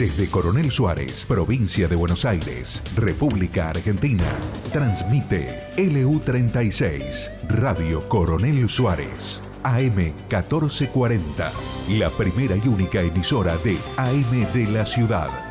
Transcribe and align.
Desde 0.00 0.30
Coronel 0.30 0.70
Suárez, 0.70 1.26
provincia 1.26 1.86
de 1.86 1.94
Buenos 1.94 2.24
Aires, 2.24 2.82
República 2.96 3.68
Argentina, 3.68 4.24
transmite 4.72 5.68
LU36, 5.76 7.30
Radio 7.50 8.08
Coronel 8.08 8.66
Suárez, 8.70 9.42
AM 9.62 9.96
1440, 9.96 11.52
la 11.90 12.08
primera 12.08 12.56
y 12.56 12.66
única 12.66 13.02
emisora 13.02 13.58
de 13.58 13.76
AM 13.98 14.50
de 14.54 14.72
la 14.72 14.86
ciudad. 14.86 15.49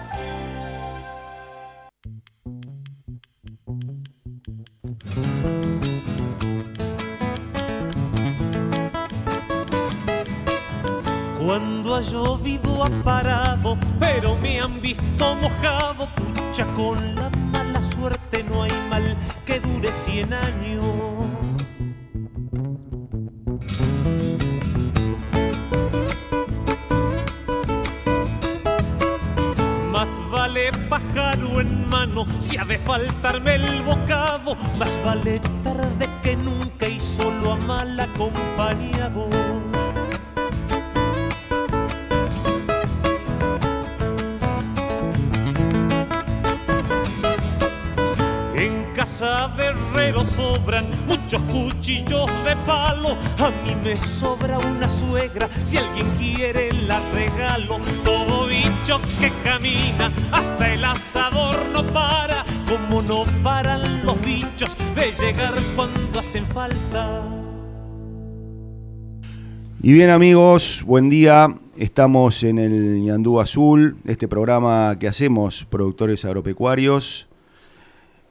Y 69.82 69.94
bien 69.94 70.10
amigos, 70.10 70.84
buen 70.86 71.10
día. 71.10 71.56
Estamos 71.78 72.44
en 72.44 72.60
el 72.60 73.02
Ñandú 73.02 73.40
Azul, 73.40 73.96
este 74.06 74.28
programa 74.28 74.98
que 75.00 75.08
hacemos, 75.08 75.64
productores 75.70 76.26
agropecuarios. 76.26 77.30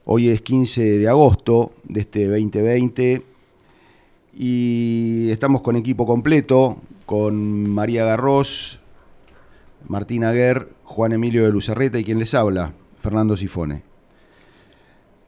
Hoy 0.04 0.28
es 0.28 0.42
15 0.42 0.98
de 0.98 1.08
agosto 1.08 1.72
de 1.84 2.00
este 2.00 2.28
2020 2.28 3.22
y 4.34 5.30
estamos 5.30 5.62
con 5.62 5.76
equipo 5.76 6.04
completo, 6.04 6.82
con 7.06 7.70
María 7.70 8.04
Garros, 8.04 8.80
Martín 9.88 10.24
Aguer, 10.24 10.68
Juan 10.84 11.14
Emilio 11.14 11.44
de 11.44 11.50
Lucerreta 11.50 11.98
y 11.98 12.04
quien 12.04 12.18
les 12.18 12.34
habla, 12.34 12.74
Fernando 13.00 13.38
Sifone. 13.38 13.82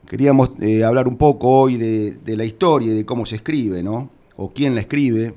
Queríamos 0.06 0.50
eh, 0.60 0.84
hablar 0.84 1.08
un 1.08 1.16
poco 1.16 1.60
hoy 1.60 1.78
de, 1.78 2.10
de, 2.10 2.36
la 2.36 2.44
historia 2.44 2.92
y 2.92 2.96
de 2.96 3.06
cómo 3.06 3.24
se 3.24 3.36
escribe, 3.36 3.82
¿no? 3.82 4.10
O 4.36 4.50
quién 4.50 4.74
la 4.74 4.82
escribe. 4.82 5.32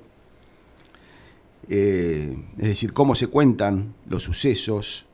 Eh, 1.69 2.35
es 2.57 2.67
decir, 2.67 2.93
cómo 2.93 3.15
se 3.15 3.27
cuentan 3.27 3.93
los 4.09 4.23
sucesos. 4.23 5.05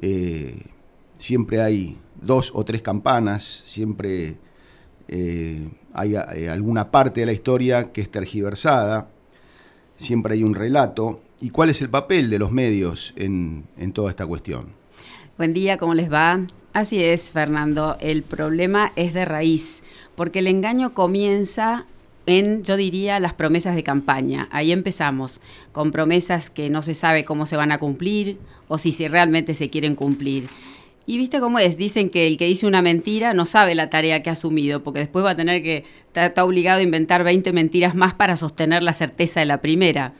Eh, 0.00 0.62
siempre 1.16 1.62
hay 1.62 1.96
dos 2.20 2.52
o 2.54 2.64
tres 2.64 2.82
campanas, 2.82 3.62
siempre 3.64 4.36
eh, 5.08 5.68
hay 5.92 6.16
alguna 6.16 6.90
parte 6.90 7.20
de 7.20 7.26
la 7.26 7.32
historia 7.32 7.92
que 7.92 8.02
es 8.02 8.10
tergiversada, 8.10 9.08
siempre 9.96 10.34
hay 10.34 10.42
un 10.42 10.54
relato. 10.54 11.20
¿Y 11.40 11.50
cuál 11.50 11.70
es 11.70 11.82
el 11.82 11.90
papel 11.90 12.30
de 12.30 12.38
los 12.38 12.50
medios 12.50 13.12
en 13.16 13.92
toda 13.92 14.10
esta 14.10 14.26
cuestión? 14.26 14.68
Buen 15.36 15.52
día, 15.52 15.76
¿cómo 15.76 15.92
les 15.92 16.10
va? 16.10 16.46
Así 16.72 17.02
es, 17.02 17.30
Fernando, 17.30 17.98
el 18.00 18.22
problema 18.22 18.92
es 18.96 19.12
de 19.12 19.26
raíz, 19.26 19.82
porque 20.14 20.38
el 20.38 20.46
engaño 20.46 20.94
comienza 20.94 21.84
en, 22.26 22.62
yo 22.64 22.76
diría, 22.76 23.20
las 23.20 23.34
promesas 23.34 23.74
de 23.74 23.82
campaña. 23.82 24.48
Ahí 24.50 24.72
empezamos, 24.72 25.40
con 25.72 25.92
promesas 25.92 26.50
que 26.50 26.68
no 26.68 26.82
se 26.82 26.94
sabe 26.94 27.24
cómo 27.24 27.46
se 27.46 27.56
van 27.56 27.72
a 27.72 27.78
cumplir 27.78 28.38
o 28.68 28.78
si, 28.78 28.92
si 28.92 29.08
realmente 29.08 29.54
se 29.54 29.70
quieren 29.70 29.94
cumplir. 29.94 30.48
Y 31.06 31.18
viste 31.18 31.38
cómo 31.38 31.60
es, 31.60 31.76
dicen 31.76 32.10
que 32.10 32.26
el 32.26 32.36
que 32.36 32.46
dice 32.46 32.66
una 32.66 32.82
mentira 32.82 33.32
no 33.32 33.44
sabe 33.46 33.76
la 33.76 33.90
tarea 33.90 34.22
que 34.24 34.28
ha 34.28 34.32
asumido, 34.32 34.82
porque 34.82 34.98
después 34.98 35.24
va 35.24 35.30
a 35.30 35.36
tener 35.36 35.62
que, 35.62 35.84
está, 36.12 36.44
obligado 36.44 36.80
a 36.80 36.82
inventar 36.82 37.22
20 37.22 37.52
mentiras 37.52 37.94
más 37.94 38.14
para 38.14 38.36
sostener 38.36 38.82
la 38.82 38.92
certeza 38.92 39.38
de 39.38 39.46
la 39.46 39.60
primera. 39.60 40.14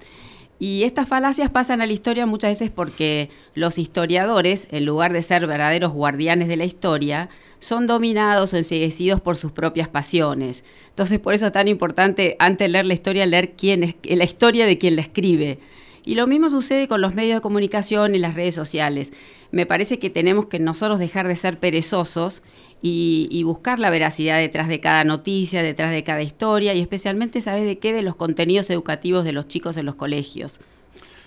Y 0.60 0.84
estas 0.84 1.08
falacias 1.08 1.50
pasan 1.50 1.80
a 1.80 1.86
la 1.86 1.92
historia 1.92 2.24
muchas 2.24 2.52
veces 2.52 2.70
porque 2.70 3.30
los 3.54 3.78
historiadores, 3.78 4.68
en 4.70 4.86
lugar 4.86 5.12
de 5.12 5.22
ser 5.22 5.46
verdaderos 5.46 5.92
guardianes 5.92 6.46
de 6.46 6.56
la 6.56 6.64
historia, 6.64 7.28
son 7.58 7.86
dominados 7.86 8.52
o 8.52 8.56
enseguecidos 8.56 9.20
por 9.20 9.36
sus 9.36 9.52
propias 9.52 9.88
pasiones. 9.88 10.64
Entonces, 10.88 11.18
por 11.18 11.34
eso 11.34 11.46
es 11.46 11.52
tan 11.52 11.68
importante, 11.68 12.36
antes 12.38 12.66
de 12.66 12.72
leer 12.72 12.86
la 12.86 12.94
historia, 12.94 13.26
leer 13.26 13.52
quién 13.52 13.82
es, 13.82 13.94
la 14.04 14.24
historia 14.24 14.66
de 14.66 14.78
quien 14.78 14.96
la 14.96 15.02
escribe. 15.02 15.58
Y 16.04 16.14
lo 16.14 16.26
mismo 16.26 16.48
sucede 16.48 16.86
con 16.86 17.00
los 17.00 17.14
medios 17.14 17.36
de 17.36 17.40
comunicación 17.40 18.14
y 18.14 18.18
las 18.18 18.34
redes 18.34 18.54
sociales. 18.54 19.12
Me 19.50 19.66
parece 19.66 19.98
que 19.98 20.10
tenemos 20.10 20.46
que 20.46 20.58
nosotros 20.58 20.98
dejar 20.98 21.26
de 21.26 21.36
ser 21.36 21.58
perezosos 21.58 22.42
y, 22.82 23.28
y, 23.30 23.42
buscar 23.42 23.80
la 23.80 23.90
veracidad 23.90 24.38
detrás 24.38 24.68
de 24.68 24.80
cada 24.80 25.02
noticia, 25.02 25.62
detrás 25.62 25.90
de 25.90 26.02
cada 26.02 26.22
historia 26.22 26.74
y 26.74 26.80
especialmente 26.80 27.40
saber 27.40 27.66
de 27.66 27.78
qué 27.78 27.92
de 27.92 28.02
los 28.02 28.16
contenidos 28.16 28.68
educativos 28.70 29.24
de 29.24 29.32
los 29.32 29.48
chicos 29.48 29.76
en 29.78 29.86
los 29.86 29.94
colegios. 29.94 30.60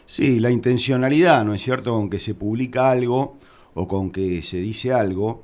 Sí, 0.06 0.39
la 0.39 0.50
intencionalidad, 0.50 1.44
¿no 1.44 1.53
es 1.53 1.62
cierto? 1.62 1.94
Con 1.94 2.09
que 2.09 2.18
se 2.18 2.34
publica 2.34 2.89
algo 2.89 3.38
o 3.75 3.88
con 3.88 4.09
que 4.09 4.41
se 4.41 4.57
dice 4.57 4.91
algo, 4.91 5.44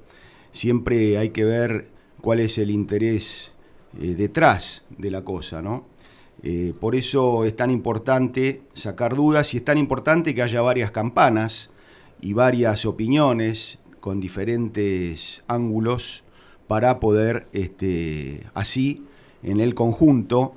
siempre 0.55 1.17
hay 1.17 1.31
que 1.31 1.43
ver 1.43 1.89
cuál 2.21 2.39
es 2.39 2.57
el 2.57 2.71
interés 2.71 3.53
eh, 3.99 4.15
detrás 4.15 4.85
de 4.97 5.11
la 5.11 5.21
cosa, 5.21 5.61
¿no? 5.61 5.85
Eh, 6.43 6.73
por 6.79 6.95
eso 6.95 7.43
es 7.43 7.55
tan 7.55 7.71
importante 7.71 8.61
sacar 8.73 9.15
dudas 9.15 9.53
y 9.53 9.57
es 9.57 9.65
tan 9.65 9.77
importante 9.77 10.33
que 10.33 10.41
haya 10.41 10.61
varias 10.61 10.91
campanas 10.91 11.71
y 12.21 12.33
varias 12.33 12.85
opiniones 12.85 13.79
con 13.99 14.21
diferentes 14.21 15.43
ángulos 15.47 16.23
para 16.67 16.99
poder 16.99 17.47
este, 17.51 18.43
así 18.53 19.03
en 19.43 19.59
el 19.59 19.75
conjunto 19.75 20.55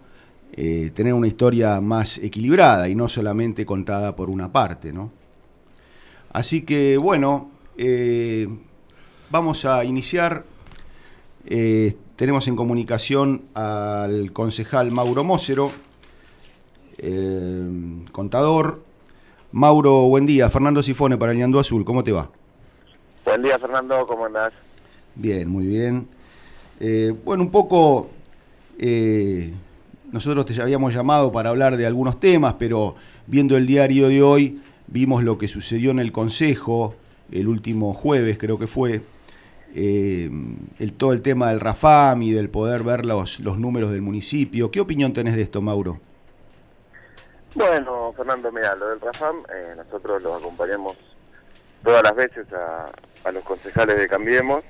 eh, 0.52 0.92
tener 0.94 1.14
una 1.14 1.26
historia 1.26 1.80
más 1.80 2.18
equilibrada 2.18 2.88
y 2.88 2.94
no 2.94 3.08
solamente 3.08 3.66
contada 3.66 4.14
por 4.14 4.30
una 4.30 4.52
parte. 4.52 4.92
¿no? 4.92 5.10
Así 6.32 6.62
que 6.62 6.98
bueno, 6.98 7.50
vamos 9.30 9.64
a 9.64 9.84
iniciar. 9.84 10.44
Eh, 11.46 11.96
tenemos 12.16 12.48
en 12.48 12.56
comunicación 12.56 13.42
al 13.54 14.32
concejal 14.32 14.90
Mauro 14.90 15.24
Mócero, 15.24 15.72
contador. 18.12 18.82
Mauro, 19.52 20.02
buen 20.08 20.26
día. 20.26 20.50
Fernando 20.50 20.82
Sifone 20.82 21.16
para 21.16 21.32
el 21.32 21.38
Ñandú 21.38 21.58
Azul, 21.58 21.84
¿cómo 21.84 22.04
te 22.04 22.12
va? 22.12 22.28
Buen 23.24 23.42
día, 23.42 23.58
Fernando, 23.58 24.06
¿cómo 24.06 24.26
andás? 24.26 24.52
Bien, 25.14 25.48
muy 25.48 25.66
bien. 25.66 26.08
Eh, 26.80 27.14
bueno, 27.24 27.44
un 27.44 27.50
poco, 27.50 28.10
eh, 28.78 29.52
nosotros 30.12 30.44
te 30.44 30.60
habíamos 30.60 30.92
llamado 30.92 31.32
para 31.32 31.50
hablar 31.50 31.76
de 31.76 31.86
algunos 31.86 32.20
temas, 32.20 32.54
pero 32.58 32.94
viendo 33.26 33.56
el 33.56 33.66
diario 33.66 34.08
de 34.08 34.22
hoy, 34.22 34.62
vimos 34.86 35.24
lo 35.24 35.38
que 35.38 35.48
sucedió 35.48 35.92
en 35.92 35.98
el 35.98 36.12
Consejo 36.12 36.94
el 37.30 37.48
último 37.48 37.92
jueves, 37.94 38.38
creo 38.38 38.58
que 38.58 38.66
fue, 38.66 39.02
eh, 39.74 40.30
el, 40.78 40.92
todo 40.94 41.12
el 41.12 41.22
tema 41.22 41.50
del 41.50 41.60
RAFAM 41.60 42.22
y 42.22 42.32
del 42.32 42.50
poder 42.50 42.82
ver 42.82 43.04
los, 43.04 43.40
los 43.40 43.58
números 43.58 43.90
del 43.90 44.02
municipio. 44.02 44.70
¿Qué 44.70 44.80
opinión 44.80 45.12
tenés 45.12 45.36
de 45.36 45.42
esto, 45.42 45.60
Mauro? 45.60 46.00
Bueno, 47.54 48.12
Fernando, 48.16 48.52
mira, 48.52 48.74
lo 48.76 48.88
del 48.90 49.00
RAFAM, 49.00 49.44
eh, 49.52 49.74
nosotros 49.76 50.22
los 50.22 50.40
acompañamos 50.40 50.96
todas 51.82 52.02
las 52.02 52.14
veces 52.14 52.46
a, 52.52 52.90
a, 53.24 53.32
los 53.32 53.44
concejales 53.44 53.98
de 53.98 54.08
Cambiemos. 54.08 54.64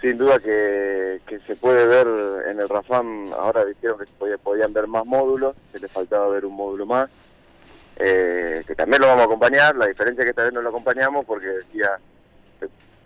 Sin 0.00 0.16
duda 0.16 0.38
que, 0.38 1.20
que, 1.26 1.40
se 1.40 1.56
puede 1.56 1.86
ver 1.86 2.06
en 2.48 2.58
el 2.58 2.68
RAFAM, 2.68 3.34
ahora 3.34 3.66
dijeron 3.66 3.98
que 3.98 4.38
podían 4.38 4.72
ver 4.72 4.86
más 4.86 5.04
módulos, 5.04 5.54
se 5.72 5.78
les 5.78 5.92
faltaba 5.92 6.26
ver 6.28 6.46
un 6.46 6.54
módulo 6.54 6.86
más, 6.86 7.10
eh, 8.02 8.64
que 8.66 8.74
también 8.74 9.02
lo 9.02 9.08
vamos 9.08 9.22
a 9.22 9.26
acompañar, 9.26 9.76
la 9.76 9.86
diferencia 9.86 10.22
es 10.22 10.24
que 10.24 10.30
esta 10.30 10.44
vez 10.44 10.54
no 10.54 10.62
lo 10.62 10.70
acompañamos 10.70 11.26
porque 11.26 11.46
decía 11.48 11.98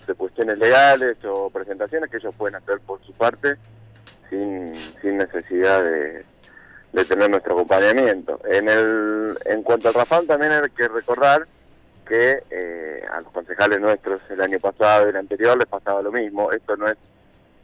de, 0.07 0.15
cuestiones 0.15 0.59
legales 0.59 1.17
o 1.25 1.51
presentaciones 1.51 2.11
que 2.11 2.19
ellos 2.19 2.35
pueden 2.37 2.57
hacer 2.57 2.81
por 2.81 3.03
su 3.05 3.13
parte 3.13 3.57
sin, 4.31 4.75
sin 5.01 5.19
necesidad 5.19 5.83
de, 5.83 6.25
tener 7.09 7.29
nuestro 7.29 7.55
acompañamiento. 7.55 8.41
En 8.45 8.69
el 8.69 9.37
en 9.47 9.63
cuanto 9.63 9.89
al 9.89 9.95
Rafal 9.95 10.27
también 10.27 10.53
hay 10.53 10.71
que 10.71 10.89
recordar 10.89 11.47
que 12.07 12.43
eh, 12.51 13.03
a 13.13 13.21
los 13.21 13.33
concejales 13.33 13.81
nuestros 13.81 14.21
el 14.31 14.41
año 14.41 14.61
pasado 14.61 15.07
y 15.07 15.11
el 15.11 15.17
anterior 15.17 15.59
les 15.59 15.67
pasaba 15.67 16.03
lo 16.03 16.13
mismo. 16.13 16.53
Esto 16.53 16.77
no 16.77 16.87
es 16.89 16.97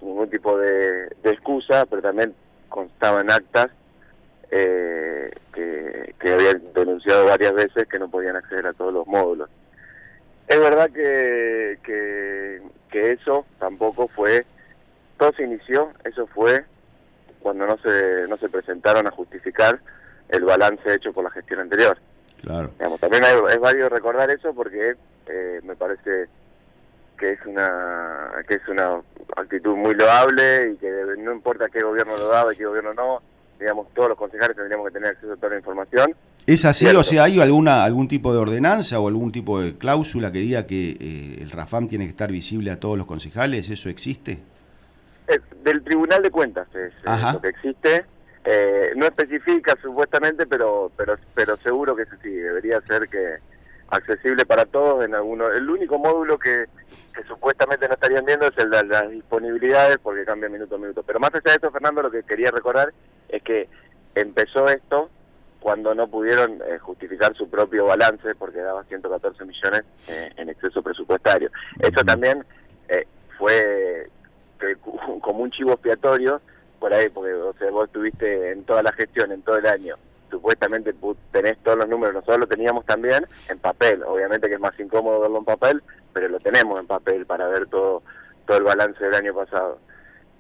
ningún 0.01 0.29
tipo 0.29 0.59
de, 0.59 1.07
excusa, 1.25 1.87
pero 1.87 2.03
también 2.03 2.35
constaba 2.69 3.21
en 3.21 3.31
actas 3.31 3.71
eh, 4.51 5.31
que 5.53 6.33
habían 6.33 6.73
denunciado 6.75 7.27
varias 7.27 7.55
veces 7.55 7.87
que 7.89 7.99
no 7.99 8.11
podían 8.11 8.37
acceder 8.37 8.67
a 8.67 8.73
todos 8.73 8.93
los 8.93 9.07
módulos. 9.07 9.49
Es 10.51 10.59
verdad 10.59 10.91
que, 10.91 11.79
que, 11.85 12.61
que 12.91 13.13
eso 13.13 13.47
tampoco 13.61 14.09
fue, 14.09 14.45
todo 15.17 15.33
se 15.35 15.45
inició, 15.45 15.93
eso 16.03 16.27
fue 16.27 16.65
cuando 17.39 17.69
no 17.69 17.79
se, 17.79 18.27
no 18.29 18.37
se 18.37 18.49
presentaron 18.49 19.07
a 19.07 19.13
justificar 19.13 19.79
el 20.29 20.43
balance 20.43 20.93
hecho 20.93 21.13
por 21.13 21.23
la 21.23 21.31
gestión 21.31 21.61
anterior. 21.61 21.97
Claro. 22.43 22.73
también 22.99 23.23
es 23.49 23.61
válido 23.61 23.89
recordar 23.91 24.29
eso 24.29 24.53
porque 24.53 24.97
eh, 25.27 25.61
me 25.63 25.77
parece 25.77 26.27
que 27.17 27.33
es 27.33 27.47
una 27.47 28.31
que 28.49 28.55
es 28.55 28.67
una 28.67 29.01
actitud 29.37 29.77
muy 29.77 29.95
loable 29.95 30.73
y 30.73 30.77
que 30.79 30.91
no 31.19 31.33
importa 31.33 31.69
qué 31.69 31.81
gobierno 31.81 32.17
lo 32.17 32.27
daba 32.27 32.53
y 32.53 32.57
qué 32.57 32.65
gobierno 32.65 32.93
no, 32.95 33.23
digamos, 33.61 33.93
todos 33.95 34.09
los 34.09 34.19
concejales 34.19 34.57
tendríamos 34.57 34.87
que 34.89 34.95
tener 34.95 35.11
acceso 35.11 35.35
a 35.35 35.37
toda 35.37 35.51
la 35.51 35.59
información. 35.59 36.17
¿Es 36.47 36.65
así? 36.65 36.87
O 36.87 37.03
sea, 37.03 37.25
¿hay 37.25 37.41
alguna 37.41 37.85
algún 37.85 38.09
tipo 38.09 38.33
de 38.33 38.39
ordenanza 38.39 38.99
o 38.99 39.07
algún 39.07 39.31
tipo 39.31 39.61
de 39.61 39.77
cláusula 39.77 40.33
que 40.33 40.39
diga 40.39 40.67
que 40.67 40.97
eh, 40.99 41.39
el 41.41 41.51
RAFAM 41.51 41.87
tiene 41.87 42.05
que 42.05 42.11
estar 42.11 42.33
visible 42.33 42.71
a 42.71 42.81
todos 42.81 42.97
los 42.97 43.07
concejales? 43.07 43.69
¿Eso 43.69 43.89
existe? 43.91 44.39
Del 45.63 45.85
Tribunal 45.85 46.23
de 46.23 46.31
Cuentas 46.31 46.67
es, 46.75 46.93
lo 47.05 47.41
que 47.41 47.49
existe. 47.49 48.05
Eh, 48.45 48.93
no 48.97 49.05
especifica 49.05 49.77
supuestamente, 49.83 50.47
pero 50.47 50.91
pero 50.97 51.17
pero 51.35 51.57
seguro 51.59 51.95
que 51.95 52.05
sí, 52.23 52.31
debería 52.31 52.81
ser 52.89 53.07
que 53.09 53.37
accesible 53.91 54.47
para 54.47 54.65
todos 54.65 55.05
en 55.05 55.15
alguno. 55.15 55.51
El 55.51 55.69
único 55.69 55.99
módulo 55.99 56.39
que, 56.39 56.65
que 57.15 57.23
supuestamente 57.25 57.87
no 57.87 57.95
estarían 57.95 58.25
viendo 58.25 58.47
es 58.47 58.57
el 58.57 58.71
de 58.71 58.85
las 58.85 59.11
disponibilidades 59.11 59.99
porque 59.99 60.25
cambia 60.25 60.49
minuto 60.49 60.77
a 60.77 60.79
minuto. 60.79 61.03
Pero 61.03 61.21
más 61.21 61.35
allá 61.35 61.43
de 61.45 61.57
eso, 61.57 61.71
Fernando, 61.71 62.03
lo 62.03 62.11
que 62.11 62.23
quería 62.23 62.51
recordar 62.51 62.93
es 63.33 63.43
que 63.43 63.69
empezó 64.15 64.69
esto 64.69 65.11
cuando 65.61 65.95
no 65.95 66.09
pudieron 66.09 66.61
eh, 66.67 66.79
justificar 66.79 67.35
su 67.37 67.49
propio 67.49 67.87
balance 67.87 68.35
porque 68.35 68.61
daba 68.61 68.85
114 68.85 69.45
millones 69.45 69.83
eh, 70.09 70.31
en 70.37 70.49
exceso 70.49 70.83
presupuestario. 70.83 71.51
Eso 71.79 72.03
también 72.05 72.45
fue 73.39 74.11
como 75.23 75.43
un 75.43 75.51
chivo 75.51 75.73
expiatorio 75.73 76.41
por 76.79 76.93
ahí, 76.93 77.09
porque 77.11 77.33
o 77.35 77.53
sea, 77.55 77.71
vos 77.71 77.87
estuviste 77.87 78.53
en 78.53 78.65
toda 78.65 78.83
la 78.83 78.93
gestión, 78.93 79.33
en 79.33 79.43
todo 79.43 79.57
el 79.57 79.67
año, 79.67 79.97
supuestamente 80.31 80.95
tenés 81.31 81.59
todos 81.59 81.79
los 81.79 81.89
números, 81.89 82.15
nosotros 82.15 82.41
lo 82.41 82.47
teníamos 82.47 82.87
también 82.87 83.27
en 83.49 83.59
papel, 83.59 84.03
obviamente 84.05 84.49
que 84.49 84.55
es 84.55 84.61
más 84.61 84.79
incómodo 84.79 85.21
verlo 85.21 85.39
en 85.39 85.45
papel, 85.45 85.83
pero 86.13 86.29
lo 86.29 86.41
tenemos 86.41 86.81
en 86.81 86.87
papel 86.87 87.27
para 87.27 87.49
ver 87.49 87.67
todo, 87.67 88.03
todo 88.47 88.59
el 88.59 88.65
balance 88.65 89.05
del 89.05 89.15
año 89.15 89.35
pasado. 89.35 89.79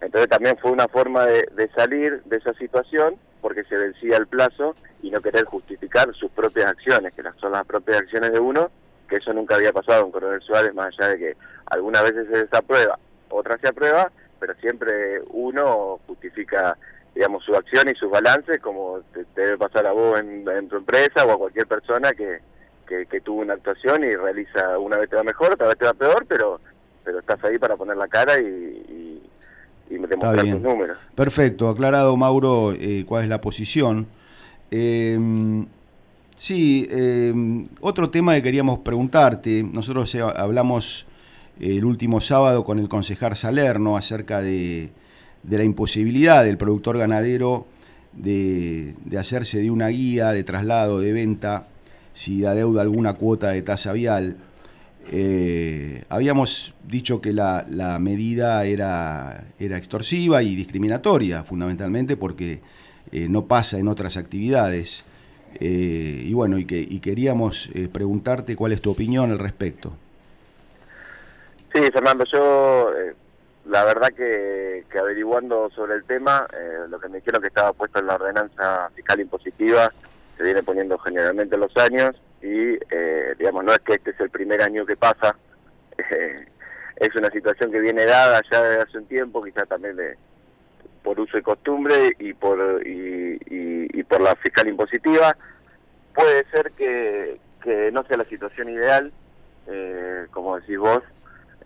Entonces 0.00 0.30
también 0.30 0.56
fue 0.58 0.70
una 0.70 0.88
forma 0.88 1.26
de, 1.26 1.70
salir 1.76 2.22
de 2.24 2.36
esa 2.36 2.54
situación 2.54 3.16
porque 3.40 3.64
se 3.64 3.76
vencía 3.76 4.16
el 4.16 4.26
plazo 4.26 4.74
y 5.02 5.10
no 5.10 5.20
querer 5.20 5.44
justificar 5.44 6.12
sus 6.14 6.30
propias 6.30 6.66
acciones, 6.66 7.12
que 7.14 7.22
son 7.40 7.52
las 7.52 7.66
propias 7.66 7.98
acciones 7.98 8.32
de 8.32 8.40
uno, 8.40 8.70
que 9.08 9.16
eso 9.16 9.32
nunca 9.32 9.56
había 9.56 9.72
pasado 9.72 10.04
en 10.04 10.12
Coronel 10.12 10.42
Suárez, 10.42 10.74
más 10.74 10.94
allá 10.98 11.08
de 11.10 11.18
que 11.18 11.36
algunas 11.66 12.02
veces 12.02 12.26
se 12.30 12.44
desaprueba, 12.44 12.98
otras 13.28 13.60
se 13.60 13.68
aprueba, 13.68 14.10
pero 14.38 14.54
siempre 14.56 15.20
uno 15.30 16.00
justifica 16.06 16.76
digamos 17.14 17.44
su 17.44 17.54
acción 17.54 17.88
y 17.88 17.94
sus 17.98 18.10
balances 18.10 18.60
como 18.60 19.00
te, 19.12 19.24
debe 19.34 19.58
pasar 19.58 19.86
a 19.86 19.92
vos 19.92 20.18
en, 20.20 20.68
tu 20.68 20.76
empresa 20.76 21.24
o 21.26 21.32
a 21.32 21.38
cualquier 21.38 21.66
persona 21.66 22.12
que, 22.12 22.40
que, 22.86 23.20
tuvo 23.20 23.40
una 23.40 23.54
actuación 23.54 24.04
y 24.04 24.14
realiza 24.14 24.78
una 24.78 24.96
vez 24.96 25.10
te 25.10 25.16
va 25.16 25.22
mejor, 25.22 25.54
otra 25.54 25.68
vez 25.68 25.78
te 25.78 25.84
va 25.86 25.94
peor, 25.94 26.24
pero 26.26 26.60
pero 27.04 27.20
estás 27.20 27.42
ahí 27.44 27.58
para 27.58 27.76
poner 27.76 27.96
la 27.96 28.08
cara 28.08 28.38
y, 28.38 28.44
y, 28.44 29.09
y 29.90 29.94
demostrar 29.98 30.46
tus 30.46 30.60
números. 30.60 30.98
Perfecto, 31.14 31.68
aclarado 31.68 32.16
Mauro 32.16 32.72
eh, 32.72 33.04
cuál 33.06 33.24
es 33.24 33.28
la 33.28 33.40
posición. 33.40 34.06
Eh, 34.70 35.18
sí, 36.36 36.86
em, 36.90 37.66
otro 37.80 38.08
tema 38.08 38.34
que 38.36 38.42
queríamos 38.42 38.78
preguntarte, 38.78 39.62
nosotros 39.62 40.14
eh, 40.14 40.22
hablamos 40.22 41.06
el 41.58 41.84
último 41.84 42.20
sábado 42.20 42.64
con 42.64 42.78
el 42.78 42.88
concejal 42.88 43.36
Salerno 43.36 43.96
acerca 43.96 44.40
de, 44.40 44.90
la 45.48 45.64
imposibilidad 45.64 46.44
del 46.44 46.56
productor 46.56 46.96
ganadero 46.96 47.66
de, 48.12 48.94
hacerse 49.18 49.58
de 49.58 49.70
una 49.70 49.88
guía 49.88 50.32
de 50.32 50.44
traslado, 50.44 51.00
de 51.00 51.12
venta, 51.12 51.66
si 52.12 52.44
adeuda 52.44 52.82
alguna 52.82 53.14
cuota 53.14 53.50
de 53.50 53.62
tasa 53.62 53.92
vial. 53.92 54.36
Eh, 55.12 56.04
habíamos 56.08 56.74
dicho 56.84 57.20
que 57.20 57.32
la, 57.32 57.64
medida 58.00 58.64
era, 58.64 59.44
era, 59.58 59.76
extorsiva 59.76 60.42
y 60.42 60.54
discriminatoria, 60.54 61.42
fundamentalmente 61.42 62.16
porque 62.16 62.60
eh, 63.10 63.26
no 63.28 63.46
pasa 63.46 63.78
en 63.78 63.88
otras 63.88 64.16
actividades. 64.16 65.04
Eh, 65.56 66.22
y 66.26 66.32
bueno, 66.32 66.58
y, 66.58 66.64
que, 66.64 66.78
y 66.78 67.00
queríamos 67.00 67.70
preguntarte 67.92 68.54
cuál 68.54 68.72
es 68.72 68.80
tu 68.80 68.90
opinión 68.90 69.32
al 69.32 69.38
respecto. 69.38 69.92
Sí, 71.72 71.80
Fernando, 71.92 72.24
yo 72.24 72.92
eh, 72.96 73.14
la 73.66 73.84
verdad 73.84 74.08
que, 74.08 74.84
averiguando 74.98 75.70
sobre 75.70 75.94
el 75.94 76.04
tema, 76.04 76.46
eh, 76.52 76.88
lo 76.88 76.98
que 76.98 77.08
me 77.08 77.18
dijeron 77.18 77.40
que 77.40 77.48
estaba 77.48 77.72
puesto 77.72 78.00
en 78.00 78.06
la 78.06 78.16
ordenanza 78.16 78.90
fiscal 78.94 79.20
impositiva 79.20 79.92
se 80.36 80.42
viene 80.42 80.62
poniendo 80.62 80.98
generalmente 80.98 81.56
los 81.56 81.76
años 81.76 82.16
y, 82.42 82.78
eh, 82.90 83.34
digamos, 83.38 83.64
no 83.64 83.72
es 83.72 83.80
que 83.80 83.94
este 83.94 84.10
es 84.10 84.20
el 84.20 84.30
primer 84.30 84.62
año 84.62 84.86
que 84.86 84.96
pasa, 84.96 85.36
es 86.96 87.14
una 87.14 87.30
situación 87.30 87.70
que 87.70 87.80
viene 87.80 88.04
dada 88.04 88.40
ya 88.50 88.62
desde 88.62 88.82
hace 88.82 88.98
un 88.98 89.06
tiempo, 89.06 89.42
quizás 89.42 89.68
también 89.68 89.96
de, 89.96 90.16
por 91.02 91.18
uso 91.20 91.38
y 91.38 91.42
costumbre 91.42 92.12
y 92.18 92.32
por, 92.34 92.82
y, 92.86 94.02
por 94.04 94.20
la 94.20 94.34
fiscal 94.36 94.66
impositiva. 94.66 95.36
Puede 96.14 96.44
ser 96.50 96.72
que, 96.72 97.38
que 97.62 97.92
no 97.92 98.02
sea 98.04 98.16
la 98.16 98.24
situación 98.24 98.70
ideal, 98.70 99.12
como 100.32 100.58
decís 100.58 100.78
vos, 100.78 101.02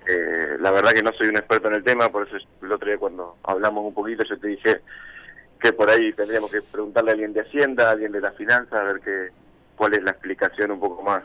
eh, 0.06 0.56
la 0.60 0.70
verdad 0.70 0.92
que 0.92 1.02
no 1.02 1.12
soy 1.12 1.28
un 1.28 1.36
experto 1.36 1.68
en 1.68 1.76
el 1.76 1.84
tema, 1.84 2.10
por 2.10 2.26
eso 2.26 2.36
el 2.62 2.72
otro 2.72 2.88
día 2.88 2.98
cuando 2.98 3.36
hablamos 3.42 3.86
un 3.86 3.94
poquito 3.94 4.22
yo 4.24 4.38
te 4.38 4.48
dije 4.48 4.80
que 5.58 5.72
por 5.72 5.88
ahí 5.88 6.12
tendríamos 6.12 6.50
que 6.50 6.60
preguntarle 6.60 7.10
a 7.10 7.14
alguien 7.14 7.32
de 7.32 7.40
Hacienda, 7.40 7.88
a 7.88 7.92
alguien 7.92 8.12
de 8.12 8.20
la 8.20 8.32
finanza, 8.32 8.80
a 8.80 8.84
ver 8.84 9.00
qué, 9.00 9.30
cuál 9.76 9.94
es 9.94 10.02
la 10.02 10.12
explicación 10.12 10.72
un 10.72 10.80
poco 10.80 11.02
más. 11.02 11.22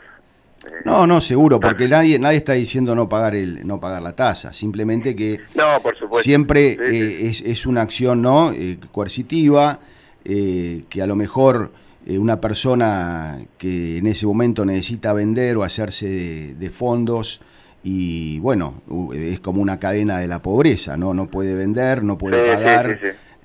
Eh, 0.66 0.82
no, 0.84 1.06
no, 1.06 1.20
seguro, 1.20 1.58
porque 1.58 1.88
nadie 1.88 2.18
nadie 2.18 2.38
está 2.38 2.52
diciendo 2.52 2.94
no 2.94 3.08
pagar 3.08 3.34
el 3.34 3.66
no 3.66 3.80
pagar 3.80 4.02
la 4.02 4.14
tasa, 4.14 4.52
simplemente 4.52 5.16
que 5.16 5.40
no, 5.54 5.80
por 5.82 5.96
supuesto. 5.96 6.22
siempre 6.22 6.72
eh, 6.72 7.26
es, 7.28 7.40
es, 7.40 7.64
una 7.64 7.82
acción 7.82 8.20
no 8.20 8.52
coercitiva 8.92 9.80
que 10.22 11.02
a 11.02 11.06
lo 11.06 11.16
mejor 11.16 11.72
una 12.06 12.40
persona 12.40 13.38
que 13.56 13.98
en 13.98 14.06
ese 14.06 14.26
momento 14.26 14.64
necesita 14.66 15.14
vender 15.14 15.56
o 15.56 15.62
hacerse 15.62 16.54
de 16.54 16.70
fondos 16.70 17.40
y 17.82 18.38
bueno, 18.40 18.82
es 19.14 19.40
como 19.40 19.62
una 19.62 19.78
cadena 19.78 20.18
de 20.18 20.28
la 20.28 20.40
pobreza, 20.40 20.96
¿no? 20.96 21.14
No 21.14 21.28
puede 21.28 21.54
vender, 21.54 22.04
no 22.04 22.18
puede 22.18 22.54
pagar, 22.54 22.98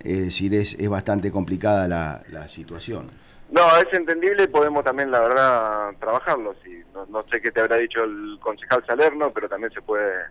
es 0.03 0.19
decir, 0.19 0.53
es, 0.53 0.75
es 0.77 0.89
bastante 0.89 1.31
complicada 1.31 1.87
la, 1.87 2.21
la, 2.31 2.47
situación. 2.47 3.09
No, 3.51 3.61
es 3.77 3.93
entendible 3.93 4.43
y 4.43 4.47
podemos 4.47 4.83
también, 4.83 5.11
la 5.11 5.19
verdad, 5.19 5.91
trabajarlo. 5.99 6.55
Sí. 6.63 6.81
No, 7.09 7.23
sé 7.31 7.41
qué 7.41 7.51
te 7.51 7.61
habrá 7.61 7.77
dicho 7.77 8.03
el 8.03 8.37
concejal 8.41 8.83
Salerno, 8.85 9.31
pero 9.33 9.47
también 9.47 9.71
se 9.71 9.81
puede 9.81 10.25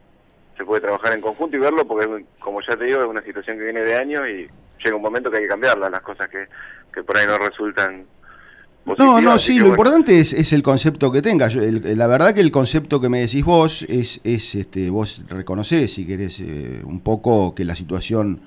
se 0.56 0.64
puede 0.64 0.82
trabajar 0.82 1.12
en 1.12 1.20
conjunto 1.20 1.56
y 1.56 1.60
verlo, 1.60 1.84
porque 1.84 2.24
como 2.38 2.60
ya 2.60 2.76
te 2.76 2.84
digo, 2.84 3.00
es 3.00 3.06
una 3.06 3.22
situación 3.22 3.58
que 3.58 3.64
viene 3.64 3.80
de 3.80 3.96
años 3.96 4.22
y 4.28 4.46
llega 4.82 4.94
un 4.94 5.02
momento 5.02 5.28
que 5.28 5.38
hay 5.38 5.42
que 5.42 5.48
cambiarla, 5.48 5.90
las 5.90 6.02
cosas 6.02 6.28
que, 6.28 6.46
que 6.92 7.02
por 7.02 7.16
ahí 7.16 7.26
no 7.26 7.36
resultan 7.38 8.06
no, 8.98 9.20
no, 9.20 9.38
sí, 9.38 9.58
lo 9.58 9.68
importante 9.68 10.18
es, 10.18 10.32
es, 10.32 10.52
el 10.52 10.62
concepto 10.62 11.10
que 11.10 11.22
tengas. 11.22 11.54
la 11.54 12.06
verdad 12.06 12.34
que 12.34 12.40
el 12.40 12.50
concepto 12.50 13.00
que 13.00 13.08
me 13.08 13.20
decís 13.20 13.42
vos 13.42 13.84
es, 13.88 14.20
es 14.24 14.54
este, 14.54 14.90
vos 14.90 15.22
reconocés, 15.28 15.94
si 15.94 16.06
querés, 16.06 16.40
eh, 16.40 16.82
un 16.84 17.00
poco 17.00 17.54
que 17.54 17.64
la 17.64 17.74
situación 17.74 18.42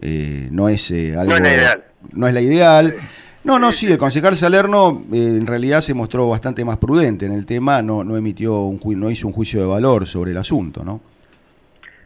eh, 0.00 0.48
no 0.50 0.68
es 0.68 0.90
eh, 0.90 1.14
algo... 1.16 1.30
No 1.30 1.36
es 1.36 1.42
la 1.42 1.54
ideal. 1.54 1.84
No 2.12 2.28
es 2.28 2.34
la 2.34 2.40
ideal. 2.40 2.96
No, 3.44 3.58
no, 3.58 3.72
sí, 3.72 3.90
el 3.90 3.98
concejal 3.98 4.36
Salerno 4.36 5.02
en 5.12 5.46
realidad 5.46 5.80
se 5.80 5.94
mostró 5.94 6.28
bastante 6.28 6.64
más 6.64 6.78
prudente 6.78 7.26
en 7.26 7.32
el 7.32 7.44
tema, 7.44 7.82
no, 7.82 8.04
no 8.04 8.16
emitió 8.16 8.60
un 8.60 8.80
no 8.98 9.10
hizo 9.10 9.26
un 9.26 9.32
juicio 9.32 9.60
de 9.60 9.66
valor 9.66 10.06
sobre 10.06 10.30
el 10.30 10.36
asunto, 10.36 10.84
¿no? 10.84 11.00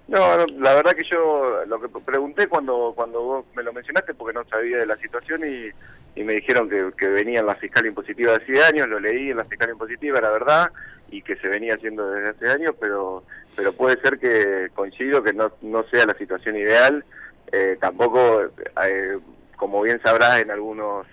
No, 0.08 0.18
la 0.58 0.74
verdad 0.74 0.92
que 0.92 1.02
yo 1.10 1.64
lo 1.66 1.80
que 1.80 1.88
pregunté 1.88 2.46
cuando 2.46 2.92
cuando 2.94 3.20
vos 3.22 3.44
me 3.56 3.62
lo 3.62 3.72
mencionaste 3.72 4.14
porque 4.14 4.38
no 4.38 4.44
sabía 4.48 4.78
de 4.78 4.86
la 4.86 4.96
situación 4.96 5.42
y 5.44 5.70
y 6.16 6.24
me 6.24 6.32
dijeron 6.32 6.68
que, 6.68 6.92
que 6.96 7.08
venía 7.08 7.40
en 7.40 7.46
la 7.46 7.56
fiscal 7.56 7.84
impositiva 7.84 8.32
de 8.32 8.42
hace 8.42 8.64
años, 8.64 8.88
lo 8.88 8.98
leí 8.98 9.30
en 9.30 9.36
la 9.36 9.44
fiscal 9.44 9.68
impositiva, 9.68 10.18
la 10.18 10.30
verdad, 10.30 10.70
y 11.10 11.20
que 11.20 11.36
se 11.36 11.48
venía 11.48 11.74
haciendo 11.74 12.10
desde 12.10 12.30
hace 12.30 12.48
años, 12.48 12.74
pero 12.80 13.22
pero 13.54 13.72
puede 13.72 14.00
ser 14.00 14.18
que 14.18 14.68
coincido 14.74 15.22
que 15.22 15.32
no, 15.32 15.50
no 15.62 15.82
sea 15.84 16.04
la 16.06 16.14
situación 16.14 16.56
ideal. 16.56 17.04
Eh, 17.52 17.78
tampoco, 17.80 18.42
eh, 18.86 19.18
como 19.56 19.80
bien 19.82 20.00
sabrás, 20.02 20.42
en 20.42 20.50
algunos, 20.50 21.06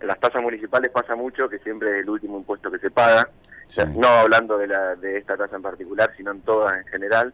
en 0.00 0.06
las 0.06 0.20
tasas 0.20 0.42
municipales 0.42 0.90
pasa 0.90 1.14
mucho 1.16 1.48
que 1.48 1.58
siempre 1.58 1.90
es 1.90 2.02
el 2.02 2.10
último 2.10 2.38
impuesto 2.38 2.70
que 2.70 2.78
se 2.78 2.90
paga 2.90 3.28
no 3.94 4.08
hablando 4.08 4.58
de, 4.58 4.66
la, 4.66 4.96
de 4.96 5.18
esta 5.18 5.36
tasa 5.36 5.56
en 5.56 5.62
particular, 5.62 6.12
sino 6.16 6.30
en 6.30 6.40
todas 6.40 6.74
en 6.78 6.86
general. 6.86 7.32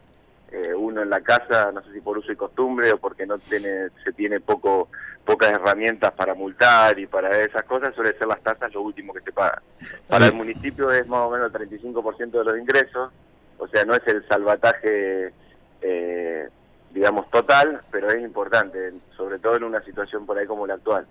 Eh, 0.51 0.75
uno 0.75 1.03
en 1.03 1.11
la 1.11 1.21
casa, 1.21 1.73
no 1.73 1.83
sé 1.83 1.93
si 1.93 2.01
por 2.01 2.19
uso 2.19 2.31
y 2.31 2.37
costumbre 2.37 2.93
o 2.93 2.99
porque 2.99 3.27
no 3.27 3.39
tiene, 3.39 3.89
se 4.05 4.13
tiene 4.13 4.41
poco, 4.41 4.89
pocas 5.25 5.51
herramientas 5.51 6.13
para 6.13 6.35
multar 6.35 6.99
y 6.99 7.07
para 7.07 7.41
esas 7.41 7.65
cosas, 7.65 7.95
suele 7.95 8.17
ser 8.17 8.29
las 8.29 8.41
tasas 8.41 8.73
lo 8.73 8.83
último 8.83 9.13
que 9.13 9.21
se 9.21 9.33
paga. 9.33 9.61
Para 10.07 10.27
el 10.27 10.35
municipio 10.35 10.93
es 10.93 11.09
más 11.09 11.21
o 11.21 11.31
menos 11.31 11.53
el 11.53 11.69
35% 11.69 12.31
de 12.31 12.45
los 12.45 12.59
ingresos, 12.59 13.11
o 13.59 13.67
sea, 13.69 13.85
no 13.85 13.95
es 13.95 14.07
el 14.07 14.27
salvataje, 14.29 15.33
eh, 15.81 16.49
digamos, 16.95 17.29
total, 17.31 17.81
pero 17.91 18.09
es 18.09 18.23
importante, 18.23 18.93
sobre 19.17 19.39
todo 19.39 19.57
en 19.57 19.65
una 19.65 19.83
situación 19.83 20.25
por 20.25 20.39
ahí 20.39 20.47
como 20.47 20.67
la 20.67 20.75
actual. 20.75 21.05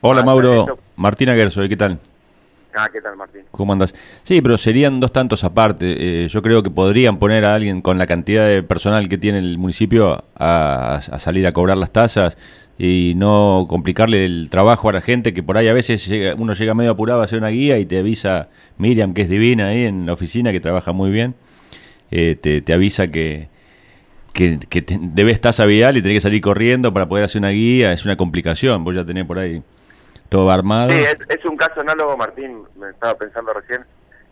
Hola 0.00 0.22
Mauro, 0.22 0.78
Martina 0.94 1.34
Gerso, 1.34 1.68
¿qué 1.68 1.76
tal? 1.76 1.98
Ah, 2.78 2.88
¿qué 2.92 3.00
tal, 3.00 3.16
Martín? 3.16 3.42
¿Cómo 3.50 3.72
andas? 3.72 3.94
Sí, 4.22 4.42
pero 4.42 4.58
serían 4.58 5.00
dos 5.00 5.10
tantos 5.10 5.44
aparte. 5.44 6.24
Eh, 6.24 6.28
yo 6.28 6.42
creo 6.42 6.62
que 6.62 6.70
podrían 6.70 7.18
poner 7.18 7.46
a 7.46 7.54
alguien 7.54 7.80
con 7.80 7.96
la 7.96 8.06
cantidad 8.06 8.46
de 8.46 8.62
personal 8.62 9.08
que 9.08 9.16
tiene 9.16 9.38
el 9.38 9.56
municipio 9.56 10.24
a, 10.36 11.00
salir 11.18 11.46
a 11.46 11.52
cobrar 11.52 11.78
las 11.78 11.90
tasas 11.90 12.36
y 12.78 13.14
no 13.16 13.64
complicarle 13.66 14.26
el 14.26 14.50
trabajo 14.50 14.90
a 14.90 14.92
la 14.92 15.00
gente 15.00 15.32
que 15.32 15.42
por 15.42 15.56
ahí 15.56 15.68
a 15.68 15.72
veces 15.72 16.06
uno 16.36 16.52
llega 16.52 16.74
medio 16.74 16.90
apurado 16.90 17.22
a 17.22 17.24
hacer 17.24 17.38
una 17.38 17.48
guía 17.48 17.78
y 17.78 17.86
te 17.86 17.98
avisa 17.98 18.48
Miriam, 18.76 19.14
que 19.14 19.22
es 19.22 19.30
divina 19.30 19.68
ahí 19.68 19.86
en 19.86 20.04
la 20.04 20.12
oficina, 20.12 20.52
que 20.52 20.60
trabaja 20.60 20.92
muy 20.92 21.10
bien, 21.10 21.34
eh, 22.10 22.36
te, 22.36 22.72
avisa 22.74 23.08
que, 23.08 23.48
que, 24.36 24.84
debes 25.00 25.40
tasa 25.40 25.64
vial 25.64 25.96
y 25.96 26.02
tenés 26.02 26.16
que 26.16 26.20
salir 26.28 26.42
corriendo 26.42 26.92
para 26.92 27.08
poder 27.08 27.24
hacer 27.24 27.40
una 27.40 27.50
guía. 27.50 27.92
Es 27.92 28.04
una 28.04 28.16
complicación. 28.16 28.84
Vos 28.84 28.94
ya 28.94 29.04
tenés 29.04 29.24
por 29.24 29.38
ahí 29.38 29.62
todo 30.28 30.50
armado. 30.50 30.90
Sí, 30.90 31.02
es, 31.28 31.44
un 31.44 31.56
caso 31.56 31.80
análogo, 31.80 32.16
Martín, 32.16 32.62
me 32.76 32.90
estaba 32.90 33.14
pensando 33.14 33.52
recién, 33.52 33.84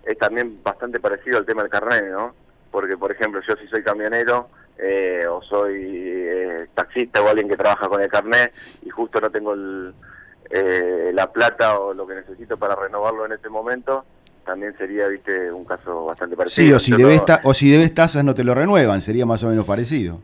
es 0.04 0.18
también 0.18 0.62
bastante 0.62 1.00
parecido 1.00 1.38
al 1.38 1.46
tema 1.46 1.62
del 1.62 1.70
carnet, 1.70 2.04
¿no? 2.11 2.34
Porque, 2.70 2.96
por 2.96 3.11
ejemplo, 3.12 3.40
yo 3.49 3.54
si 3.56 3.66
soy 3.68 3.82
camionero 3.82 4.49
eh, 4.78 5.25
o 5.28 5.40
soy 5.42 5.80
eh, 5.87 6.66
taxista 6.75 7.23
o 7.23 7.28
alguien 7.28 7.49
que 7.49 7.56
trabaja 7.56 7.88
con 7.88 8.02
el 8.02 8.08
carnet 8.08 8.52
y 8.82 8.90
justo 8.90 9.20
no 9.20 9.30
tengo 9.30 9.54
eh, 10.50 11.11
la 11.14 11.32
plata 11.32 11.78
o 11.78 11.94
lo 11.94 12.06
que 12.06 12.16
necesito 12.16 12.56
para 12.56 12.75
renovarlo 12.75 13.25
en 13.25 13.32
este 13.32 13.49
momento, 13.49 14.04
también 14.44 14.76
sería, 14.76 15.08
viste, 15.08 15.50
un 15.50 15.64
caso 15.64 16.04
bastante 16.06 16.36
parecido. 16.36 16.66
Sí, 16.66 16.72
o 16.72 16.78
si, 16.78 17.02
debes, 17.02 17.22
o 17.42 17.54
si 17.54 17.70
debes 17.70 17.92
tasas 17.94 18.24
no 18.24 18.34
te 18.34 18.44
lo 18.44 18.54
renuevan, 18.54 19.00
sería 19.00 19.26
más 19.26 19.42
o 19.44 19.48
menos 19.48 19.66
parecido. 19.66 20.20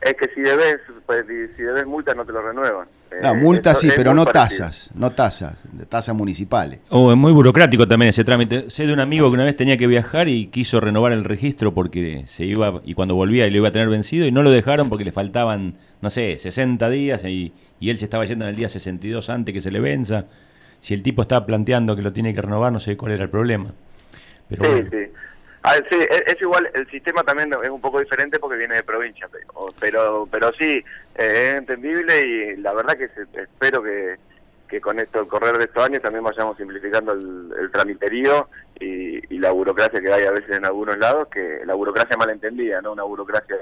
Es 0.00 0.14
que 0.14 0.28
si 0.34 0.42
debes, 0.42 0.80
pues, 1.06 1.24
si 1.56 1.62
debes 1.62 1.86
multa 1.86 2.14
no 2.14 2.24
te 2.24 2.32
lo 2.32 2.42
renuevan. 2.42 2.86
No, 3.22 3.32
eh, 3.32 3.34
multas 3.34 3.80
sí, 3.80 3.88
pero 3.94 4.12
no 4.12 4.26
tasas, 4.26 4.90
no 4.94 5.12
tasas, 5.12 5.56
tasas 5.88 6.14
municipales. 6.14 6.80
Oh, 6.90 7.10
es 7.10 7.16
muy 7.16 7.32
burocrático 7.32 7.86
también 7.86 8.10
ese 8.10 8.24
trámite. 8.24 8.70
Sé 8.70 8.86
de 8.86 8.92
un 8.92 9.00
amigo 9.00 9.30
que 9.30 9.34
una 9.34 9.44
vez 9.44 9.56
tenía 9.56 9.76
que 9.76 9.86
viajar 9.86 10.28
y 10.28 10.48
quiso 10.48 10.80
renovar 10.80 11.12
el 11.12 11.24
registro 11.24 11.72
porque 11.72 12.24
se 12.26 12.44
iba 12.44 12.82
y 12.84 12.94
cuando 12.94 13.14
volvía 13.14 13.48
lo 13.48 13.56
iba 13.56 13.68
a 13.68 13.72
tener 13.72 13.88
vencido 13.88 14.26
y 14.26 14.32
no 14.32 14.42
lo 14.42 14.50
dejaron 14.50 14.88
porque 14.88 15.04
le 15.04 15.12
faltaban, 15.12 15.74
no 16.02 16.10
sé, 16.10 16.38
60 16.38 16.90
días 16.90 17.24
y, 17.24 17.52
y 17.80 17.90
él 17.90 17.98
se 17.98 18.04
estaba 18.04 18.24
yendo 18.24 18.44
en 18.44 18.50
el 18.50 18.56
día 18.56 18.68
62 18.68 19.30
antes 19.30 19.54
que 19.54 19.60
se 19.60 19.70
le 19.70 19.80
venza. 19.80 20.26
Si 20.84 20.92
el 20.92 21.02
tipo 21.02 21.22
estaba 21.22 21.46
planteando 21.46 21.96
que 21.96 22.02
lo 22.02 22.12
tiene 22.12 22.34
que 22.34 22.42
renovar, 22.42 22.70
no 22.70 22.78
sé 22.78 22.94
cuál 22.94 23.12
era 23.12 23.22
el 23.22 23.30
problema. 23.30 23.72
Pero 24.50 24.64
sí, 24.64 24.82
sí. 24.90 25.12
Ah, 25.62 25.76
sí, 25.90 25.96
es, 26.26 26.36
igual, 26.42 26.68
el 26.74 26.86
sistema 26.90 27.22
también 27.22 27.50
es 27.54 27.70
un 27.70 27.80
poco 27.80 28.00
diferente 28.00 28.38
porque 28.38 28.58
viene 28.58 28.74
de 28.74 28.82
provincia, 28.82 29.26
pero 29.80 30.28
pero, 30.30 30.52
sí, 30.58 30.84
eh, 31.14 31.48
es 31.48 31.54
entendible 31.54 32.20
y 32.20 32.56
la 32.56 32.74
verdad 32.74 32.98
que 32.98 33.08
espero 33.40 33.82
que, 33.82 34.16
que 34.68 34.78
con 34.82 35.00
esto, 35.00 35.20
el 35.20 35.26
correr 35.26 35.56
de 35.56 35.64
estos 35.64 35.86
años, 35.86 36.02
también 36.02 36.22
vayamos 36.22 36.58
simplificando 36.58 37.12
el, 37.12 37.50
el 37.58 37.70
tramiterío 37.70 38.50
y, 38.78 39.38
la 39.38 39.52
burocracia 39.52 40.02
que 40.02 40.12
hay 40.12 40.24
a 40.24 40.32
veces 40.32 40.54
en 40.54 40.66
algunos 40.66 40.98
lados, 40.98 41.28
que 41.28 41.62
la 41.64 41.72
burocracia 41.72 42.18
malentendida, 42.18 42.82
no 42.82 42.92
una 42.92 43.04
burocracia 43.04 43.56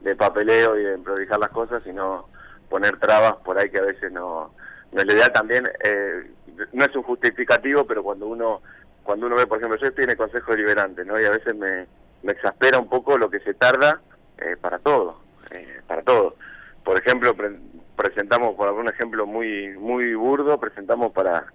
de, 0.00 0.16
papeleo 0.16 0.76
y 0.76 0.82
de 0.82 0.94
improvisar 0.94 1.38
las 1.38 1.50
cosas, 1.50 1.80
sino 1.84 2.28
poner 2.68 2.98
trabas 2.98 3.36
por 3.44 3.56
ahí 3.56 3.70
que 3.70 3.78
a 3.78 3.82
veces 3.82 4.10
no, 4.10 4.52
no 4.90 5.00
es 5.00 5.06
la 5.06 5.12
idea 5.12 5.32
también, 5.32 5.68
eh, 5.84 6.30
no 6.72 6.84
es 6.84 6.96
un 6.96 7.02
justificativo, 7.02 7.86
pero 7.86 8.02
cuando 8.02 8.26
uno 8.26 8.62
cuando 9.02 9.26
uno 9.26 9.36
ve, 9.36 9.46
por 9.46 9.58
ejemplo, 9.58 9.78
yo 9.78 9.86
estoy 9.86 10.04
en 10.04 10.10
el 10.10 10.16
Consejo 10.16 10.50
Deliberante, 10.50 11.04
¿no? 11.04 11.20
Y 11.20 11.24
a 11.24 11.30
veces 11.30 11.54
me, 11.54 11.86
me 12.24 12.32
exaspera 12.32 12.78
un 12.78 12.88
poco 12.88 13.16
lo 13.16 13.30
que 13.30 13.38
se 13.38 13.54
tarda 13.54 14.00
eh, 14.38 14.56
para 14.60 14.80
todo, 14.80 15.20
eh, 15.52 15.80
para 15.86 16.02
todo. 16.02 16.34
Por 16.84 16.98
ejemplo, 16.98 17.34
presentamos, 17.94 18.56
por 18.56 18.68
algún 18.68 18.88
ejemplo 18.88 19.26
muy 19.26 19.76
muy 19.78 20.14
burdo, 20.14 20.58
presentamos 20.58 21.12
para 21.12 21.46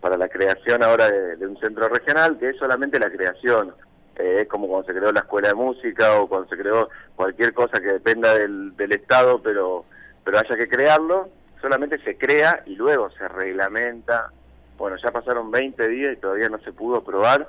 para 0.00 0.16
la 0.16 0.28
creación 0.28 0.82
ahora 0.82 1.08
de, 1.08 1.46
un 1.46 1.56
centro 1.60 1.88
regional, 1.88 2.36
que 2.36 2.50
es 2.50 2.56
solamente 2.56 2.98
la 2.98 3.08
creación. 3.08 3.72
Eh, 4.16 4.40
es 4.42 4.48
como 4.48 4.66
cuando 4.68 4.86
se 4.86 4.98
creó 4.98 5.12
la 5.12 5.20
escuela 5.20 5.48
de 5.48 5.54
música 5.54 6.20
o 6.20 6.28
cuando 6.28 6.48
se 6.48 6.56
creó 6.56 6.88
cualquier 7.14 7.54
cosa 7.54 7.80
que 7.80 7.92
dependa 7.92 8.34
del, 8.34 8.76
del 8.76 8.92
Estado, 8.92 9.40
pero, 9.40 9.84
pero 10.24 10.38
haya 10.38 10.56
que 10.56 10.68
crearlo, 10.68 11.28
solamente 11.60 11.98
se 12.02 12.18
crea 12.18 12.64
y 12.66 12.74
luego 12.74 13.10
se 13.12 13.28
reglamenta, 13.28 14.32
bueno, 14.82 14.96
ya 15.00 15.12
pasaron 15.12 15.52
20 15.52 15.86
días 15.86 16.14
y 16.14 16.20
todavía 16.20 16.48
no 16.48 16.58
se 16.58 16.72
pudo 16.72 16.96
aprobar. 16.96 17.48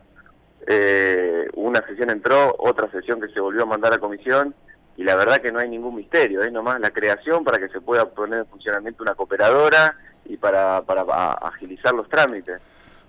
Eh, 0.68 1.48
una 1.56 1.84
sesión 1.88 2.12
entró, 2.12 2.56
otra 2.60 2.92
sesión 2.92 3.20
que 3.20 3.28
se 3.30 3.40
volvió 3.40 3.64
a 3.64 3.66
mandar 3.66 3.92
a 3.92 3.98
comisión 3.98 4.54
y 4.96 5.04
la 5.04 5.16
verdad 5.16 5.42
que 5.42 5.52
no 5.52 5.58
hay 5.58 5.68
ningún 5.68 5.96
misterio, 5.96 6.44
hay 6.44 6.52
nomás 6.52 6.80
la 6.80 6.92
creación 6.92 7.44
para 7.44 7.58
que 7.58 7.70
se 7.70 7.82
pueda 7.82 8.08
poner 8.08 8.42
en 8.42 8.46
funcionamiento 8.46 9.02
una 9.02 9.16
cooperadora 9.16 9.98
y 10.26 10.38
para, 10.38 10.84
para 10.84 11.32
agilizar 11.32 11.96
los 11.96 12.08
trámites. 12.08 12.62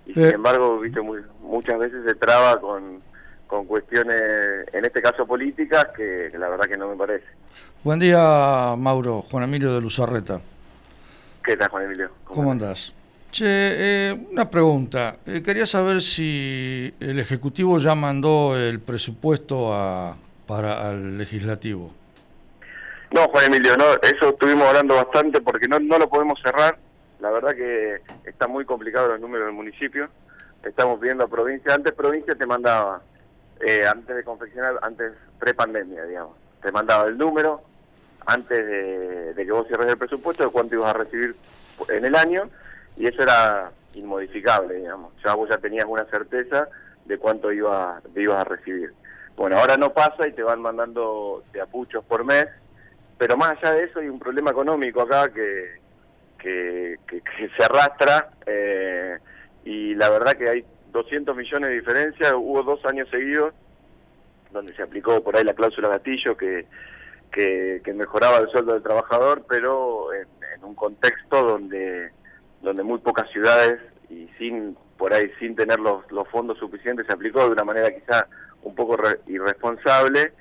Y 0.07 0.14
sin 0.14 0.25
eh. 0.25 0.31
embargo, 0.31 0.81
viste, 0.81 1.02
muchas 1.02 1.78
veces 1.78 2.02
se 2.07 2.14
traba 2.14 2.59
con, 2.59 3.02
con 3.47 3.66
cuestiones, 3.66 4.73
en 4.73 4.87
este 4.87 5.02
caso 5.02 5.26
políticas, 5.26 5.88
que, 5.95 6.33
la 6.38 6.49
verdad 6.49 6.64
que 6.64 6.78
no 6.78 6.88
me 6.88 6.97
parece. 6.97 7.26
Buen 7.83 8.00
día, 8.00 8.75
Mauro. 8.78 9.21
Juan 9.31 9.45
Emilio 9.45 9.75
de 9.75 9.83
Luzarreta. 9.83 10.40
¿Qué 11.45 11.59
tal, 11.59 11.69
Juan 11.69 11.85
Emilio? 11.85 12.09
¿Cómo, 12.25 12.50
andas? 12.50 12.95
Che, 13.34 14.10
eh, 14.10 14.26
una 14.30 14.48
pregunta. 14.48 15.16
Eh, 15.26 15.42
quería 15.42 15.66
saber 15.66 16.00
si 16.00 16.94
el 17.00 17.18
Ejecutivo 17.18 17.78
ya 17.78 17.96
mandó 17.96 18.56
el 18.56 18.78
presupuesto 18.78 19.74
a, 19.74 20.16
para 20.46 20.92
el 20.92 21.18
Legislativo. 21.18 21.90
No, 23.10 23.26
Juan 23.30 23.46
Emilio, 23.46 23.76
no, 23.76 23.86
eso 23.94 24.28
estuvimos 24.28 24.68
hablando 24.68 24.94
bastante 24.94 25.40
porque 25.40 25.66
no, 25.66 25.80
no 25.80 25.98
lo 25.98 26.08
podemos 26.08 26.40
cerrar. 26.44 26.78
La 27.18 27.32
verdad 27.32 27.56
que 27.56 28.02
está 28.24 28.46
muy 28.46 28.64
complicado 28.64 29.08
los 29.08 29.20
números 29.20 29.46
del 29.46 29.56
municipio. 29.56 30.08
Estamos 30.62 31.00
viendo 31.00 31.24
a 31.24 31.26
provincia. 31.26 31.74
Antes 31.74 31.92
provincia 31.92 32.36
te 32.36 32.46
mandaba, 32.46 33.02
eh, 33.66 33.84
antes 33.84 34.14
de 34.14 34.22
confeccionar, 34.22 34.78
antes 34.80 35.10
pre-pandemia, 35.40 36.04
digamos. 36.04 36.36
Te 36.62 36.70
mandaba 36.70 37.08
el 37.08 37.18
número 37.18 37.62
antes 38.26 38.64
de, 38.64 39.34
de 39.34 39.44
que 39.44 39.50
vos 39.50 39.66
cierres 39.66 39.88
el 39.88 39.98
presupuesto 39.98 40.44
de 40.44 40.50
cuánto 40.50 40.76
ibas 40.76 40.94
a 40.94 40.98
recibir 40.98 41.34
en 41.88 42.04
el 42.04 42.14
año 42.14 42.48
y 42.96 43.06
eso 43.06 43.22
era 43.22 43.72
inmodificable, 43.94 44.74
digamos. 44.74 45.12
Ya 45.24 45.34
vos 45.34 45.48
ya 45.48 45.58
tenías 45.58 45.86
una 45.86 46.04
certeza 46.06 46.68
de 47.04 47.18
cuánto 47.18 47.52
iba, 47.52 48.00
ibas 48.14 48.40
a 48.40 48.44
recibir. 48.44 48.92
Bueno, 49.36 49.58
ahora 49.58 49.76
no 49.76 49.92
pasa 49.92 50.26
y 50.28 50.32
te 50.32 50.42
van 50.42 50.60
mandando 50.60 51.42
de 51.52 51.60
apuchos 51.60 52.04
por 52.04 52.24
mes, 52.24 52.46
pero 53.18 53.36
más 53.36 53.56
allá 53.58 53.72
de 53.72 53.84
eso 53.84 54.00
hay 54.00 54.08
un 54.08 54.18
problema 54.18 54.50
económico 54.50 55.02
acá 55.02 55.28
que, 55.32 55.78
que, 56.38 56.98
se 57.56 57.64
arrastra 57.64 58.30
eh, 58.46 59.18
y 59.64 59.94
la 59.94 60.10
verdad 60.10 60.34
que 60.34 60.48
hay 60.48 60.64
200 60.92 61.34
millones 61.36 61.70
de 61.70 61.76
diferencia, 61.76 62.36
hubo 62.36 62.62
dos 62.62 62.84
años 62.84 63.08
seguidos 63.10 63.54
donde 64.52 64.74
se 64.76 64.82
aplicó 64.82 65.22
por 65.22 65.36
ahí 65.36 65.42
la 65.42 65.54
cláusula 65.54 65.88
gatillo 65.88 66.36
que, 66.36 66.66
que, 67.32 67.92
mejoraba 67.92 68.38
el 68.38 68.48
sueldo 68.50 68.74
del 68.74 68.82
trabajador, 68.82 69.44
pero 69.48 70.12
en 70.14 70.64
un 70.64 70.74
contexto 70.76 71.42
donde 71.42 72.12
donde 72.64 72.83
muy 72.83 72.99
pocas 72.99 73.30
ciudades 73.30 73.80
y 74.11 74.28
sin 74.38 74.76
por 74.97 75.12
ahí 75.12 75.30
sin 75.38 75.54
tener 75.54 75.78
los, 75.80 76.11
los 76.11 76.28
fondos 76.28 76.59
suficientes 76.59 77.06
se 77.06 77.12
aplicó 77.12 77.44
de 77.44 77.52
una 77.52 77.64
manera 77.64 77.90
quizá 77.92 78.26
un 78.62 78.75
poco 78.75 78.97
irresponsable, 79.26 80.33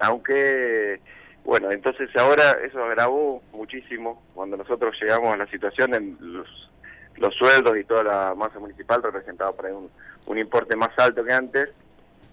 aunque 0.00 1.00
bueno, 1.44 1.70
entonces 1.72 2.08
ahora 2.16 2.52
eso 2.64 2.82
agravó 2.84 3.42
muchísimo 3.52 4.22
cuando 4.34 4.56
nosotros 4.56 4.96
llegamos 5.00 5.32
a 5.32 5.36
la 5.36 5.46
situación 5.48 5.94
en 5.94 6.16
los, 6.20 6.70
los 7.16 7.34
sueldos 7.34 7.76
y 7.76 7.84
toda 7.84 8.04
la 8.04 8.34
masa 8.34 8.60
municipal 8.60 9.02
representaba 9.02 9.52
por 9.52 9.66
ahí 9.66 9.72
un, 9.72 9.90
un 10.26 10.38
importe 10.38 10.76
más 10.76 10.90
alto 10.98 11.24
que 11.24 11.32
antes. 11.32 11.68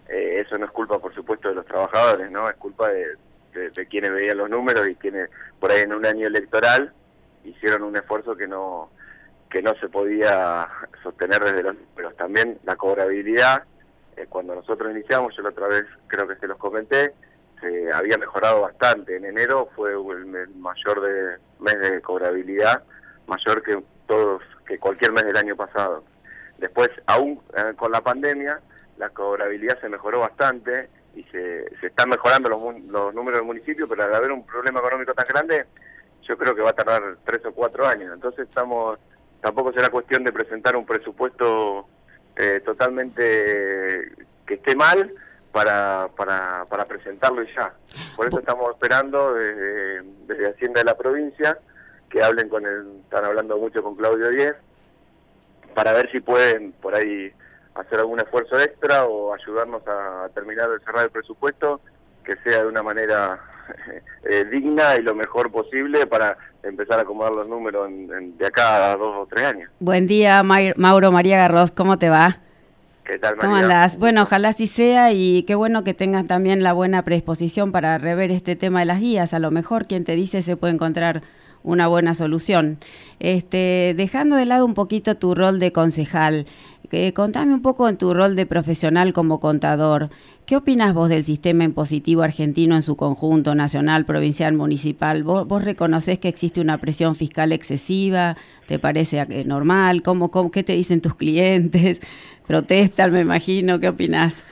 Eh, 0.08 0.44
eso 0.46 0.58
no 0.58 0.66
es 0.66 0.72
culpa, 0.72 1.00
por 1.00 1.14
supuesto, 1.14 1.50
de 1.50 1.56
los 1.56 1.66
trabajadores, 1.66 2.30
¿no? 2.32 2.50
Es 2.50 2.56
culpa 2.56 2.90
de, 2.90 3.16
de, 3.54 3.88
quienes 3.88 4.12
veían 4.12 4.38
los 4.38 4.50
números 4.50 4.88
y 4.88 4.96
quienes 4.96 5.30
por 5.60 5.72
ahí 5.72 5.82
en 5.82 5.94
un 5.94 6.06
año 6.06 6.28
electoral 6.28 6.94
hicieron 7.44 7.84
un 7.84 7.96
esfuerzo 7.96 8.36
que 8.36 8.48
no 8.48 8.90
que 9.50 9.62
no 9.62 9.74
se 9.76 9.90
podía 9.90 10.68
sostener 11.04 11.44
desde 11.44 11.64
los 11.64 11.76
números. 11.76 12.16
También 12.18 12.60
la 12.64 12.76
cobrabilidad, 12.76 13.64
eh, 14.16 14.28
cuando 14.30 14.56
nosotros 14.56 14.92
iniciamos, 14.92 15.36
yo 15.36 15.44
la 15.44 15.50
otra 15.50 15.68
vez 15.68 15.86
creo 16.08 16.28
que 16.28 16.36
se 16.36 16.48
los 16.48 16.58
comenté, 16.58 17.14
se 17.60 17.92
había 17.92 18.18
mejorado 18.18 18.62
bastante. 18.62 19.18
En 19.18 19.26
enero 19.26 19.70
fue 19.76 19.94
el 19.94 20.50
mayor 20.56 21.02
de, 21.02 21.38
mes 21.60 21.80
de 21.80 22.02
cobrabilidad, 22.02 22.84
mayor 23.28 23.62
que 23.64 23.82
todos 24.08 24.42
que 24.66 24.78
cualquier 24.78 25.12
mes 25.12 25.26
del 25.26 25.38
año 25.38 25.56
pasado. 25.56 26.04
Después, 26.58 26.90
aún 27.08 27.42
eh, 27.58 27.74
con 27.76 27.92
la 27.92 28.02
pandemia, 28.02 28.60
la 28.98 29.10
cobrabilidad 29.10 29.80
se 29.80 29.90
mejoró 29.90 30.20
bastante 30.20 30.90
y 31.16 31.24
se, 31.24 31.70
se 31.80 31.88
están 31.88 32.10
mejorando 32.10 32.50
los, 32.50 32.62
los 32.84 33.14
números 33.14 33.40
del 33.40 33.48
municipio, 33.48 33.88
pero 33.88 34.04
al 34.04 34.14
haber 34.14 34.32
un 34.32 34.46
problema 34.46 34.80
económico 34.80 35.14
tan 35.14 35.26
grande, 35.28 35.66
yo 36.28 36.38
creo 36.38 36.56
que 36.56 36.62
va 36.62 36.70
a 36.70 36.74
tardar 36.74 37.18
tres 37.26 37.44
o 37.46 37.52
cuatro 37.52 37.88
años. 37.88 38.14
Entonces 38.14 38.48
estamos, 38.48 39.00
tampoco 39.42 39.72
será 39.74 39.90
cuestión 39.90 40.24
de 40.24 40.32
presentar 40.32 40.76
un 40.76 40.86
presupuesto 40.86 41.88
eh, 42.36 42.62
totalmente 42.64 44.12
que 44.46 44.54
esté 44.56 44.76
mal 44.76 45.12
para, 45.52 46.10
para, 46.16 46.66
para 46.66 46.86
presentarlo 46.86 47.44
ya. 47.44 47.74
Por 48.16 48.28
eso 48.28 48.40
estamos 48.40 48.70
esperando 48.72 49.34
desde, 49.34 50.02
desde 50.28 50.50
Hacienda 50.50 50.82
de 50.82 50.86
la 50.86 50.98
provincia 50.98 51.58
que 52.10 52.24
hablen 52.24 52.50
con 52.50 52.66
el, 52.66 53.02
están 53.04 53.26
hablando 53.26 53.58
mucho 53.58 53.84
con 53.84 53.96
Claudio 53.96 54.30
Díez, 54.30 54.56
para 55.76 55.94
ver 55.94 56.12
si 56.12 56.20
pueden 56.20 56.72
por 56.74 56.96
ahí 56.96 57.32
hacer 57.76 58.00
algún 58.00 58.20
esfuerzo 58.20 58.60
extra 58.60 59.06
o 59.06 59.34
ayudarnos 59.34 59.84
a 59.88 60.28
terminar 60.34 60.70
de 60.70 60.80
cerrar 60.80 61.06
el 61.06 61.12
presupuesto, 61.12 61.82
que 62.24 62.36
sea 62.38 62.64
de 62.64 62.68
una 62.68 62.84
manera 62.84 63.40
eh, 64.30 64.46
digna 64.46 64.96
y 64.98 65.02
lo 65.02 65.16
mejor 65.16 65.52
posible 65.52 66.08
para 66.08 66.38
empezar 66.64 67.00
a 67.00 67.02
acomodar 67.04 67.34
los 67.34 67.48
números 67.48 67.90
de 68.38 68.46
acá 68.46 68.92
a 68.92 68.96
dos 68.96 69.16
o 69.18 69.28
tres 69.28 69.46
años. 69.46 69.70
Buen 69.80 70.08
día, 70.08 70.44
Mauro 70.44 71.12
María 71.12 71.38
Garros, 71.38 71.72
¿cómo 71.72 71.98
te 71.98 72.10
va? 72.10 72.38
¿Qué 73.06 73.18
tal, 73.18 73.38
María? 73.38 73.42
¿Cómo 73.42 73.56
andás? 73.56 73.98
Bueno, 73.98 74.24
ojalá 74.24 74.50
así 74.50 74.68
sea 74.68 75.12
y 75.12 75.44
qué 75.44 75.56
bueno 75.56 75.84
que 75.84 75.94
tengas 75.94 76.28
también 76.28 76.62
la 76.64 76.74
buena 76.74 77.04
predisposición 77.04 77.72
para 77.72 77.98
rever 77.98 78.32
este 78.32 78.56
tema 78.56 78.82
de 78.82 78.86
las 78.86 79.00
guías. 79.00 79.34
A 79.34 79.40
lo 79.40 79.52
mejor 79.52 79.88
quien 79.88 80.04
te 80.04 80.16
dice 80.16 80.42
se 80.42 80.58
puede 80.58 80.74
encontrar 80.74 81.22
una 81.64 81.88
buena 81.88 82.14
solución. 82.14 82.78
Este, 83.20 83.94
dejando 83.98 84.36
de 84.36 84.46
lado 84.46 84.66
un 84.66 84.74
poquito 84.74 85.16
tu 85.16 85.36
rol 85.36 85.60
de 85.60 85.72
concejal, 85.72 86.46
eh, 86.92 87.14
contame 87.14 87.54
un 87.54 87.62
poco 87.62 87.88
en 87.90 87.98
tu 87.98 88.14
rol 88.14 88.36
de 88.36 88.46
profesional 88.46 89.14
como 89.14 89.40
contador. 89.40 90.10
¿Qué 90.50 90.56
opinas 90.56 90.96
vos 90.96 91.10
del 91.10 91.24
sistema 91.24 91.64
impositivo 91.64 92.24
argentino 92.24 92.74
en 92.74 92.82
su 92.82 92.98
conjunto, 92.98 93.54
nacional, 93.54 94.06
provincial, 94.06 94.56
municipal? 94.56 95.22
¿Vos, 95.22 95.48
vos 95.48 95.64
reconoces 95.64 96.18
que 96.18 96.28
existe 96.28 96.60
una 96.60 96.80
presión 96.80 97.16
fiscal 97.16 97.52
excesiva? 97.52 98.36
¿Te 98.66 98.80
parece 98.80 99.20
eh, 99.30 99.44
normal? 99.46 100.02
¿Cómo, 100.02 100.32
cómo, 100.32 100.50
¿Qué 100.50 100.64
te 100.64 100.74
dicen 100.74 101.02
tus 101.02 101.14
clientes? 101.14 102.02
¿Protestan, 102.48 103.14
me 103.14 103.22
imagino? 103.22 103.80
¿Qué 103.80 103.90
opinas? 103.90 104.44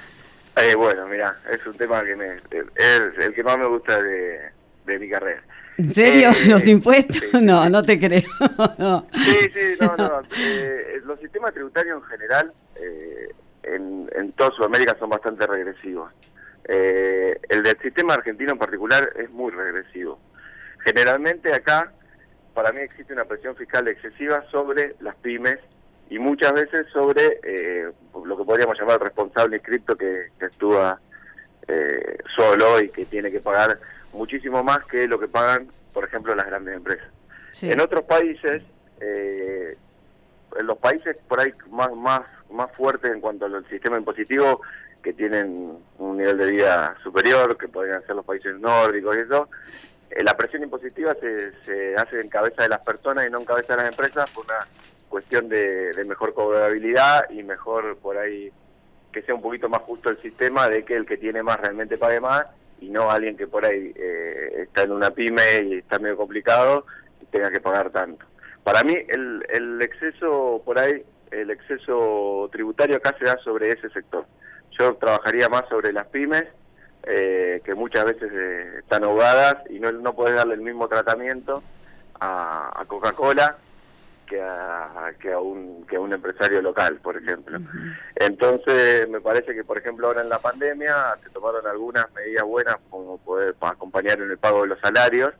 Eh, 0.58 0.75
bueno, 0.75 1.08
mira, 1.08 1.36
es 1.51 1.66
un 1.66 1.74
tema 1.74 2.04
que 2.04 2.16
me, 2.16 2.27
es 2.75 3.25
el 3.25 3.34
que 3.34 3.42
más 3.42 3.58
me 3.58 3.66
gusta 3.66 4.00
de, 4.00 4.38
de 4.86 5.00
mi 5.00 5.10
carrera. 5.10 5.42
¿En 5.80 5.89
serio? 5.89 6.30
Eh, 6.30 6.48
¿Los 6.48 6.68
impuestos? 6.68 7.24
no, 7.42 7.72
no 7.72 7.82
te 7.82 7.98
creo. 7.98 8.22
Sí, 9.13 9.50
sí, 9.51 9.77
no, 9.82 9.98
no. 9.98 10.22
Eh, 10.38 11.01
los 11.08 11.20
sistemas 11.20 11.56
tributarios 11.56 12.04
en 12.04 12.10
general 12.10 12.54
eh, 12.75 13.30
en, 13.74 14.09
en 14.15 14.31
toda 14.33 14.51
Sudamérica 14.51 14.95
son 15.00 15.09
bastante 15.09 15.45
regresivos. 15.45 16.12
el 16.67 17.63
del 17.63 17.77
sistema 17.81 18.13
argentino 18.15 18.51
en 18.51 18.57
particular 18.57 19.09
es 19.15 19.29
muy 19.29 19.51
regresivo. 19.51 20.19
Generalmente 20.86 21.53
acá, 21.53 21.91
para 22.53 22.71
mí 22.71 22.81
existe 22.81 23.13
una 23.13 23.25
presión 23.25 23.55
fiscal 23.55 23.88
excesiva 23.88 24.43
sobre 24.51 24.95
las 25.00 25.15
pymes 25.15 25.59
y 26.09 26.19
muchas 26.19 26.53
veces 26.53 26.88
sobre 26.91 27.39
lo 28.25 28.38
que 28.38 28.43
podríamos 28.43 28.79
llamar 28.79 28.95
el 28.95 29.01
responsable 29.01 29.57
inscripto 29.57 29.95
que, 29.95 30.29
que 30.39 30.45
actúa 30.45 31.00
solo 32.36 32.79
y 32.79 32.89
que 32.89 33.05
tiene 33.05 33.31
que 33.31 33.41
pagar 33.41 33.79
muchísimo 34.13 34.63
más 34.63 34.79
que 34.86 35.07
lo 35.07 35.19
que 35.19 35.27
pagan, 35.27 35.67
por 35.93 36.05
ejemplo, 36.05 36.36
las 36.36 36.45
grandes 36.45 36.75
empresas. 36.75 37.07
En 37.62 37.79
otros 37.81 38.03
países, 38.03 38.63
eh, 39.00 39.77
en 40.59 40.67
los 40.67 40.77
países 40.77 41.17
por 41.27 41.39
ahí 41.39 41.53
más, 41.69 41.91
más, 41.95 42.21
más 42.51 42.72
fuertes 42.72 43.12
en 43.12 43.22
cuanto 43.22 43.46
al 43.46 43.68
sistema 43.68 43.98
impositivo, 43.98 44.62
que 45.01 45.13
tienen 45.13 45.77
un 45.98 46.18
nivel 46.18 46.38
de 46.38 46.51
vida 46.51 46.96
superior, 47.04 47.58
que 47.58 47.68
podrían 47.68 48.06
ser 48.06 48.16
los 48.16 48.25
países 48.25 48.60
nórdicos 48.60 49.16
y 49.16 49.20
eso, 49.22 49.50
eh, 50.10 50.24
la 50.24 50.36
presión 50.36 50.63
impositiva 50.63 51.13
se, 51.15 51.54
se 51.63 51.95
hace 51.95 52.19
en 52.19 52.30
cabeza 52.30 52.63
de 52.63 52.69
las 52.69 52.80
personas 52.80 53.28
y 53.28 53.30
no 53.30 53.39
en 53.39 53.45
cabeza 53.45 53.76
de 53.76 53.84
las 53.84 53.91
empresas 53.91 54.30
por 54.32 54.45
una 54.45 54.67
cuestión 55.10 55.48
de, 55.50 55.93
de 55.93 56.04
mejor 56.06 56.34
cobrabilidad 56.34 57.30
y 57.30 57.43
mejor 57.43 57.98
por 57.98 58.17
ahí 58.17 58.52
que 59.12 59.21
sea 59.21 59.36
un 59.36 59.41
poquito 59.41 59.69
más 59.69 59.82
justo 59.82 60.10
el 60.10 60.21
sistema 60.21 60.67
de 60.67 60.84
que 60.84 60.95
el 60.95 61.06
que 61.06 61.17
tiene 61.17 61.41
más 61.41 61.60
realmente 61.60 61.98
pague 61.98 62.19
más 62.19 62.45
y 62.80 62.89
no 62.89 63.10
alguien 63.10 63.38
que 63.38 63.48
por 63.48 63.65
ahí 63.65 63.93
eh, 63.95 64.63
está 64.63 64.84
en 64.84 64.91
una 64.91 65.12
pyme 65.12 65.63
y 65.63 65.74
está 65.76 66.00
medio 66.00 66.17
complicado 66.17 66.86
y 67.21 67.26
tenga 67.26 67.50
que 67.50 67.60
pagar 67.60 67.89
tanto. 67.89 68.26
Para 68.63 68.84
mí 68.84 68.93
el, 69.08 69.45
el 69.50 69.82
exceso 69.82 70.62
por 70.63 70.78
ahí, 70.78 71.04
el 71.32 71.50
exceso 71.52 72.50
tributario 72.52 72.98
acá 72.98 73.16
se 73.18 73.26
da 73.26 73.38
sobre 73.40 73.72
ese 73.72 73.90
sector. 73.90 74.26
Yo 74.78 74.96
trabajaría 74.96 75.50
más 75.50 75.68
sobre 75.70 75.92
las 75.92 76.08
pymes, 76.08 76.46
eh, 77.04 77.62
que 77.63 77.74
muchas 77.74 78.06
veces 78.06 78.32
eh, 78.34 78.80
están 78.80 79.04
ahogadas 79.04 79.58
y 79.70 79.80
no, 79.80 79.92
no 79.92 80.13
puedes 80.13 80.36
darle 80.36 80.56
el 80.56 80.62
mismo 80.62 80.88
tratamiento 80.88 81.63
a, 82.20 82.82
a 82.82 82.86
Coca-Cola 82.86 83.58
que 84.28 84.42
a, 84.42 85.13
que 85.20 85.32
a, 85.32 85.40
un, 85.40 85.86
que 85.88 85.96
a 85.96 86.02
un 86.02 86.13
empresario 86.13 86.62
local, 86.62 87.00
por 87.02 87.18
ejemplo. 87.18 87.60
Entonces, 88.16 89.08
me 89.10 89.22
parece 89.22 89.56
que, 89.56 89.63
por 89.63 89.78
ejemplo, 89.78 90.08
ahora 90.08 90.22
en 90.22 90.30
la 90.30 90.40
pandemia 90.40 91.16
se 91.24 91.30
tomaron 91.30 91.66
algunas 91.66 92.12
medidas 92.13 92.44
buenas 92.44 92.76
como 92.90 93.18
poder 93.20 93.56
acompañar 93.62 94.20
en 94.20 94.30
el 94.30 94.38
pago 94.38 94.63
de 94.63 94.68
los 94.68 94.80
salarios, 94.80 95.34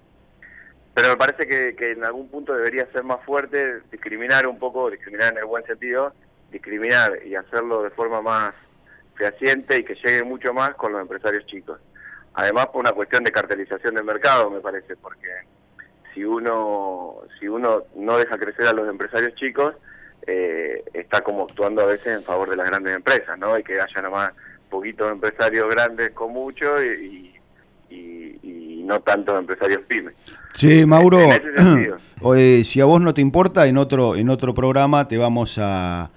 pero 0.98 1.10
me 1.10 1.18
parece 1.18 1.46
que, 1.46 1.76
que 1.76 1.92
en 1.92 2.04
algún 2.04 2.28
punto 2.28 2.56
debería 2.56 2.92
ser 2.92 3.04
más 3.04 3.24
fuerte, 3.24 3.82
discriminar 3.92 4.48
un 4.48 4.58
poco, 4.58 4.90
discriminar 4.90 5.32
en 5.34 5.38
el 5.38 5.46
buen 5.46 5.64
sentido, 5.64 6.12
discriminar 6.52 7.20
y 7.24 7.36
hacerlo 7.36 7.84
de 7.84 7.92
forma 7.92 8.20
más 8.20 8.56
fehaciente 9.14 9.78
y 9.78 9.84
que 9.84 9.94
llegue 9.94 10.24
mucho 10.24 10.56
más 10.56 10.72
con 10.72 10.94
los 10.94 11.00
empresarios 11.00 11.46
chicos. 11.46 11.80
Además, 12.34 12.70
por 12.70 12.80
una 12.82 12.94
cuestión 12.94 13.24
de 13.24 13.32
cartelización 13.32 13.94
del 13.94 14.06
mercado, 14.06 14.50
me 14.50 14.60
parece, 14.60 14.96
porque 14.96 15.30
si 16.16 16.24
uno 16.24 17.18
si 17.40 17.48
uno 17.48 17.84
no 17.96 18.18
deja 18.18 18.36
crecer 18.40 18.66
a 18.66 18.74
los 18.74 18.90
empresarios 18.90 19.36
chicos 19.36 19.76
eh, 20.26 20.84
está 20.96 21.22
como 21.22 21.44
actuando 21.44 21.84
a 21.84 21.86
veces 21.86 22.08
en 22.08 22.24
favor 22.24 22.50
de 22.50 22.56
las 22.56 22.68
grandes 22.68 22.96
empresas 22.96 23.38
no 23.38 23.56
y 23.60 23.64
que 23.64 23.80
haya 23.80 24.02
nomás 24.02 24.32
poquitos 24.68 25.12
empresarios 25.12 25.70
grandes 25.70 26.10
con 26.14 26.32
mucho 26.34 26.84
y, 26.84 27.36
no 28.88 29.00
tantos 29.02 29.38
empresarios 29.38 29.82
pymes 29.88 30.14
sí 30.54 30.86
Mauro 30.86 31.20
si 32.64 32.82
a 32.82 32.86
vos 32.86 33.02
no 33.02 33.14
te 33.14 33.22
importa 33.22 33.68
en 33.68 33.78
otro 33.78 34.16
en 34.16 34.30
otro 34.30 34.54
programa 34.54 35.08
te 35.08 35.18
vamos 35.18 35.60
a 35.62 36.10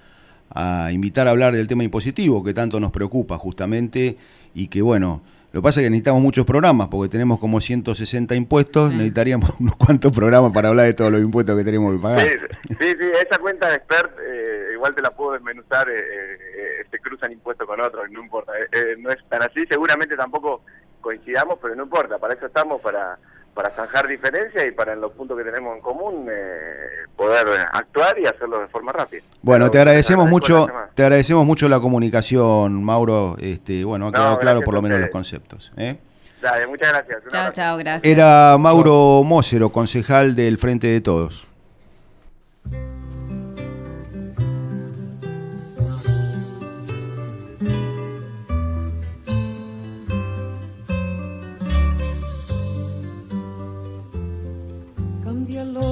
a 0.53 0.91
invitar 0.91 1.27
a 1.27 1.31
hablar 1.31 1.53
del 1.53 1.67
tema 1.67 1.83
impositivo 1.83 2.43
que 2.43 2.53
tanto 2.53 2.79
nos 2.79 2.91
preocupa 2.91 3.37
justamente 3.37 4.17
y 4.53 4.67
que 4.67 4.81
bueno 4.81 5.21
lo 5.51 5.59
que 5.59 5.63
pasa 5.65 5.81
es 5.81 5.85
que 5.85 5.89
necesitamos 5.89 6.21
muchos 6.21 6.45
programas, 6.45 6.87
porque 6.87 7.11
tenemos 7.11 7.37
como 7.37 7.59
160 7.59 8.35
impuestos, 8.35 8.89
necesitaríamos 8.93 9.53
unos 9.59 9.75
cuantos 9.75 10.13
programas 10.13 10.53
para 10.53 10.69
hablar 10.69 10.85
de 10.85 10.93
todos 10.93 11.11
los 11.11 11.21
impuestos 11.21 11.57
que 11.57 11.65
tenemos 11.65 11.93
que 11.93 12.01
pagar. 12.01 12.21
Sí, 12.21 12.77
sí, 12.79 13.11
esa 13.21 13.37
cuenta 13.37 13.67
de 13.67 13.75
expert 13.75 14.17
eh, 14.17 14.69
igual 14.73 14.95
te 14.95 15.01
la 15.01 15.11
puedo 15.11 15.33
desmenuzar, 15.33 15.89
eh, 15.89 15.93
eh, 15.97 16.85
se 16.89 16.99
cruzan 16.99 17.33
impuestos 17.33 17.67
con 17.67 17.81
otros, 17.81 18.09
no 18.11 18.23
importa. 18.23 18.53
no 18.99 19.09
es 19.09 19.17
tan 19.27 19.43
así, 19.43 19.65
seguramente 19.69 20.15
tampoco 20.15 20.63
coincidamos, 21.01 21.59
pero 21.61 21.75
no 21.75 21.83
importa, 21.83 22.17
para 22.17 22.33
eso 22.35 22.45
estamos, 22.45 22.81
para 22.81 23.17
para 23.53 23.69
zanjar 23.71 24.07
diferencias 24.07 24.65
y 24.65 24.71
para 24.71 24.93
en 24.93 25.01
los 25.01 25.11
puntos 25.11 25.37
que 25.37 25.43
tenemos 25.43 25.75
en 25.75 25.81
común 25.81 26.27
eh, 26.31 27.05
poder 27.15 27.47
actuar 27.73 28.17
y 28.19 28.25
hacerlo 28.25 28.61
de 28.61 28.67
forma 28.67 28.91
rápida. 28.91 29.23
Bueno, 29.41 29.69
te 29.69 29.77
agradecemos 29.77 30.27
mucho, 30.29 30.67
te 30.95 31.03
agradecemos 31.03 31.45
mucho 31.45 31.67
la 31.67 31.79
comunicación, 31.79 32.83
Mauro. 32.83 33.35
Este, 33.39 33.83
bueno, 33.83 34.07
ha 34.07 34.11
quedado 34.11 34.39
claro 34.39 34.61
por 34.61 34.73
lo 34.73 34.81
menos 34.81 34.99
los 34.99 35.09
conceptos. 35.09 35.71
¿eh? 35.77 35.97
Dale, 36.41 36.65
muchas 36.67 36.89
gracias. 36.89 37.23
Chao, 37.29 37.51
chao, 37.51 37.77
gracias. 37.77 38.11
Era 38.11 38.57
Mauro 38.57 39.23
Mócero, 39.23 39.69
concejal 39.69 40.35
del 40.35 40.57
Frente 40.57 40.87
de 40.87 41.01
Todos. 41.01 41.50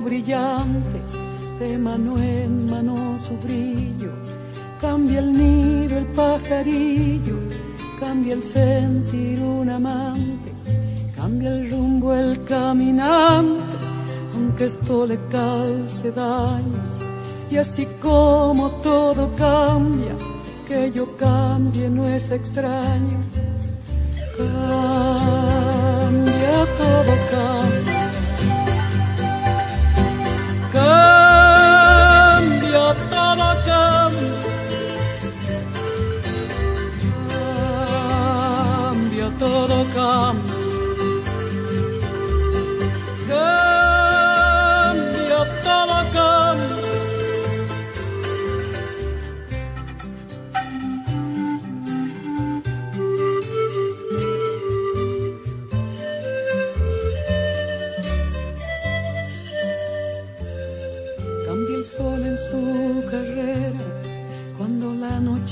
brillante, 0.00 1.00
de 1.58 1.78
mano 1.78 2.16
en 2.18 2.70
mano 2.70 3.18
su 3.18 3.36
brillo, 3.36 4.12
cambia 4.80 5.20
el 5.20 5.32
nido 5.32 5.98
el 5.98 6.06
pajarillo, 6.06 7.36
cambia 8.00 8.34
el 8.34 8.42
sentir 8.42 9.40
un 9.40 9.70
amante, 9.70 10.52
cambia 11.16 11.50
el 11.50 11.70
rumbo 11.70 12.14
el 12.14 12.42
caminante, 12.44 13.74
aunque 14.34 14.64
esto 14.64 15.06
le 15.06 15.18
cause 15.30 16.10
daño, 16.12 16.82
y 17.50 17.56
así 17.56 17.86
como 18.00 18.70
todo 18.82 19.30
cambia, 19.36 20.14
que 20.68 20.90
yo 20.92 21.16
cambie 21.16 21.88
no 21.88 22.08
es 22.08 22.30
extraño. 22.30 23.18
Cambia 24.36 24.64
todo 26.78 27.12
cambia. 27.30 27.73
Todo 33.34 33.54
cambia. 33.64 34.14
Todo. 39.38 39.74
Cambia 39.94 40.53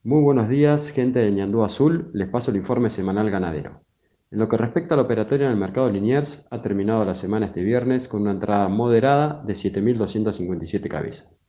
Muy 0.05 0.23
buenos 0.23 0.49
días, 0.49 0.91
gente 0.91 1.19
de 1.19 1.33
Ñandú 1.33 1.65
Azul. 1.65 2.11
Les 2.13 2.29
paso 2.29 2.53
el 2.53 2.57
informe 2.57 2.89
semanal 2.89 3.31
ganadero. 3.31 3.83
En 4.31 4.39
lo 4.39 4.49
que 4.49 4.57
respecta 4.57 4.95
al 4.95 5.01
operatorio 5.01 5.47
en 5.47 5.53
el 5.53 5.59
mercado 5.59 5.89
de 5.89 5.95
Liniers, 5.95 6.47
ha 6.51 6.63
terminado 6.63 7.05
la 7.05 7.15
semana 7.15 7.47
este 7.47 7.63
viernes 7.63 8.09
con 8.09 8.23
una 8.23 8.31
entrada 8.31 8.69
moderada 8.69 9.43
de 9.45 9.55
7.257 9.55 10.89
cabezas. 10.89 11.43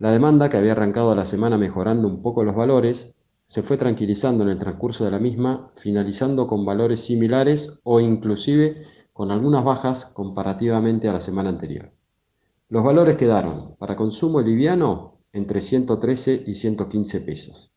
La 0.00 0.12
demanda, 0.12 0.48
que 0.48 0.56
había 0.56 0.72
arrancado 0.72 1.12
la 1.16 1.24
semana 1.24 1.58
mejorando 1.58 2.06
un 2.06 2.22
poco 2.22 2.44
los 2.44 2.54
valores, 2.54 3.16
se 3.46 3.62
fue 3.62 3.76
tranquilizando 3.76 4.44
en 4.44 4.50
el 4.50 4.58
transcurso 4.58 5.04
de 5.04 5.10
la 5.10 5.18
misma, 5.18 5.72
finalizando 5.74 6.46
con 6.46 6.64
valores 6.64 7.00
similares 7.00 7.80
o 7.82 7.98
inclusive 7.98 8.84
con 9.12 9.32
algunas 9.32 9.64
bajas 9.64 10.06
comparativamente 10.06 11.08
a 11.08 11.12
la 11.12 11.20
semana 11.20 11.48
anterior. 11.48 11.90
Los 12.68 12.84
valores 12.84 13.16
quedaron 13.16 13.74
para 13.78 13.96
consumo 13.96 14.40
liviano 14.40 15.18
entre 15.32 15.60
113 15.60 16.44
y 16.46 16.54
115 16.54 17.20
pesos. 17.22 17.72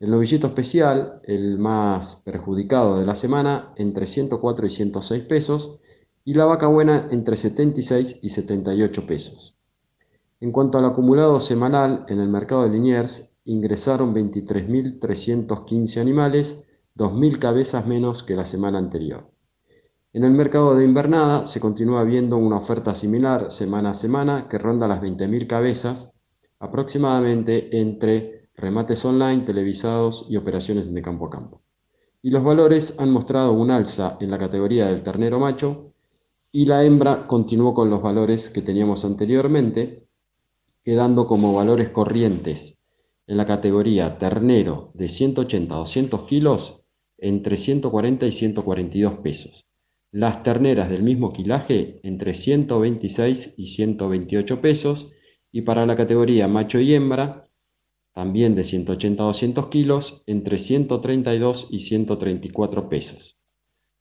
El 0.00 0.10
novillito 0.10 0.48
especial, 0.48 1.20
el 1.22 1.56
más 1.58 2.16
perjudicado 2.16 2.98
de 2.98 3.06
la 3.06 3.14
semana, 3.14 3.72
entre 3.76 4.08
104 4.08 4.66
y 4.66 4.70
106 4.70 5.22
pesos, 5.22 5.78
y 6.24 6.34
la 6.34 6.46
vaca 6.46 6.66
buena 6.66 7.06
entre 7.12 7.36
76 7.36 8.18
y 8.22 8.30
78 8.30 9.06
pesos. 9.06 9.59
En 10.40 10.52
cuanto 10.52 10.78
al 10.78 10.86
acumulado 10.86 11.38
semanal 11.38 12.06
en 12.08 12.18
el 12.18 12.28
mercado 12.28 12.62
de 12.62 12.70
Liniers, 12.70 13.30
ingresaron 13.44 14.14
23.315 14.14 16.00
animales, 16.00 16.66
2.000 16.96 17.38
cabezas 17.38 17.86
menos 17.86 18.22
que 18.22 18.36
la 18.36 18.46
semana 18.46 18.78
anterior. 18.78 19.30
En 20.12 20.24
el 20.24 20.32
mercado 20.32 20.74
de 20.74 20.84
invernada 20.84 21.46
se 21.46 21.60
continúa 21.60 22.04
viendo 22.04 22.36
una 22.38 22.56
oferta 22.56 22.94
similar 22.94 23.50
semana 23.50 23.90
a 23.90 23.94
semana 23.94 24.48
que 24.48 24.58
ronda 24.58 24.88
las 24.88 25.02
20.000 25.02 25.46
cabezas, 25.46 26.14
aproximadamente 26.58 27.78
entre 27.78 28.48
remates 28.54 29.04
online, 29.04 29.44
televisados 29.44 30.26
y 30.28 30.36
operaciones 30.36 30.92
de 30.92 31.02
campo 31.02 31.26
a 31.26 31.30
campo. 31.30 31.62
y 32.22 32.30
los 32.30 32.44
valores 32.44 32.96
han 32.98 33.10
mostrado 33.12 33.52
un 33.52 33.70
alza 33.70 34.16
en 34.20 34.30
la 34.30 34.38
categoría 34.38 34.86
del 34.86 35.02
ternero 35.02 35.38
macho 35.38 35.92
y 36.52 36.66
la 36.66 36.84
hembra 36.84 37.26
continuó 37.26 37.72
con 37.72 37.88
los 37.88 38.02
valores 38.02 38.50
que 38.50 38.60
teníamos 38.62 39.04
anteriormente, 39.04 40.06
quedando 40.82 41.26
como 41.26 41.54
valores 41.54 41.90
corrientes 41.90 42.78
en 43.26 43.36
la 43.36 43.46
categoría 43.46 44.18
ternero 44.18 44.90
de 44.94 45.08
180 45.08 45.74
a 45.74 45.78
200 45.78 46.26
kilos 46.26 46.82
entre 47.18 47.56
140 47.56 48.26
y 48.26 48.32
142 48.32 49.14
pesos. 49.18 49.66
Las 50.10 50.42
terneras 50.42 50.90
del 50.90 51.02
mismo 51.02 51.32
quilaje 51.32 52.00
entre 52.02 52.34
126 52.34 53.54
y 53.56 53.68
128 53.68 54.60
pesos 54.60 55.12
y 55.52 55.62
para 55.62 55.86
la 55.86 55.96
categoría 55.96 56.48
macho 56.48 56.80
y 56.80 56.94
hembra 56.94 57.50
también 58.12 58.54
de 58.54 58.64
180 58.64 59.22
a 59.22 59.26
200 59.26 59.68
kilos, 59.68 60.22
entre 60.26 60.58
132 60.58 61.68
y 61.70 61.80
134 61.80 62.88
pesos. 62.88 63.38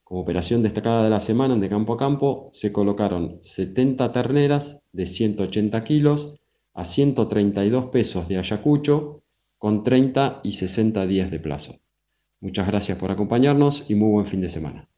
Como 0.03 0.21
operación 0.21 0.63
destacada 0.63 1.03
de 1.03 1.11
la 1.11 1.19
semana 1.19 1.55
de 1.55 1.69
campo 1.69 1.93
a 1.93 1.97
campo, 1.97 2.49
se 2.51 2.73
colocaron 2.73 3.37
70 3.41 4.11
terneras 4.11 4.81
de 4.91 5.05
180 5.05 5.83
kilos 5.83 6.38
a 6.79 6.85
132 6.85 7.85
pesos 7.85 8.27
de 8.27 8.37
Ayacucho, 8.37 9.21
con 9.57 9.83
30 9.83 10.39
y 10.43 10.53
60 10.53 11.05
días 11.05 11.29
de 11.29 11.39
plazo. 11.39 11.79
Muchas 12.39 12.67
gracias 12.67 12.97
por 12.97 13.11
acompañarnos 13.11 13.85
y 13.89 13.95
muy 13.95 14.11
buen 14.11 14.25
fin 14.25 14.41
de 14.41 14.49
semana. 14.49 14.88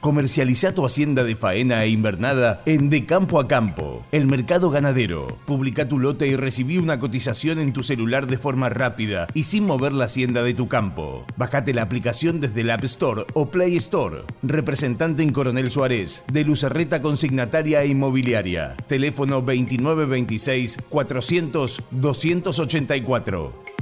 Comercializa 0.00 0.72
tu 0.74 0.86
hacienda 0.86 1.24
de 1.24 1.34
faena 1.34 1.82
e 1.82 1.88
invernada 1.88 2.62
en 2.66 2.88
De 2.88 3.04
Campo 3.04 3.40
a 3.40 3.48
Campo, 3.48 4.06
el 4.12 4.28
mercado 4.28 4.70
ganadero. 4.70 5.26
Publica 5.44 5.88
tu 5.88 5.98
lote 5.98 6.28
y 6.28 6.36
recibí 6.36 6.78
una 6.78 7.00
cotización 7.00 7.58
en 7.58 7.72
tu 7.72 7.82
celular 7.82 8.28
de 8.28 8.38
forma 8.38 8.68
rápida 8.68 9.26
y 9.34 9.42
sin 9.42 9.66
mover 9.66 9.92
la 9.92 10.04
hacienda 10.04 10.44
de 10.44 10.54
tu 10.54 10.68
campo. 10.68 11.26
Bájate 11.36 11.74
la 11.74 11.82
aplicación 11.82 12.38
desde 12.38 12.60
el 12.60 12.70
App 12.70 12.84
Store 12.84 13.24
o 13.34 13.50
Play 13.50 13.74
Store. 13.76 14.22
Representante 14.44 15.24
en 15.24 15.32
Coronel 15.32 15.68
Suárez, 15.68 16.22
de 16.32 16.44
Lucerreta 16.44 17.02
Consignataria 17.02 17.82
e 17.82 17.88
Inmobiliaria. 17.88 18.76
Teléfono 18.86 19.40
2926 19.40 20.78
400 20.88 21.82
284. 21.90 23.77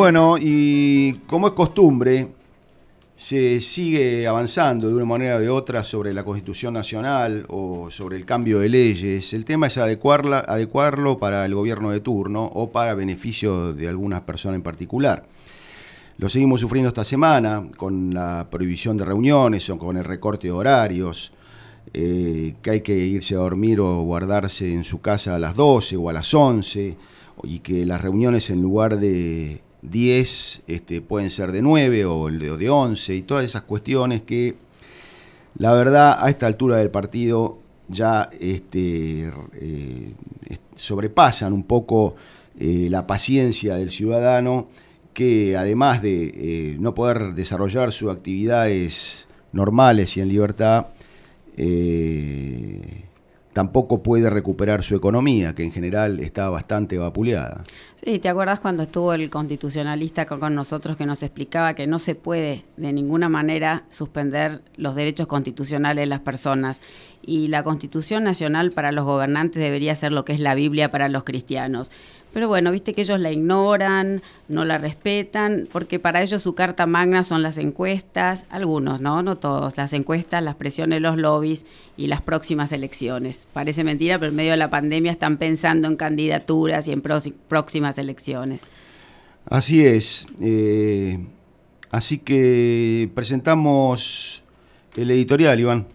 Bueno, 0.00 0.36
y 0.40 1.12
como 1.26 1.48
es 1.48 1.52
costumbre, 1.52 2.28
se 3.16 3.60
sigue 3.60 4.26
avanzando 4.26 4.88
de 4.88 4.94
una 4.94 5.04
manera 5.04 5.36
o 5.36 5.40
de 5.40 5.50
otra 5.50 5.84
sobre 5.84 6.14
la 6.14 6.24
Constitución 6.24 6.72
Nacional 6.72 7.44
o 7.48 7.90
sobre 7.90 8.16
el 8.16 8.24
cambio 8.24 8.60
de 8.60 8.70
leyes. 8.70 9.34
El 9.34 9.44
tema 9.44 9.66
es 9.66 9.76
adecuarla, 9.76 10.38
adecuarlo 10.38 11.18
para 11.18 11.44
el 11.44 11.54
gobierno 11.54 11.90
de 11.90 12.00
turno 12.00 12.46
o 12.46 12.70
para 12.70 12.94
beneficio 12.94 13.74
de 13.74 13.88
algunas 13.88 14.22
personas 14.22 14.56
en 14.56 14.62
particular. 14.62 15.26
Lo 16.16 16.30
seguimos 16.30 16.60
sufriendo 16.60 16.88
esta 16.88 17.04
semana 17.04 17.68
con 17.76 18.14
la 18.14 18.48
prohibición 18.50 18.96
de 18.96 19.04
reuniones 19.04 19.68
o 19.68 19.76
con 19.76 19.98
el 19.98 20.04
recorte 20.04 20.46
de 20.48 20.52
horarios, 20.52 21.34
eh, 21.92 22.54
que 22.62 22.70
hay 22.70 22.80
que 22.80 22.96
irse 22.96 23.34
a 23.34 23.40
dormir 23.40 23.80
o 23.80 24.00
guardarse 24.00 24.72
en 24.72 24.82
su 24.82 25.02
casa 25.02 25.34
a 25.34 25.38
las 25.38 25.54
12 25.54 25.98
o 25.98 26.08
a 26.08 26.14
las 26.14 26.32
11, 26.32 26.96
y 27.42 27.58
que 27.58 27.84
las 27.84 28.00
reuniones 28.00 28.48
en 28.48 28.62
lugar 28.62 28.98
de 28.98 29.60
10 29.82 30.62
este, 30.66 31.00
pueden 31.00 31.30
ser 31.30 31.52
de 31.52 31.62
9 31.62 32.04
o 32.04 32.28
de 32.28 32.70
11 32.70 33.14
y 33.14 33.22
todas 33.22 33.44
esas 33.44 33.62
cuestiones 33.62 34.22
que 34.22 34.56
la 35.56 35.72
verdad 35.72 36.18
a 36.18 36.28
esta 36.28 36.46
altura 36.46 36.76
del 36.76 36.90
partido 36.90 37.58
ya 37.88 38.28
este, 38.38 39.32
eh, 39.54 40.12
sobrepasan 40.74 41.52
un 41.52 41.64
poco 41.64 42.14
eh, 42.58 42.88
la 42.90 43.06
paciencia 43.06 43.76
del 43.76 43.90
ciudadano 43.90 44.68
que 45.12 45.56
además 45.56 46.02
de 46.02 46.32
eh, 46.34 46.76
no 46.78 46.94
poder 46.94 47.34
desarrollar 47.34 47.90
sus 47.90 48.10
actividades 48.10 49.26
normales 49.52 50.16
y 50.16 50.20
en 50.20 50.28
libertad, 50.28 50.86
tampoco 53.52 54.02
puede 54.02 54.30
recuperar 54.30 54.82
su 54.82 54.94
economía, 54.94 55.54
que 55.54 55.64
en 55.64 55.72
general 55.72 56.20
está 56.20 56.48
bastante 56.48 56.98
vapuleada. 56.98 57.62
Sí, 57.96 58.18
¿te 58.18 58.28
acuerdas 58.28 58.60
cuando 58.60 58.84
estuvo 58.84 59.12
el 59.12 59.28
constitucionalista 59.28 60.24
con, 60.26 60.54
nosotros 60.54 60.96
que 60.96 61.04
nos 61.04 61.22
explicaba 61.22 61.74
que 61.74 61.86
no 61.86 61.98
se 61.98 62.14
puede 62.14 62.64
de 62.76 62.92
ninguna 62.92 63.28
manera 63.28 63.84
suspender 63.88 64.62
los 64.76 64.94
derechos 64.94 65.26
constitucionales 65.26 66.02
de 66.02 66.06
las 66.06 66.20
personas? 66.20 66.80
Y 67.22 67.48
la 67.48 67.62
Constitución 67.62 68.24
Nacional 68.24 68.70
para 68.70 68.92
los 68.92 69.04
gobernantes 69.04 69.62
debería 69.62 69.94
ser 69.94 70.12
lo 70.12 70.24
que 70.24 70.32
es 70.32 70.40
la 70.40 70.54
Biblia 70.54 70.90
para 70.90 71.08
los 71.08 71.24
cristianos. 71.24 71.90
Pero 72.32 72.46
bueno, 72.46 72.70
viste 72.70 72.94
que 72.94 73.00
ellos 73.00 73.18
la 73.18 73.30
ignoran, 73.30 74.22
no 74.48 74.64
la 74.64 74.78
respetan, 74.78 75.68
porque 75.70 75.98
para 75.98 76.22
ellos 76.22 76.42
su 76.42 76.54
carta 76.54 76.86
magna 76.86 77.24
son 77.24 77.42
las 77.42 77.58
encuestas, 77.58 78.46
algunos, 78.50 79.00
¿no? 79.00 79.22
No 79.22 79.36
todos, 79.36 79.76
las 79.76 79.92
encuestas, 79.92 80.42
las 80.42 80.54
presiones 80.54 81.00
los 81.00 81.16
lobbies 81.16 81.66
y 81.96 82.06
las 82.06 82.22
próximas 82.22 82.72
elecciones. 82.72 83.48
Parece 83.52 83.82
mentira, 83.82 84.18
pero 84.18 84.30
en 84.30 84.36
medio 84.36 84.52
de 84.52 84.58
la 84.58 84.70
pandemia 84.70 85.10
están 85.10 85.38
pensando 85.38 85.88
en 85.88 85.96
candidaturas 85.96 86.86
y 86.86 86.92
en 86.92 87.02
próximas 87.02 87.98
elecciones. 87.98 88.62
Así 89.46 89.84
es. 89.84 90.26
Eh, 90.40 91.18
así 91.90 92.18
que 92.18 93.10
presentamos 93.14 94.44
el 94.96 95.10
editorial, 95.10 95.58
Iván. 95.58 95.86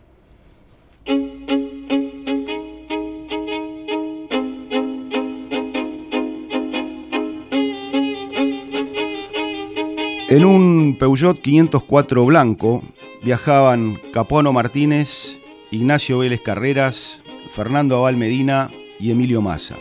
En 10.28 10.44
un 10.44 10.96
Peugeot 10.98 11.40
504 11.40 12.26
blanco 12.26 12.82
viajaban 13.22 14.02
Capuano 14.12 14.52
Martínez, 14.52 15.38
Ignacio 15.70 16.18
Vélez 16.18 16.42
Carreras, 16.42 17.22
Fernando 17.52 17.98
Abal 17.98 18.18
Medina 18.18 18.72
y 19.00 19.12
Emilio 19.12 19.44
Massa. 19.44 19.76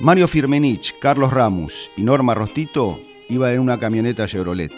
Mario 0.00 0.26
Firmenich, 0.28 0.98
Carlos 0.98 1.30
Ramos 1.30 1.90
y 1.94 2.04
Norma 2.04 2.34
Rostito 2.34 2.98
iban 3.28 3.52
en 3.52 3.60
una 3.60 3.78
camioneta 3.78 4.26
Chevrolet. 4.26 4.72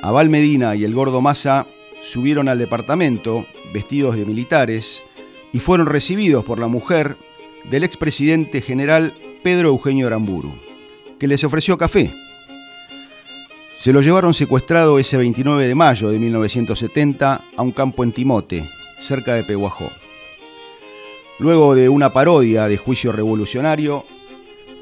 Abal 0.00 0.30
Medina 0.30 0.74
y 0.74 0.84
el 0.84 0.94
gordo 0.94 1.20
Massa 1.20 1.66
subieron 2.00 2.48
al 2.48 2.58
departamento 2.58 3.44
vestidos 3.74 4.16
de 4.16 4.24
militares 4.24 5.04
y 5.52 5.58
fueron 5.58 5.86
recibidos 5.86 6.46
por 6.46 6.58
la 6.58 6.68
mujer 6.68 7.14
del 7.70 7.84
expresidente 7.84 8.62
general 8.62 9.12
Pedro 9.42 9.68
Eugenio 9.68 10.06
Aramburu, 10.06 10.54
que 11.18 11.26
les 11.26 11.44
ofreció 11.44 11.76
café 11.76 12.21
se 13.82 13.92
lo 13.92 14.00
llevaron 14.00 14.32
secuestrado 14.32 15.00
ese 15.00 15.16
29 15.16 15.66
de 15.66 15.74
mayo 15.74 16.08
de 16.08 16.20
1970 16.20 17.46
a 17.56 17.62
un 17.62 17.72
campo 17.72 18.04
en 18.04 18.12
Timote, 18.12 18.70
cerca 19.00 19.34
de 19.34 19.42
Peguajó. 19.42 19.90
Luego 21.40 21.74
de 21.74 21.88
una 21.88 22.12
parodia 22.12 22.68
de 22.68 22.76
juicio 22.76 23.10
revolucionario, 23.10 24.04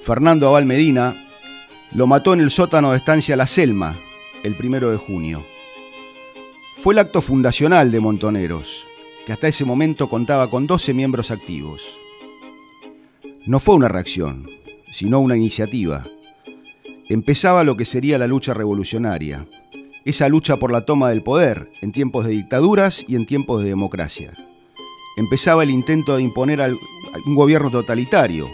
Fernando 0.03 0.49
Abal 0.49 0.67
Medina 0.67 1.17
lo 1.95 2.07
mató 2.07 2.35
en 2.35 2.41
el 2.41 2.51
sótano 2.51 2.91
de 2.91 2.99
estancia 2.99 3.37
La 3.37 3.47
Selma 3.47 3.97
el 4.43 4.55
primero 4.55 4.91
de 4.91 4.99
junio. 4.99 5.47
Fue 6.77 6.93
el 6.93 6.99
acto 6.99 7.23
fundacional 7.23 7.91
de 7.91 8.01
Montoneros, 8.01 8.87
que 9.25 9.33
hasta 9.33 9.49
ese 9.49 9.65
momento 9.65 10.11
contaba 10.11 10.51
con 10.51 10.67
12 10.67 10.93
miembros 10.93 11.31
activos. 11.31 11.99
No 13.47 13.61
fue 13.61 13.77
una 13.77 13.89
reacción, 13.89 14.47
sino 14.93 15.21
una 15.21 15.37
iniciativa 15.37 16.05
empezaba 17.11 17.65
lo 17.65 17.77
que 17.77 17.85
sería 17.85 18.19
la 18.19 18.29
lucha 18.29 18.55
revolucionaria, 18.55 19.45
esa 20.05 20.29
lucha 20.29 20.57
por 20.57 20.71
la 20.71 20.87
toma 20.87 21.11
del 21.11 21.23
poder 21.23 21.69
en 21.83 21.91
tiempos 21.91 22.25
de 22.25 22.31
dictaduras 22.31 23.05
y 23.07 23.17
en 23.17 23.27
tiempos 23.27 23.63
de 23.63 23.69
democracia. 23.69 24.33
Empezaba 25.17 25.65
el 25.65 25.71
intento 25.71 26.17
de 26.17 26.23
imponer 26.23 26.61
un 27.27 27.35
gobierno 27.35 27.69
totalitario. 27.71 28.49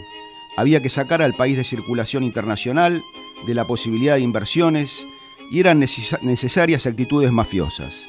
Había 0.57 0.81
que 0.81 0.89
sacar 0.89 1.21
al 1.21 1.35
país 1.35 1.59
de 1.59 1.65
circulación 1.65 2.25
internacional, 2.25 3.03
de 3.47 3.55
la 3.55 3.67
posibilidad 3.67 4.15
de 4.15 4.23
inversiones, 4.23 5.07
y 5.53 5.61
eran 5.61 5.79
necesarias 5.79 6.87
actitudes 6.87 7.31
mafiosas. 7.31 8.09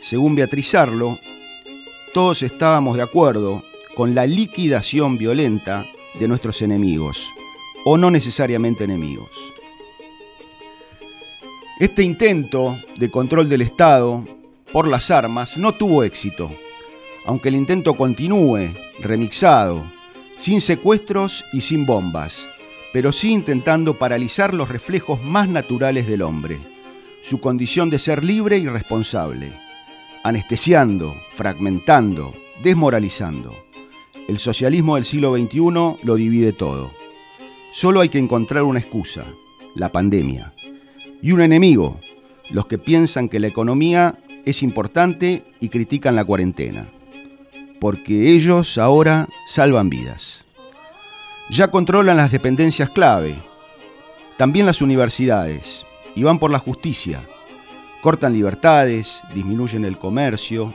Según 0.00 0.36
Beatriz 0.36 0.72
Arlo, 0.76 1.18
todos 2.14 2.44
estábamos 2.44 2.96
de 2.96 3.02
acuerdo 3.02 3.64
con 3.96 4.14
la 4.14 4.24
liquidación 4.24 5.18
violenta 5.18 5.84
de 6.18 6.28
nuestros 6.28 6.62
enemigos, 6.62 7.28
o 7.84 7.96
no 7.96 8.10
necesariamente 8.10 8.84
enemigos. 8.84 9.30
Este 11.80 12.02
intento 12.02 12.76
de 12.96 13.10
control 13.10 13.48
del 13.48 13.62
Estado 13.62 14.24
por 14.72 14.88
las 14.88 15.10
armas 15.10 15.56
no 15.56 15.72
tuvo 15.72 16.02
éxito, 16.02 16.50
aunque 17.24 17.50
el 17.50 17.54
intento 17.54 17.94
continúe, 17.94 18.74
remixado, 19.00 19.84
sin 20.38 20.60
secuestros 20.60 21.44
y 21.52 21.60
sin 21.60 21.86
bombas, 21.86 22.48
pero 22.92 23.12
sí 23.12 23.32
intentando 23.32 23.98
paralizar 23.98 24.54
los 24.54 24.68
reflejos 24.68 25.22
más 25.22 25.48
naturales 25.48 26.06
del 26.06 26.22
hombre, 26.22 26.58
su 27.22 27.40
condición 27.40 27.90
de 27.90 27.98
ser 27.98 28.24
libre 28.24 28.58
y 28.58 28.66
responsable, 28.66 29.52
anestesiando, 30.24 31.14
fragmentando, 31.34 32.34
desmoralizando. 32.62 33.54
El 34.26 34.38
socialismo 34.38 34.96
del 34.96 35.04
siglo 35.04 35.36
XXI 35.36 35.60
lo 36.02 36.14
divide 36.16 36.52
todo. 36.52 36.90
Solo 37.70 38.00
hay 38.00 38.08
que 38.08 38.18
encontrar 38.18 38.62
una 38.62 38.80
excusa, 38.80 39.24
la 39.74 39.92
pandemia. 39.92 40.54
Y 41.20 41.32
un 41.32 41.42
enemigo, 41.42 42.00
los 42.50 42.66
que 42.66 42.78
piensan 42.78 43.28
que 43.28 43.40
la 43.40 43.46
economía 43.46 44.14
es 44.46 44.62
importante 44.62 45.44
y 45.60 45.68
critican 45.68 46.16
la 46.16 46.24
cuarentena. 46.24 46.88
Porque 47.78 48.32
ellos 48.32 48.78
ahora 48.78 49.28
salvan 49.46 49.90
vidas. 49.90 50.44
Ya 51.50 51.70
controlan 51.70 52.16
las 52.16 52.32
dependencias 52.32 52.90
clave, 52.90 53.36
también 54.38 54.64
las 54.66 54.80
universidades, 54.80 55.84
y 56.14 56.22
van 56.22 56.38
por 56.38 56.50
la 56.50 56.58
justicia. 56.58 57.28
Cortan 58.00 58.32
libertades, 58.32 59.22
disminuyen 59.34 59.84
el 59.84 59.98
comercio, 59.98 60.72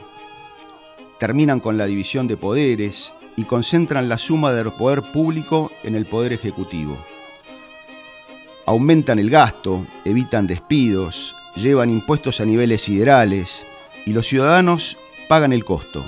terminan 1.18 1.58
con 1.58 1.76
la 1.76 1.86
división 1.86 2.28
de 2.28 2.36
poderes 2.36 3.14
y 3.36 3.44
concentran 3.44 4.08
la 4.08 4.18
suma 4.18 4.52
del 4.52 4.72
poder 4.72 5.02
público 5.02 5.70
en 5.82 5.94
el 5.94 6.06
poder 6.06 6.32
ejecutivo. 6.32 6.96
Aumentan 8.66 9.18
el 9.18 9.30
gasto, 9.30 9.86
evitan 10.04 10.46
despidos, 10.46 11.34
llevan 11.56 11.90
impuestos 11.90 12.40
a 12.40 12.44
niveles 12.44 12.82
siderales 12.82 13.66
y 14.06 14.12
los 14.12 14.26
ciudadanos 14.26 14.96
pagan 15.28 15.52
el 15.52 15.64
costo, 15.64 16.02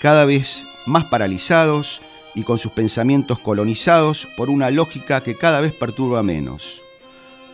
cada 0.00 0.24
vez 0.24 0.64
más 0.86 1.04
paralizados 1.04 2.00
y 2.34 2.42
con 2.42 2.58
sus 2.58 2.72
pensamientos 2.72 3.38
colonizados 3.38 4.28
por 4.36 4.50
una 4.50 4.70
lógica 4.70 5.22
que 5.22 5.34
cada 5.34 5.60
vez 5.60 5.72
perturba 5.72 6.22
menos. 6.22 6.82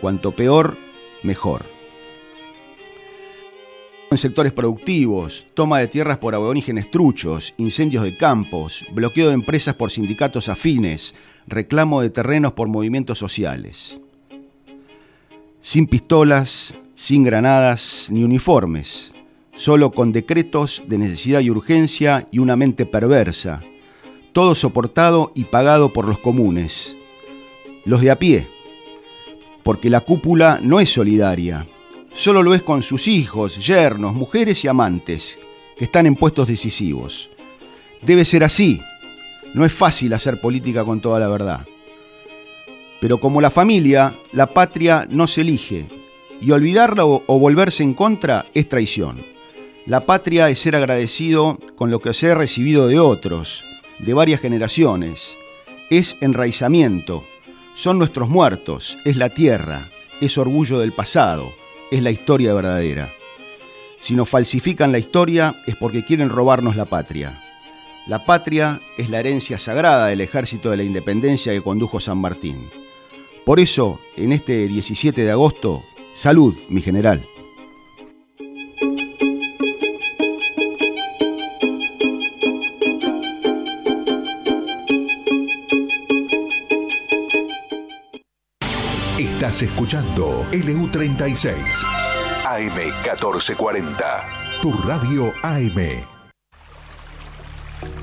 Cuanto 0.00 0.32
peor, 0.32 0.76
mejor. 1.22 1.73
En 4.14 4.18
sectores 4.18 4.52
productivos, 4.52 5.44
toma 5.54 5.80
de 5.80 5.88
tierras 5.88 6.18
por 6.18 6.36
aborígenes 6.36 6.88
truchos, 6.88 7.52
incendios 7.56 8.04
de 8.04 8.16
campos, 8.16 8.86
bloqueo 8.92 9.26
de 9.26 9.34
empresas 9.34 9.74
por 9.74 9.90
sindicatos 9.90 10.48
afines, 10.48 11.16
reclamo 11.48 12.00
de 12.00 12.10
terrenos 12.10 12.52
por 12.52 12.68
movimientos 12.68 13.18
sociales. 13.18 13.98
Sin 15.60 15.88
pistolas, 15.88 16.76
sin 16.94 17.24
granadas 17.24 18.06
ni 18.12 18.22
uniformes, 18.22 19.12
solo 19.52 19.90
con 19.90 20.12
decretos 20.12 20.84
de 20.86 20.98
necesidad 20.98 21.40
y 21.40 21.50
urgencia 21.50 22.28
y 22.30 22.38
una 22.38 22.54
mente 22.54 22.86
perversa, 22.86 23.62
todo 24.32 24.54
soportado 24.54 25.32
y 25.34 25.46
pagado 25.46 25.92
por 25.92 26.06
los 26.06 26.20
comunes, 26.20 26.96
los 27.84 28.00
de 28.00 28.12
a 28.12 28.18
pie, 28.20 28.46
porque 29.64 29.90
la 29.90 30.02
cúpula 30.02 30.60
no 30.62 30.78
es 30.78 30.88
solidaria, 30.88 31.66
solo 32.14 32.42
lo 32.42 32.54
es 32.54 32.62
con 32.62 32.82
sus 32.82 33.08
hijos, 33.08 33.58
yernos, 33.64 34.14
mujeres 34.14 34.64
y 34.64 34.68
amantes, 34.68 35.38
que 35.76 35.84
están 35.84 36.06
en 36.06 36.14
puestos 36.14 36.46
decisivos. 36.46 37.30
Debe 38.00 38.24
ser 38.24 38.44
así, 38.44 38.80
no 39.52 39.64
es 39.64 39.72
fácil 39.72 40.14
hacer 40.14 40.40
política 40.40 40.84
con 40.84 41.00
toda 41.00 41.18
la 41.18 41.28
verdad. 41.28 41.66
Pero 43.00 43.18
como 43.18 43.40
la 43.40 43.50
familia, 43.50 44.16
la 44.32 44.46
patria 44.46 45.06
no 45.10 45.26
se 45.26 45.42
elige, 45.42 45.88
y 46.40 46.50
olvidarla 46.52 47.04
o, 47.04 47.22
o 47.26 47.38
volverse 47.38 47.82
en 47.82 47.94
contra 47.94 48.46
es 48.54 48.68
traición. 48.68 49.22
La 49.86 50.06
patria 50.06 50.48
es 50.48 50.58
ser 50.60 50.76
agradecido 50.76 51.58
con 51.76 51.90
lo 51.90 52.00
que 52.00 52.14
se 52.14 52.30
ha 52.30 52.34
recibido 52.34 52.86
de 52.86 52.98
otros, 52.98 53.64
de 53.98 54.14
varias 54.14 54.40
generaciones. 54.40 55.36
Es 55.90 56.16
enraizamiento. 56.20 57.24
Son 57.74 57.98
nuestros 57.98 58.28
muertos, 58.28 58.96
es 59.04 59.16
la 59.16 59.30
tierra, 59.30 59.90
es 60.20 60.38
orgullo 60.38 60.78
del 60.78 60.92
pasado, 60.92 61.52
es 61.90 62.02
la 62.02 62.10
historia 62.10 62.54
verdadera. 62.54 63.12
Si 64.00 64.14
nos 64.14 64.28
falsifican 64.28 64.92
la 64.92 64.98
historia 64.98 65.54
es 65.66 65.76
porque 65.76 66.04
quieren 66.04 66.28
robarnos 66.28 66.76
la 66.76 66.84
patria. 66.84 67.40
La 68.06 68.24
patria 68.24 68.80
es 68.98 69.08
la 69.08 69.20
herencia 69.20 69.58
sagrada 69.58 70.08
del 70.08 70.20
ejército 70.20 70.70
de 70.70 70.76
la 70.76 70.82
independencia 70.82 71.52
que 71.52 71.62
condujo 71.62 72.00
San 72.00 72.18
Martín. 72.18 72.68
Por 73.46 73.60
eso, 73.60 74.00
en 74.16 74.32
este 74.32 74.68
17 74.68 75.24
de 75.24 75.30
agosto, 75.30 75.82
salud, 76.14 76.54
mi 76.68 76.82
general. 76.82 77.26
Escuchando 89.62 90.44
LU36 90.50 91.54
AM1440. 92.44 94.22
Tu 94.60 94.72
radio 94.72 95.32
AM. 95.42 96.13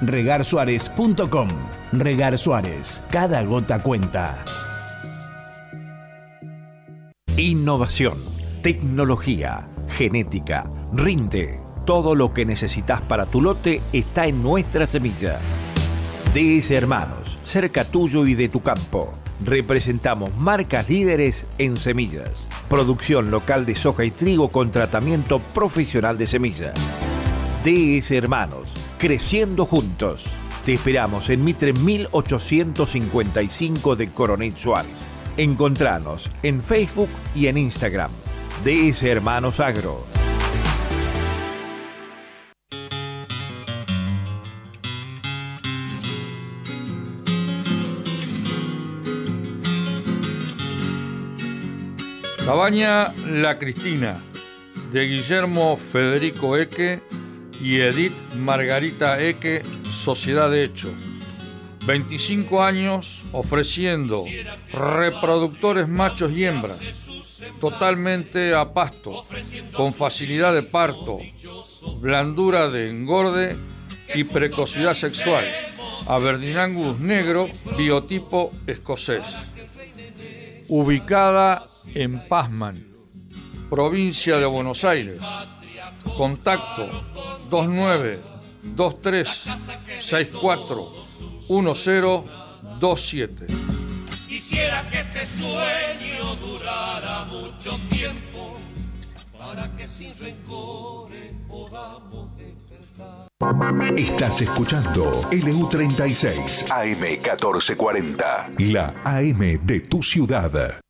regarsuárez.com. 0.00 1.48
Regar 1.92 2.38
Suárez, 2.38 3.02
cada 3.10 3.42
gota 3.42 3.82
cuenta. 3.82 4.44
Innovación, 7.36 8.18
tecnología, 8.62 9.68
genética, 9.88 10.70
rinde. 10.92 11.60
Todo 11.86 12.14
lo 12.14 12.34
que 12.34 12.44
necesitas 12.44 13.00
para 13.02 13.26
tu 13.26 13.40
lote 13.40 13.80
está 13.92 14.26
en 14.26 14.42
nuestra 14.42 14.86
semilla. 14.86 15.38
DS 16.34 16.70
Hermanos, 16.70 17.38
cerca 17.44 17.84
tuyo 17.84 18.26
y 18.26 18.34
de 18.34 18.48
tu 18.48 18.60
campo. 18.60 19.10
Representamos 19.44 20.36
marcas 20.36 20.88
líderes 20.90 21.46
en 21.58 21.76
semillas. 21.76 22.46
Producción 22.68 23.30
local 23.30 23.64
de 23.64 23.74
soja 23.74 24.04
y 24.04 24.10
trigo 24.10 24.48
con 24.48 24.70
tratamiento 24.70 25.38
profesional 25.38 26.18
de 26.18 26.26
semillas. 26.26 26.74
DS 27.64 28.10
Hermanos, 28.10 28.68
creciendo 28.98 29.64
juntos. 29.64 30.26
Te 30.64 30.74
esperamos 30.74 31.30
en 31.30 31.44
Mitre 31.44 31.72
1855 31.72 33.96
de 33.96 34.10
Coronel 34.10 34.52
Suárez. 34.52 34.92
Encontranos 35.36 36.30
en 36.42 36.62
Facebook 36.62 37.08
y 37.34 37.46
en 37.46 37.58
Instagram. 37.58 38.10
DS 38.64 39.02
Hermanos 39.04 39.60
Agro. 39.60 40.00
Cabaña 52.44 53.12
La 53.26 53.58
Cristina, 53.58 54.20
de 54.90 55.04
Guillermo 55.04 55.76
Federico 55.76 56.56
Eque 56.56 57.02
y 57.60 57.80
Edith 57.80 58.14
Margarita 58.34 59.20
Eque, 59.20 59.62
Sociedad 59.90 60.50
de 60.50 60.62
Hecho. 60.62 60.94
25 61.86 62.62
años 62.62 63.24
ofreciendo 63.32 64.24
reproductores 64.70 65.88
machos 65.88 66.32
y 66.32 66.44
hembras, 66.44 67.08
totalmente 67.60 68.54
a 68.54 68.74
pasto, 68.74 69.24
con 69.72 69.94
facilidad 69.94 70.52
de 70.52 70.62
parto, 70.62 71.18
blandura 72.00 72.68
de 72.68 72.90
engorde 72.90 73.56
y 74.14 74.24
precocidad 74.24 74.92
sexual. 74.92 75.46
Aberdeen 76.06 77.06
negro, 77.06 77.48
biotipo 77.76 78.52
escocés. 78.66 79.26
Ubicada 80.68 81.64
en 81.94 82.28
Pazman, 82.28 82.86
provincia 83.70 84.36
de 84.36 84.44
Buenos 84.44 84.84
Aires. 84.84 85.20
Contacto 86.18 86.90
29 87.48 88.20
23 88.64 89.28
64 90.00 90.92
1027. 91.48 93.46
Quisiera 94.26 94.90
que 94.90 94.98
este 94.98 95.24
sueño 95.24 96.34
durara 96.40 97.24
mucho 97.26 97.78
tiempo 97.88 98.58
para 99.38 99.70
que 99.76 99.86
sin 99.86 100.12
rencores 100.18 101.34
podamos 101.46 102.36
despertar. 102.36 103.28
Estás 103.96 104.40
escuchando 104.40 105.12
LU36 105.30 106.66
AM1440, 106.66 108.58
la 108.58 108.92
AM 109.04 109.64
de 109.64 109.78
tu 109.82 110.02
ciudad. 110.02 110.80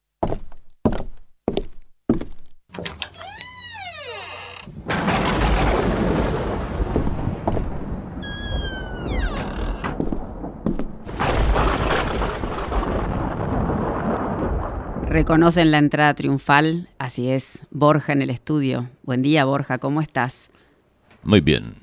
Reconocen 15.19 15.73
la 15.73 15.79
entrada 15.79 16.15
triunfal, 16.15 16.91
así 16.97 17.29
es, 17.29 17.67
Borja 17.73 18.13
en 18.13 18.23
el 18.23 18.31
estudio. 18.31 18.89
Buen 19.03 19.21
día, 19.21 19.45
Borja, 19.45 19.79
¿cómo 19.79 20.01
estás? 20.01 20.53
Muy 21.25 21.41
bien. 21.41 21.75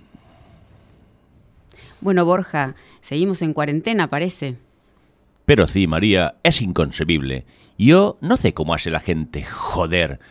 Bueno, 2.00 2.24
Borja, 2.24 2.76
seguimos 3.02 3.42
en 3.42 3.52
cuarentena, 3.52 4.10
parece. 4.10 4.56
Pero 5.46 5.68
sí, 5.68 5.86
María, 5.86 6.36
es 6.44 6.62
inconcebible. 6.62 7.44
Yo 7.78 8.18
no 8.22 8.38
sé 8.38 8.54
cómo 8.54 8.74
hace 8.74 8.90
la 8.90 9.02
gente, 9.02 9.44
joder. 9.44 10.22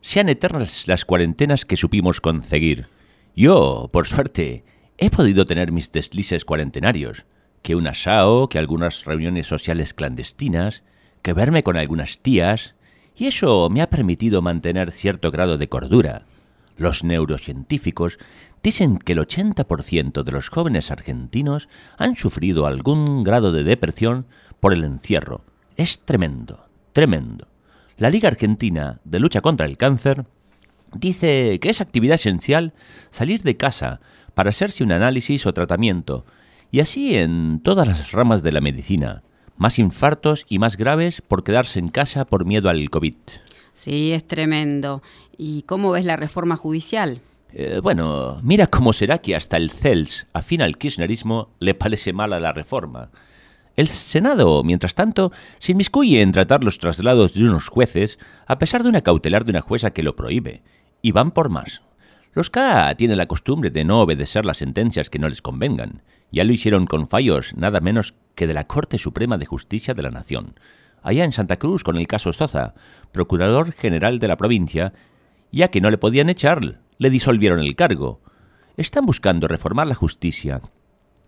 Sean 0.00 0.30
eternas 0.30 0.88
las 0.88 1.04
cuarentenas 1.04 1.66
que 1.66 1.76
supimos 1.76 2.22
conseguir. 2.22 2.88
Yo, 3.34 3.90
por 3.92 4.06
suerte, 4.06 4.64
he 4.96 5.10
podido 5.10 5.44
tener 5.44 5.72
mis 5.72 5.92
deslices 5.92 6.46
cuarentenarios, 6.46 7.26
que 7.60 7.74
un 7.74 7.86
asao, 7.86 8.48
que 8.48 8.58
algunas 8.58 9.04
reuniones 9.04 9.46
sociales 9.46 9.92
clandestinas, 9.92 10.84
que 11.26 11.32
verme 11.32 11.64
con 11.64 11.76
algunas 11.76 12.20
tías, 12.20 12.76
y 13.16 13.26
eso 13.26 13.68
me 13.68 13.82
ha 13.82 13.90
permitido 13.90 14.42
mantener 14.42 14.92
cierto 14.92 15.32
grado 15.32 15.58
de 15.58 15.68
cordura. 15.68 16.22
Los 16.76 17.02
neurocientíficos 17.02 18.20
dicen 18.62 18.98
que 18.98 19.14
el 19.14 19.18
80% 19.18 20.22
de 20.22 20.30
los 20.30 20.50
jóvenes 20.50 20.92
argentinos 20.92 21.68
han 21.98 22.14
sufrido 22.14 22.64
algún 22.64 23.24
grado 23.24 23.50
de 23.50 23.64
depresión 23.64 24.26
por 24.60 24.72
el 24.72 24.84
encierro. 24.84 25.42
Es 25.76 25.98
tremendo, 25.98 26.68
tremendo. 26.92 27.48
La 27.96 28.08
Liga 28.08 28.28
Argentina 28.28 29.00
de 29.02 29.18
Lucha 29.18 29.40
contra 29.40 29.66
el 29.66 29.78
Cáncer 29.78 30.26
dice 30.92 31.58
que 31.58 31.70
es 31.70 31.80
actividad 31.80 32.14
esencial 32.14 32.72
salir 33.10 33.42
de 33.42 33.56
casa 33.56 33.98
para 34.34 34.50
hacerse 34.50 34.84
un 34.84 34.92
análisis 34.92 35.44
o 35.44 35.52
tratamiento, 35.52 36.24
y 36.70 36.78
así 36.78 37.16
en 37.16 37.58
todas 37.64 37.88
las 37.88 38.12
ramas 38.12 38.44
de 38.44 38.52
la 38.52 38.60
medicina 38.60 39.24
más 39.56 39.78
infartos 39.78 40.46
y 40.48 40.58
más 40.58 40.76
graves 40.76 41.20
por 41.20 41.44
quedarse 41.44 41.78
en 41.78 41.88
casa 41.88 42.24
por 42.24 42.44
miedo 42.44 42.68
al 42.68 42.90
COVID. 42.90 43.14
Sí, 43.72 44.12
es 44.12 44.26
tremendo. 44.26 45.02
¿Y 45.36 45.62
cómo 45.62 45.90
ves 45.92 46.04
la 46.04 46.16
reforma 46.16 46.56
judicial? 46.56 47.20
Eh, 47.52 47.80
bueno, 47.82 48.40
mira 48.42 48.66
cómo 48.66 48.92
será 48.92 49.18
que 49.18 49.36
hasta 49.36 49.56
el 49.56 49.70
CELS, 49.70 50.26
afín 50.32 50.62
al 50.62 50.76
kirchnerismo, 50.76 51.50
le 51.58 51.74
parece 51.74 52.12
mala 52.12 52.40
la 52.40 52.52
reforma. 52.52 53.10
El 53.76 53.88
Senado, 53.88 54.64
mientras 54.64 54.94
tanto, 54.94 55.32
se 55.58 55.72
inmiscuye 55.72 56.22
en 56.22 56.32
tratar 56.32 56.64
los 56.64 56.78
traslados 56.78 57.34
de 57.34 57.44
unos 57.44 57.68
jueces, 57.68 58.18
a 58.46 58.58
pesar 58.58 58.82
de 58.82 58.88
una 58.88 59.02
cautelar 59.02 59.44
de 59.44 59.50
una 59.50 59.60
jueza 59.60 59.90
que 59.90 60.02
lo 60.02 60.16
prohíbe, 60.16 60.62
y 61.02 61.12
van 61.12 61.30
por 61.30 61.50
más. 61.50 61.82
Los 62.32 62.50
K 62.50 62.94
tienen 62.96 63.18
la 63.18 63.26
costumbre 63.26 63.70
de 63.70 63.84
no 63.84 64.00
obedecer 64.00 64.44
las 64.44 64.58
sentencias 64.58 65.10
que 65.10 65.18
no 65.18 65.28
les 65.28 65.42
convengan. 65.42 66.02
Ya 66.30 66.44
lo 66.44 66.52
hicieron 66.52 66.86
con 66.86 67.08
fallos 67.08 67.54
nada 67.56 67.80
menos 67.80 68.14
que 68.34 68.46
de 68.46 68.54
la 68.54 68.66
Corte 68.66 68.98
Suprema 68.98 69.38
de 69.38 69.46
Justicia 69.46 69.94
de 69.94 70.02
la 70.02 70.10
Nación. 70.10 70.58
Allá 71.02 71.24
en 71.24 71.32
Santa 71.32 71.56
Cruz 71.56 71.84
con 71.84 71.96
el 71.96 72.06
caso 72.06 72.32
Soza, 72.32 72.74
procurador 73.12 73.72
general 73.72 74.18
de 74.18 74.28
la 74.28 74.36
provincia, 74.36 74.92
ya 75.52 75.68
que 75.68 75.80
no 75.80 75.90
le 75.90 75.98
podían 75.98 76.28
echar, 76.28 76.80
le 76.98 77.10
disolvieron 77.10 77.60
el 77.60 77.76
cargo. 77.76 78.20
Están 78.76 79.06
buscando 79.06 79.48
reformar 79.48 79.86
la 79.86 79.94
justicia. 79.94 80.60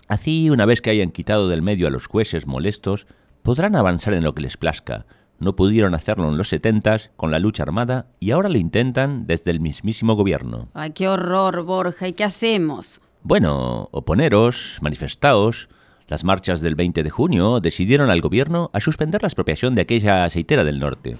Así, 0.08 0.50
una 0.50 0.66
vez 0.66 0.82
que 0.82 0.90
hayan 0.90 1.10
quitado 1.10 1.48
del 1.48 1.62
medio 1.62 1.86
a 1.86 1.90
los 1.90 2.06
jueces 2.06 2.46
molestos, 2.46 3.06
podrán 3.42 3.76
avanzar 3.76 4.14
en 4.14 4.24
lo 4.24 4.34
que 4.34 4.42
les 4.42 4.56
plazca. 4.56 5.06
No 5.38 5.54
pudieron 5.54 5.94
hacerlo 5.94 6.28
en 6.28 6.36
los 6.36 6.48
setentas 6.48 7.10
con 7.16 7.30
la 7.30 7.38
lucha 7.38 7.62
armada 7.62 8.06
y 8.18 8.32
ahora 8.32 8.48
lo 8.48 8.58
intentan 8.58 9.26
desde 9.26 9.52
el 9.52 9.60
mismísimo 9.60 10.14
gobierno. 10.14 10.68
Ay, 10.74 10.90
qué 10.90 11.08
horror, 11.08 11.62
Borja. 11.62 12.08
¿Y 12.08 12.12
qué 12.14 12.24
hacemos? 12.24 12.98
Bueno, 13.28 13.90
oponeros, 13.92 14.78
manifestaos. 14.80 15.68
Las 16.06 16.24
marchas 16.24 16.62
del 16.62 16.76
20 16.76 17.02
de 17.02 17.10
junio 17.10 17.60
decidieron 17.60 18.08
al 18.08 18.22
gobierno 18.22 18.70
a 18.72 18.80
suspender 18.80 19.20
la 19.20 19.28
expropiación 19.28 19.74
de 19.74 19.82
aquella 19.82 20.24
aceitera 20.24 20.64
del 20.64 20.78
norte. 20.78 21.18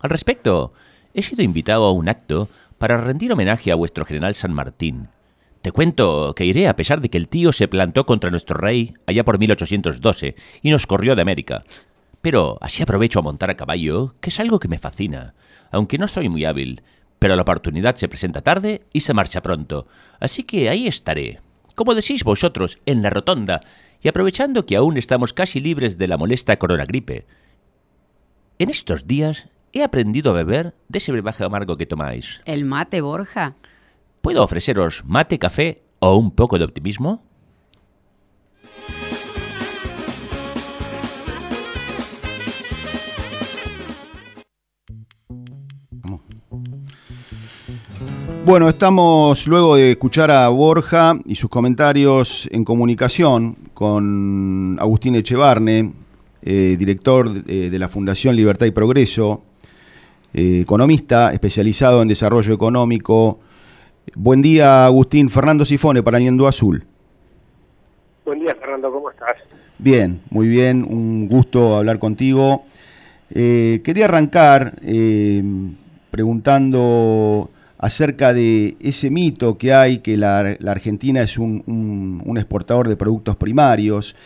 Al 0.00 0.10
respecto, 0.10 0.74
he 1.14 1.22
sido 1.22 1.42
invitado 1.42 1.84
a 1.84 1.92
un 1.92 2.10
acto 2.10 2.50
para 2.76 2.98
rendir 2.98 3.32
homenaje 3.32 3.72
a 3.72 3.74
vuestro 3.74 4.04
general 4.04 4.34
San 4.34 4.52
Martín. 4.52 5.08
Te 5.62 5.72
cuento 5.72 6.34
que 6.34 6.44
iré 6.44 6.68
a 6.68 6.76
pesar 6.76 7.00
de 7.00 7.08
que 7.08 7.16
el 7.16 7.26
tío 7.26 7.54
se 7.54 7.68
plantó 7.68 8.04
contra 8.04 8.28
nuestro 8.28 8.58
rey 8.58 8.92
allá 9.06 9.24
por 9.24 9.38
1812 9.38 10.36
y 10.60 10.70
nos 10.70 10.86
corrió 10.86 11.16
de 11.16 11.22
América. 11.22 11.64
Pero 12.20 12.58
así 12.60 12.82
aprovecho 12.82 13.20
a 13.20 13.22
montar 13.22 13.48
a 13.48 13.56
caballo, 13.56 14.14
que 14.20 14.28
es 14.28 14.38
algo 14.40 14.60
que 14.60 14.68
me 14.68 14.78
fascina, 14.78 15.32
aunque 15.70 15.96
no 15.96 16.06
soy 16.06 16.28
muy 16.28 16.44
hábil, 16.44 16.82
pero 17.18 17.34
la 17.34 17.42
oportunidad 17.42 17.96
se 17.96 18.08
presenta 18.08 18.42
tarde 18.42 18.82
y 18.92 19.00
se 19.00 19.14
marcha 19.14 19.40
pronto, 19.40 19.86
así 20.20 20.42
que 20.42 20.68
ahí 20.68 20.86
estaré, 20.86 21.40
como 21.76 21.94
decís 21.94 22.24
vosotros, 22.24 22.78
en 22.86 23.02
la 23.02 23.10
rotonda, 23.10 23.60
y 24.02 24.08
aprovechando 24.08 24.66
que 24.66 24.76
aún 24.76 24.96
estamos 24.96 25.32
casi 25.32 25.60
libres 25.60 25.98
de 25.98 26.08
la 26.08 26.16
molesta 26.16 26.58
coronagripe. 26.58 27.26
En 28.58 28.70
estos 28.70 29.06
días 29.06 29.48
he 29.72 29.84
aprendido 29.84 30.30
a 30.30 30.34
beber 30.34 30.74
de 30.88 30.98
ese 30.98 31.12
brebaje 31.12 31.44
amargo 31.44 31.76
que 31.76 31.86
tomáis. 31.86 32.40
¿El 32.46 32.64
mate, 32.64 33.00
Borja? 33.02 33.54
¿Puedo 34.22 34.42
ofreceros 34.42 35.04
mate, 35.04 35.38
café 35.38 35.82
o 35.98 36.16
un 36.16 36.30
poco 36.30 36.58
de 36.58 36.64
optimismo? 36.64 37.22
Bueno, 48.46 48.68
estamos 48.68 49.48
luego 49.48 49.74
de 49.74 49.90
escuchar 49.90 50.30
a 50.30 50.48
Borja 50.50 51.18
y 51.24 51.34
sus 51.34 51.50
comentarios 51.50 52.48
en 52.52 52.64
comunicación 52.64 53.56
con 53.74 54.76
Agustín 54.78 55.16
Echevarne, 55.16 55.92
eh, 56.42 56.76
director 56.78 57.28
de, 57.28 57.70
de, 57.70 57.78
la 57.80 57.88
Fundación 57.88 58.36
Libertad 58.36 58.66
y 58.66 58.70
Progreso, 58.70 59.42
eh, 60.32 60.60
economista 60.60 61.32
especializado 61.32 62.02
en 62.02 62.06
desarrollo 62.06 62.54
económico. 62.54 63.40
Buen 64.14 64.42
día, 64.42 64.86
Agustín. 64.86 65.28
Fernando 65.28 65.64
Sifone 65.64 66.04
para 66.04 66.20
Ñandú 66.20 66.46
Azul. 66.46 66.84
Buen 68.24 68.38
día, 68.38 68.54
Fernando. 68.54 68.92
¿Cómo 68.92 69.10
estás? 69.10 69.38
Bien, 69.76 70.20
muy 70.30 70.46
bien. 70.46 70.84
Un 70.88 71.26
gusto 71.26 71.76
hablar 71.76 71.98
contigo. 71.98 72.62
Eh, 73.28 73.80
quería 73.82 74.04
arrancar 74.04 74.76
preguntando 76.12 77.50
acerca 77.78 78.32
de 78.32 78.76
ese 78.80 79.10
mito 79.10 79.58
que 79.58 79.72
hay 79.72 79.98
que 79.98 80.16
la, 80.16 80.56
Argentina 80.66 81.22
es 81.22 81.38
un, 81.38 82.32
exportador 82.36 82.88
de 82.88 82.96
productos 82.96 83.36
primarios. 83.36 84.16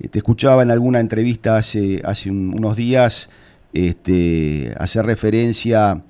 Eh, 0.00 0.08
te 0.08 0.18
escuchaba 0.18 0.62
en 0.62 0.70
alguna 0.70 1.00
entrevista 1.00 1.56
hace, 1.56 2.00
hace 2.04 2.30
un, 2.30 2.54
unos 2.56 2.76
días 2.76 3.30
este, 3.72 4.74
hacer 4.78 5.06
referencia 5.06 5.90
a, 5.90 6.02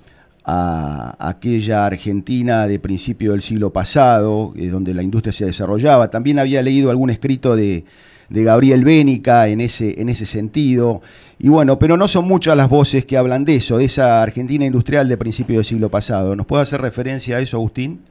a, 0.45 1.29
aquella 1.29 1.87
Argentina 1.87 2.67
de 2.67 2.79
principio 2.79 3.33
del 3.33 3.43
siglo 3.43 3.73
pasado, 3.73 4.53
eh, 4.57 4.69
donde 4.69 4.95
la 4.95 5.03
industria 5.03 5.33
se 5.33 5.47
desarrollaba. 5.47 6.11
También 6.11 6.39
había 6.39 6.63
leído 6.63 6.91
algún 6.91 7.11
escrito 7.11 7.57
de, 7.57 7.85
de 8.29 8.45
Gabriel 8.45 8.85
Bénica 8.85 9.49
en 9.49 9.61
ese, 9.61 10.01
en 10.01 10.09
ese 10.09 10.27
sentido. 10.27 11.03
Y 11.39 11.49
bueno, 11.49 11.79
pero 11.79 11.97
no 11.97 12.09
son 12.09 12.27
muchas 12.27 12.57
las 12.57 12.69
voces 12.69 13.05
que 13.05 13.17
hablan 13.17 13.45
de 13.45 13.57
eso, 13.57 13.79
de 13.79 13.85
esa 13.85 14.23
Argentina 14.23 14.65
industrial 14.65 15.09
de 15.09 15.17
principio 15.17 15.57
del 15.57 15.65
siglo 15.65 15.89
pasado. 15.89 16.37
¿Nos 16.37 16.47
puede 16.47 16.63
hacer 16.63 16.81
referencia 16.81 17.37
a 17.37 17.41
eso, 17.41 17.57
Agustín? 17.57 18.05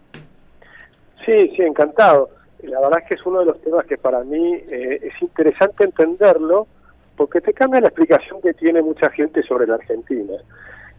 Sí, 1.25 1.51
sí, 1.55 1.61
encantado. 1.61 2.29
La 2.63 2.79
verdad 2.79 2.99
es 3.01 3.07
que 3.07 3.15
es 3.15 3.25
uno 3.25 3.39
de 3.39 3.45
los 3.45 3.61
temas 3.61 3.85
que 3.85 3.97
para 3.97 4.23
mí 4.23 4.53
eh, 4.69 4.99
es 5.01 5.21
interesante 5.21 5.83
entenderlo 5.83 6.67
porque 7.15 7.41
te 7.41 7.53
cambia 7.53 7.81
la 7.81 7.87
explicación 7.87 8.41
que 8.41 8.53
tiene 8.53 8.81
mucha 8.81 9.09
gente 9.09 9.43
sobre 9.43 9.67
la 9.67 9.75
Argentina. 9.75 10.33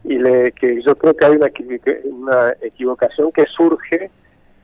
Y 0.05 0.19
le, 0.19 0.53
que 0.53 0.83
yo 0.83 0.97
creo 0.97 1.15
que 1.15 1.25
hay 1.25 1.37
una, 1.37 1.51
una 2.05 2.55
equivocación 2.61 3.31
que 3.33 3.45
surge 3.47 4.11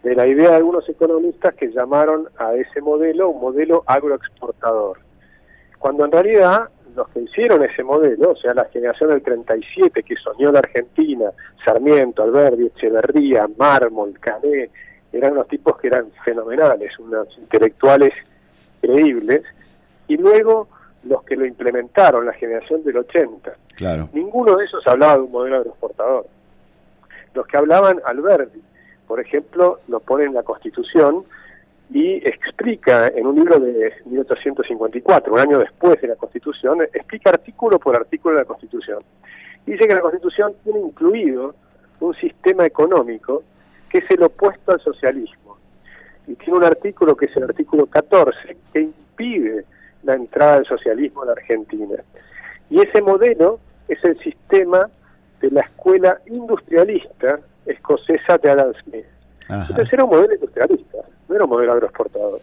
de 0.03 0.15
la 0.15 0.27
idea 0.27 0.51
de 0.51 0.57
algunos 0.57 0.89
economistas 0.89 1.55
que 1.55 1.71
llamaron 1.71 2.29
a 2.39 2.55
ese 2.55 2.81
modelo 2.81 3.31
un 3.31 3.41
modelo 3.41 3.83
agroexportador. 3.87 4.99
Cuando 5.79 6.05
en 6.05 6.13
realidad 6.13 6.69
los 6.95 7.09
que 7.11 7.21
hicieron 7.21 7.63
ese 7.65 7.85
modelo, 7.85 8.33
o 8.33 8.37
sea, 8.37 8.55
la 8.55 8.65
generación 8.67 9.11
del 9.11 9.23
37 9.23 10.03
que 10.03 10.17
soñó 10.17 10.51
la 10.51 10.59
Argentina, 10.61 11.31
Sarmiento, 11.65 12.23
Alberti, 12.23 12.67
Echeverría, 12.67 13.47
Mármol, 13.57 14.19
Cané, 14.19 14.71
eran 15.13 15.33
unos 15.33 15.49
tipos 15.49 15.79
que 15.79 15.87
eran 15.87 16.11
fenomenales, 16.25 16.99
unos 16.99 17.29
intelectuales 17.39 18.13
creíbles, 18.81 19.43
y 20.09 20.17
luego 20.17 20.69
los 21.05 21.23
que 21.23 21.37
lo 21.37 21.47
implementaron, 21.47 22.27
la 22.27 22.33
generación 22.33 22.83
del 22.83 22.99
80. 22.99 23.53
Claro. 23.77 24.09
Ninguno 24.13 24.57
de 24.57 24.65
esos 24.65 24.85
hablaba 24.87 25.15
de 25.15 25.23
un 25.23 25.31
modelo 25.31 25.57
agroexportador. 25.57 26.27
Los 27.35 27.47
que 27.47 27.57
hablaban, 27.57 28.01
Alberti, 28.05 28.61
por 29.09 29.21
ejemplo, 29.21 29.81
lo 29.89 30.01
pone 30.01 30.25
en 30.25 30.35
la 30.35 30.43
Constitución 30.43 31.25
y 31.91 32.17
explica 32.17 33.09
en 33.09 33.27
un 33.27 33.37
libro 33.37 33.59
de 33.59 33.95
1854, 34.05 35.33
un 35.33 35.41
año 35.41 35.59
después 35.59 35.99
de 36.03 36.09
la 36.09 36.17
Constitución, 36.17 36.83
explica 36.83 37.31
artículo 37.31 37.79
por 37.79 37.97
artículo 37.97 38.35
de 38.35 38.43
la 38.43 38.47
Constitución. 38.47 38.99
Dice 39.65 39.89
que 39.89 39.95
la 39.95 40.03
Constitución 40.03 40.53
tiene 40.63 40.81
incluido 40.81 41.55
un 42.01 42.15
sistema 42.17 42.67
económico 42.67 43.43
que 43.89 43.99
es 43.99 44.11
el 44.11 44.23
opuesto 44.23 44.73
al 44.73 44.81
socialismo. 44.81 45.57
Y 46.27 46.35
tiene 46.35 46.59
un 46.59 46.65
artículo 46.65 47.17
que 47.17 47.25
es 47.25 47.37
el 47.39 47.45
artículo 47.45 47.87
14 47.87 48.57
que 48.75 48.81
impide 48.83 49.65
la 50.03 50.15
entrada 50.15 50.57
del 50.57 50.67
socialismo 50.67 51.23
en 51.23 51.29
la 51.29 51.33
Argentina. 51.33 51.97
Y 52.69 52.83
ese 52.83 53.01
modelo 53.01 53.59
es 53.89 54.05
el 54.05 54.19
sistema 54.19 54.91
de 55.41 55.51
la 55.51 55.63
escuela 55.63 56.21
industrialista 56.27 57.41
escocesa 57.69 58.39
de 58.39 58.51
Adam 58.51 58.73
Smith. 58.83 59.05
Entonces 59.49 59.93
era 59.93 60.05
un 60.05 60.11
modelo 60.11 60.35
industrialista, 60.35 60.99
no 61.29 61.35
era 61.35 61.45
un 61.45 61.51
modelo 61.51 61.73
agroexportador. 61.73 62.41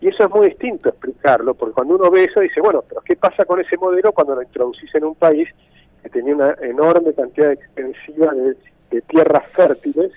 Y 0.00 0.08
eso 0.08 0.24
es 0.24 0.30
muy 0.30 0.48
distinto 0.48 0.88
explicarlo, 0.88 1.54
porque 1.54 1.74
cuando 1.74 1.96
uno 1.96 2.10
ve 2.10 2.24
eso 2.24 2.40
dice, 2.40 2.60
bueno, 2.60 2.82
pero 2.88 3.02
¿qué 3.02 3.16
pasa 3.16 3.44
con 3.44 3.60
ese 3.60 3.76
modelo 3.76 4.12
cuando 4.12 4.34
lo 4.34 4.42
introducís 4.42 4.94
en 4.94 5.04
un 5.04 5.14
país 5.14 5.48
que 6.02 6.08
tenía 6.08 6.34
una 6.34 6.56
enorme 6.62 7.12
cantidad 7.12 7.52
extensiva 7.52 8.32
de, 8.32 8.56
de 8.90 9.02
tierras 9.02 9.46
fértiles 9.52 10.12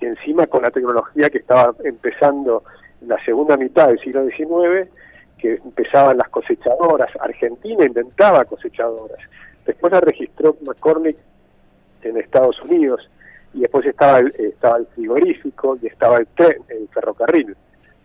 y 0.00 0.06
encima 0.06 0.46
con 0.46 0.62
la 0.62 0.70
tecnología 0.70 1.30
que 1.30 1.38
estaba 1.38 1.74
empezando 1.84 2.62
en 3.00 3.08
la 3.08 3.24
segunda 3.24 3.56
mitad 3.56 3.88
del 3.88 3.98
siglo 3.98 4.24
XIX, 4.28 4.88
que 5.38 5.54
empezaban 5.54 6.18
las 6.18 6.28
cosechadoras, 6.28 7.10
Argentina 7.18 7.84
inventaba 7.84 8.44
cosechadoras, 8.44 9.18
después 9.66 9.92
la 9.92 10.00
registró 10.00 10.56
McCormick 10.64 11.16
en 12.02 12.16
Estados 12.16 12.60
Unidos, 12.62 13.08
y 13.54 13.60
después 13.60 13.86
estaba 13.86 14.18
el, 14.18 14.34
estaba 14.38 14.78
el 14.78 14.86
frigorífico 14.94 15.78
y 15.82 15.86
estaba 15.86 16.18
el 16.18 16.26
tren, 16.28 16.62
el 16.68 16.88
ferrocarril. 16.88 17.56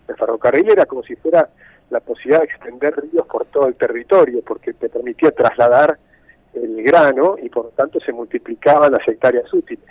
El 0.08 0.16
ferrocarril 0.16 0.70
era 0.70 0.86
como 0.86 1.04
si 1.04 1.16
fuera 1.16 1.50
la 1.90 2.00
posibilidad 2.00 2.40
de 2.42 2.46
extender 2.46 2.94
ríos 2.96 3.26
por 3.28 3.46
todo 3.46 3.68
el 3.68 3.76
territorio, 3.76 4.42
porque 4.46 4.74
te 4.74 4.90
permitía 4.90 5.32
trasladar 5.32 5.98
el 6.54 6.84
grano 6.84 7.36
y 7.42 7.50
por 7.50 7.66
lo 7.66 7.72
tanto 7.72 8.00
se 8.00 8.12
multiplicaban 8.12 8.92
las 8.92 9.08
hectáreas 9.08 9.52
útiles. 9.54 9.86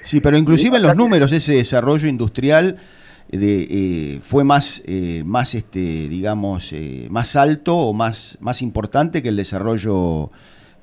Sí, 0.00 0.20
pero 0.20 0.36
inclusive 0.36 0.76
en 0.76 0.82
los 0.82 0.96
números 0.96 1.32
ese 1.32 1.54
desarrollo 1.54 2.08
industrial 2.08 2.78
de, 3.28 3.62
eh, 3.70 4.20
fue 4.22 4.44
más, 4.44 4.82
eh, 4.86 5.22
más 5.24 5.54
este, 5.54 5.78
digamos, 5.80 6.72
eh, 6.72 7.06
más 7.10 7.36
alto 7.36 7.76
o 7.76 7.92
más, 7.92 8.36
más 8.40 8.62
importante 8.62 9.22
que 9.22 9.30
el 9.30 9.36
desarrollo 9.36 10.30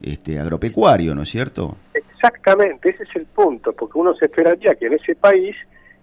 este, 0.01 0.39
agropecuario, 0.39 1.13
¿no 1.13 1.22
es 1.22 1.30
cierto? 1.30 1.78
Exactamente, 2.24 2.91
ese 2.91 3.01
es 3.01 3.15
el 3.15 3.26
punto, 3.26 3.74
porque 3.74 3.97
uno 3.97 4.13
se 4.13 4.26
esperaría 4.26 4.76
que 4.76 4.86
en 4.86 4.93
ese 4.93 5.15
país, 5.15 5.55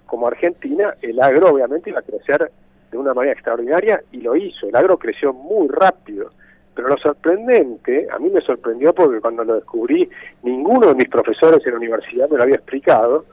como 0.04 0.26
Argentina, 0.26 0.92
el 1.00 1.20
agro 1.20 1.50
obviamente 1.50 1.90
iba 1.90 2.00
a 2.00 2.02
crecer 2.02 2.50
de 2.90 2.98
una 2.98 3.14
manera 3.14 3.34
extraordinaria 3.34 4.02
y 4.10 4.22
lo 4.22 4.34
hizo, 4.34 4.66
el 4.66 4.74
agro 4.74 4.98
creció 4.98 5.32
muy 5.32 5.68
rápido. 5.68 6.32
Pero 6.74 6.88
lo 6.88 6.96
sorprendente, 6.96 8.08
a 8.10 8.18
mí 8.18 8.30
me 8.30 8.40
sorprendió 8.40 8.92
porque 8.92 9.20
cuando 9.20 9.44
lo 9.44 9.54
descubrí, 9.54 10.10
ninguno 10.42 10.88
de 10.88 10.96
mis 10.96 11.08
profesores 11.08 11.64
en 11.64 11.70
la 11.70 11.78
universidad 11.78 12.28
me 12.28 12.36
lo 12.36 12.42
había 12.42 12.56
explicado, 12.56 13.24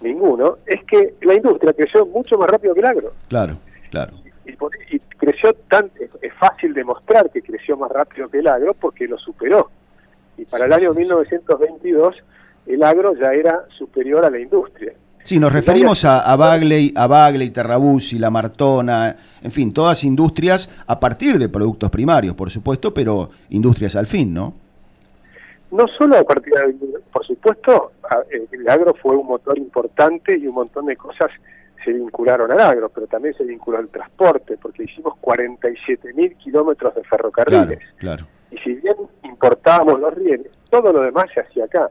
ninguno, 0.00 0.56
es 0.64 0.82
que 0.84 1.16
la 1.20 1.34
industria 1.34 1.74
creció 1.74 2.06
mucho 2.06 2.38
más 2.38 2.48
rápido 2.48 2.72
que 2.72 2.80
el 2.80 2.86
agro. 2.86 3.12
Claro, 3.28 3.58
claro. 3.90 4.14
Y, 4.46 4.98
creció 5.18 5.52
tan, 5.68 5.90
es 6.22 6.32
fácil 6.34 6.72
demostrar 6.72 7.28
que 7.30 7.42
creció 7.42 7.76
más 7.76 7.90
rápido 7.90 8.30
que 8.30 8.38
el 8.38 8.48
agro 8.48 8.72
porque 8.72 9.06
lo 9.06 9.18
superó 9.18 9.68
y 10.36 10.44
para 10.44 10.66
el 10.66 10.72
año 10.72 10.94
1922 10.94 12.16
el 12.66 12.82
agro 12.82 13.14
ya 13.14 13.32
era 13.32 13.64
superior 13.76 14.24
a 14.24 14.30
la 14.30 14.38
industria. 14.38 14.94
Sí, 15.22 15.38
nos 15.38 15.52
referimos 15.52 16.04
a, 16.04 16.20
a, 16.20 16.36
Bagley, 16.36 16.92
a 16.94 17.06
Bagley, 17.06 17.48
Terrabuzzi, 17.50 18.18
La 18.18 18.30
Martona, 18.30 19.16
en 19.42 19.50
fin, 19.50 19.72
todas 19.72 20.04
industrias 20.04 20.70
a 20.86 21.00
partir 21.00 21.38
de 21.38 21.48
productos 21.48 21.90
primarios, 21.90 22.34
por 22.34 22.50
supuesto, 22.50 22.92
pero 22.92 23.30
industrias 23.48 23.96
al 23.96 24.06
fin, 24.06 24.34
¿no? 24.34 24.54
No 25.70 25.86
solo 25.88 26.18
a 26.18 26.24
partir 26.24 26.52
de, 26.52 27.00
por 27.10 27.26
supuesto, 27.26 27.92
el 28.30 28.68
agro 28.68 28.94
fue 28.94 29.16
un 29.16 29.26
motor 29.26 29.58
importante 29.58 30.38
y 30.38 30.46
un 30.46 30.54
montón 30.54 30.86
de 30.86 30.96
cosas 30.96 31.30
se 31.84 31.92
vincularon 31.92 32.52
al 32.52 32.60
agro, 32.60 32.90
pero 32.90 33.06
también 33.06 33.34
se 33.34 33.44
vinculó 33.44 33.78
al 33.78 33.88
transporte, 33.88 34.56
porque 34.60 34.84
hicimos 34.84 35.14
47 35.20 36.12
mil 36.14 36.36
kilómetros 36.36 36.94
de 36.94 37.02
ferrocarriles. 37.04 37.78
claro. 37.96 38.26
Y 38.54 38.58
si 38.58 38.74
bien 38.74 38.94
importábamos 39.24 39.98
los 39.98 40.14
rieles, 40.14 40.46
todo 40.70 40.92
lo 40.92 41.00
demás 41.00 41.26
se 41.34 41.40
hacía 41.40 41.64
acá. 41.64 41.90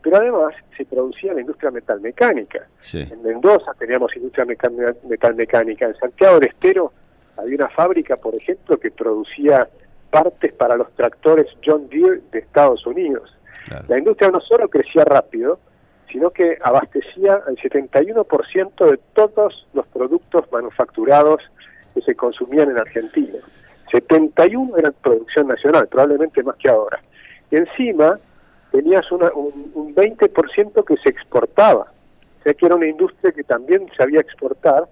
Pero 0.00 0.16
además 0.16 0.54
se 0.76 0.84
producía 0.84 1.34
la 1.34 1.40
industria 1.40 1.72
metalmecánica. 1.72 2.68
En 2.94 3.22
Mendoza 3.22 3.74
teníamos 3.74 4.14
industria 4.16 4.46
metalmecánica. 5.08 5.86
En 5.86 5.96
Santiago 5.96 6.38
del 6.38 6.50
Estero 6.50 6.92
había 7.36 7.56
una 7.56 7.68
fábrica, 7.68 8.16
por 8.16 8.34
ejemplo, 8.36 8.78
que 8.78 8.92
producía 8.92 9.68
partes 10.10 10.52
para 10.52 10.76
los 10.76 10.92
tractores 10.92 11.46
John 11.64 11.88
Deere 11.88 12.20
de 12.30 12.38
Estados 12.38 12.86
Unidos. 12.86 13.36
La 13.88 13.98
industria 13.98 14.30
no 14.30 14.40
solo 14.40 14.68
crecía 14.68 15.04
rápido, 15.04 15.58
sino 16.10 16.30
que 16.30 16.58
abastecía 16.62 17.42
el 17.48 17.56
71% 17.56 18.90
de 18.90 18.98
todos 19.14 19.66
los 19.74 19.86
productos 19.88 20.50
manufacturados 20.52 21.42
que 21.94 22.00
se 22.02 22.14
consumían 22.14 22.70
en 22.70 22.78
Argentina. 22.78 23.38
71 23.90 24.76
eran 24.76 24.94
producción 25.02 25.48
nacional, 25.48 25.88
probablemente 25.88 26.42
más 26.42 26.56
que 26.56 26.68
ahora. 26.68 27.00
Y 27.50 27.56
encima 27.56 28.18
tenías 28.70 29.10
un, 29.10 29.22
un 29.74 29.94
20% 29.94 30.84
que 30.84 30.96
se 30.96 31.08
exportaba, 31.08 31.86
o 32.40 32.42
sea 32.42 32.54
que 32.54 32.66
era 32.66 32.74
una 32.74 32.86
industria 32.86 33.32
que 33.32 33.44
también 33.44 33.86
sabía 33.96 34.20
exportar 34.20 34.84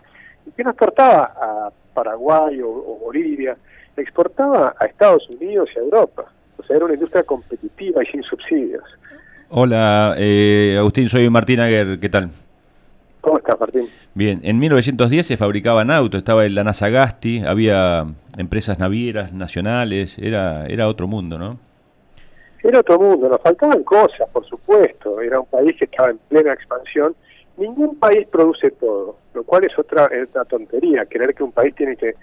y 0.47 0.51
que 0.53 0.64
no 0.64 0.70
exportaba 0.70 1.32
a 1.40 1.70
Paraguay 1.94 2.61
o, 2.62 2.99
Bolivia, 3.05 3.57
exportaba 3.97 4.74
a 4.78 4.86
Estados 4.86 5.28
Unidos 5.30 5.70
y 5.74 5.78
a 5.78 5.82
Europa. 5.82 6.24
O 6.59 6.62
sea, 6.62 6.76
era 6.76 6.84
una 6.84 6.94
industria 6.94 7.22
competitiva 7.22 8.03
y 8.03 8.07
sin 8.07 8.22
subsidios. 8.22 8.84
Hola, 9.49 10.14
eh, 10.18 10.76
Agustín, 10.78 11.09
soy 11.09 11.28
Martín 11.30 11.61
Aguer, 11.61 11.99
¿qué 12.01 12.09
tal? 12.09 12.30
¿Cómo 13.27 13.39
estás, 13.39 13.59
Martín? 13.59 13.89
Bien, 14.14 14.39
en 14.45 14.57
1910 14.61 15.27
se 15.27 15.37
fabricaban 15.37 15.91
autos, 15.91 16.18
estaba 16.18 16.47
el 16.47 16.55
la 16.55 16.62
Gasti, 16.62 17.43
había 17.45 18.07
empresas 18.39 18.79
navieras 18.79 19.33
nacionales, 19.33 20.16
era, 20.16 20.64
era 20.66 20.87
otro 20.87 21.09
mundo, 21.09 21.37
¿no? 21.37 21.59
Era 22.62 22.79
otro 22.79 23.01
mundo, 23.01 23.29
nos 23.29 23.41
faltaban 23.41 23.83
cosas, 23.83 24.29
por 24.33 24.47
supuesto, 24.47 25.20
era 25.20 25.41
un 25.41 25.47
país 25.47 25.74
que 25.77 25.87
estaba 25.87 26.11
en 26.11 26.18
plena 26.18 26.53
expansión. 26.53 27.16
Ningún 27.57 27.99
país 27.99 28.29
produce 28.29 28.70
todo, 28.70 29.16
lo 29.35 29.43
cual 29.43 29.64
es 29.64 29.77
otra, 29.77 30.09
tontería, 30.49 31.05
creer 31.07 31.35
que 31.35 31.43
un 31.43 31.51
país 31.51 31.74
tiene 31.74 31.97
que, 31.97 32.14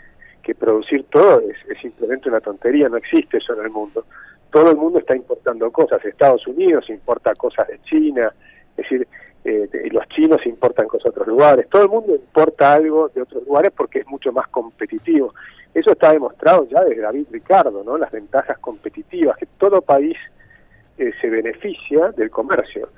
producir 0.55 1.03
todo 1.09 1.41
es, 1.41 1.57
es 1.69 1.81
simplemente 1.81 2.29
una 2.29 2.39
tontería, 2.39 2.87
no 2.87 2.95
existe 2.95 3.39
eso 3.39 3.53
en 3.59 3.65
el 3.65 3.71
mundo. 3.71 4.05
Todo 4.49 4.71
el 4.71 4.77
mundo 4.77 4.99
está 4.99 5.17
importando 5.17 5.69
cosas, 5.69 6.05
Estados 6.05 6.47
Unidos 6.47 6.89
importa 6.89 7.35
cosas 7.35 7.67
de 7.67 7.81
China, 7.81 8.31
es 8.77 8.77
decir, 8.77 9.05
eh, 9.45 9.69
los 9.91 10.07
chinos 10.09 10.45
importan 10.45 10.87
cosas 10.87 11.05
de 11.05 11.09
otros 11.09 11.27
lugares, 11.27 11.67
todo 11.69 11.83
el 11.83 11.89
mundo 11.89 12.15
importa 12.15 12.73
algo 12.73 13.09
de 13.09 13.21
otros 13.21 13.45
lugares 13.45 13.71
porque 13.75 13.99
es 13.99 14.07
mucho 14.07 14.31
más 14.31 14.47
competitivo. 14.47 15.33
Eso 15.73 15.91
está 15.91 16.13
demostrado 16.13 16.67
ya 16.69 16.81
desde 16.83 17.01
David 17.01 17.27
Ricardo, 17.31 17.83
¿no? 17.83 17.97
Las 17.97 18.11
ventajas 18.11 18.57
competitivas, 18.59 19.37
que 19.37 19.47
todo 19.57 19.81
país 19.81 20.17
eh, 20.97 21.11
se 21.19 21.29
beneficia 21.29 22.11
del 22.11 22.29
comercio. 22.29 22.89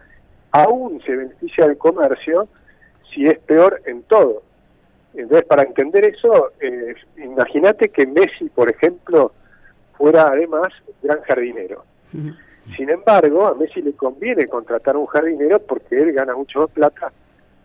Aún 0.52 1.02
se 1.06 1.16
beneficia 1.16 1.68
del 1.68 1.78
comercio 1.78 2.48
si 3.14 3.26
es 3.26 3.40
peor 3.40 3.82
en 3.86 4.04
todo. 4.04 4.44
Entonces, 5.14 5.48
para 5.48 5.64
entender 5.64 6.04
eso, 6.06 6.52
eh, 6.60 6.96
imagínate 7.18 7.90
que 7.90 8.06
Messi, 8.06 8.50
por 8.50 8.70
ejemplo, 8.70 9.32
fuera 9.98 10.28
además 10.28 10.68
gran 11.02 11.22
jardinero. 11.22 11.86
Sin 12.76 12.90
embargo, 12.90 13.46
a 13.46 13.54
Messi 13.54 13.82
le 13.82 13.94
conviene 13.94 14.48
contratar 14.48 14.98
un 14.98 15.06
jardinero 15.06 15.60
porque 15.60 16.02
él 16.02 16.14
gana 16.14 16.36
mucho 16.36 16.62
más 16.62 16.72
plata 16.72 17.12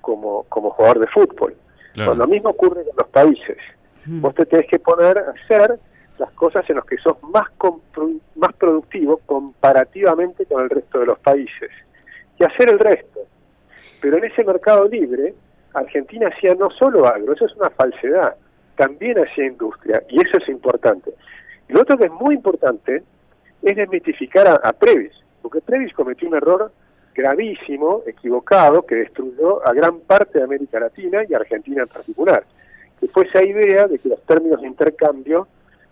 como, 0.01 0.45
como 0.45 0.71
jugador 0.71 1.01
de 1.01 1.07
fútbol. 1.07 1.55
Pues 1.95 2.17
lo 2.17 2.27
mismo 2.27 2.51
ocurre 2.51 2.85
con 2.85 2.95
los 2.97 3.09
países. 3.09 3.57
Vos 4.07 4.35
te 4.35 4.47
tenés 4.47 4.67
que 4.67 4.79
poner 4.79 5.19
a 5.19 5.31
hacer 5.31 5.79
las 6.19 6.31
cosas 6.33 6.69
en 6.69 6.77
las 6.77 6.85
que 6.85 6.97
sos 6.99 7.17
más, 7.23 7.49
más 8.37 8.53
productivo 8.55 9.19
comparativamente 9.27 10.45
con 10.47 10.63
el 10.63 10.71
resto 10.71 11.01
de 11.01 11.07
los 11.07 11.19
países 11.19 11.71
y 12.39 12.45
hacer 12.45 12.71
el 12.71 12.79
resto. 12.79 13.21
Pero 14.01 14.19
en 14.19 14.25
ese 14.25 14.45
mercado 14.45 14.87
libre, 14.87 15.35
Argentina 15.75 16.29
hacía 16.29 16.55
no 16.55 16.71
solo 16.71 17.07
agro, 17.07 17.33
eso 17.33 17.47
es 17.47 17.55
una 17.57 17.71
falsedad, 17.71 18.35
también 18.77 19.19
hacía 19.19 19.47
industria 19.47 20.03
y 20.09 20.21
eso 20.21 20.39
es 20.39 20.49
importante. 20.49 21.13
Y 21.69 21.73
lo 21.73 21.83
otro 21.83 21.97
que 21.97 22.07
es 22.07 22.13
muy 22.13 22.35
importante 22.35 23.03
es 23.63 23.77
desmitificar 23.77 24.61
a, 24.63 24.73
Previs, 24.73 25.13
porque 25.43 25.61
Previs 25.61 25.93
cometió 25.93 26.29
un 26.29 26.37
error 26.37 26.73
gravísimo, 27.15 28.03
equivocado, 28.07 28.87
que 28.87 28.95
destruyó 28.95 29.67
a 29.67 29.73
gran 29.73 30.01
parte 30.01 30.39
de 30.39 30.45
América 30.45 30.81
Latina 30.81 31.23
y 31.29 31.35
Argentina 31.35 31.83
en 31.83 31.89
particular, 31.89 32.45
que 32.99 33.09
fue 33.09 33.25
esa 33.25 33.43
idea 33.43 33.87
de 33.87 33.99
que 33.99 34.09
los 34.09 34.23
términos 34.23 34.61
de 34.61 34.69
intercambio 34.69 35.49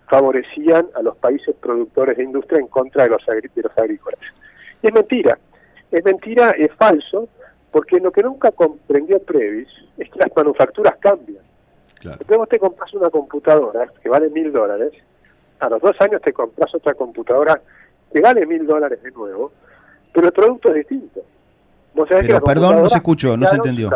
favorecían 0.08 0.86
a 0.94 1.02
los 1.02 1.16
países 1.16 1.54
productores 1.56 2.16
de 2.16 2.24
industria 2.24 2.60
en 2.60 2.68
contra 2.68 3.04
de 3.04 3.10
los, 3.10 3.24
de 3.26 3.62
los 3.62 3.78
agrícolas. 3.78 4.20
Y 4.82 4.86
es 4.86 4.92
mentira, 4.92 5.38
es 5.90 6.04
mentira, 6.04 6.50
es 6.52 6.72
falso, 6.74 7.28
porque 7.70 8.00
lo 8.00 8.10
que 8.10 8.22
nunca 8.22 8.50
comprendió 8.52 9.20
Previs 9.20 9.68
es 9.98 10.08
que 10.08 10.18
las 10.18 10.34
manufacturas 10.34 10.96
cambian. 10.98 11.44
Claro. 12.00 12.18
Entonces 12.20 12.38
vos 12.38 12.48
te 12.48 12.58
compras 12.58 12.94
una 12.94 13.10
computadora 13.10 13.86
que 14.00 14.08
vale 14.08 14.30
mil 14.30 14.52
dólares 14.52 14.92
a 15.60 15.68
los 15.68 15.80
dos 15.80 15.96
años 16.00 16.20
te 16.22 16.32
compras 16.32 16.74
otra 16.74 16.94
computadora 16.94 17.60
que 18.12 18.20
vale 18.20 18.46
mil 18.46 18.66
dólares 18.66 19.02
de 19.02 19.10
nuevo, 19.10 19.52
pero 20.12 20.28
el 20.28 20.32
producto 20.32 20.68
es 20.70 20.76
distinto. 20.76 21.20
pero 21.94 22.40
perdón, 22.42 22.82
no 22.82 22.88
se 22.88 22.96
escuchó, 22.98 23.36
no 23.36 23.46
se 23.46 23.56
entendió. 23.56 23.90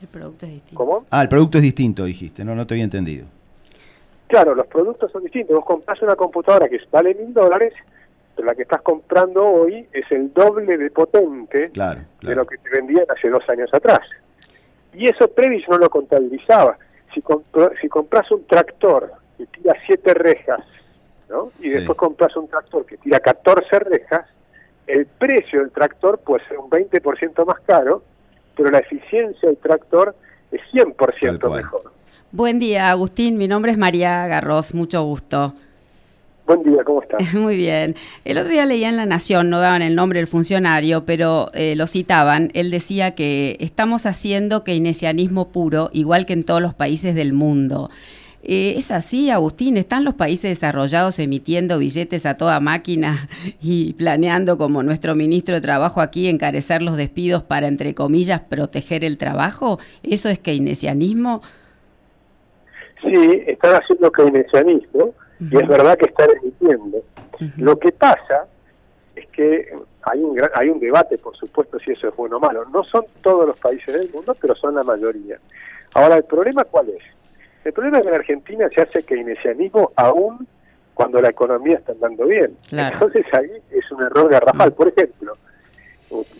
El 0.00 0.08
producto 0.08 0.46
es 0.46 0.52
distinto. 0.52 0.74
¿Cómo? 0.84 1.06
Ah, 1.10 1.22
el 1.22 1.28
producto 1.28 1.58
es 1.58 1.62
distinto, 1.64 2.04
dijiste, 2.04 2.44
no, 2.44 2.54
no 2.54 2.66
te 2.66 2.74
había 2.74 2.84
entendido. 2.84 3.26
Claro, 4.26 4.54
los 4.54 4.66
productos 4.66 5.10
son 5.10 5.22
distintos. 5.22 5.56
Vos 5.56 5.64
compras 5.64 6.00
una 6.02 6.14
computadora 6.16 6.68
que 6.68 6.78
vale 6.90 7.14
mil 7.14 7.32
dólares, 7.32 7.72
pero 8.36 8.46
la 8.46 8.54
que 8.54 8.62
estás 8.62 8.82
comprando 8.82 9.42
hoy 9.44 9.86
es 9.92 10.04
el 10.12 10.32
doble 10.34 10.76
de 10.76 10.90
potente 10.90 11.70
Claro, 11.70 12.00
de 12.22 12.34
lo 12.34 12.46
que 12.46 12.58
te 12.58 12.68
vendían 12.70 13.06
hace 13.08 13.30
dos 13.30 13.48
años 13.48 13.70
atrás. 13.72 14.00
Y 14.92 15.08
eso 15.08 15.28
Previs 15.28 15.66
no 15.68 15.78
lo 15.78 15.88
contabilizaba. 15.88 16.76
Si, 17.14 17.22
compro- 17.22 17.72
si 17.80 17.88
compras 17.88 18.30
un 18.30 18.44
tractor 18.46 19.12
que 19.38 19.46
tira 19.46 19.74
siete 19.86 20.12
rejas, 20.12 20.60
¿no? 21.28 21.50
y 21.60 21.68
Sí. 21.68 21.74
después 21.74 21.96
compras 21.98 22.36
un 22.36 22.48
tractor 22.48 22.86
que 22.86 22.96
tira 22.96 23.20
14 23.20 23.78
rejas, 23.80 24.26
el 24.86 25.06
precio 25.06 25.60
del 25.60 25.70
tractor 25.70 26.18
puede 26.18 26.44
ser 26.48 26.58
un 26.58 26.70
20% 26.70 27.44
más 27.44 27.60
caro, 27.60 28.02
pero 28.56 28.70
la 28.70 28.78
eficiencia 28.78 29.48
del 29.48 29.58
tractor 29.58 30.14
es 30.50 30.60
100% 30.72 31.54
mejor. 31.54 31.92
Buen 32.32 32.58
día, 32.58 32.90
Agustín. 32.90 33.38
Mi 33.38 33.48
nombre 33.48 33.72
es 33.72 33.78
María 33.78 34.26
Garros. 34.26 34.74
Mucho 34.74 35.02
gusto. 35.02 35.54
Buen 36.46 36.62
día, 36.62 36.82
¿cómo 36.84 37.02
estás? 37.02 37.20
Muy 37.34 37.56
bien. 37.56 37.94
El 38.24 38.38
otro 38.38 38.50
día 38.50 38.64
leía 38.64 38.88
en 38.88 38.96
La 38.96 39.04
Nación, 39.04 39.50
no 39.50 39.60
daban 39.60 39.82
el 39.82 39.94
nombre 39.94 40.18
del 40.18 40.26
funcionario, 40.26 41.04
pero 41.04 41.48
eh, 41.52 41.76
lo 41.76 41.86
citaban. 41.86 42.50
Él 42.54 42.70
decía 42.70 43.14
que 43.14 43.56
estamos 43.60 44.06
haciendo 44.06 44.64
keynesianismo 44.64 45.48
puro, 45.48 45.90
igual 45.92 46.24
que 46.24 46.32
en 46.32 46.44
todos 46.44 46.62
los 46.62 46.72
países 46.74 47.14
del 47.14 47.34
mundo. 47.34 47.90
Eh, 48.50 48.78
¿Es 48.78 48.90
así, 48.90 49.30
Agustín? 49.30 49.76
¿Están 49.76 50.04
los 50.04 50.14
países 50.14 50.50
desarrollados 50.50 51.18
emitiendo 51.18 51.78
billetes 51.78 52.24
a 52.24 52.38
toda 52.38 52.60
máquina 52.60 53.28
y 53.60 53.92
planeando, 53.92 54.56
como 54.56 54.82
nuestro 54.82 55.14
ministro 55.14 55.56
de 55.56 55.60
Trabajo 55.60 56.00
aquí, 56.00 56.28
encarecer 56.28 56.80
los 56.80 56.96
despidos 56.96 57.42
para, 57.42 57.66
entre 57.66 57.94
comillas, 57.94 58.40
proteger 58.40 59.04
el 59.04 59.18
trabajo? 59.18 59.78
¿Eso 60.02 60.30
es 60.30 60.38
keynesianismo? 60.38 61.42
Sí, 63.02 63.42
están 63.46 63.74
haciendo 63.74 64.10
keynesianismo 64.10 65.14
y 65.40 65.56
es 65.58 65.68
verdad 65.68 65.98
que 65.98 66.06
están 66.06 66.30
emitiendo. 66.42 67.02
Lo 67.58 67.78
que 67.78 67.92
pasa 67.92 68.46
es 69.14 69.26
que 69.28 69.68
hay 70.02 70.20
un, 70.20 70.34
gran- 70.34 70.50
hay 70.54 70.70
un 70.70 70.80
debate, 70.80 71.18
por 71.18 71.36
supuesto, 71.36 71.78
si 71.80 71.90
eso 71.92 72.08
es 72.08 72.16
bueno 72.16 72.38
o 72.38 72.40
malo. 72.40 72.64
No 72.72 72.82
son 72.84 73.04
todos 73.22 73.46
los 73.46 73.58
países 73.60 73.92
del 73.94 74.10
mundo, 74.10 74.34
pero 74.40 74.54
son 74.56 74.74
la 74.74 74.82
mayoría. 74.84 75.38
Ahora, 75.92 76.16
¿el 76.16 76.24
problema 76.24 76.64
cuál 76.64 76.88
es? 76.88 77.02
El 77.64 77.72
problema 77.72 77.98
es 77.98 78.02
que 78.04 78.08
en 78.08 78.14
Argentina 78.14 78.68
se 78.74 78.80
hace 78.80 79.02
keynesianismo 79.02 79.92
aún 79.96 80.46
cuando 80.94 81.20
la 81.20 81.28
economía 81.28 81.76
está 81.76 81.92
andando 81.92 82.26
bien. 82.26 82.56
Claro. 82.68 82.94
Entonces 82.94 83.26
ahí 83.32 83.50
es 83.70 83.90
un 83.92 84.02
error 84.02 84.28
garrafal. 84.28 84.72
Por 84.72 84.88
ejemplo, 84.88 85.36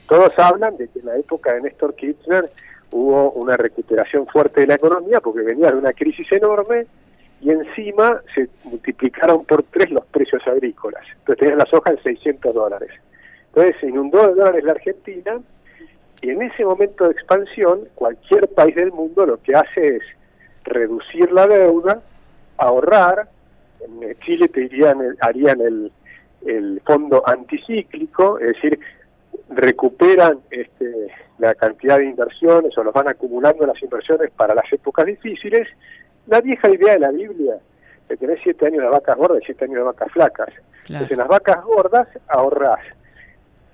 todos 0.08 0.32
hablan 0.38 0.76
de 0.76 0.88
que 0.88 0.98
en 0.98 1.06
la 1.06 1.16
época 1.16 1.52
de 1.52 1.62
Néstor 1.62 1.94
Kirchner 1.94 2.50
hubo 2.90 3.30
una 3.32 3.56
recuperación 3.56 4.26
fuerte 4.26 4.62
de 4.62 4.66
la 4.68 4.74
economía 4.74 5.20
porque 5.20 5.42
venía 5.42 5.70
de 5.70 5.76
una 5.76 5.92
crisis 5.92 6.30
enorme 6.32 6.86
y 7.40 7.50
encima 7.50 8.20
se 8.34 8.48
multiplicaron 8.64 9.44
por 9.44 9.62
tres 9.64 9.90
los 9.90 10.04
precios 10.06 10.42
agrícolas. 10.46 11.04
Entonces 11.18 11.38
tenías 11.38 11.58
la 11.58 11.66
soja 11.66 11.90
en 11.90 12.02
600 12.02 12.54
dólares. 12.54 12.90
Entonces 13.48 13.76
se 13.80 13.88
inundó 13.88 14.26
de 14.26 14.34
dólares 14.34 14.64
la 14.64 14.72
Argentina 14.72 15.40
y 16.20 16.30
en 16.30 16.42
ese 16.42 16.64
momento 16.64 17.04
de 17.04 17.12
expansión 17.12 17.88
cualquier 17.94 18.48
país 18.48 18.74
del 18.74 18.90
mundo 18.90 19.24
lo 19.24 19.40
que 19.40 19.54
hace 19.54 19.96
es 19.96 20.02
reducir 20.68 21.30
la 21.32 21.46
deuda, 21.46 22.00
ahorrar, 22.56 23.28
en 23.80 24.18
Chile 24.20 24.48
te 24.48 24.60
dirían, 24.62 25.00
el- 25.00 25.16
harían 25.20 25.60
el, 25.60 25.92
el 26.46 26.80
fondo 26.84 27.22
anticíclico, 27.26 28.38
es 28.38 28.48
decir, 28.54 28.78
recuperan 29.50 30.40
este, 30.50 31.08
la 31.38 31.54
cantidad 31.54 31.98
de 31.98 32.06
inversiones 32.06 32.76
o 32.76 32.84
los 32.84 32.92
van 32.92 33.08
acumulando 33.08 33.66
las 33.66 33.82
inversiones 33.82 34.30
para 34.32 34.54
las 34.54 34.70
épocas 34.72 35.06
difíciles. 35.06 35.66
La 36.26 36.40
vieja 36.40 36.68
idea 36.70 36.94
de 36.94 36.98
la 37.00 37.10
Biblia, 37.10 37.56
de 38.08 38.16
tener 38.16 38.38
siete 38.42 38.66
años 38.66 38.82
de 38.82 38.88
vacas 38.88 39.16
gordas 39.16 39.40
y 39.42 39.46
siete 39.46 39.64
años 39.64 39.76
de 39.76 39.82
vacas 39.82 40.12
flacas. 40.12 40.48
Entonces, 40.94 41.12
en 41.12 41.18
las 41.18 41.28
vacas 41.28 41.64
gordas 41.64 42.08
ahorrás. 42.28 42.80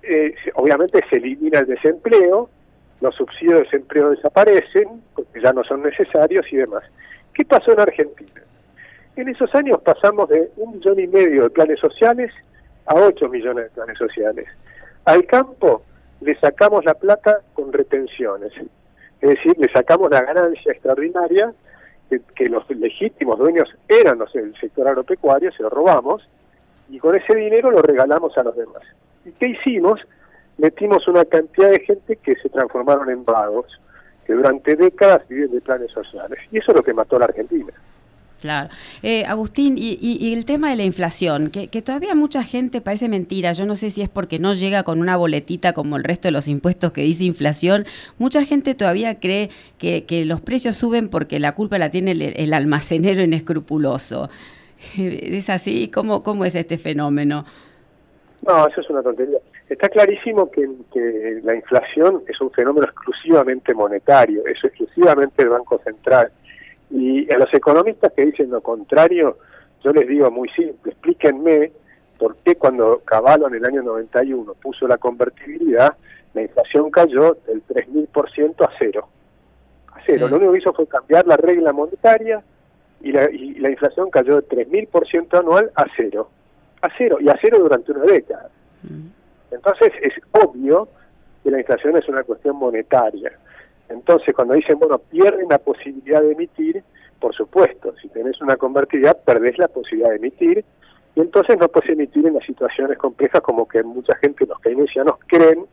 Eh, 0.03 0.34
obviamente 0.55 1.01
se 1.09 1.16
elimina 1.16 1.61
el 1.61 1.66
desempleo, 1.66 2.51
los 3.05 3.14
subsidios 3.14 3.59
de 3.59 3.64
desempleo 3.64 4.11
desaparecen, 4.11 5.02
porque 5.14 5.40
ya 5.42 5.52
no 5.52 5.62
son 5.62 5.82
necesarios 5.82 6.46
y 6.50 6.57
demás. 6.57 6.82
¿Qué 7.34 7.44
pasó 7.44 7.72
en 7.72 7.80
Argentina? 7.80 8.42
En 9.16 9.28
esos 9.28 9.55
años 9.55 9.80
pasamos 9.82 10.28
de 10.30 10.50
un 10.57 10.72
millón 10.72 10.98
y 10.98 11.07
medio 11.07 11.42
de 11.42 11.50
planes 11.50 11.78
sociales 11.80 12.32
a 12.86 12.94
ocho 12.94 13.28
millones 13.28 13.64
de 13.64 13.70
planes 13.70 13.98
sociales. 13.98 14.46
Al 15.05 15.26
campo 15.26 15.82
le 16.22 16.34
sacamos 16.40 16.84
la 16.86 16.94
plata 16.94 17.40
con 17.52 17.72
retenciones, 17.74 18.52
es 19.20 19.28
decir, 19.28 19.55
le 19.59 19.70
sacamos 19.70 20.11
la 20.11 20.22
ganancia 20.22 20.72
extraordinaria 20.72 21.52
que, 22.09 22.20
que 22.34 22.46
los 22.46 22.68
legítimos 22.70 23.38
dueños 23.38 23.68
eran 23.86 24.18
los 24.18 24.32
del 24.32 24.57
sector 24.59 24.88
agropecuario, 24.88 25.52
se 25.52 25.62
lo 25.62 25.68
robamos, 25.68 26.26
y 26.88 26.98
con 26.98 27.14
ese 27.14 27.34
dinero 27.34 27.70
lo 27.70 27.82
regalamos 27.82 28.36
a 28.38 28.42
los 28.42 28.57
demás. 28.57 28.82
¿Y 29.26 29.32
qué 29.32 29.48
hicimos? 29.48 30.00
Metimos 30.59 31.07
una 31.09 31.24
cantidad 31.24 31.70
de 31.70 31.80
gente 31.80 32.16
que 32.16 32.36
se 32.36 32.48
transformaron 32.48 33.11
en 33.11 33.24
vagos, 33.24 33.66
que 34.26 34.32
durante 34.34 34.76
décadas 34.76 35.26
viven 35.28 35.50
de 35.52 35.61
planes 35.61 35.90
sociales. 35.90 36.38
Y 36.52 36.59
eso 36.59 36.70
es 36.72 36.76
lo 36.76 36.82
que 36.82 36.94
mató 36.94 37.16
a 37.16 37.20
la 37.20 37.24
Argentina. 37.26 37.72
Claro. 38.40 38.68
Eh, 39.02 39.24
Agustín, 39.24 39.78
y, 39.78 39.98
y- 40.00 40.18
y 40.20 40.34
el 40.34 40.44
tema 40.44 40.68
de 40.68 40.76
la 40.76 40.82
inflación, 40.82 41.48
que, 41.50 41.68
que 41.68 41.80
todavía 41.80 42.14
mucha 42.14 42.42
gente 42.42 42.82
parece 42.82 43.09
mentira, 43.09 43.52
yo 43.52 43.64
no 43.64 43.74
sé 43.74 43.90
si 43.90 44.02
es 44.02 44.11
porque 44.11 44.38
no 44.38 44.52
llega 44.52 44.82
con 44.82 45.00
una 45.00 45.16
boletita 45.16 45.72
como 45.72 45.96
el 45.96 46.05
resto 46.05 46.28
de 46.28 46.32
los 46.32 46.46
impuestos 46.46 46.92
que 46.92 47.00
dice 47.00 47.24
inflación, 47.24 47.86
mucha 48.18 48.44
gente 48.44 48.74
todavía 48.74 49.18
cree 49.18 49.48
que, 49.78 50.05
que 50.05 50.26
los 50.26 50.42
precios 50.42 50.76
suben 50.76 51.09
porque 51.09 51.40
la 51.40 51.52
culpa 51.55 51.78
la 51.78 51.88
tiene 51.90 52.11
el, 52.12 52.20
el 52.22 52.52
almacenero 52.52 53.22
inescrupuloso. 53.22 54.28
¿Es 54.98 55.48
así? 55.48 55.88
¿Cómo, 55.88 56.22
¿Cómo 56.22 56.44
es 56.44 56.55
este 56.55 56.76
fenómeno? 56.76 57.46
No, 58.46 58.68
eso 58.68 58.80
es 58.82 58.90
una 58.90 59.02
tontería. 59.02 59.38
Está 59.69 59.89
clarísimo 59.89 60.51
que, 60.51 60.69
que 60.93 61.41
la 61.43 61.55
inflación 61.55 62.23
es 62.29 62.41
un 62.41 62.51
fenómeno 62.51 62.87
exclusivamente 62.87 63.73
monetario, 63.73 64.47
es 64.47 64.62
exclusivamente 64.62 65.43
el 65.43 65.49
Banco 65.49 65.81
Central. 65.83 66.31
Y 66.91 67.33
a 67.33 67.39
los 67.39 67.53
economistas 67.53 68.12
que 68.12 68.27
dicen 68.27 68.51
lo 68.51 68.61
contrario, 68.61 69.39
yo 69.83 69.93
les 69.93 70.07
digo 70.07 70.31
muy 70.31 70.49
simple, 70.51 70.93
explíquenme 70.93 71.73
por 72.19 72.37
qué 72.37 72.57
cuando 72.57 73.01
Cavallo 73.05 73.49
en 73.49 73.55
el 73.55 73.65
año 73.65 73.83
91 73.83 74.55
puso 74.55 74.87
la 74.87 74.99
convertibilidad, 74.99 75.97
la 76.35 76.43
inflación 76.43 76.91
cayó 76.91 77.37
del 77.47 77.62
3.000% 77.67 78.65
a 78.65 78.71
cero. 78.79 79.09
A 79.89 80.01
cero. 80.07 80.27
Sí. 80.27 80.31
Lo 80.31 80.37
único 80.37 80.53
que 80.53 80.59
hizo 80.59 80.73
fue 80.73 80.87
cambiar 80.87 81.27
la 81.27 81.37
regla 81.37 81.73
monetaria 81.73 82.43
y 83.01 83.12
la, 83.12 83.31
y 83.31 83.55
la 83.55 83.71
inflación 83.71 84.11
cayó 84.11 84.41
de 84.41 84.49
3.000% 84.49 85.39
anual 85.39 85.71
a 85.75 85.85
cero. 85.97 86.29
A 86.83 86.89
cero, 86.99 87.19
y 87.21 87.29
a 87.29 87.39
cero 87.41 87.59
durante 87.61 87.93
una 87.93 88.05
década. 88.05 88.51
Entonces 89.55 89.90
es 90.02 90.12
obvio 90.32 90.88
que 91.42 91.50
la 91.50 91.61
inflación 91.61 91.96
es 91.96 92.09
una 92.09 92.22
cuestión 92.22 92.57
monetaria. 92.57 93.32
Entonces 93.88 94.34
cuando 94.34 94.55
dicen, 94.55 94.78
bueno, 94.78 94.98
pierden 94.98 95.48
la 95.48 95.59
posibilidad 95.59 96.22
de 96.22 96.32
emitir, 96.32 96.82
por 97.20 97.34
supuesto, 97.34 97.94
si 98.00 98.09
tenés 98.09 98.40
una 98.40 98.57
convertibilidad, 98.57 99.18
perdés 99.24 99.59
la 99.59 99.68
posibilidad 99.68 100.11
de 100.11 100.16
emitir, 100.16 100.64
y 101.14 101.20
entonces 101.20 101.57
no 101.59 101.68
puedes 101.68 101.90
emitir 101.90 102.26
en 102.26 102.34
las 102.34 102.44
situaciones 102.44 102.98
complejas 102.98 103.40
como 103.40 103.68
que 103.68 103.82
mucha 103.82 104.16
gente, 104.16 104.46
los 104.46 104.59
keynesianos, 104.61 105.16
creen 105.26 105.64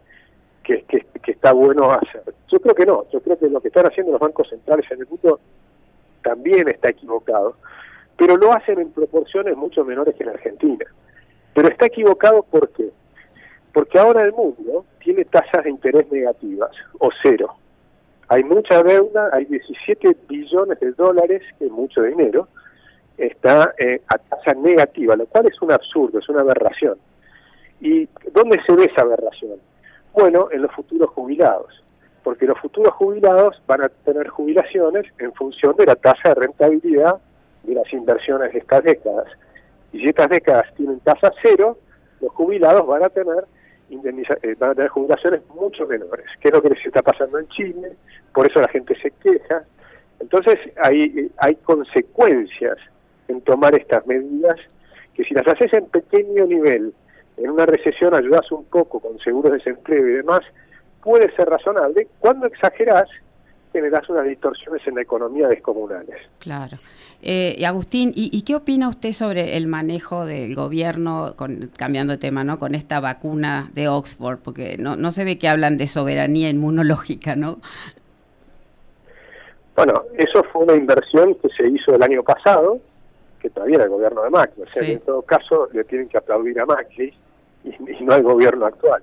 que, 0.63 0.83
que, 0.83 1.05
que 1.21 1.31
está 1.31 1.51
bueno 1.51 1.91
hacer. 1.91 2.23
Yo 2.47 2.59
creo 2.59 2.75
que 2.75 2.85
no, 2.85 3.05
yo 3.11 3.21
creo 3.21 3.39
que 3.39 3.49
lo 3.49 3.59
que 3.59 3.69
están 3.69 3.87
haciendo 3.87 4.11
los 4.11 4.21
bancos 4.21 4.49
centrales 4.49 4.85
en 4.91 4.99
el 4.99 5.07
mundo 5.07 5.39
también 6.21 6.69
está 6.69 6.89
equivocado, 6.89 7.55
pero 8.17 8.37
lo 8.37 8.53
hacen 8.53 8.79
en 8.79 8.91
proporciones 8.91 9.57
mucho 9.57 9.83
menores 9.83 10.15
que 10.15 10.23
en 10.23 10.29
Argentina. 10.29 10.85
Pero 11.53 11.67
está 11.67 11.87
equivocado 11.87 12.43
¿por 12.43 12.69
qué? 12.69 12.91
Porque 13.73 13.99
ahora 13.99 14.23
el 14.23 14.33
mundo 14.33 14.85
tiene 14.99 15.25
tasas 15.25 15.63
de 15.63 15.69
interés 15.69 16.11
negativas 16.11 16.71
o 16.99 17.09
cero. 17.23 17.55
Hay 18.27 18.43
mucha 18.43 18.81
deuda, 18.83 19.29
hay 19.33 19.45
17 19.45 20.15
billones 20.27 20.79
de 20.79 20.91
dólares, 20.93 21.41
que 21.59 21.65
es 21.65 21.71
mucho 21.71 22.01
dinero, 22.01 22.47
está 23.17 23.73
eh, 23.77 24.01
a 24.07 24.17
tasa 24.17 24.53
negativa, 24.53 25.15
lo 25.15 25.25
cual 25.25 25.47
es 25.47 25.61
un 25.61 25.71
absurdo, 25.71 26.19
es 26.19 26.29
una 26.29 26.41
aberración. 26.41 26.97
¿Y 27.79 28.07
dónde 28.31 28.59
se 28.65 28.73
ve 28.73 28.85
esa 28.85 29.01
aberración? 29.01 29.59
Bueno, 30.13 30.49
en 30.51 30.61
los 30.61 30.71
futuros 30.71 31.09
jubilados, 31.11 31.83
porque 32.23 32.45
los 32.45 32.59
futuros 32.59 32.93
jubilados 32.93 33.61
van 33.67 33.83
a 33.83 33.89
tener 33.89 34.27
jubilaciones 34.27 35.05
en 35.19 35.33
función 35.33 35.75
de 35.75 35.85
la 35.85 35.95
tasa 35.95 36.29
de 36.29 36.35
rentabilidad 36.35 37.17
de 37.63 37.75
las 37.75 37.91
inversiones 37.93 38.53
de 38.53 38.59
estas 38.59 38.83
décadas. 38.83 39.27
Y 39.93 39.99
si 39.99 40.09
estas 40.09 40.29
décadas 40.29 40.65
tienen 40.75 40.99
tasa 40.99 41.31
cero, 41.41 41.77
los 42.21 42.31
jubilados 42.31 42.85
van 42.87 43.03
a 43.03 43.09
tener 43.09 43.45
indemniza- 43.91 44.37
eh, 44.41 44.55
van 44.57 44.71
a 44.71 44.75
tener 44.75 44.89
jubilaciones 44.89 45.41
mucho 45.55 45.85
menores, 45.85 46.25
que 46.39 46.47
es 46.47 46.53
lo 46.53 46.61
que 46.61 46.69
les 46.69 46.85
está 46.85 47.01
pasando 47.01 47.37
en 47.39 47.47
Chile, 47.49 47.93
por 48.33 48.49
eso 48.49 48.59
la 48.61 48.67
gente 48.69 48.95
se 49.01 49.11
queja. 49.11 49.63
Entonces 50.19 50.57
hay, 50.81 51.31
hay 51.37 51.55
consecuencias 51.55 52.77
en 53.27 53.41
tomar 53.41 53.75
estas 53.75 54.05
medidas 54.07 54.55
que 55.13 55.23
si 55.23 55.33
las 55.33 55.47
haces 55.47 55.73
en 55.73 55.85
pequeño 55.87 56.45
nivel, 56.45 56.93
en 57.37 57.49
una 57.49 57.65
recesión 57.65 58.13
ayudas 58.13 58.51
un 58.51 58.65
poco 58.65 58.99
con 58.99 59.17
seguros 59.19 59.51
de 59.51 59.57
desempleo 59.57 60.07
y 60.07 60.13
demás, 60.13 60.41
puede 61.03 61.31
ser 61.35 61.49
razonable. 61.49 62.07
Cuando 62.19 62.45
exagerás, 62.47 63.09
generás 63.71 64.09
unas 64.09 64.25
distorsiones 64.25 64.85
en 64.87 64.95
la 64.95 65.01
economía 65.01 65.47
descomunales. 65.47 66.15
Claro. 66.39 66.77
Eh, 67.21 67.55
y 67.57 67.65
Agustín, 67.65 68.11
¿y, 68.15 68.41
qué 68.41 68.55
opina 68.55 68.89
usted 68.89 69.11
sobre 69.11 69.55
el 69.55 69.67
manejo 69.67 70.25
del 70.25 70.55
gobierno, 70.55 71.35
con, 71.35 71.69
cambiando 71.77 72.13
de 72.13 72.17
tema, 72.17 72.43
¿no? 72.43 72.57
con 72.57 72.73
esta 72.73 72.99
vacuna 72.99 73.69
de 73.73 73.87
Oxford? 73.87 74.39
Porque 74.39 74.77
no, 74.77 74.95
no 74.95 75.11
se 75.11 75.23
ve 75.23 75.37
que 75.37 75.47
hablan 75.47 75.77
de 75.77 75.87
soberanía 75.87 76.49
inmunológica, 76.49 77.35
¿no? 77.35 77.59
Bueno, 79.75 80.03
eso 80.17 80.43
fue 80.51 80.63
una 80.63 80.75
inversión 80.75 81.35
que 81.35 81.49
se 81.49 81.67
hizo 81.67 81.95
el 81.95 82.03
año 82.03 82.23
pasado, 82.23 82.79
que 83.39 83.49
todavía 83.49 83.77
era 83.77 83.85
el 83.85 83.89
gobierno 83.89 84.23
de 84.23 84.29
Macri. 84.29 84.63
O 84.63 84.67
sea, 84.67 84.87
en 84.87 84.99
todo 84.99 85.21
caso 85.21 85.69
le 85.73 85.83
tienen 85.85 86.07
que 86.09 86.17
aplaudir 86.17 86.59
a 86.59 86.65
Macri 86.65 87.13
y, 87.63 88.03
no 88.03 88.13
al 88.13 88.23
gobierno 88.23 88.65
actual. 88.65 89.01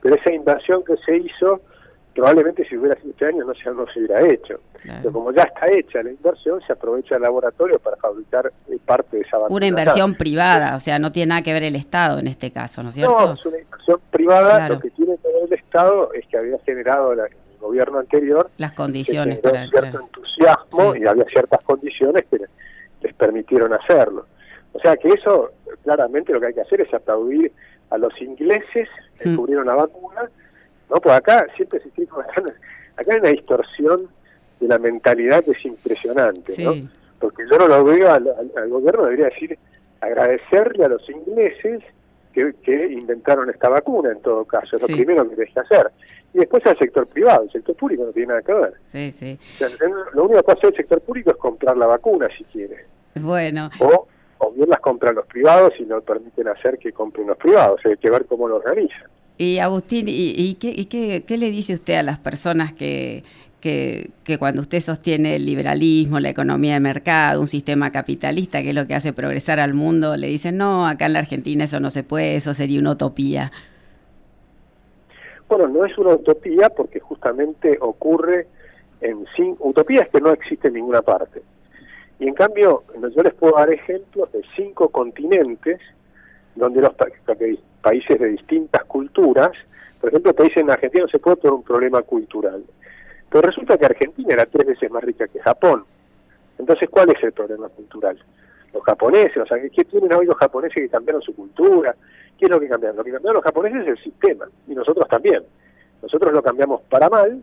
Pero 0.00 0.14
esa 0.14 0.32
inversión 0.32 0.84
que 0.84 0.96
se 0.98 1.16
hizo, 1.16 1.60
probablemente 2.14 2.66
si 2.68 2.76
hubiera 2.76 2.94
sido 3.00 3.10
este 3.10 3.26
año 3.26 3.44
no 3.44 3.54
se, 3.54 3.70
no 3.70 3.86
se 3.92 3.98
hubiera 3.98 4.26
hecho. 4.26 4.60
Pero 4.82 5.12
como 5.12 5.32
ya 5.32 5.42
está 5.42 5.66
hecha 5.70 6.02
la 6.02 6.10
inversión, 6.10 6.60
se 6.66 6.72
aprovecha 6.72 7.16
el 7.16 7.22
laboratorio 7.22 7.78
para 7.78 7.96
fabricar 7.96 8.52
eh, 8.68 8.78
parte 8.84 9.16
de 9.16 9.22
esa 9.22 9.38
vacuna. 9.38 9.56
Una 9.56 9.66
inversión 9.66 10.14
privada, 10.14 10.76
o 10.76 10.80
sea, 10.80 10.98
no 10.98 11.10
tiene 11.10 11.30
nada 11.30 11.42
que 11.42 11.52
ver 11.52 11.64
el 11.64 11.76
Estado 11.76 12.18
en 12.18 12.26
este 12.26 12.50
caso, 12.50 12.82
¿no 12.82 12.90
es 12.90 12.94
cierto? 12.94 13.26
No, 13.26 13.32
es 13.32 13.46
una 13.46 13.58
inversión 13.58 14.00
privada. 14.10 14.68
Lo 14.68 14.80
que 14.80 14.90
tiene 14.90 15.16
que 15.16 15.28
ver 15.28 15.44
el 15.46 15.52
Estado 15.54 16.12
es 16.12 16.26
que 16.26 16.36
había 16.36 16.58
generado 16.60 17.14
la, 17.14 17.28
gobierno 17.64 17.98
anterior 17.98 18.50
las 18.58 18.72
condiciones 18.72 19.40
para 19.40 19.66
cierto 19.68 20.00
entusiasmo 20.00 20.94
y 20.96 21.06
había 21.06 21.24
ciertas 21.24 21.62
condiciones 21.64 22.24
que 22.30 22.38
les 23.00 23.14
permitieron 23.14 23.72
hacerlo. 23.72 24.26
O 24.72 24.80
sea 24.80 24.96
que 24.96 25.08
eso 25.08 25.52
claramente 25.82 26.32
lo 26.32 26.40
que 26.40 26.46
hay 26.48 26.54
que 26.54 26.60
hacer 26.60 26.82
es 26.82 26.92
aplaudir 26.92 27.52
a 27.90 27.98
los 27.98 28.12
ingleses 28.20 28.88
que 29.18 29.28
mm. 29.28 29.30
descubrieron 29.30 29.66
la 29.66 29.74
vacuna, 29.74 30.30
¿no? 30.90 31.00
Pues 31.00 31.14
acá 31.14 31.46
siempre 31.56 31.80
se 31.80 31.88
explica, 31.88 32.20
acá, 32.20 32.42
acá 32.96 33.12
hay 33.12 33.20
una 33.20 33.30
distorsión 33.30 34.08
de 34.60 34.68
la 34.68 34.78
mentalidad 34.78 35.44
que 35.44 35.52
es 35.52 35.64
impresionante, 35.64 36.62
¿no? 36.62 36.88
Porque 37.18 37.44
yo 37.50 37.58
no 37.58 37.68
lo 37.68 37.84
veo 37.84 38.12
al, 38.12 38.24
gobierno, 38.68 39.04
debería 39.04 39.26
decir 39.26 39.58
agradecerle 40.00 40.84
a 40.84 40.88
los 40.88 41.08
ingleses 41.08 41.82
que, 42.32 42.86
inventaron 42.90 43.48
esta 43.48 43.68
vacuna 43.68 44.10
en 44.10 44.20
todo 44.20 44.44
caso, 44.44 44.76
es 44.76 44.82
lo 44.82 44.88
primero 44.88 45.28
que 45.28 45.42
hay 45.42 45.52
que 45.52 45.60
hacer 45.60 45.90
y 46.34 46.38
después 46.38 46.66
al 46.66 46.76
sector 46.76 47.06
privado, 47.06 47.44
el 47.44 47.50
sector 47.52 47.76
público 47.76 48.04
no 48.04 48.10
tiene 48.10 48.28
nada 48.28 48.42
que 48.42 48.52
ver. 48.52 48.74
Sí, 48.86 49.10
sí. 49.12 49.38
lo 50.14 50.24
único 50.24 50.42
que 50.42 50.52
hace 50.52 50.66
el 50.66 50.74
sector 50.74 51.00
público 51.00 51.30
es 51.30 51.36
comprar 51.36 51.76
la 51.76 51.86
vacuna 51.86 52.28
si 52.36 52.42
quiere. 52.44 52.86
Bueno. 53.14 53.70
O, 53.78 54.08
o 54.38 54.50
bien 54.50 54.68
las 54.68 54.80
compran 54.80 55.14
los 55.14 55.26
privados 55.26 55.74
y 55.78 55.84
no 55.84 56.00
permiten 56.00 56.48
hacer 56.48 56.76
que 56.78 56.92
compren 56.92 57.28
los 57.28 57.36
privados, 57.36 57.80
hay 57.84 57.96
que 57.96 58.10
ver 58.10 58.26
cómo 58.26 58.48
lo 58.48 58.56
organizan. 58.56 59.08
Y 59.36 59.58
Agustín, 59.58 60.06
¿y, 60.08 60.54
qué, 60.54 60.72
y 60.74 60.86
qué, 60.86 61.38
le 61.38 61.50
dice 61.50 61.74
usted 61.74 61.94
a 61.94 62.02
las 62.04 62.20
personas 62.20 62.72
que, 62.72 63.24
que, 63.60 64.10
que, 64.22 64.38
cuando 64.38 64.60
usted 64.60 64.78
sostiene 64.78 65.36
el 65.36 65.44
liberalismo, 65.44 66.20
la 66.20 66.30
economía 66.30 66.74
de 66.74 66.80
mercado, 66.80 67.40
un 67.40 67.48
sistema 67.48 67.90
capitalista, 67.90 68.62
que 68.62 68.68
es 68.68 68.74
lo 68.74 68.86
que 68.86 68.94
hace 68.94 69.12
progresar 69.12 69.58
al 69.58 69.74
mundo, 69.74 70.16
le 70.16 70.28
dicen, 70.28 70.56
no, 70.56 70.86
acá 70.86 71.06
en 71.06 71.14
la 71.14 71.18
Argentina 71.18 71.64
eso 71.64 71.80
no 71.80 71.90
se 71.90 72.04
puede, 72.04 72.36
eso 72.36 72.54
sería 72.54 72.78
una 72.78 72.92
utopía? 72.92 73.50
Bueno, 75.48 75.66
no 75.66 75.84
es 75.84 75.98
una 75.98 76.14
utopía 76.14 76.68
porque 76.70 77.00
justamente 77.00 77.76
ocurre 77.80 78.46
en 79.00 79.26
cinco 79.36 79.68
utopías 79.68 80.08
que 80.08 80.20
no 80.20 80.30
existen 80.30 80.68
en 80.68 80.74
ninguna 80.74 81.02
parte. 81.02 81.42
Y 82.20 82.28
en 82.28 82.34
cambio, 82.34 82.84
yo 83.14 83.22
les 83.22 83.34
puedo 83.34 83.56
dar 83.56 83.70
ejemplos 83.72 84.30
de 84.32 84.42
cinco 84.56 84.88
continentes 84.88 85.80
donde 86.54 86.80
los 86.80 86.94
países 87.82 88.18
de 88.18 88.26
distintas 88.28 88.84
culturas, 88.84 89.50
por 90.00 90.10
ejemplo, 90.10 90.32
te 90.34 90.44
dicen 90.44 90.64
en 90.64 90.70
Argentina 90.70 91.04
no 91.04 91.08
se 91.08 91.18
puede 91.18 91.36
por 91.36 91.52
un 91.52 91.62
problema 91.62 92.02
cultural. 92.02 92.62
Pero 93.30 93.42
resulta 93.48 93.76
que 93.76 93.86
Argentina 93.86 94.34
era 94.34 94.46
tres 94.46 94.66
veces 94.66 94.90
más 94.90 95.02
rica 95.02 95.26
que 95.26 95.40
Japón. 95.40 95.84
Entonces, 96.58 96.88
¿cuál 96.88 97.10
es 97.10 97.22
el 97.22 97.32
problema 97.32 97.68
cultural? 97.68 98.18
Los 98.72 98.82
japoneses, 98.84 99.36
o 99.36 99.46
sea, 99.46 99.58
¿qué 99.60 99.84
tienen 99.84 100.12
hoy 100.12 100.26
los 100.26 100.36
japoneses 100.36 100.76
que 100.76 100.88
cambiaron 100.88 101.22
su 101.22 101.34
cultura? 101.34 101.94
¿Qué 102.38 102.46
es 102.46 102.50
lo 102.50 102.60
que 102.60 102.68
cambiaron? 102.68 102.96
Lo 102.96 103.04
que 103.04 103.12
cambiaron 103.12 103.36
los 103.36 103.44
japoneses 103.44 103.82
es 103.82 103.88
el 103.88 103.98
sistema, 103.98 104.46
y 104.68 104.74
nosotros 104.74 105.08
también. 105.08 105.42
Nosotros 106.02 106.32
lo 106.32 106.42
cambiamos 106.42 106.82
para 106.82 107.08
mal, 107.08 107.42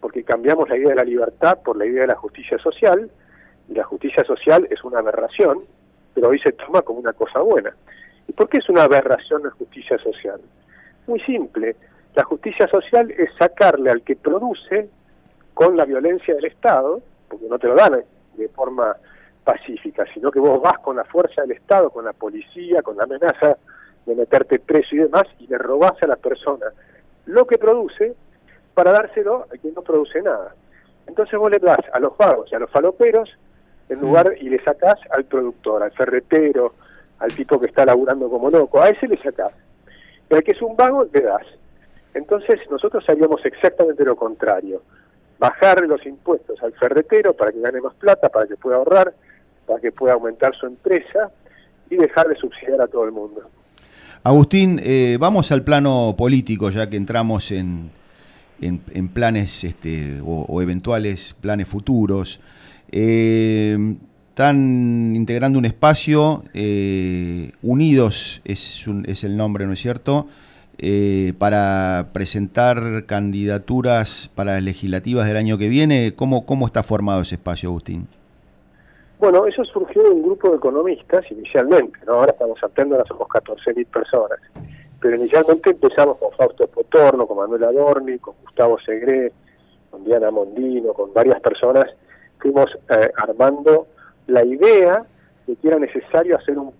porque 0.00 0.24
cambiamos 0.24 0.68
la 0.68 0.76
idea 0.76 0.90
de 0.90 0.96
la 0.96 1.04
libertad 1.04 1.58
por 1.64 1.76
la 1.76 1.86
idea 1.86 2.02
de 2.02 2.08
la 2.08 2.16
justicia 2.16 2.58
social, 2.58 3.10
y 3.68 3.74
la 3.74 3.84
justicia 3.84 4.24
social 4.24 4.66
es 4.70 4.82
una 4.84 4.98
aberración, 4.98 5.60
pero 6.14 6.28
hoy 6.28 6.38
se 6.40 6.52
toma 6.52 6.82
como 6.82 7.00
una 7.00 7.12
cosa 7.12 7.40
buena. 7.40 7.74
¿Y 8.28 8.32
por 8.32 8.48
qué 8.48 8.58
es 8.58 8.68
una 8.68 8.84
aberración 8.84 9.42
la 9.42 9.50
justicia 9.50 9.98
social? 9.98 10.40
Muy 11.06 11.20
simple, 11.20 11.76
la 12.14 12.24
justicia 12.24 12.68
social 12.68 13.10
es 13.10 13.30
sacarle 13.38 13.90
al 13.90 14.02
que 14.02 14.16
produce 14.16 14.88
con 15.54 15.76
la 15.76 15.84
violencia 15.84 16.34
del 16.34 16.44
Estado, 16.46 17.00
porque 17.28 17.46
no 17.48 17.58
te 17.58 17.68
lo 17.68 17.74
dan 17.74 18.02
de 18.36 18.48
forma 18.48 18.96
pacífica, 19.44 20.04
sino 20.14 20.30
que 20.30 20.38
vos 20.38 20.60
vas 20.60 20.78
con 20.78 20.96
la 20.96 21.04
fuerza 21.04 21.42
del 21.42 21.52
Estado, 21.52 21.90
con 21.90 22.04
la 22.04 22.12
policía, 22.12 22.82
con 22.82 22.96
la 22.96 23.04
amenaza 23.04 23.56
de 24.06 24.14
meterte 24.14 24.58
preso 24.58 24.94
y 24.94 24.98
demás, 24.98 25.24
y 25.38 25.46
le 25.46 25.58
robás 25.58 25.94
a 26.02 26.06
la 26.06 26.16
persona 26.16 26.66
lo 27.26 27.46
que 27.46 27.58
produce 27.58 28.14
para 28.74 28.92
dárselo 28.92 29.46
a 29.52 29.56
quien 29.58 29.74
no 29.74 29.82
produce 29.82 30.20
nada. 30.22 30.54
Entonces 31.06 31.38
vos 31.38 31.50
le 31.50 31.58
das 31.58 31.80
a 31.92 32.00
los 32.00 32.16
vagos 32.16 32.50
y 32.50 32.54
a 32.54 32.58
los 32.58 32.70
faloperos 32.70 33.30
en 33.88 34.00
lugar 34.00 34.34
y 34.40 34.48
le 34.48 34.62
sacás 34.62 34.98
al 35.10 35.24
productor, 35.24 35.82
al 35.82 35.92
ferretero, 35.92 36.74
al 37.22 37.32
tipo 37.34 37.60
que 37.60 37.66
está 37.66 37.86
laburando 37.86 38.28
como 38.28 38.50
loco, 38.50 38.82
a 38.82 38.88
ese 38.88 39.06
le 39.06 39.16
sacás. 39.22 39.52
Pero 40.26 40.38
al 40.38 40.44
que 40.44 40.50
es 40.50 40.60
un 40.60 40.76
vago 40.76 41.06
le 41.12 41.20
das. 41.20 41.46
Entonces 42.14 42.58
nosotros 42.68 43.04
haríamos 43.08 43.44
exactamente 43.44 44.04
lo 44.04 44.16
contrario. 44.16 44.82
Bajar 45.38 45.82
los 45.82 46.04
impuestos 46.04 46.60
al 46.62 46.72
ferretero 46.72 47.32
para 47.34 47.52
que 47.52 47.60
gane 47.60 47.80
más 47.80 47.94
plata, 47.94 48.28
para 48.28 48.48
que 48.48 48.56
pueda 48.56 48.76
ahorrar, 48.76 49.14
para 49.66 49.80
que 49.80 49.92
pueda 49.92 50.14
aumentar 50.14 50.52
su 50.56 50.66
empresa 50.66 51.30
y 51.88 51.96
dejar 51.96 52.26
de 52.26 52.34
subsidiar 52.34 52.80
a 52.80 52.88
todo 52.88 53.04
el 53.04 53.12
mundo. 53.12 53.42
Agustín, 54.24 54.80
eh, 54.82 55.16
vamos 55.20 55.52
al 55.52 55.62
plano 55.62 56.16
político, 56.18 56.70
ya 56.70 56.88
que 56.90 56.96
entramos 56.96 57.52
en, 57.52 57.90
en, 58.60 59.08
planes 59.08 59.62
este, 59.62 60.20
o, 60.24 60.60
eventuales 60.60 61.34
planes 61.40 61.68
futuros. 61.68 62.40
Eh, 62.90 63.76
están 64.32 65.12
integrando 65.14 65.58
un 65.58 65.66
espacio, 65.66 66.42
eh, 66.54 67.52
Unidos 67.62 68.40
es, 68.46 68.88
es, 69.04 69.24
el 69.24 69.36
nombre, 69.36 69.66
¿no 69.66 69.74
es 69.74 69.78
cierto?, 69.78 70.26
para 71.38 72.08
presentar 72.12 73.04
candidaturas 73.06 74.30
para 74.34 74.54
las 74.54 74.62
legislativas 74.62 75.28
del 75.28 75.36
año 75.36 75.58
que 75.58 75.68
viene. 75.68 76.14
¿Cómo, 76.16 76.44
cómo 76.46 76.66
está 76.66 76.82
formado 76.82 77.20
ese 77.20 77.34
espacio, 77.34 77.68
Agustín? 77.68 78.08
Bueno, 79.18 79.46
eso 79.46 79.64
surgió 79.66 80.02
de 80.02 80.10
un 80.10 80.22
grupo 80.22 80.50
de 80.50 80.56
economistas 80.56 81.30
inicialmente, 81.30 81.98
¿no? 82.06 82.14
ahora 82.14 82.32
estamos 82.32 82.58
ahora 82.60 83.04
somos 83.06 83.28
14.000 83.28 83.86
personas, 83.86 84.38
pero 84.98 85.14
inicialmente 85.14 85.70
empezamos 85.70 86.16
con 86.16 86.32
Fausto 86.32 86.66
Potorno, 86.66 87.26
con 87.26 87.36
Manuel 87.36 87.64
Adorni, 87.64 88.18
con 88.18 88.34
Gustavo 88.42 88.80
Segre, 88.80 89.30
con 89.90 90.04
Diana 90.04 90.30
Mondino, 90.30 90.94
con 90.94 91.12
varias 91.12 91.38
personas, 91.40 91.84
fuimos 92.40 92.66
eh, 92.88 93.12
armando 93.16 93.86
la 94.26 94.44
idea 94.44 95.04
de 95.46 95.56
que 95.56 95.68
era 95.68 95.78
necesario 95.78 96.36
hacer 96.36 96.58
un, 96.58 96.72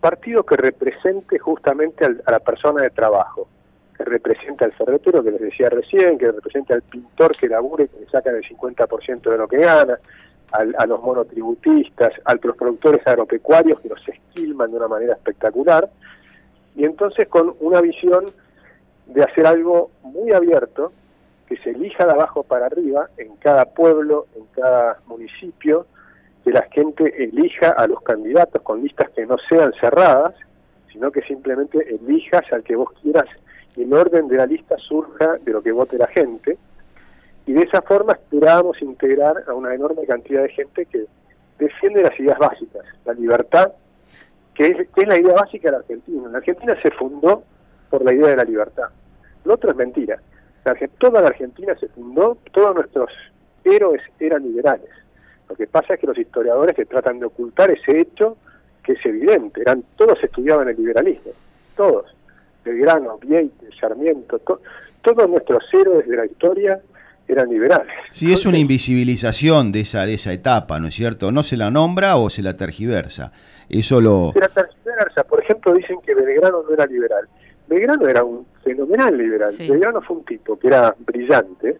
partido 0.00 0.44
que 0.44 0.56
represente 0.56 1.38
justamente 1.38 2.04
a 2.04 2.30
la 2.30 2.38
persona 2.38 2.82
de 2.82 2.90
trabajo, 2.90 3.48
que 3.96 4.04
represente 4.04 4.64
al 4.64 4.72
ferretero 4.72 5.22
que 5.22 5.32
les 5.32 5.40
decía 5.40 5.68
recién, 5.70 6.18
que 6.18 6.30
represente 6.30 6.72
al 6.72 6.82
pintor 6.82 7.36
que 7.36 7.48
labure, 7.48 7.88
que 7.88 8.00
le 8.00 8.06
sacan 8.06 8.36
el 8.36 8.42
50% 8.42 9.22
de 9.22 9.38
lo 9.38 9.48
que 9.48 9.58
gana, 9.58 9.98
a 10.52 10.86
los 10.86 11.02
monotributistas, 11.02 12.12
a 12.24 12.34
los 12.34 12.56
productores 12.56 13.06
agropecuarios 13.06 13.80
que 13.80 13.88
los 13.88 14.06
esquilman 14.06 14.70
de 14.70 14.76
una 14.76 14.88
manera 14.88 15.14
espectacular, 15.14 15.88
y 16.76 16.84
entonces 16.84 17.26
con 17.28 17.54
una 17.60 17.80
visión 17.80 18.26
de 19.06 19.22
hacer 19.22 19.46
algo 19.46 19.90
muy 20.02 20.32
abierto, 20.32 20.92
que 21.46 21.56
se 21.58 21.70
elija 21.70 22.06
de 22.06 22.12
abajo 22.12 22.42
para 22.42 22.66
arriba, 22.66 23.08
en 23.16 23.36
cada 23.36 23.66
pueblo, 23.66 24.26
en 24.36 24.44
cada 24.54 24.98
municipio, 25.06 25.86
que 26.44 26.50
la 26.50 26.66
gente 26.72 27.24
elija 27.24 27.70
a 27.70 27.86
los 27.86 28.00
candidatos 28.02 28.62
con 28.62 28.82
listas 28.82 29.10
que 29.10 29.26
no 29.26 29.36
sean 29.48 29.72
cerradas, 29.80 30.34
sino 30.92 31.10
que 31.10 31.22
simplemente 31.22 31.94
elijas 31.94 32.44
al 32.52 32.62
que 32.62 32.76
vos 32.76 32.90
quieras 33.00 33.26
el 33.76 33.92
orden 33.92 34.28
de 34.28 34.36
la 34.36 34.46
lista 34.46 34.76
surja 34.78 35.38
de 35.42 35.52
lo 35.52 35.62
que 35.62 35.72
vote 35.72 35.96
la 35.96 36.08
gente, 36.08 36.58
y 37.46 37.52
de 37.52 37.62
esa 37.62 37.82
forma 37.82 38.12
esperábamos 38.12 38.80
integrar 38.82 39.44
a 39.48 39.54
una 39.54 39.74
enorme 39.74 40.06
cantidad 40.06 40.42
de 40.42 40.50
gente 40.50 40.86
que 40.86 41.06
defiende 41.58 42.02
las 42.02 42.18
ideas 42.18 42.38
básicas, 42.38 42.84
la 43.04 43.14
libertad, 43.14 43.72
que 44.54 44.66
es, 44.66 45.06
la 45.08 45.18
idea 45.18 45.34
básica 45.34 45.68
de 45.68 45.72
la 45.72 45.78
Argentina. 45.78 46.28
La 46.28 46.38
Argentina 46.38 46.76
se 46.82 46.90
fundó 46.92 47.42
por 47.90 48.04
la 48.04 48.12
idea 48.12 48.28
de 48.28 48.36
la 48.36 48.44
libertad. 48.44 48.88
Lo 49.44 49.54
otro 49.54 49.70
es 49.70 49.76
mentira. 49.76 50.20
toda 50.98 51.20
la 51.20 51.28
Argentina 51.28 51.74
se 51.80 51.88
fundó, 51.88 52.36
todos 52.52 52.74
nuestros 52.74 53.10
héroes 53.64 54.02
eran 54.20 54.42
liberales. 54.42 54.90
Lo 55.48 55.56
que 55.56 55.66
pasa 55.66 55.94
es 55.94 56.00
que 56.00 56.06
los 56.06 56.18
historiadores 56.18 56.76
se 56.76 56.86
tratan 56.86 57.18
de 57.18 57.26
ocultar 57.26 57.70
ese 57.70 58.00
hecho 58.00 58.36
que 58.82 58.92
es 58.92 59.06
evidente. 59.06 59.60
Eran 59.60 59.84
todos 59.96 60.22
estudiaban 60.22 60.68
el 60.68 60.76
liberalismo, 60.76 61.32
todos. 61.76 62.06
Belgrano, 62.64 63.18
Vieite, 63.18 63.68
Sarmiento, 63.78 64.38
todos 64.38 65.28
nuestros 65.28 65.64
héroes 65.72 66.06
de 66.06 66.16
la 66.16 66.26
historia 66.26 66.80
eran 67.26 67.48
liberales. 67.48 67.92
Sí, 68.10 68.32
es 68.32 68.46
una 68.46 68.58
invisibilización 68.58 69.72
de 69.72 69.80
esa, 69.80 70.06
de 70.06 70.14
esa 70.14 70.32
etapa, 70.32 70.78
¿no 70.78 70.88
es 70.88 70.94
cierto? 70.94 71.32
No 71.32 71.42
se 71.42 71.56
la 71.56 71.70
nombra 71.70 72.16
o 72.16 72.30
se 72.30 72.42
la 72.42 72.56
tergiversa. 72.56 73.32
Eso 73.68 74.00
lo... 74.00 74.32
Se 74.32 74.40
la 74.40 74.48
tergiversa. 74.48 75.24
Por 75.24 75.42
ejemplo, 75.42 75.74
dicen 75.74 75.98
que 76.04 76.14
Belgrano 76.14 76.62
no 76.62 76.74
era 76.74 76.86
liberal. 76.86 77.28
Belgrano 77.68 78.06
era 78.06 78.22
un 78.22 78.46
fenomenal 78.62 79.16
liberal. 79.16 79.54
Belgrano 79.58 80.02
fue 80.02 80.18
un 80.18 80.24
tipo 80.24 80.58
que 80.58 80.68
era 80.68 80.94
brillante, 80.98 81.78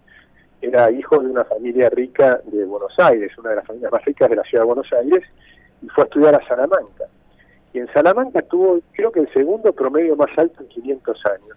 era 0.62 0.90
hijo 0.90 1.18
de 1.18 1.28
una 1.28 1.44
familia 1.44 1.90
rica 1.90 2.40
de 2.44 2.64
Buenos 2.64 2.94
Aires, 2.98 3.36
una 3.36 3.50
de 3.50 3.56
las 3.56 3.66
familias 3.66 3.92
más 3.92 4.04
ricas 4.04 4.30
de 4.30 4.36
la 4.36 4.42
ciudad 4.44 4.62
de 4.62 4.66
Buenos 4.66 4.92
Aires, 4.92 5.22
y 5.82 5.88
fue 5.88 6.04
a 6.04 6.06
estudiar 6.06 6.34
a 6.34 6.46
Salamanca. 6.46 7.04
Y 7.72 7.78
en 7.80 7.92
Salamanca 7.92 8.42
tuvo, 8.42 8.80
creo 8.92 9.10
que 9.10 9.20
el 9.20 9.32
segundo 9.32 9.72
promedio 9.72 10.14
más 10.16 10.30
alto 10.36 10.62
en 10.62 10.68
500 10.68 11.26
años. 11.26 11.56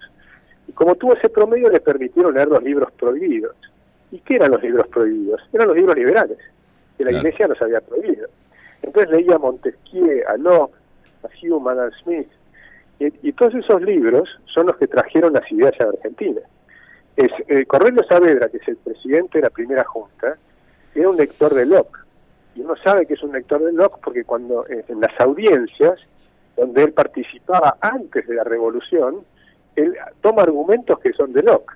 Y 0.67 0.71
como 0.71 0.95
tuvo 0.95 1.15
ese 1.15 1.29
promedio, 1.29 1.69
le 1.69 1.79
permitieron 1.79 2.33
leer 2.33 2.47
los 2.47 2.63
libros 2.63 2.91
prohibidos. 2.93 3.55
¿Y 4.11 4.19
qué 4.19 4.35
eran 4.35 4.51
los 4.51 4.63
libros 4.63 4.87
prohibidos? 4.87 5.41
Eran 5.53 5.67
los 5.67 5.77
libros 5.77 5.95
liberales, 5.95 6.39
que 6.97 7.03
la 7.03 7.11
iglesia 7.11 7.47
los 7.47 7.61
había 7.61 7.81
prohibido. 7.81 8.27
Entonces 8.81 9.11
leía 9.11 9.35
a 9.35 9.39
Montesquieu, 9.39 10.23
a 10.27 10.37
Locke, 10.37 10.75
a 11.23 11.27
Hume, 11.41 11.69
a 11.69 11.73
Adam 11.73 11.91
Smith, 12.03 12.29
y, 12.99 13.33
todos 13.33 13.53
esos 13.55 13.81
libros 13.81 14.29
son 14.45 14.67
los 14.67 14.77
que 14.77 14.87
trajeron 14.87 15.33
las 15.33 15.51
ideas 15.51 15.73
a 15.81 15.89
Argentina. 15.89 16.39
Es, 17.15 17.31
eh, 17.47 17.65
Cornelio 17.65 18.03
Saavedra, 18.03 18.49
que 18.49 18.57
es 18.57 18.67
el 18.67 18.77
presidente 18.77 19.37
de 19.37 19.43
la 19.43 19.49
primera 19.49 19.83
junta, 19.83 20.37
era 20.93 21.09
un 21.09 21.17
lector 21.17 21.53
de 21.53 21.65
Locke. 21.65 21.99
Y 22.55 22.61
uno 22.61 22.75
sabe 22.77 23.05
que 23.05 23.15
es 23.15 23.23
un 23.23 23.33
lector 23.33 23.63
de 23.63 23.73
Locke 23.73 23.99
porque 24.03 24.23
cuando 24.23 24.65
eh, 24.67 24.85
en 24.87 25.01
las 25.01 25.19
audiencias 25.19 25.99
donde 26.55 26.83
él 26.83 26.93
participaba 26.93 27.77
antes 27.81 28.25
de 28.27 28.35
la 28.35 28.43
revolución, 28.43 29.25
él 29.75 29.93
toma 30.21 30.43
argumentos 30.43 30.99
que 30.99 31.11
son 31.13 31.33
de 31.33 31.43
Locke. 31.43 31.73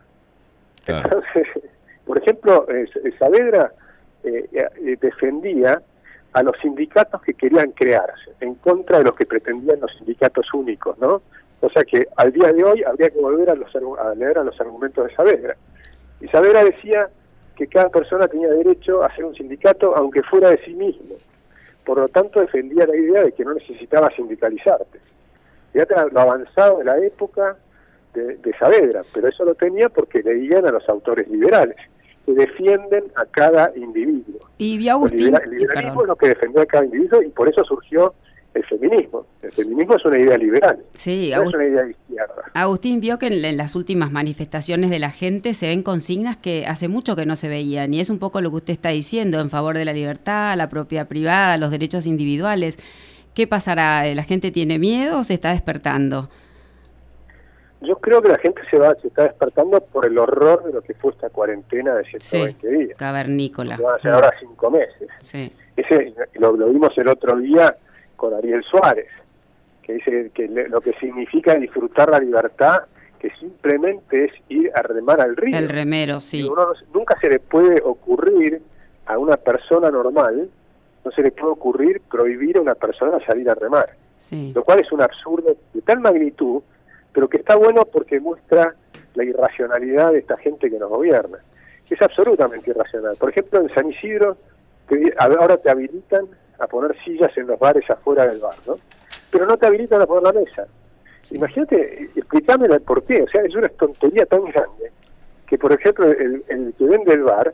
Entonces, 0.88 1.48
por 2.06 2.18
ejemplo, 2.18 2.66
eh, 2.70 2.88
Saavedra 3.20 3.74
eh, 4.24 4.98
defendía 5.02 5.82
a 6.34 6.44
los 6.44 6.56
sindicatos 6.62 7.22
que 7.22 7.34
querían 7.34 7.72
crearse, 7.72 8.32
en 8.40 8.56
contra 8.56 9.00
de 9.00 9.06
los 9.06 9.16
que 9.16 9.26
pretendían 9.26 9.80
los 9.82 9.92
sindicatos 9.98 10.54
únicos, 10.54 10.98
¿no? 11.00 11.22
O 11.62 11.70
sea 11.70 11.84
que 11.84 12.08
al 12.16 12.32
día 12.32 12.54
de 12.54 12.64
hoy 12.64 12.84
habría 12.84 13.10
que 13.10 13.20
volver 13.20 13.50
a, 13.50 13.56
los, 13.56 13.74
a 13.76 14.16
leer 14.16 14.38
a 14.38 14.44
los 14.44 14.60
argumentos 14.60 15.06
de 15.06 15.16
Saavedra. 15.16 15.56
Y 16.22 16.28
Saavedra 16.28 16.64
decía 16.64 17.10
que 17.56 17.68
cada 17.68 17.90
persona 17.90 18.28
tenía 18.28 18.50
derecho 18.50 19.04
a 19.04 19.08
hacer 19.08 19.26
un 19.26 19.36
sindicato 19.36 19.96
aunque 19.96 20.24
fuera 20.24 20.50
de 20.50 20.64
sí 20.64 20.74
mismo. 20.74 21.16
Por 21.86 21.98
lo 21.98 22.08
tanto, 22.08 22.40
defendía 22.40 22.86
la 22.86 22.96
idea 22.96 23.24
de 23.24 23.32
que 23.34 23.44
no 23.44 23.54
necesitaba 23.54 24.10
sindicalizarte. 24.16 25.00
Fíjate 25.74 25.96
lo 26.12 26.20
avanzado 26.20 26.80
de 26.80 26.86
la 26.86 26.98
época 26.98 27.58
de, 28.14 28.38
de 28.38 28.54
Saavedra, 28.58 29.02
pero 29.14 29.28
eso 29.28 29.44
lo 29.44 29.56
tenía 29.56 29.90
porque 29.90 30.24
leían 30.24 30.66
a 30.66 30.72
los 30.72 30.88
autores 30.88 31.28
liberales 31.28 31.76
defienden 32.34 33.06
a 33.16 33.26
cada 33.26 33.72
individuo. 33.76 34.40
Y 34.58 34.88
Agustín, 34.88 35.36
el, 35.36 35.52
liberalismo 35.52 36.02
es 36.02 36.08
lo 36.08 36.16
que 36.16 36.28
defendió 36.30 36.62
a 36.62 36.66
cada 36.66 36.86
individuo 36.86 37.22
y 37.22 37.30
por 37.30 37.50
eso 37.50 37.64
surgió 37.64 38.14
el 38.54 38.66
feminismo. 38.66 39.26
El 39.42 39.52
feminismo 39.52 39.96
es 39.96 40.06
una 40.06 40.20
idea 40.20 40.38
liberal, 40.38 40.80
sí, 40.94 41.32
no 41.34 41.44
es 41.44 41.54
una 41.54 41.66
idea 41.66 41.84
de 41.84 41.92
izquierda. 41.92 42.44
Agustín 42.54 43.00
vio 43.00 43.18
que 43.20 43.28
en, 43.28 43.58
las 43.58 43.76
últimas 43.76 44.12
manifestaciones 44.12 44.90
de 44.90 45.00
la 45.00 45.12
gente 45.12 45.54
se 45.54 45.68
ven 45.68 45.84
consignas 45.84 46.38
que 46.38 46.66
hace 46.68 46.88
mucho 46.88 47.16
que 47.16 47.26
no 47.26 47.36
se 47.36 47.48
veían 47.48 47.94
y 47.94 48.00
es 48.00 48.10
un 48.10 48.20
poco 48.20 48.42
lo 48.42 48.50
que 48.50 48.58
usted 48.58 48.74
está 48.74 48.90
diciendo 48.90 49.40
en 49.40 49.50
favor 49.50 49.78
de 49.78 49.86
la 49.86 49.94
libertad, 49.94 50.56
la 50.58 50.70
propiedad 50.70 51.08
privada, 51.08 51.58
los 51.58 51.72
derechos 51.72 52.06
individuales. 52.06 52.78
¿Qué 53.34 53.48
pasará? 53.48 54.04
¿La 54.14 54.24
gente 54.24 54.52
tiene 54.52 54.80
miedo 54.80 55.20
o 55.20 55.24
se 55.24 55.36
está 55.36 55.52
despertando? 55.52 56.30
Yo 57.82 57.96
creo 57.98 58.22
que 58.22 58.30
la 58.30 58.38
gente 58.40 58.62
se 58.70 58.78
va 58.78 58.94
se 58.96 59.08
está 59.08 59.24
despertando 59.24 59.80
por 59.80 60.06
el 60.06 60.18
horror 60.18 60.66
de 60.66 60.74
lo 60.74 60.82
que 60.82 60.94
fue 60.96 61.12
esta 61.12 61.30
cuarentena 61.30 61.96
de 61.96 62.04
120 62.04 62.60
sí, 62.60 62.76
días. 62.76 62.98
Cavernícola. 62.98 63.78
van 63.78 63.96
a 63.96 64.00
ser 64.00 64.12
ahora 64.12 64.34
cinco 64.40 64.70
meses. 64.70 65.08
Sí. 65.22 65.52
Ese, 65.78 66.14
lo, 66.34 66.54
vimos 66.54 66.92
el 66.98 67.08
otro 67.08 67.38
día 67.38 67.74
con 68.20 68.34
Ariel 68.34 68.64
Suárez, 68.64 69.08
que 69.82 69.94
dice 69.94 70.32
que 70.34 70.48
lo 70.48 70.82
que 70.82 70.94
significa 71.00 71.56
disfrutar 71.56 72.10
la 72.10 72.20
libertad, 72.20 72.84
que 73.18 73.32
simplemente 73.40 74.26
es 74.26 74.32
ir 74.50 74.72
a 74.76 74.82
remar 74.82 75.20
al 75.22 75.36
río. 75.36 75.58
El 75.58 75.70
remero, 75.70 76.20
sí. 76.20 76.48
nunca 76.94 77.20
se 77.20 77.30
le 77.30 77.40
puede 77.40 77.82
ocurrir 77.84 78.62
a 79.06 79.18
una 79.18 79.38
persona 79.38 79.90
normal, 79.90 80.50
no 81.04 81.12
se 81.12 81.22
le 81.22 81.32
puede 81.32 81.54
ocurrir 81.54 82.02
prohibir 82.02 82.58
a 82.58 82.62
una 82.62 82.76
persona 82.76 83.18
salir 83.26 83.50
a 83.50 83.56
remar. 83.56 83.90
Sí. 84.18 84.52
Lo 84.54 84.64
cual 84.64 84.82
es 84.82 84.92
un 84.92 85.02
absurdo 85.02 85.56
de 85.74 85.82
tal 85.82 86.00
magnitud 86.02 86.62
pero 87.14 87.28
que 87.28 87.38
está 87.38 87.56
bueno 87.56 87.86
porque 87.86 88.20
muestra 88.20 88.76
la 89.16 89.24
irracionalidad 89.24 90.12
de 90.12 90.20
esta 90.20 90.38
gente 90.38 90.70
que 90.70 90.80
nos 90.80 90.90
gobierna. 90.90 91.40
Es 91.90 92.02
absolutamente 92.02 92.70
irracional. 92.70 93.16
Por 93.18 93.32
ejemplo, 93.32 93.62
en 93.62 93.74
San 93.74 93.90
Isidro 93.90 94.38
ahora 95.18 95.58
te 95.58 95.70
habilitan 95.70 96.28
a 96.60 96.68
poner 96.68 96.96
sillas 97.04 97.36
en 97.38 97.48
los 97.48 97.60
bares 97.60 97.90
afuera 97.90 98.28
del 98.28 98.40
bar, 98.40 98.56
¿no? 98.68 98.78
Pero 99.32 99.46
no 99.46 99.58
te 99.58 99.68
habilitan 99.68 100.02
a 100.02 100.08
poner 100.08 100.24
la 100.24 100.40
mesa. 100.40 100.68
Imagínate, 101.32 102.10
explícame 102.16 102.68
por 102.80 103.04
qué. 103.04 103.24
O 103.24 103.28
sea, 103.28 103.42
es 103.44 103.56
una 103.56 103.70
tontería 103.70 104.26
tan 104.26 104.44
grande 104.46 104.92
que, 105.48 105.58
por 105.58 105.72
ejemplo, 105.72 106.06
el, 106.06 106.74
que 106.78 106.86
vende 106.86 107.14
el 107.14 107.24
bar 107.24 107.54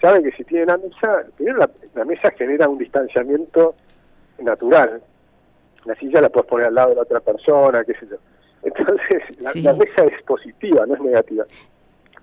sabe 0.00 0.22
que 0.22 0.32
si 0.32 0.44
tiene 0.44 0.66
la 0.66 0.76
mesa, 0.76 1.24
la, 1.38 1.70
la 1.94 2.04
mesa 2.04 2.30
genera 2.32 2.68
un 2.68 2.78
distanciamiento 2.78 3.74
natural. 4.38 5.00
La 5.84 5.94
silla 5.96 6.20
la 6.20 6.28
puedes 6.28 6.48
poner 6.48 6.66
al 6.66 6.74
lado 6.74 6.90
de 6.90 6.94
la 6.96 7.02
otra 7.02 7.20
persona, 7.20 7.84
qué 7.84 7.94
sé 7.94 8.06
yo. 8.10 8.16
Entonces, 8.62 9.22
la, 9.40 9.72
mesa 9.72 10.04
es 10.04 10.22
positiva, 10.24 10.84
no 10.86 10.94
es 10.94 11.00
negativa. 11.00 11.44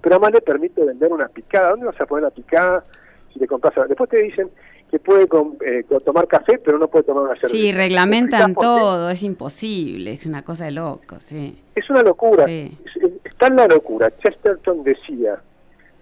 Pero 0.02 0.16
además 0.16 0.34
le 0.34 0.42
permite 0.42 0.84
vender 0.84 1.12
una 1.12 1.30
picada. 1.30 1.70
¿Dónde 1.70 1.86
vas 1.86 2.02
a 2.02 2.06
poner 2.06 2.24
la 2.24 2.32
picada 2.32 2.84
si 3.32 3.40
te 3.40 3.48
compras? 3.48 3.74
Después 3.88 4.10
te 4.10 4.18
dicen 4.18 4.52
que 4.94 5.00
puede 5.00 5.24
eh, 5.24 5.84
tomar 6.06 6.28
café, 6.28 6.60
pero 6.64 6.78
no 6.78 6.88
puede 6.88 7.06
tomar 7.06 7.24
una 7.24 7.34
cerveza. 7.34 7.58
Sí, 7.58 7.72
reglamentan 7.72 8.54
todo, 8.54 9.10
es 9.10 9.24
imposible, 9.24 10.12
es 10.12 10.28
una 10.28 10.44
cosa 10.44 10.66
de 10.66 10.72
loco, 10.72 11.20
sí. 11.20 11.58
Es 11.74 11.90
una 11.90 12.04
locura, 12.04 12.46
está 12.46 13.48
en 13.48 13.56
la 13.56 13.66
locura. 13.66 14.14
Chesterton 14.20 14.84
decía 14.84 15.42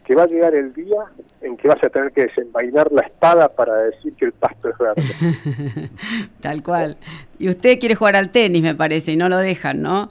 que 0.04 0.14
va 0.14 0.24
a 0.24 0.28
llegar 0.28 0.54
el 0.56 0.74
día 0.74 1.06
en 1.40 1.56
que 1.56 1.70
vas 1.70 1.82
a 1.82 1.88
tener 1.88 2.12
que 2.12 2.24
desenvainar 2.24 2.92
la 2.92 3.04
espada 3.04 3.48
para 3.48 3.78
decir 3.78 4.14
que 4.16 4.26
el 4.26 4.34
pasto 4.34 4.68
es 4.68 4.78
verde. 4.78 5.90
Tal 6.42 6.62
cual. 6.62 6.98
Y 7.40 7.48
usted 7.48 7.80
quiere 7.80 7.96
jugar 7.96 8.18
al 8.18 8.30
tenis, 8.30 8.62
me 8.62 8.76
parece, 8.76 9.14
y 9.14 9.16
no 9.16 9.30
lo 9.30 9.38
dejan, 9.38 9.82
¿no? 9.82 10.10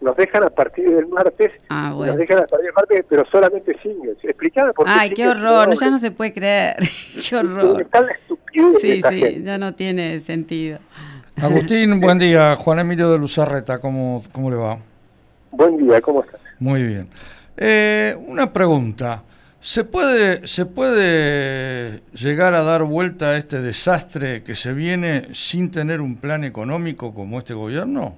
Nos 0.00 0.16
dejan 0.16 0.44
a 0.44 0.50
partir 0.50 0.88
del 0.88 1.06
martes, 1.08 1.52
ah, 1.68 1.90
nos 1.90 2.16
dejan 2.16 2.38
a 2.38 2.46
partir 2.46 2.66
del 2.66 2.74
martes, 2.74 3.04
pero 3.08 3.24
solamente 3.30 3.76
singles. 3.82 4.16
Explicame 4.22 4.72
por 4.72 4.86
qué. 4.86 4.92
Ay, 4.92 5.10
qué 5.10 5.28
horror, 5.28 5.74
ya 5.78 5.90
no 5.90 5.98
se 5.98 6.10
puede 6.10 6.32
creer. 6.32 6.76
qué 7.28 7.36
horror. 7.36 7.80
Está 7.82 8.00
la 8.02 8.12
estupidez 8.12 8.80
sí, 8.80 9.02
sí, 9.02 9.42
ya 9.42 9.58
no 9.58 9.74
tiene 9.74 10.20
sentido. 10.20 10.78
Agustín, 11.40 12.00
buen 12.00 12.18
día. 12.18 12.56
Juan 12.56 12.80
Emilio 12.80 13.10
de 13.10 13.18
Luzarreta, 13.18 13.78
¿cómo, 13.80 14.22
cómo 14.32 14.50
le 14.50 14.56
va? 14.56 14.78
Buen 15.52 15.76
día, 15.78 16.00
¿cómo 16.00 16.22
estás? 16.22 16.40
Muy 16.58 16.82
bien. 16.82 17.08
Eh, 17.56 18.16
una 18.26 18.52
pregunta. 18.52 19.22
¿Se 19.60 19.84
puede, 19.84 20.46
¿Se 20.46 20.64
puede 20.64 22.00
llegar 22.14 22.54
a 22.54 22.62
dar 22.62 22.82
vuelta 22.84 23.26
a 23.26 23.36
este 23.36 23.60
desastre 23.60 24.42
que 24.42 24.54
se 24.54 24.72
viene 24.72 25.28
sin 25.32 25.70
tener 25.70 26.00
un 26.00 26.16
plan 26.16 26.44
económico 26.44 27.12
como 27.12 27.38
este 27.38 27.52
gobierno? 27.52 28.14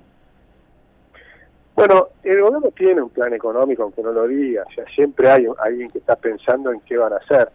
Bueno, 1.84 2.10
el 2.22 2.40
gobierno 2.40 2.70
tiene 2.76 3.02
un 3.02 3.10
plan 3.10 3.34
económico, 3.34 3.82
aunque 3.82 4.04
no 4.04 4.12
lo 4.12 4.28
diga, 4.28 4.62
o 4.68 4.72
sea, 4.72 4.84
siempre 4.94 5.28
hay 5.28 5.48
alguien 5.58 5.90
que 5.90 5.98
está 5.98 6.14
pensando 6.14 6.70
en 6.70 6.78
qué 6.82 6.96
van 6.96 7.12
a 7.12 7.16
hacer. 7.16 7.50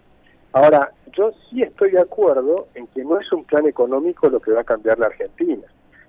Ahora, 0.51 0.91
yo 1.13 1.31
sí 1.49 1.63
estoy 1.63 1.91
de 1.91 2.01
acuerdo 2.01 2.67
en 2.75 2.87
que 2.87 3.05
no 3.05 3.17
es 3.21 3.31
un 3.31 3.45
plan 3.45 3.65
económico 3.67 4.29
lo 4.29 4.41
que 4.41 4.51
va 4.51 4.59
a 4.59 4.65
cambiar 4.65 4.99
la 4.99 5.05
Argentina. 5.05 5.63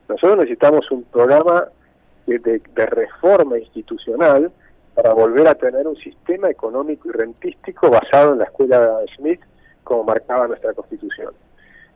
Nosotros 0.09 0.39
necesitamos 0.39 0.91
un 0.91 1.05
programa 1.05 1.69
de, 2.27 2.61
reforma 2.75 3.57
institucional 3.57 4.51
para 4.97 5.13
volver 5.13 5.47
a 5.47 5.55
tener 5.55 5.87
un 5.87 5.97
sistema 5.99 6.51
económico 6.51 7.11
y 7.11 7.13
rentístico 7.13 7.89
basado 7.89 8.33
en 8.33 8.39
la 8.41 8.47
escuela 8.47 8.99
de 8.99 9.07
Smith, 9.17 9.43
como 9.85 10.03
marcaba 10.03 10.49
nuestra 10.49 10.75
Constitución. 10.75 11.35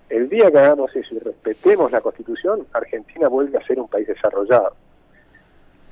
El 0.08 0.28
día 0.28 0.52
que 0.52 0.58
hagamos 0.58 0.94
eso 0.94 1.16
y 1.16 1.18
respetemos 1.18 1.90
la 1.90 2.00
Constitución, 2.00 2.64
Argentina 2.74 3.26
vuelve 3.26 3.58
a 3.58 3.66
ser 3.66 3.80
un 3.80 3.88
país 3.88 4.06
desarrollado. 4.06 4.72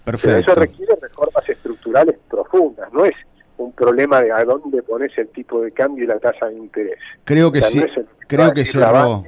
Pero 0.05 0.17
eso 0.17 0.55
requiere 0.55 0.97
reformas 1.01 1.49
estructurales 1.49 2.17
profundas, 2.29 2.93
no 2.93 3.05
es 3.05 3.15
un 3.59 3.73
problema 3.73 4.21
de 4.23 4.33
a 4.33 4.43
dónde 4.45 4.83
pones 4.83 5.17
el 5.19 5.29
tipo 5.29 5.61
de 5.61 5.73
cambio 5.73 6.05
y 6.05 6.07
la 6.07 6.19
tasa 6.19 6.47
de 6.47 6.55
interés. 6.55 6.99
Creo 7.25 7.53
que 7.53 7.61
sí, 7.61 7.83
creo 8.27 8.53
que 8.53 8.65
cerró. 8.65 9.25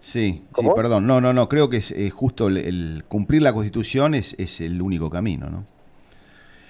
Sí, 0.00 0.44
sí, 0.56 0.66
perdón, 0.74 1.06
no, 1.06 1.20
no, 1.20 1.32
no, 1.32 1.48
creo 1.48 1.68
que 1.68 1.76
es, 1.76 1.94
justo 2.12 2.48
el, 2.48 3.04
cumplir 3.06 3.42
la 3.42 3.52
Constitución 3.52 4.14
es, 4.14 4.34
es 4.38 4.60
el 4.60 4.82
único 4.82 5.08
camino, 5.10 5.48
¿no? 5.48 5.64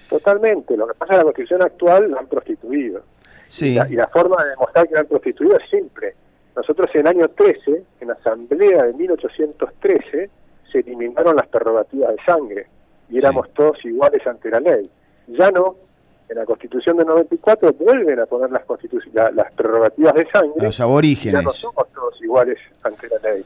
Totalmente, 0.07 0.77
lo 0.77 0.85
que 0.85 0.93
pasa 0.93 1.05
es 1.05 1.09
que 1.09 1.17
la 1.17 1.23
Constitución 1.23 1.61
actual 1.63 2.11
la 2.11 2.19
han 2.19 2.27
prostituido. 2.27 3.01
Sí. 3.47 3.69
Y, 3.69 3.75
la, 3.75 3.89
y 3.89 3.95
la 3.95 4.07
forma 4.07 4.43
de 4.43 4.51
demostrar 4.51 4.87
que 4.87 4.93
la 4.93 4.99
han 4.99 5.07
prostituido 5.07 5.57
es 5.57 5.69
simple. 5.69 6.13
Nosotros 6.55 6.89
en 6.93 7.01
el 7.01 7.07
año 7.07 7.27
13, 7.29 7.83
en 8.01 8.07
la 8.07 8.13
Asamblea 8.13 8.83
de 8.83 8.93
1813, 8.93 10.29
se 10.71 10.79
eliminaron 10.79 11.35
las 11.35 11.47
prerrogativas 11.47 12.11
de 12.11 12.23
sangre 12.23 12.67
y 13.09 13.17
éramos 13.17 13.53
todos 13.53 13.83
iguales 13.85 14.25
ante 14.25 14.49
la 14.49 14.59
ley. 14.59 14.89
Ya 15.27 15.51
no, 15.51 15.75
en 16.29 16.37
la 16.37 16.45
Constitución 16.45 16.97
del 16.97 17.07
94 17.07 17.73
vuelven 17.73 18.19
a 18.19 18.25
poner 18.25 18.49
las, 18.51 18.63
las 19.33 19.51
prerrogativas 19.53 20.13
de 20.15 20.29
sangre. 20.29 20.53
Los 20.57 20.79
aborígenes. 20.79 21.33
Ya 21.33 21.41
no 21.41 21.51
somos 21.51 21.87
todos 21.93 22.21
iguales 22.21 22.57
ante 22.83 23.07
la 23.07 23.29
ley. 23.29 23.45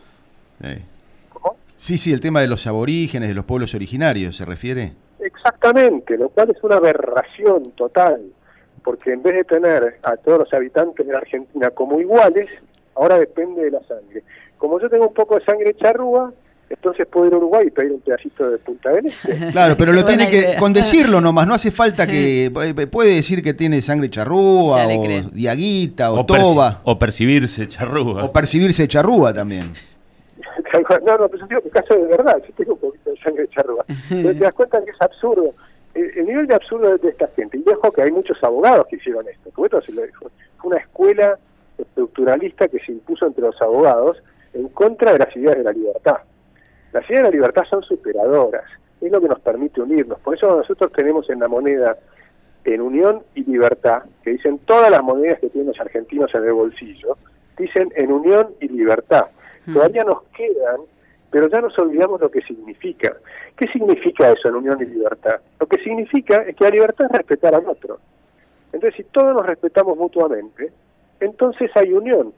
¿Cómo? 1.34 1.58
Sí, 1.76 1.97
sí, 1.97 2.12
el 2.14 2.22
tema 2.22 2.41
de 2.41 2.47
los 2.47 2.66
aborígenes, 2.68 3.30
de 3.30 3.36
los 3.36 3.45
pueblos 3.45 3.76
originarios, 3.76 4.36
¿se 4.36 4.45
refiere? 4.45 4.93
Exactamente, 5.20 6.18
lo 6.18 6.30
cual 6.30 6.51
es 6.51 6.64
una 6.64 6.76
aberración 6.76 7.72
total, 7.72 8.22
porque 8.84 9.14
en 9.14 9.24
vez 9.24 9.36
de 9.36 9.43
tener 9.43 9.99
a 10.03 10.16
todos 10.18 10.39
los 10.39 10.53
habitantes 10.53 11.05
de 11.05 11.12
la 11.12 11.20
Argentina 11.20 11.70
como 11.72 11.99
iguales, 11.99 12.49
ahora 12.95 13.20
depende 13.20 13.64
de 13.64 13.72
la 13.72 13.84
sangre. 13.84 14.24
Como 14.58 14.80
yo 14.80 14.89
tengo 14.89 15.08
un 15.08 15.14
poco 15.14 15.36
de 15.36 15.45
sangre 15.45 15.76
charrúa, 15.76 16.32
entonces 16.70 17.07
puedo 17.07 17.28
ir 17.28 17.34
a 17.34 17.38
Uruguay 17.38 17.68
y 17.68 17.72
pedir 17.72 17.93
un 17.93 18.01
pedacito 18.01 18.49
de 18.49 18.57
Punta 18.57 18.89
del 18.91 19.05
Este. 19.07 19.51
Claro, 19.51 19.76
pero 19.78 19.93
lo 19.93 20.03
tiene 20.03 20.30
que, 20.30 20.55
con 20.59 20.74
decirlo 20.74 21.22
nomás, 21.22 21.47
no 21.47 21.53
hace 21.53 21.72
falta 21.72 22.05
que, 22.05 22.51
puede 22.91 23.15
decir 23.15 23.41
que 23.41 23.53
tiene 23.53 23.82
sangre 23.82 24.09
charrúa, 24.09 24.86
o 24.86 25.30
diaguita, 25.32 26.11
o, 26.11 26.26
toba. 26.26 26.82
o 26.84 26.99
percibirse 26.99 27.68
charrúa. 27.68 28.26
O 28.26 28.32
percibirse 28.32 28.88
charrúa 28.88 29.34
también. 29.34 29.74
no, 31.05 31.18
no, 31.18 31.30
pero 31.30 31.41
yo 31.41 31.47
digo 31.47 31.61
que 31.61 31.70
caso 31.70 31.95
de 31.95 32.05
verdad, 32.05 32.41
yo 32.45 32.53
tengo 32.55 32.74
un 32.74 32.80
poquito 32.80 33.11
de 33.11 33.18
sangre 33.18 33.47
charrúa. 33.49 33.86
Pero 34.09 34.34
te 34.34 34.39
das 34.39 34.53
cuenta 34.53 34.84
que 34.84 34.91
es 34.91 35.01
absurdo. 35.01 35.53
El, 35.93 36.28
nivel 36.28 36.45
de 36.45 36.53
absurdo 36.53 36.95
de 36.97 37.09
esta 37.09 37.28
gente, 37.36 37.57
y 37.57 37.63
dejo 37.63 37.91
que 37.91 38.03
hay 38.03 38.11
muchos 38.11 38.38
abogados 38.43 38.86
que 38.88 38.97
hicieron 38.97 39.26
esto, 39.28 39.49
fue 39.51 39.68
una 40.63 40.78
escuela 40.78 41.39
estructuralista 41.78 42.68
que 42.68 42.80
se 42.80 42.91
impuso 42.91 43.26
entre 43.26 43.43
los 43.43 43.59
abogados 43.61 44.18
en 44.53 44.68
contra 44.70 45.13
de 45.13 45.20
las 45.20 45.36
ideas 45.36 45.57
de 45.57 45.63
la 45.63 45.72
libertad. 45.72 46.18
Las 46.93 47.09
ideas 47.09 47.23
de 47.23 47.29
la 47.29 47.35
libertad 47.35 47.63
son 47.69 47.83
superadoras, 47.83 48.65
es 49.01 49.11
lo 49.11 49.21
que 49.21 49.27
nos 49.27 49.39
permite 49.39 49.81
unirnos. 49.81 50.19
Por 50.19 50.35
eso 50.35 50.55
nosotros 50.55 50.91
tenemos 50.91 51.29
en 51.29 51.39
la 51.39 51.47
moneda 51.47 51.97
en 52.73 52.81
unión 52.81 53.23
y 53.33 53.43
libertad, 53.45 54.03
que 54.23 54.31
dicen 54.31 54.59
todas 54.59 54.91
las 54.91 55.01
monedas 55.01 55.39
que 55.39 55.49
tienen 55.49 55.69
los 55.69 55.79
argentinos 55.79 56.33
en 56.35 56.43
el 56.43 56.53
bolsillo, 56.53 57.15
dicen 57.57 57.91
en 57.95 58.11
unión 58.11 58.49
y 58.59 58.67
libertad. 58.67 59.27
Mm. 59.65 59.73
Todavía 59.73 60.03
nos 60.03 60.23
quedan, 60.35 60.81
pero 61.31 61.47
ya 61.47 61.61
nos 61.61 61.77
olvidamos 61.79 62.19
lo 62.19 62.29
que 62.29 62.41
significa. 62.41 63.15
¿Qué 63.55 63.67
significa 63.67 64.31
eso 64.31 64.49
en 64.49 64.55
unión 64.55 64.81
y 64.81 64.85
libertad? 64.85 65.39
Lo 65.59 65.67
que 65.67 65.81
significa 65.81 66.43
es 66.43 66.55
que 66.55 66.65
la 66.65 66.71
libertad 66.71 67.05
es 67.05 67.17
respetar 67.17 67.55
al 67.55 67.67
otro. 67.67 67.99
Entonces, 68.73 68.97
si 68.97 69.03
todos 69.05 69.33
nos 69.33 69.45
respetamos 69.45 69.97
mutuamente, 69.97 70.71
entonces 71.19 71.71
hay 71.75 71.93
unión. 71.93 72.33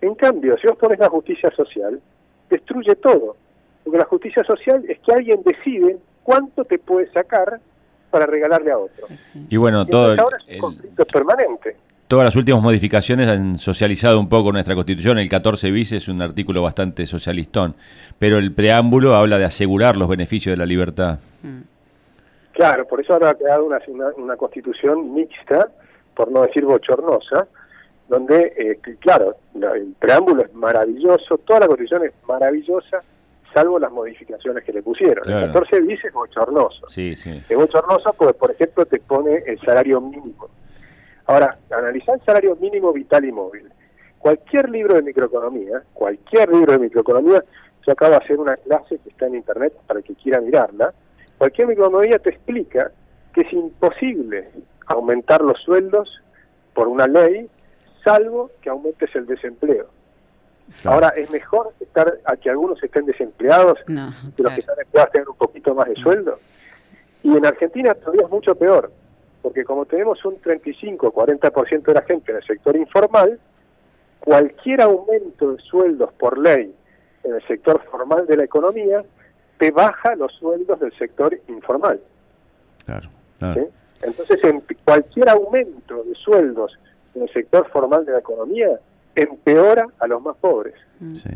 En 0.00 0.14
cambio, 0.14 0.56
si 0.58 0.66
vos 0.66 0.76
pones 0.76 0.98
la 0.98 1.08
justicia 1.08 1.50
social, 1.50 2.00
destruye 2.48 2.94
todo. 2.96 3.36
Porque 3.84 3.98
la 3.98 4.04
justicia 4.04 4.44
social 4.44 4.84
es 4.88 4.98
que 5.00 5.12
alguien 5.12 5.40
decide 5.44 5.98
cuánto 6.22 6.64
te 6.64 6.78
puede 6.78 7.10
sacar 7.12 7.60
para 8.10 8.26
regalarle 8.26 8.72
a 8.72 8.78
otro. 8.78 9.06
Y 9.48 9.56
bueno, 9.56 9.86
todo 9.86 10.20
ahora 10.20 10.36
es 10.46 10.56
un 10.56 10.60
conflicto 10.60 11.04
permanente. 11.06 11.76
Todas 12.08 12.24
las 12.24 12.34
últimas 12.34 12.60
modificaciones 12.60 13.28
han 13.28 13.56
socializado 13.56 14.18
un 14.18 14.28
poco 14.28 14.50
nuestra 14.50 14.74
constitución. 14.74 15.18
El 15.18 15.28
14 15.28 15.70
bis 15.70 15.92
es 15.92 16.08
un 16.08 16.20
artículo 16.20 16.60
bastante 16.60 17.06
socialistón, 17.06 17.76
pero 18.18 18.38
el 18.38 18.52
preámbulo 18.52 19.14
habla 19.14 19.38
de 19.38 19.44
asegurar 19.44 19.96
los 19.96 20.08
beneficios 20.08 20.54
de 20.54 20.56
la 20.56 20.66
libertad. 20.66 21.20
Mm. 21.42 21.60
Claro, 22.52 22.86
por 22.86 23.00
eso 23.00 23.12
ahora 23.12 23.30
ha 23.30 23.34
creado 23.34 23.64
una, 23.64 23.78
una, 24.16 24.36
constitución 24.36 25.14
mixta, 25.14 25.68
por 26.14 26.32
no 26.32 26.42
decir 26.42 26.64
bochornosa, 26.64 27.46
donde, 28.08 28.52
eh, 28.58 28.96
claro, 28.98 29.36
el 29.54 29.94
preámbulo 29.98 30.42
es 30.42 30.52
maravilloso, 30.52 31.38
toda 31.38 31.60
la 31.60 31.66
constitución 31.68 32.06
es 32.06 32.12
maravillosa, 32.26 33.02
salvo 33.52 33.78
las 33.78 33.90
modificaciones 33.90 34.64
que 34.64 34.72
le 34.72 34.82
pusieron. 34.82 35.28
El 35.30 35.52
14 35.52 35.80
bis 35.80 36.04
es 36.04 36.12
bochornoso. 36.12 36.88
Sí, 36.88 37.16
sí. 37.16 37.42
Es 37.48 37.56
bochornoso 37.56 38.12
porque, 38.12 38.34
por 38.34 38.50
ejemplo, 38.50 38.86
te 38.86 38.98
pone 39.00 39.42
el 39.46 39.60
salario 39.60 40.00
mínimo. 40.00 40.48
Ahora, 41.26 41.54
analizar 41.70 42.16
el 42.16 42.24
salario 42.24 42.56
mínimo 42.56 42.92
vital 42.92 43.24
y 43.24 43.32
móvil. 43.32 43.70
Cualquier 44.18 44.68
libro 44.68 44.94
de 44.94 45.02
microeconomía, 45.02 45.82
cualquier 45.94 46.52
libro 46.52 46.72
de 46.72 46.78
microeconomía, 46.78 47.42
yo 47.86 47.92
acabo 47.92 48.12
de 48.12 48.16
hacer 48.18 48.38
una 48.38 48.56
clase 48.56 48.98
que 48.98 49.08
está 49.08 49.26
en 49.26 49.36
internet 49.36 49.72
para 49.86 50.00
el 50.00 50.04
que 50.04 50.14
quiera 50.14 50.40
mirarla, 50.40 50.92
cualquier 51.38 51.68
microeconomía 51.68 52.18
te 52.18 52.30
explica 52.30 52.90
que 53.32 53.42
es 53.42 53.52
imposible 53.52 54.50
aumentar 54.86 55.40
los 55.40 55.58
sueldos 55.62 56.20
por 56.74 56.88
una 56.88 57.06
ley, 57.06 57.48
salvo 58.04 58.50
que 58.60 58.70
aumentes 58.70 59.14
el 59.14 59.26
desempleo. 59.26 59.88
Ahora, 60.84 61.08
es 61.10 61.30
mejor 61.30 61.72
estar 61.80 62.18
a 62.24 62.36
que 62.36 62.50
algunos 62.50 62.82
estén 62.82 63.06
desempleados 63.06 63.78
que 63.86 64.42
los 64.42 64.52
que 64.54 64.60
están 64.60 64.76
empleados 64.80 65.12
tengan 65.12 65.28
un 65.30 65.36
poquito 65.36 65.74
más 65.74 65.88
de 65.88 65.96
sueldo. 65.96 66.38
Y 67.22 67.36
en 67.36 67.44
Argentina 67.44 67.94
todavía 67.94 68.22
es 68.24 68.30
mucho 68.30 68.54
peor, 68.54 68.90
porque 69.42 69.64
como 69.64 69.84
tenemos 69.84 70.24
un 70.24 70.40
35-40% 70.40 71.82
de 71.82 71.94
la 71.94 72.02
gente 72.02 72.30
en 72.30 72.38
el 72.38 72.44
sector 72.44 72.76
informal, 72.76 73.38
cualquier 74.20 74.82
aumento 74.82 75.52
de 75.52 75.62
sueldos 75.62 76.12
por 76.14 76.38
ley 76.38 76.74
en 77.24 77.34
el 77.34 77.46
sector 77.46 77.82
formal 77.90 78.26
de 78.26 78.36
la 78.36 78.44
economía 78.44 79.02
te 79.58 79.70
baja 79.70 80.14
los 80.16 80.32
sueldos 80.34 80.80
del 80.80 80.96
sector 80.96 81.38
informal. 81.48 82.00
Claro, 82.86 83.08
Entonces, 84.02 84.42
en 84.42 84.62
cualquier 84.84 85.28
aumento 85.28 86.02
de 86.04 86.14
sueldos 86.14 86.78
en 87.14 87.22
el 87.22 87.32
sector 87.32 87.68
formal 87.70 88.06
de 88.06 88.12
la 88.12 88.18
economía 88.20 88.80
empeora 89.22 89.86
a 89.98 90.06
los 90.06 90.22
más 90.22 90.36
pobres. 90.36 90.74
Sí, 91.14 91.30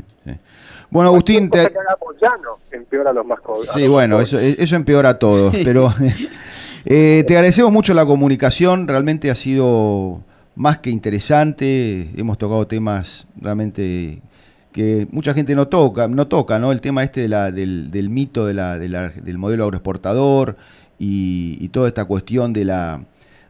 Bueno, 0.90 1.10
Agustín... 1.10 1.50
Te... 1.50 1.68
Que 1.68 1.74
ya 2.20 2.32
no 2.42 2.58
empeora 2.70 3.10
a 3.10 3.12
los 3.12 3.26
más 3.26 3.40
pobres. 3.40 3.70
Sí, 3.70 3.88
bueno, 3.88 4.20
eso, 4.20 4.38
eso 4.38 4.76
empeora 4.76 5.10
a 5.10 5.18
todos, 5.18 5.54
pero 5.64 5.92
eh, 6.84 7.24
te 7.26 7.34
agradecemos 7.34 7.72
mucho 7.72 7.94
la 7.94 8.04
comunicación, 8.04 8.86
realmente 8.88 9.30
ha 9.30 9.34
sido 9.34 10.20
más 10.54 10.78
que 10.78 10.90
interesante, 10.90 12.10
hemos 12.16 12.38
tocado 12.38 12.66
temas 12.66 13.26
realmente 13.40 14.20
que 14.72 15.06
mucha 15.10 15.34
gente 15.34 15.54
no 15.54 15.68
toca, 15.68 16.08
no 16.08 16.26
toca, 16.26 16.58
¿no? 16.58 16.72
El 16.72 16.80
tema 16.80 17.04
este 17.04 17.22
de 17.22 17.28
la, 17.28 17.52
del, 17.52 17.90
del 17.90 18.10
mito 18.10 18.44
de 18.44 18.54
la, 18.54 18.76
del 18.76 19.38
modelo 19.38 19.64
agroexportador 19.64 20.56
y, 20.98 21.56
y 21.60 21.68
toda 21.68 21.88
esta 21.88 22.04
cuestión 22.04 22.52
de 22.52 22.64
la 22.64 23.00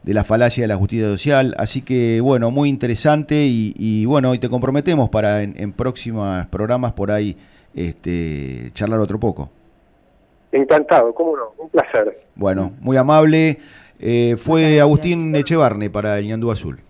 de 0.05 0.15
la 0.15 0.23
falacia 0.23 0.63
de 0.65 0.69
la 0.69 0.77
justicia 0.77 1.07
social. 1.07 1.55
Así 1.59 1.83
que, 1.83 2.21
bueno, 2.21 2.51
muy 2.51 2.69
interesante 2.69 3.47
y, 3.49 4.05
bueno, 4.05 4.31
hoy 4.31 4.39
te 4.39 4.49
comprometemos 4.49 5.09
para 5.09 5.43
en, 5.43 5.73
próximos 5.73 6.47
programas 6.47 6.93
por 6.93 7.11
ahí 7.11 7.37
este, 7.75 8.71
charlar 8.75 9.01
otro 9.01 9.19
poco. 9.19 9.51
Encantado, 10.53 11.13
cómo 11.15 11.37
no, 11.37 11.53
un 11.59 11.69
placer. 11.71 12.21
Bueno, 12.37 12.73
muy 12.81 12.97
amable. 12.97 13.59
Eh, 13.99 14.37
fue 14.37 14.81
Agustín 14.81 15.35
Echevarne 15.35 15.91
para 15.91 16.19
el 16.19 16.29
Ñandú 16.29 16.51
Azul. 16.51 16.84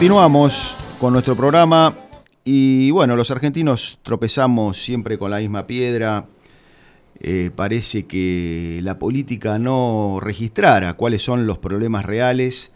Continuamos 0.00 0.78
con 0.98 1.12
nuestro 1.12 1.36
programa 1.36 1.94
y 2.42 2.90
bueno, 2.90 3.16
los 3.16 3.30
argentinos 3.30 3.98
tropezamos 4.02 4.82
siempre 4.82 5.18
con 5.18 5.30
la 5.30 5.40
misma 5.40 5.66
piedra. 5.66 6.24
Eh, 7.20 7.50
parece 7.54 8.06
que 8.06 8.80
la 8.82 8.98
política 8.98 9.58
no 9.58 10.18
registrara 10.22 10.94
cuáles 10.94 11.20
son 11.20 11.46
los 11.46 11.58
problemas 11.58 12.06
reales 12.06 12.72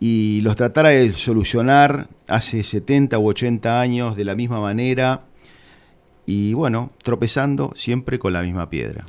y 0.00 0.40
los 0.40 0.56
tratara 0.56 0.88
de 0.88 1.12
solucionar 1.12 2.08
hace 2.28 2.64
70 2.64 3.18
u 3.18 3.28
80 3.28 3.78
años 3.78 4.16
de 4.16 4.24
la 4.24 4.34
misma 4.34 4.58
manera 4.58 5.24
y 6.24 6.54
bueno, 6.54 6.92
tropezando 7.02 7.72
siempre 7.74 8.18
con 8.18 8.32
la 8.32 8.40
misma 8.40 8.70
piedra. 8.70 9.04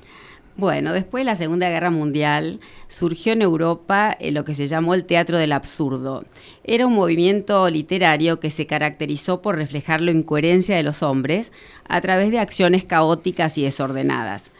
Bueno, 0.60 0.91
después 0.91 1.22
de 1.22 1.26
la 1.26 1.38
Segunda 1.38 1.70
Guerra 1.70 1.89
Mundial 1.89 2.60
surgió 2.89 3.32
en 3.32 3.41
Europa 3.41 4.12
eh, 4.20 4.34
lo 4.34 4.43
que 4.43 4.55
se 4.55 4.68
llamó 4.68 4.93
el 4.93 5.05
teatro 5.05 5.38
del 5.38 5.53
absurdo. 5.53 6.26
Era 6.66 6.86
un 6.86 6.95
movimiento 6.95 7.70
literario 7.70 8.41
que 8.41 8.51
se 8.51 8.66
caracterizó 8.66 9.41
por 9.41 9.55
reflejar 9.55 10.01
la 10.01 10.12
incoherencia 10.12 10.76
de 10.76 10.84
los 10.84 11.01
hombres 11.01 11.53
a 11.88 12.01
través 12.01 12.30
de 12.32 12.39
acciones 12.39 12.84
caóticas 12.84 13.57
y 13.57 13.64
desordenadas. 13.64 14.51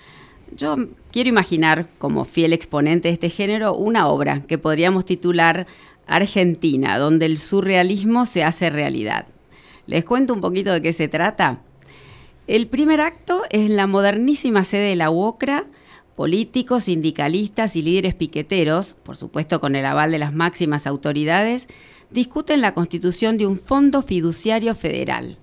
Yo 0.56 0.78
quiero 1.12 1.28
imaginar, 1.28 1.90
como 1.98 2.24
fiel 2.24 2.54
exponente 2.54 3.10
de 3.10 3.16
este 3.16 3.30
género, 3.30 3.76
una 3.76 4.08
obra 4.08 4.44
que 4.48 4.58
podríamos 4.58 5.04
titular 5.04 5.68
Argentina, 6.08 6.98
donde 6.98 7.26
el 7.26 7.38
surrealismo 7.38 8.26
se 8.26 8.46
hace 8.46 8.70
realidad. 8.70 9.26
¿Les 9.86 10.06
cuento 10.06 10.34
un 10.34 10.40
poquito 10.40 10.72
de 10.72 10.82
qué 10.82 10.94
se 10.94 11.10
trata? 11.10 11.60
El 12.48 12.68
primer 12.68 13.02
acto 13.02 13.44
es 13.50 13.70
la 13.70 13.86
modernísima 13.86 14.64
sede 14.64 14.88
de 14.92 14.96
la 14.96 15.12
UOCRA, 15.12 15.66
políticos, 16.20 16.84
sindicalistas 16.84 17.78
y 17.78 17.82
líderes 17.82 18.14
piqueteros, 18.14 18.98
por 19.04 19.16
supuesto 19.16 19.62
con 19.62 19.78
el 19.78 19.86
aval 19.86 20.12
de 20.12 20.18
las 20.18 20.34
máximas 20.34 20.86
autoridades, 20.86 21.70
discuten 22.10 22.60
la 22.60 22.74
constitución 22.74 23.38
de 23.38 23.48
un 23.48 23.56
fondo 23.56 24.02
fiduciario 24.02 24.76
federal 24.76 25.38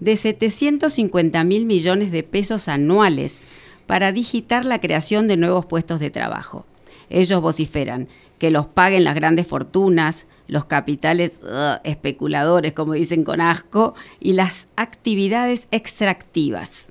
de 0.00 0.16
750 0.16 1.44
mil 1.44 1.64
millones 1.64 2.10
de 2.10 2.24
pesos 2.24 2.66
anuales 2.66 3.44
para 3.86 4.10
digitar 4.10 4.64
la 4.64 4.80
creación 4.80 5.28
de 5.28 5.36
nuevos 5.36 5.66
puestos 5.66 6.00
de 6.00 6.10
trabajo. 6.10 6.66
Ellos 7.08 7.40
vociferan 7.40 8.08
que 8.40 8.50
los 8.50 8.66
paguen 8.66 9.04
las 9.04 9.14
grandes 9.14 9.46
fortunas, 9.46 10.26
los 10.48 10.64
capitales 10.64 11.38
especuladores, 11.84 12.72
como 12.72 12.94
dicen 12.94 13.22
con 13.22 13.40
asco, 13.40 13.94
y 14.18 14.32
las 14.32 14.66
actividades 14.74 15.68
extractivas. 15.70 16.88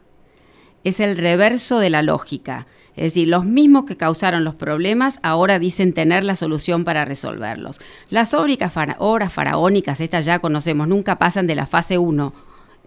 Es 0.85 1.01
el 1.01 1.17
reverso 1.17 1.79
de 1.79 1.89
la 1.89 2.01
lógica. 2.01 2.65
Es 2.95 3.03
decir, 3.03 3.27
los 3.27 3.45
mismos 3.45 3.85
que 3.85 3.97
causaron 3.97 4.43
los 4.43 4.55
problemas 4.55 5.19
ahora 5.21 5.59
dicen 5.59 5.93
tener 5.93 6.23
la 6.23 6.35
solución 6.35 6.83
para 6.85 7.05
resolverlos. 7.05 7.79
Las 8.09 8.33
obras, 8.33 8.71
fara 8.71 8.95
obras 8.99 9.33
faraónicas, 9.33 9.99
estas 9.99 10.25
ya 10.25 10.39
conocemos, 10.39 10.87
nunca 10.87 11.17
pasan 11.17 11.47
de 11.47 11.55
la 11.55 11.65
fase 11.65 11.97
1, 11.97 12.33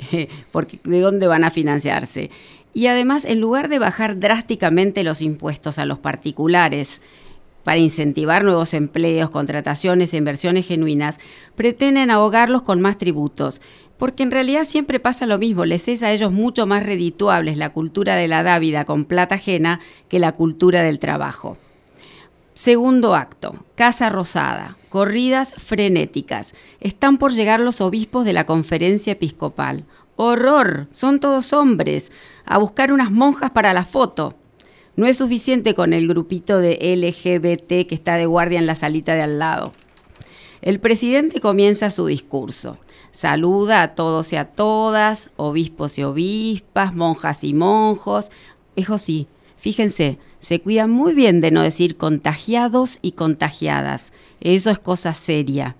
porque 0.53 0.81
¿de 0.85 1.01
dónde 1.01 1.27
van 1.27 1.45
a 1.45 1.51
financiarse? 1.51 2.31
Y 2.73 2.87
además, 2.87 3.25
en 3.25 3.41
lugar 3.41 3.69
de 3.69 3.79
bajar 3.79 4.19
drásticamente 4.19 5.05
los 5.05 5.21
impuestos 5.21 5.79
a 5.79 5.85
los 5.85 5.99
particulares, 5.99 7.01
para 7.65 7.81
incentivar 7.81 8.45
nuevos 8.45 8.73
empleos, 8.73 9.31
contrataciones 9.31 10.15
e 10.15 10.17
inversiones 10.17 10.67
genuinas, 10.67 11.19
pretenden 11.55 12.11
ahogarlos 12.11 12.63
con 12.63 12.81
más 12.81 12.97
tributos, 12.97 13.61
porque 13.99 14.23
en 14.23 14.31
realidad 14.31 14.65
siempre 14.65 15.01
pasa 15.01 15.27
lo 15.27 15.39
mismo, 15.39 15.65
les 15.65 15.89
es 15.89 16.03
a 16.03 16.13
ellos 16.13 16.33
mucho 16.33 16.67
más 16.67 16.85
redituables 16.85 17.59
la 17.59 17.71
cultura 17.71 18.15
de 18.17 18.29
la 18.29 18.43
dávida 18.43 18.85
con 18.85 19.05
plata 19.05 19.35
ajena 19.35 19.81
que 20.09 20.19
la 20.21 20.33
cultura 20.33 20.83
del 20.83 20.99
trabajo. 20.99 21.59
Segundo 22.55 23.15
acto, 23.15 23.55
Casa 23.77 24.09
Rosada, 24.09 24.77
corridas 24.89 25.55
frenéticas. 25.55 26.55
Están 26.81 27.19
por 27.19 27.33
llegar 27.33 27.61
los 27.61 27.81
obispos 27.81 28.25
de 28.25 28.33
la 28.33 28.47
conferencia 28.47 29.13
episcopal. 29.13 29.85
¡Horror! 30.17 30.89
Son 30.91 31.21
todos 31.21 31.53
hombres. 31.53 32.11
A 32.45 32.59
buscar 32.59 32.93
unas 32.93 33.13
monjas 33.13 33.53
para 33.53 33.73
la 33.73 33.85
foto. 33.85 34.35
No 34.97 35.07
es 35.07 35.19
suficiente 35.19 35.75
con 35.75 35.93
el 35.93 36.09
grupito 36.09 36.59
de 36.59 36.79
LGBT 36.97 37.87
que 37.87 37.95
está 37.95 38.17
de 38.17 38.27
guardia 38.27 38.59
en 38.59 38.67
la 38.67 38.75
salita 38.75 39.15
de 39.15 39.23
al 39.23 39.39
lado. 39.39 39.73
El 40.61 40.81
presidente 40.81 41.41
comienza 41.41 41.91
su 41.91 42.07
discurso. 42.07 42.79
Saluda 43.19 43.83
a 43.83 43.97
todos 43.97 44.33
y 44.33 44.37
a 44.37 44.45
todas, 44.45 45.31
obispos 45.35 45.99
y 45.99 46.05
obispas, 46.05 46.95
monjas 46.95 47.43
y 47.43 47.53
monjos. 47.53 48.31
Eso 48.77 48.97
sí, 48.97 49.27
fíjense, 49.57 50.19
se 50.39 50.61
cuida 50.61 50.87
muy 50.87 51.15
bien 51.15 51.41
de 51.41 51.51
no 51.51 51.65
decir 51.65 51.97
contagiados 51.97 53.01
y 53.03 53.13
contagiadas. 53.13 54.13
Eso 54.41 54.71
es 54.71 54.79
cosa 54.79 55.15
seria. 55.15 55.75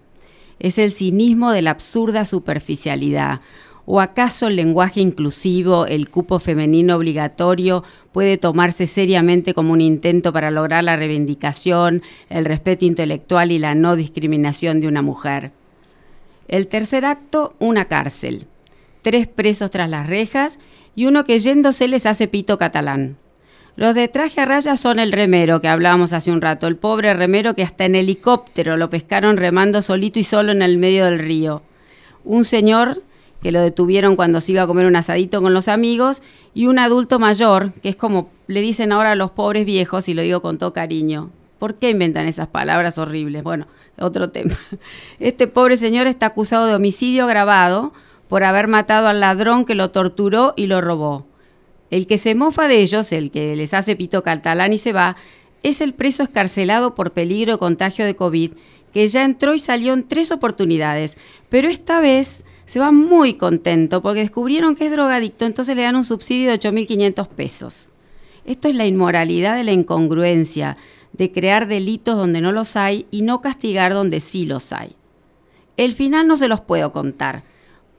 Es 0.59 0.79
el 0.79 0.91
cinismo 0.91 1.53
de 1.53 1.63
la 1.63 1.71
absurda 1.71 2.25
superficialidad. 2.25 3.41
¿O 3.87 4.01
acaso 4.01 4.49
el 4.49 4.57
lenguaje 4.57 5.01
inclusivo, 5.01 5.87
el 5.87 6.09
cupo 6.09 6.41
femenino 6.41 6.97
obligatorio, 6.97 7.85
puede 8.11 8.37
tomarse 8.37 8.89
seriamente 8.89 9.55
como 9.55 9.75
un 9.75 9.81
intento 9.81 10.33
para 10.33 10.51
lograr 10.51 10.83
la 10.83 10.97
reivindicación, 10.97 12.03
el 12.31 12.45
respeto 12.45 12.85
intelectual 12.85 13.53
y 13.53 13.61
la 13.61 13.77
no 13.77 13.95
discriminación 13.95 14.81
de 14.81 14.89
una 14.89 15.03
mujer? 15.03 15.53
El 16.49 16.67
tercer 16.67 17.05
acto, 17.05 17.55
una 17.59 17.85
cárcel. 17.85 18.47
Tres 19.03 19.29
presos 19.29 19.71
tras 19.71 19.89
las 19.89 20.07
rejas 20.07 20.59
y 20.97 21.07
uno 21.07 21.25
que 21.25 21.39
yéndose 21.39 21.87
les 21.89 22.07
hace 22.07 22.27
pito 22.27 22.59
catalán. 22.59 23.17
Los 23.77 23.95
de 23.95 24.09
traje 24.09 24.41
a 24.41 24.45
rayas 24.45 24.81
son 24.81 24.99
el 24.99 25.13
remero 25.13 25.61
que 25.61 25.69
hablábamos 25.69 26.13
hace 26.13 26.33
un 26.33 26.41
rato, 26.41 26.67
el 26.67 26.77
pobre 26.77 27.15
remero 27.15 27.55
que 27.55 27.63
hasta 27.63 27.85
en 27.85 27.95
helicóptero 27.95 28.77
lo 28.77 28.91
pescaron 28.91 29.37
remando 29.37 29.83
solito 29.83 30.19
y 30.19 30.25
solo 30.25 30.51
en 30.51 30.63
el 30.63 30.79
medio 30.79 31.05
del 31.05 31.21
río. 31.21 31.63
Un 32.25 32.45
señor 32.45 33.03
que 33.43 33.53
lo 33.53 33.61
detuvieron 33.61 34.17
cuando 34.17 34.41
se 34.41 34.53
iba 34.53 34.63
a 34.63 34.67
comer 34.67 34.87
un 34.87 34.97
asadito 34.97 35.41
con 35.41 35.55
los 35.55 35.69
amigos, 35.69 36.23
y 36.55 36.67
un 36.67 36.79
adulto 36.79 37.19
mayor, 37.19 37.73
que 37.75 37.89
es 37.91 37.97
como 37.97 38.31
le 38.49 38.61
dicen 38.61 38.91
ahora 38.91 39.13
a 39.13 39.15
los 39.15 39.31
pobres 39.31 39.65
viejos, 39.65 40.09
y 40.09 40.15
lo 40.15 40.23
digo 40.23 40.43
con 40.43 40.59
todo 40.59 40.73
cariño. 40.73 41.31
¿Por 41.59 41.77
qué 41.77 41.91
inventan 41.91 42.27
esas 42.27 42.49
palabras 42.49 42.99
horribles? 42.99 43.43
Bueno, 43.43 43.67
otro 43.99 44.31
tema. 44.31 44.57
Este 45.19 45.47
pobre 45.47 45.77
señor 45.77 46.07
está 46.07 46.27
acusado 46.27 46.67
de 46.67 46.75
homicidio 46.75 47.25
agravado 47.25 47.93
por 48.29 48.45
haber 48.45 48.69
matado 48.69 49.09
al 49.09 49.21
ladrón 49.21 49.65
que 49.65 49.75
lo 49.75 49.91
torturó 49.91 50.55
y 50.57 50.67
lo 50.67 50.81
robó. 50.81 51.27
El 51.91 52.07
que 52.07 52.19
se 52.19 52.35
mofa 52.35 52.69
de 52.69 52.81
ellos, 52.81 53.13
el 53.13 53.31
que 53.31 53.57
les 53.57 53.75
hace 53.75 53.97
pito 53.97 54.23
catalán 54.23 54.73
y 54.73 54.79
se 54.79 54.93
va, 54.93 55.17
es 55.63 55.81
el 55.81 55.95
preso 55.95 56.23
escarcelado 56.23 56.95
por 56.95 57.13
peligro 57.13 57.53
de 57.53 57.59
contagio 57.59 58.05
de 58.05 58.15
COVID, 58.15 58.53
que 58.93 59.09
ya 59.09 59.25
entró 59.25 59.55
y 59.55 59.59
salió 59.59 59.95
en 59.95 60.07
tres 60.07 60.31
oportunidades, 60.31 61.17
pero 61.49 61.69
esta 61.69 62.01
vez 62.01 62.45
se 62.67 62.81
va 62.81 62.93
muy 62.93 63.35
contento 63.35 64.03
porque 64.03 64.21
descubrieron 64.21 64.77
que 64.77 64.87
es 64.87 64.93
drogadicto, 64.93 65.47
entonces 65.47 65.75
le 65.75 65.83
dan 65.83 65.97
un 65.97 66.05
subsidio 66.05 66.51
de 66.51 66.59
8.500 66.59 67.29
pesos. 67.29 67.89
Esto 68.45 68.69
es 68.69 68.75
la 68.75 68.87
inmoralidad 68.87 69.57
de 69.57 69.65
la 69.65 69.73
incongruencia, 69.73 70.77
de 71.19 71.33
crear 71.33 71.67
delitos 71.67 72.17
donde 72.17 72.41
no 72.41 72.53
los 72.53 72.77
hay 72.77 73.07
y 73.11 73.23
no 73.23 73.41
castigar 73.41 73.93
donde 73.93 74.21
sí 74.21 74.47
los 74.47 74.73
hay. 74.73 74.95
El 75.77 75.93
final 75.93 76.27
no 76.27 76.37
se 76.37 76.49
los 76.49 76.61
puedo 76.61 76.93
contar, 76.93 77.43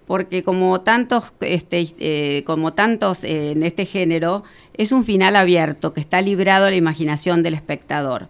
porque 0.07 0.41
como 0.41 0.81
tantos, 0.81 1.33
este, 1.41 1.93
eh, 1.99 2.43
como 2.45 2.73
tantos 2.73 3.23
eh, 3.23 3.51
en 3.51 3.63
este 3.63 3.85
género, 3.85 4.43
es 4.75 4.91
un 4.91 5.03
final 5.03 5.35
abierto 5.35 5.93
que 5.93 5.99
está 5.99 6.21
librado 6.21 6.65
a 6.65 6.69
la 6.69 6.75
imaginación 6.77 7.43
del 7.43 7.53
espectador. 7.53 8.27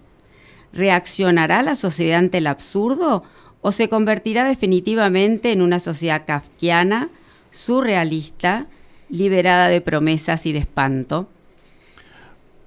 ¿Reaccionará 0.73 1.63
la 1.63 1.75
sociedad 1.75 2.19
ante 2.19 2.39
el 2.39 2.47
absurdo 2.47 3.23
o 3.61 3.71
se 3.71 3.89
convertirá 3.89 4.43
definitivamente 4.43 5.51
en 5.51 5.61
una 5.61 5.79
sociedad 5.79 6.25
kafkiana, 6.25 7.09
surrealista, 7.51 8.67
liberada 9.09 9.67
de 9.69 9.81
promesas 9.81 10.45
y 10.45 10.53
de 10.53 10.59
espanto? 10.59 11.27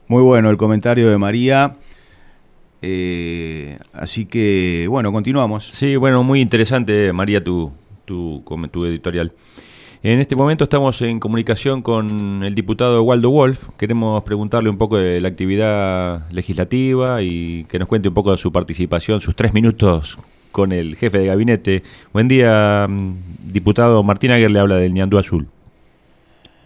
Muy 0.09 0.23
bueno 0.23 0.51
el 0.51 0.57
comentario 0.57 1.09
de 1.09 1.19
María. 1.19 1.77
Eh, 2.83 3.79
así 3.93 4.27
que, 4.27 4.87
bueno, 4.91 5.13
continuamos. 5.13 5.71
Sí, 5.73 5.97
bueno, 5.97 6.25
muy 6.25 6.41
interesante, 6.41 7.13
María, 7.13 7.43
tu, 7.43 7.73
tu, 8.05 8.43
tu 8.71 8.85
editorial. 8.85 9.33
En 10.05 10.19
este 10.19 10.35
momento 10.35 10.65
estamos 10.65 11.01
en 11.01 11.21
comunicación 11.21 11.81
con 11.81 12.43
el 12.43 12.57
diputado 12.57 13.05
Waldo 13.05 13.31
Wolf. 13.31 13.69
Queremos 13.79 14.25
preguntarle 14.25 14.69
un 14.69 14.77
poco 14.77 14.99
de 14.99 15.21
la 15.21 15.29
actividad 15.29 16.29
legislativa 16.33 17.23
y 17.23 17.65
que 17.67 17.79
nos 17.79 17.87
cuente 17.87 18.09
un 18.09 18.15
poco 18.15 18.33
de 18.33 18.37
su 18.37 18.51
participación, 18.51 19.21
sus 19.21 19.37
tres 19.37 19.55
minutos 19.55 20.19
con 20.51 20.73
el 20.73 20.97
jefe 20.97 21.19
de 21.19 21.27
gabinete. 21.27 21.85
Buen 22.13 22.27
día, 22.27 22.87
mm, 22.89 23.53
diputado 23.53 24.03
Martín 24.03 24.33
Aguer 24.33 24.51
le 24.51 24.59
habla 24.59 24.75
del 24.75 24.93
Ñandú 24.93 25.19
Azul. 25.19 25.47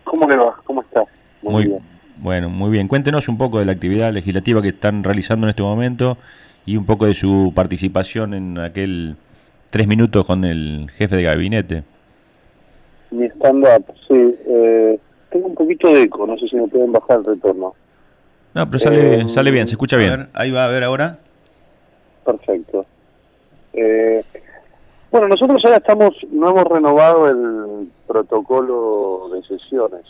¿Cómo 0.05 0.27
le 0.27 0.37
va? 0.37 0.57
¿Cómo 0.65 0.81
está? 0.81 1.03
Muy, 1.43 1.67
bien. 1.67 1.96
Bueno, 2.19 2.49
muy 2.49 2.71
bien. 2.71 2.89
Cuéntenos 2.89 3.29
un 3.29 3.37
poco 3.39 3.59
de 3.59 3.67
la 3.67 3.73
actividad 3.73 4.13
legislativa 4.13 4.63
que 4.63 4.69
están 4.69 5.05
realizando 5.05 5.47
en 5.47 5.51
este 5.51 5.63
momento 5.63 6.17
y 6.65 6.77
un 6.77 6.87
poco 6.87 7.07
de 7.07 7.15
su 7.15 7.53
participación 7.55 8.35
en 8.35 8.59
aquel 8.59 9.17
tres 9.71 9.87
minutos 9.87 10.25
con 10.25 10.45
el 10.45 10.91
jefe 10.97 11.17
de 11.17 11.23
gabinete. 11.23 11.83
Mi 13.11 13.27
stand-up, 13.27 13.85
sí. 14.09 14.35
Eh, 14.49 14.99
tengo 15.31 15.47
un 15.49 15.55
poquito 15.55 15.93
de 15.93 16.03
eco, 16.03 16.27
no 16.27 16.37
sé 16.39 16.49
si 16.49 16.57
me 16.57 16.67
pueden 16.69 16.93
bajar 16.93 17.19
el 17.19 17.25
retorno. 17.25 17.75
No, 18.55 18.67
pero 18.67 18.79
sale, 18.79 19.21
Eh, 19.21 19.29
sale 19.29 19.51
bien, 19.51 19.67
se 19.69 19.75
escucha 19.75 19.97
A 19.97 19.99
bien. 19.99 20.11
ver, 20.17 20.29
ahí 20.33 20.51
va, 20.51 20.65
a 20.65 20.69
ver 20.69 20.83
ahora. 20.85 21.19
Perfecto. 22.25 22.87
Eh, 23.75 24.25
bueno, 25.11 25.29
nosotros 25.29 25.63
ahora 25.65 25.77
estamos, 25.77 26.15
no 26.33 26.51
hemos 26.51 26.65
renovado 26.65 27.29
el 27.29 27.89
protocolo 28.07 29.29
de 29.35 29.43
sesiones, 29.47 30.03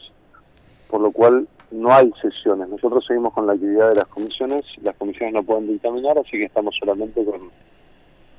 por 0.89 1.01
lo 1.01 1.11
cual 1.11 1.47
no 1.71 1.93
hay 1.93 2.13
sesiones. 2.21 2.69
Nosotros 2.69 3.05
seguimos 3.07 3.33
con 3.33 3.47
la 3.47 3.55
actividad 3.55 3.91
de 3.91 3.97
las 3.97 4.07
comisiones, 4.07 4.63
las 4.83 4.95
comisiones 4.95 5.35
no 5.35 5.43
pueden 5.43 5.69
dictaminar, 5.69 6.19
así 6.19 6.33
que 6.33 6.45
estamos 6.45 6.75
solamente 6.79 7.25
con 7.25 7.51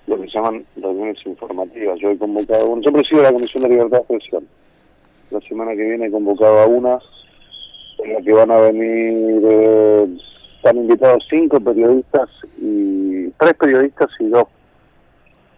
lo 0.08 0.22
que 0.22 0.28
se 0.30 0.38
llaman 0.38 0.66
reuniones 0.76 1.18
informativas. 1.26 2.00
Yo 2.00 2.10
he 2.10 2.18
convocado, 2.18 2.80
yo 2.80 2.92
presido 2.92 3.24
la 3.24 3.34
Comisión 3.34 3.64
de 3.64 3.70
Libertad 3.70 3.98
de 3.98 4.16
Expresión. 4.16 4.48
La 5.30 5.42
semana 5.42 5.72
que 5.72 5.84
viene 5.84 6.06
he 6.06 6.12
convocado 6.12 6.60
a 6.60 6.66
una, 6.68 7.00
en 8.00 8.14
la 8.14 8.22
que 8.22 8.34
van 8.34 8.52
a 8.52 8.58
venir, 8.58 9.42
eh, 9.44 10.08
están 10.56 10.78
invitados 10.78 11.26
cinco 11.30 11.60
periodistas 11.60 12.30
y 12.58 13.30
tres 13.32 13.54
periodistas 13.56 14.10
y 14.20 14.30
dos 14.30 14.46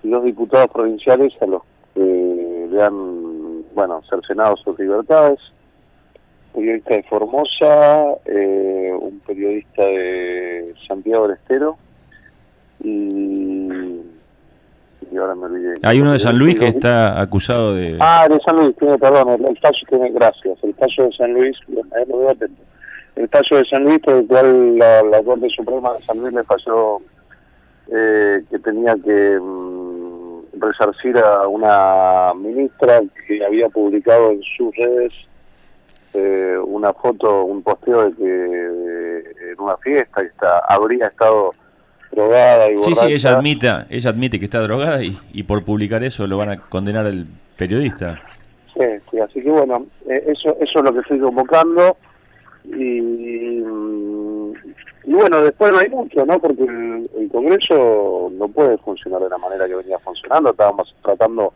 y 0.02 0.10
dos 0.10 0.24
diputados 0.24 0.72
provinciales 0.72 1.34
a 1.42 1.46
los 1.46 1.62
que 1.94 2.68
le 2.72 2.82
han, 2.82 3.64
bueno, 3.76 4.02
cercenado 4.10 4.56
sus 4.58 4.80
libertades. 4.80 5.40
Periodista 6.54 6.96
de 6.96 7.04
Formosa, 7.04 8.16
eh, 8.26 8.92
un 9.00 9.20
periodista 9.20 9.86
de 9.86 10.74
Santiago 10.88 11.28
del 11.28 11.38
Estero 11.38 11.78
y, 12.84 14.02
y 15.12 15.18
ahora 15.18 15.36
me 15.36 15.46
olvidé. 15.46 15.76
Hay 15.84 16.02
uno 16.02 16.14
de 16.14 16.20
San 16.20 16.38
Luis 16.38 16.58
que 16.58 16.68
está 16.68 17.20
acusado 17.22 17.76
de... 17.76 17.98
Ah, 18.00 18.28
de 18.30 18.40
San 18.46 18.58
Luis, 18.58 18.76
tiene, 18.78 18.98
perdón, 18.98 19.30
el, 19.30 19.46
el 19.46 19.58
fallo 19.60 19.80
tiene, 19.88 20.12
gracias, 20.12 20.58
el 20.64 20.74
fallo 20.74 21.06
de 21.06 21.14
San 21.16 21.34
Luis, 21.34 21.58
lo 21.68 22.18
veo 22.18 22.30
atento. 22.30 22.62
El 23.16 23.28
fallo 23.28 23.58
de 23.58 23.66
San 23.66 23.84
Luis 23.84 24.00
por 24.00 24.14
el 24.16 24.28
cual 24.28 24.78
la, 24.78 25.04
la 25.04 25.22
Corte 25.24 25.50
Suprema 25.50 25.94
de 25.94 26.02
San 26.02 26.20
Luis 26.20 26.34
le 26.34 26.44
falló 26.44 27.00
eh, 27.92 28.44
que 28.50 28.60
tenía 28.60 28.96
que 29.04 29.40
mm, 29.40 30.60
resarcir 30.60 31.18
a 31.18 31.48
una 31.48 32.34
ministra 32.40 33.02
que 33.28 33.44
había 33.44 33.68
publicado 33.70 34.32
en 34.32 34.42
sus 34.58 34.76
redes 34.76 35.12
eh, 36.14 36.58
una 36.66 36.94
foto, 36.94 37.44
un 37.44 37.62
posteo 37.64 38.10
de 38.10 38.16
que 38.16 38.24
eh, 38.26 39.24
en 39.54 39.60
una 39.62 39.78
fiesta 39.78 40.22
está, 40.22 40.60
habría 40.68 41.08
estado 41.08 41.54
drogada 42.12 42.72
y 42.72 42.78
Sí, 42.78 42.96
sí, 42.96 43.06
ella 43.06 43.38
admite, 43.38 43.68
ella 43.90 44.10
admite 44.10 44.40
que 44.40 44.46
está 44.46 44.60
drogada 44.62 45.04
y, 45.04 45.18
y 45.34 45.44
por 45.44 45.64
publicar 45.64 46.04
eso 46.04 46.26
lo 46.28 46.38
van 46.38 46.50
a 46.50 46.58
condenar 46.58 47.06
al 47.06 47.26
periodista. 47.58 48.20
Sí, 48.74 48.86
sí, 49.12 49.20
así 49.20 49.42
que 49.44 49.50
bueno, 49.52 49.86
eh, 50.08 50.24
eso, 50.28 50.56
eso 50.60 50.80
es 50.80 50.84
lo 50.84 50.94
que 50.94 51.00
estoy 51.02 51.20
convocando 51.20 51.98
y, 52.66 53.02
mm, 53.02 54.54
y 55.06 55.14
bueno, 55.14 55.42
después 55.42 55.72
no 55.72 55.80
hay 55.80 55.90
mucho, 55.90 56.26
¿no? 56.26 56.40
Porque 56.40 56.64
el, 56.64 57.10
el 57.18 57.30
Congreso 57.32 58.30
no 58.34 58.48
puede 58.48 58.78
funcionar 58.80 59.22
de 59.22 59.30
la 59.30 59.38
manera 59.38 59.68
que 59.68 59.76
venía 59.76 60.00
funcionando, 60.00 60.52
estábamos 60.52 60.96
tratando 61.04 61.54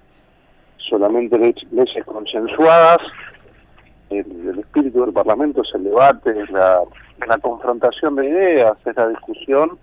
solamente 0.77 1.37
le- 1.37 1.55
leyes 1.71 2.05
consensuadas, 2.05 2.97
el, 4.19 4.59
espíritu 4.59 5.01
del 5.01 5.13
Parlamento 5.13 5.61
es 5.61 5.69
el 5.75 5.83
debate, 5.83 6.33
la, 6.51 6.81
confrontación 7.41 8.15
de 8.15 8.27
ideas, 8.27 8.77
es 8.85 8.95
la 8.95 9.09
discusión 9.09 9.77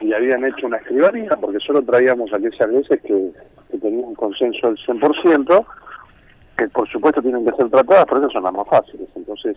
y 0.00 0.12
habían 0.12 0.44
hecho 0.44 0.66
una 0.66 0.78
escribanía 0.78 1.36
porque 1.40 1.58
solo 1.60 1.82
traíamos 1.82 2.32
aquellas 2.32 2.68
leyes 2.68 3.00
que, 3.02 3.32
tenían 3.80 4.04
un 4.04 4.14
consenso 4.14 4.68
del 4.68 4.78
100%, 4.78 5.66
que 6.56 6.68
por 6.68 6.88
supuesto 6.88 7.20
tienen 7.20 7.44
que 7.44 7.56
ser 7.56 7.68
tratadas, 7.68 8.06
pero 8.06 8.20
esas 8.20 8.32
son 8.32 8.44
las 8.44 8.52
más 8.52 8.68
fáciles. 8.68 9.08
Entonces, 9.14 9.56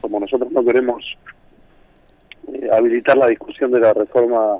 como 0.00 0.20
nosotros 0.20 0.50
no 0.52 0.64
queremos 0.64 1.02
eh, 2.52 2.68
habilitar 2.72 3.16
la 3.16 3.26
discusión 3.28 3.70
de 3.72 3.80
la 3.80 3.92
reforma 3.92 4.58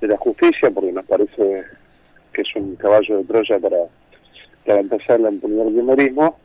de 0.00 0.08
la 0.08 0.16
justicia, 0.18 0.70
porque 0.70 0.92
nos 0.92 1.04
parece 1.06 1.64
que 2.32 2.42
es 2.42 2.56
un 2.56 2.76
caballo 2.76 3.18
de 3.18 3.24
Troya 3.24 3.58
para, 3.58 3.78
para 4.66 4.80
empezar 4.80 5.20
la 5.20 5.30
impunidad 5.30 5.64
del 5.64 5.74
kirchnerismo, 5.74 6.36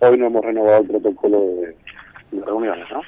hoy 0.00 0.18
no 0.18 0.26
hemos 0.26 0.44
renovado 0.44 0.82
el 0.82 0.88
protocolo 0.88 1.40
de, 1.40 1.76
de 2.32 2.44
reuniones, 2.44 2.84
¿no? 2.90 3.00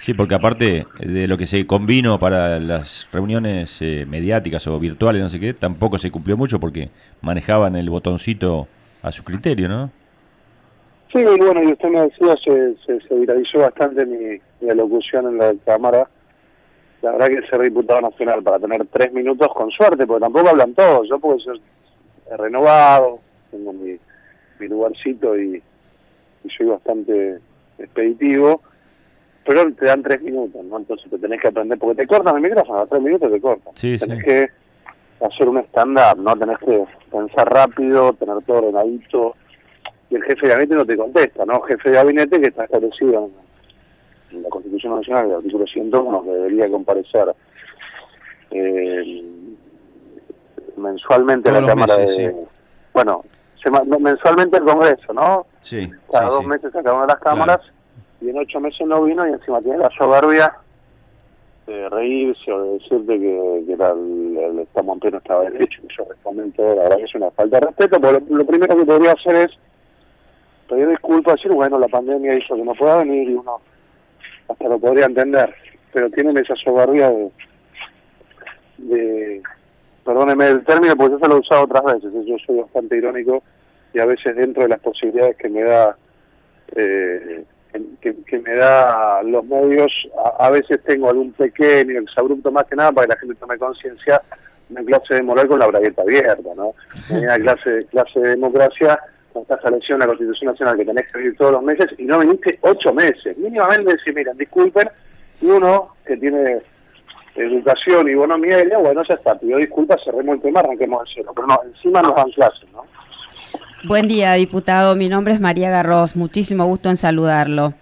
Sí, 0.00 0.14
porque 0.14 0.34
aparte 0.34 0.86
de 0.98 1.28
lo 1.28 1.36
que 1.36 1.46
se 1.46 1.66
convino 1.66 2.18
para 2.18 2.58
las 2.58 3.06
reuniones 3.12 3.82
eh, 3.82 4.06
mediáticas 4.08 4.66
o 4.66 4.80
virtuales, 4.80 5.20
no 5.20 5.28
sé 5.28 5.38
qué, 5.38 5.52
tampoco 5.52 5.98
se 5.98 6.10
cumplió 6.10 6.38
mucho 6.38 6.58
porque 6.58 6.88
manejaban 7.20 7.76
el 7.76 7.90
botoncito 7.90 8.66
a 9.02 9.12
su 9.12 9.22
criterio, 9.24 9.68
¿no? 9.68 9.90
Sí, 11.12 11.18
y 11.18 11.38
bueno, 11.38 11.62
y 11.62 11.72
usted 11.72 11.88
me 11.90 12.00
decía, 12.00 12.34
se, 12.42 12.76
se, 12.86 13.06
se 13.06 13.14
viralizó 13.14 13.58
bastante 13.58 14.06
mi, 14.06 14.40
mi 14.62 14.70
alocución 14.70 15.26
en 15.26 15.36
la 15.38 15.52
Cámara. 15.66 16.08
La 17.02 17.12
verdad 17.12 17.28
que 17.28 17.48
ser 17.48 17.60
diputado 17.60 18.00
nacional 18.00 18.42
para 18.42 18.58
tener 18.58 18.86
tres 18.86 19.12
minutos 19.12 19.48
con 19.54 19.70
suerte, 19.70 20.06
porque 20.06 20.20
tampoco 20.20 20.48
hablan 20.48 20.72
todos. 20.72 21.08
Yo 21.10 21.18
porque 21.18 21.44
he 22.30 22.36
renovado, 22.38 23.18
tengo 23.50 23.72
mi, 23.74 23.96
mi 24.58 24.68
lugarcito 24.68 25.38
y, 25.38 25.62
y 26.44 26.50
soy 26.50 26.66
bastante 26.66 27.38
expeditivo, 27.78 28.62
pero 29.44 29.72
te 29.72 29.86
dan 29.86 30.02
tres 30.02 30.22
minutos, 30.22 30.64
¿no? 30.64 30.78
Entonces 30.78 31.10
te 31.10 31.18
tenés 31.18 31.40
que 31.40 31.48
aprender, 31.48 31.78
porque 31.78 32.02
te 32.02 32.06
cortan 32.06 32.36
el 32.36 32.42
micrófono, 32.42 32.80
a 32.80 32.86
tres 32.86 33.02
minutos 33.02 33.30
te 33.30 33.40
cortan. 33.40 33.72
Sí, 33.76 33.98
sí. 33.98 34.06
tenés 34.06 34.24
que 34.24 34.48
hacer 35.24 35.48
un 35.48 35.58
stand-up, 35.58 36.18
¿no? 36.18 36.36
Tenés 36.36 36.58
que 36.58 36.84
pensar 37.10 37.52
rápido, 37.52 38.12
tener 38.14 38.42
todo 38.44 38.58
ordenadito, 38.58 39.36
y 40.10 40.16
el 40.16 40.22
jefe 40.24 40.46
de 40.46 40.52
gabinete 40.52 40.74
no 40.74 40.84
te 40.84 40.96
contesta, 40.96 41.44
¿no? 41.44 41.60
Jefe 41.62 41.90
de 41.90 41.96
gabinete 41.96 42.40
que 42.40 42.48
está 42.48 42.64
establecido 42.64 43.30
en, 44.30 44.36
en 44.36 44.42
la 44.42 44.48
Constitución 44.48 44.96
Nacional, 44.96 45.26
el 45.26 45.36
artículo 45.36 45.66
101, 45.66 46.22
que 46.22 46.30
debería 46.30 46.70
comparecer 46.70 47.34
eh, 48.50 49.22
mensualmente 50.76 51.50
a 51.50 51.60
la 51.60 51.66
Cámara 51.66 51.96
meses, 51.96 52.16
de... 52.16 52.30
sí. 52.30 52.36
Bueno, 52.92 53.24
mensualmente 54.00 54.56
el 54.58 54.64
Congreso, 54.64 55.12
¿no? 55.12 55.46
Sí, 55.60 55.90
Cada 56.10 56.28
sí, 56.28 56.34
dos 56.34 56.42
sí. 56.42 56.46
meses 56.46 56.74
a 56.74 56.82
cada 56.82 56.94
una 56.94 57.06
de 57.06 57.12
las 57.12 57.20
cámaras, 57.20 57.60
y 58.20 58.28
en 58.30 58.38
ocho 58.38 58.60
meses 58.60 58.86
no 58.86 59.02
vino 59.02 59.26
y 59.26 59.32
encima 59.32 59.60
tiene 59.60 59.78
la 59.78 59.90
soberbia 59.90 60.54
de 61.66 61.88
reírse 61.88 62.52
o 62.52 62.62
de 62.62 62.72
decirte 62.72 63.18
que, 63.18 63.62
que 63.66 63.72
era 63.72 63.90
el, 63.90 64.36
el 64.36 64.58
Estado 64.60 64.84
Montero 64.84 65.18
estaba 65.18 65.42
derecho, 65.44 65.80
que 65.82 65.94
yo 65.96 66.04
todo, 66.56 66.74
la 66.74 66.82
verdad 66.82 66.96
que 66.96 67.04
es 67.04 67.14
una 67.14 67.30
falta 67.30 67.60
de 67.60 67.66
respeto, 67.66 68.00
porque 68.00 68.20
lo, 68.28 68.38
lo 68.38 68.46
primero 68.46 68.76
que 68.76 68.84
podría 68.84 69.12
hacer 69.12 69.36
es 69.36 69.50
pedir 70.68 70.88
disculpas, 70.88 71.34
decir, 71.36 71.52
bueno, 71.52 71.78
la 71.78 71.88
pandemia 71.88 72.34
hizo 72.34 72.56
que 72.56 72.62
no 72.62 72.74
pueda 72.74 72.98
venir 72.98 73.28
y 73.30 73.34
uno 73.34 73.60
hasta 74.48 74.68
lo 74.68 74.78
podría 74.78 75.06
entender, 75.06 75.54
pero 75.92 76.10
tienen 76.10 76.36
esa 76.38 76.56
soberbia 76.56 77.08
de, 77.08 77.30
de 78.78 79.42
perdóneme 80.10 80.48
el 80.48 80.64
término, 80.64 80.96
porque 80.96 81.12
yo 81.12 81.18
se 81.20 81.28
lo 81.28 81.36
he 81.36 81.40
usado 81.40 81.64
otras 81.64 81.84
veces, 81.84 82.12
yo 82.26 82.36
soy 82.44 82.60
bastante 82.60 82.96
irónico 82.96 83.44
y 83.94 84.00
a 84.00 84.06
veces 84.06 84.34
dentro 84.34 84.64
de 84.64 84.70
las 84.70 84.80
posibilidades 84.80 85.36
que 85.36 85.48
me 85.48 85.62
da 85.62 85.96
eh, 86.74 87.44
que, 88.00 88.16
que 88.26 88.38
me 88.40 88.56
da 88.56 89.22
los 89.22 89.44
medios, 89.44 89.92
a, 90.18 90.46
a 90.46 90.50
veces 90.50 90.80
tengo 90.84 91.10
algún 91.10 91.32
pequeño 91.32 92.00
exabrupto 92.00 92.50
más 92.50 92.64
que 92.66 92.74
nada 92.74 92.90
para 92.90 93.06
que 93.06 93.12
la 93.12 93.20
gente 93.20 93.34
tome 93.36 93.58
conciencia 93.58 94.20
una 94.68 94.82
clase 94.84 95.14
de 95.14 95.22
moral 95.22 95.46
con 95.46 95.60
la 95.60 95.66
bragueta 95.68 96.02
abierta, 96.02 96.50
¿no? 96.56 96.74
Una 97.10 97.36
clase, 97.36 97.86
clase 97.90 98.20
de 98.20 98.28
democracia, 98.30 98.98
cuando 99.32 99.42
estás 99.42 99.58
establecido 99.58 99.94
en 99.94 100.00
la 100.00 100.06
Constitución 100.06 100.50
Nacional 100.50 100.76
que 100.76 100.84
tenés 100.84 101.06
que 101.10 101.18
venir 101.18 101.36
todos 101.36 101.52
los 101.52 101.62
meses 101.62 101.88
y 101.98 102.04
no 102.04 102.18
viniste 102.18 102.58
ocho 102.62 102.92
meses. 102.92 103.36
Mínimamente 103.38 103.92
decir, 103.92 104.14
miren, 104.14 104.36
disculpen, 104.36 104.88
y 105.40 105.46
uno 105.46 105.94
que 106.04 106.16
tiene 106.16 106.62
educación 107.42 108.08
y 108.08 108.14
bonomía, 108.14 108.58
diría, 108.58 108.78
bueno, 108.78 109.02
ya 109.08 109.14
está, 109.14 109.38
pido 109.38 109.58
disculpas, 109.58 109.98
cerremos 110.04 110.36
el 110.36 110.42
tema, 110.42 110.60
arranquemos 110.60 111.02
el 111.02 111.12
cero. 111.14 111.32
Pero 111.34 111.46
no, 111.46 111.58
encima 111.74 112.02
nos 112.02 112.14
dan 112.14 112.30
clases, 112.30 112.68
¿no? 112.72 112.82
Buen 113.88 114.06
día, 114.08 114.32
diputado. 114.34 114.94
Mi 114.96 115.08
nombre 115.08 115.32
es 115.34 115.40
María 115.40 115.70
Garros. 115.70 116.14
Muchísimo 116.16 116.66
gusto 116.66 116.90
en 116.90 116.96
saludarlo. 116.96 117.72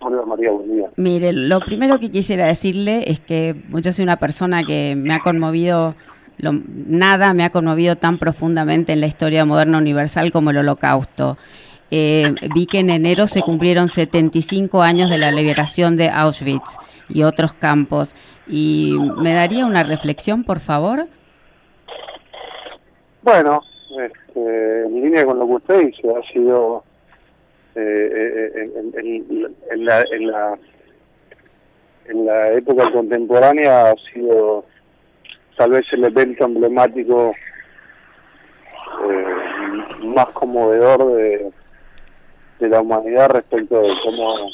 Hola 0.00 0.22
María, 0.26 0.50
buen 0.50 0.70
día. 0.72 0.86
Mire, 0.96 1.32
lo 1.32 1.60
primero 1.60 1.98
que 1.98 2.10
quisiera 2.10 2.46
decirle 2.46 3.04
es 3.10 3.20
que 3.20 3.56
yo 3.72 3.92
soy 3.92 4.02
una 4.04 4.16
persona 4.18 4.62
que 4.64 4.94
me 4.96 5.14
ha 5.14 5.20
conmovido, 5.20 5.94
lo- 6.38 6.52
nada 6.52 7.32
me 7.34 7.42
ha 7.44 7.50
conmovido 7.50 7.96
tan 7.96 8.18
profundamente 8.18 8.92
en 8.92 9.00
la 9.00 9.06
historia 9.06 9.44
moderna 9.44 9.78
universal 9.78 10.30
como 10.30 10.50
el 10.50 10.58
holocausto. 10.58 11.38
Eh, 11.90 12.34
vi 12.54 12.66
que 12.66 12.80
en 12.80 12.90
enero 12.90 13.26
se 13.26 13.42
cumplieron 13.42 13.88
75 13.88 14.82
años 14.82 15.10
de 15.10 15.18
la 15.18 15.30
liberación 15.30 15.96
de 15.96 16.08
Auschwitz 16.08 16.78
y 17.08 17.22
otros 17.22 17.54
campos. 17.54 18.14
¿Y 18.46 18.96
me 19.18 19.32
daría 19.34 19.64
una 19.66 19.82
reflexión, 19.84 20.44
por 20.44 20.60
favor? 20.60 21.06
Bueno, 23.22 23.62
este, 23.98 24.84
en 24.86 24.94
línea 25.02 25.24
con 25.24 25.38
lo 25.38 25.46
que 25.46 25.52
usted 25.54 25.86
dice, 25.86 26.08
ha 26.10 26.32
sido 26.32 26.84
eh, 27.74 28.10
eh, 28.14 28.70
en, 28.96 29.06
en- 29.06 29.54
en 29.70 29.84
la, 29.84 30.00
en, 30.02 30.26
la, 30.26 30.58
en 32.08 32.26
la 32.26 32.52
época 32.52 32.90
contemporánea 32.92 33.90
ha 33.90 33.94
sido 34.12 34.64
tal 35.56 35.70
vez 35.70 35.84
el 35.92 36.04
evento 36.04 36.44
emblemático 36.44 37.32
eh, 39.08 40.04
más 40.04 40.26
conmovedor 40.26 41.14
de, 41.16 41.50
de 42.58 42.68
la 42.68 42.80
humanidad 42.80 43.30
respecto 43.30 43.80
de 43.80 43.92
cómo, 44.04 44.50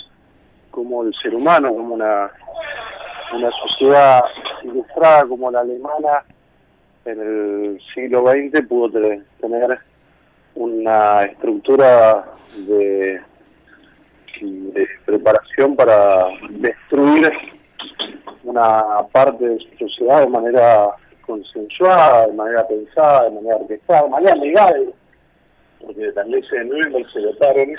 cómo 0.70 1.02
el 1.04 1.14
ser 1.22 1.34
humano, 1.34 1.68
como 1.72 1.94
una, 1.94 2.30
una 3.34 3.50
sociedad 3.62 4.22
ilustrada 4.62 5.24
como 5.26 5.50
la 5.50 5.60
alemana 5.60 6.24
en 7.04 7.20
el 7.20 7.80
siglo 7.94 8.24
XX 8.30 8.66
pudo 8.66 8.90
te- 8.90 9.22
tener 9.40 9.78
una 10.54 11.24
estructura 11.24 12.24
de, 12.56 13.20
de 14.40 14.88
preparación 15.06 15.76
para 15.76 16.26
destruir 16.50 17.30
una 18.44 18.82
parte 19.12 19.46
de 19.46 19.58
su 19.58 19.88
sociedad 19.88 20.20
de 20.22 20.28
manera 20.28 20.90
consensuada, 21.26 22.26
de 22.26 22.32
manera 22.32 22.66
pensada, 22.66 23.24
de 23.24 23.30
manera 23.30 23.56
orquestada, 23.56 24.02
de 24.02 24.08
manera 24.08 24.34
legal, 24.36 24.94
porque 25.80 26.12
las 26.14 26.26
leyes 26.28 26.50
de 26.50 26.64
Nuremberg 26.64 27.10
se 27.12 27.20
votaron 27.20 27.70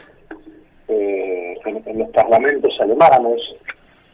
eh, 0.87 1.57
en, 1.65 1.83
en 1.85 1.99
los 1.99 2.09
parlamentos 2.09 2.73
alemanes. 2.79 3.41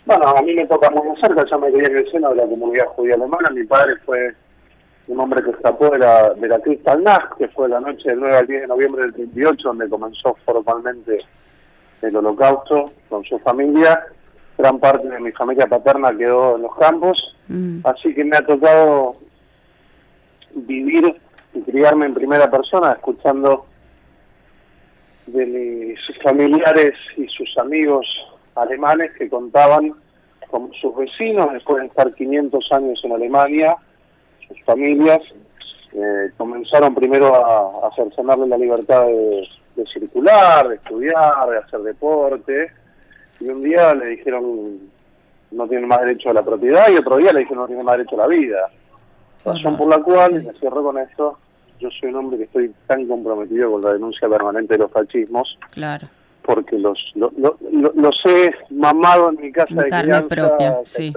Bueno, 0.06 0.26
a 0.28 0.42
mí 0.42 0.54
me 0.54 0.66
toca 0.66 0.90
muy 0.90 1.08
de 1.10 1.22
cerca, 1.22 1.46
yo 1.50 1.60
me 1.60 1.72
crié 1.72 1.88
en 1.88 1.98
el 1.98 2.12
seno 2.12 2.30
de 2.30 2.36
la 2.38 2.46
comunidad 2.48 2.86
judía 2.88 3.16
alemana, 3.16 3.50
mi 3.52 3.64
padre 3.66 3.96
fue 4.06 4.34
un 5.08 5.20
hombre 5.20 5.44
que 5.44 5.52
escapó 5.52 5.90
de 5.90 6.00
la, 6.00 6.34
de 6.34 6.48
la 6.48 6.60
Kristallnacht, 6.60 7.38
que 7.38 7.48
fue 7.50 7.70
la 7.70 7.80
noche 7.80 8.10
del 8.10 8.20
9 8.20 8.38
al 8.38 8.48
10 8.48 8.62
de 8.62 8.68
noviembre 8.68 9.02
del 9.04 9.14
38, 9.14 9.68
donde 9.68 9.90
comenzó 9.90 10.38
formalmente 10.46 11.20
el 12.02 12.16
holocausto 12.16 12.92
con 13.10 13.24
su 13.24 13.40
familia. 13.40 14.06
Gran 14.58 14.80
parte 14.80 15.08
de 15.08 15.20
mi 15.20 15.32
familia 15.32 15.68
paterna 15.68 16.16
quedó 16.18 16.56
en 16.56 16.64
los 16.64 16.76
campos, 16.76 17.36
así 17.84 18.14
que 18.14 18.24
me 18.24 18.38
ha 18.38 18.46
tocado 18.46 19.14
vivir 20.54 21.16
y 21.54 21.62
criarme 21.62 22.08
en 22.08 22.14
primera 22.14 22.50
persona, 22.50 22.94
escuchando 22.94 23.66
de 25.28 25.46
mis 25.46 26.00
familiares 26.24 26.94
y 27.16 27.28
sus 27.28 27.58
amigos 27.58 28.06
alemanes 28.56 29.12
que 29.18 29.30
contaban 29.30 29.94
con 30.50 30.72
sus 30.74 30.96
vecinos, 30.96 31.52
después 31.54 31.82
de 31.82 31.88
estar 31.88 32.14
500 32.14 32.72
años 32.72 33.00
en 33.04 33.12
Alemania, 33.12 33.76
sus 34.48 34.62
familias, 34.64 35.20
eh, 35.94 36.32
comenzaron 36.38 36.96
primero 36.96 37.36
a, 37.36 37.88
a 37.88 37.96
cercenarle 37.96 38.48
la 38.48 38.58
libertad 38.58 39.06
de, 39.06 39.48
de 39.76 39.86
circular, 39.88 40.68
de 40.70 40.76
estudiar, 40.76 41.50
de 41.50 41.58
hacer 41.58 41.82
deporte, 41.82 42.72
y 43.40 43.50
un 43.50 43.64
día 43.64 43.94
le 43.94 44.08
dijeron 44.08 44.98
no 45.52 45.68
tiene 45.68 45.88
más 45.88 46.02
derecho 46.02 46.30
a 46.30 46.34
la 46.34 46.44
propiedad 46.44 46.90
y 46.90 46.98
otro 46.98 47.18
día 47.18 47.32
le 47.32 47.40
dijeron 47.40 47.64
no 47.64 47.68
tiene 47.68 47.84
más 47.84 47.98
derecho 47.98 48.16
a 48.16 48.28
la 48.28 48.28
vida. 48.28 48.70
Razón 49.46 49.78
por 49.78 49.88
la 49.88 50.04
cual, 50.04 50.42
y 50.42 50.46
me 50.46 50.54
cierro 50.54 50.84
con 50.84 50.98
esto, 50.98 51.38
yo 51.80 51.90
soy 51.92 52.10
un 52.10 52.16
hombre 52.16 52.38
que 52.38 52.44
estoy 52.46 52.72
tan 52.88 53.06
comprometido 53.08 53.72
con 53.72 53.82
la 53.84 53.94
denuncia 53.94 54.28
permanente 54.30 54.74
de 54.74 54.80
los 54.80 54.92
fascismos, 54.92 55.58
Claro. 55.72 56.08
porque 56.44 56.78
los 56.78 56.98
lo, 57.16 57.32
lo, 57.38 57.58
lo- 57.72 57.94
los 57.96 58.16
he 58.26 58.52
mamado 58.70 59.30
en 59.32 59.42
mi 59.42 59.52
casa 59.52 59.72
En 59.72 59.78
de 59.78 59.90
carne 59.90 60.22
propia, 60.24 60.78
sí. 60.86 61.14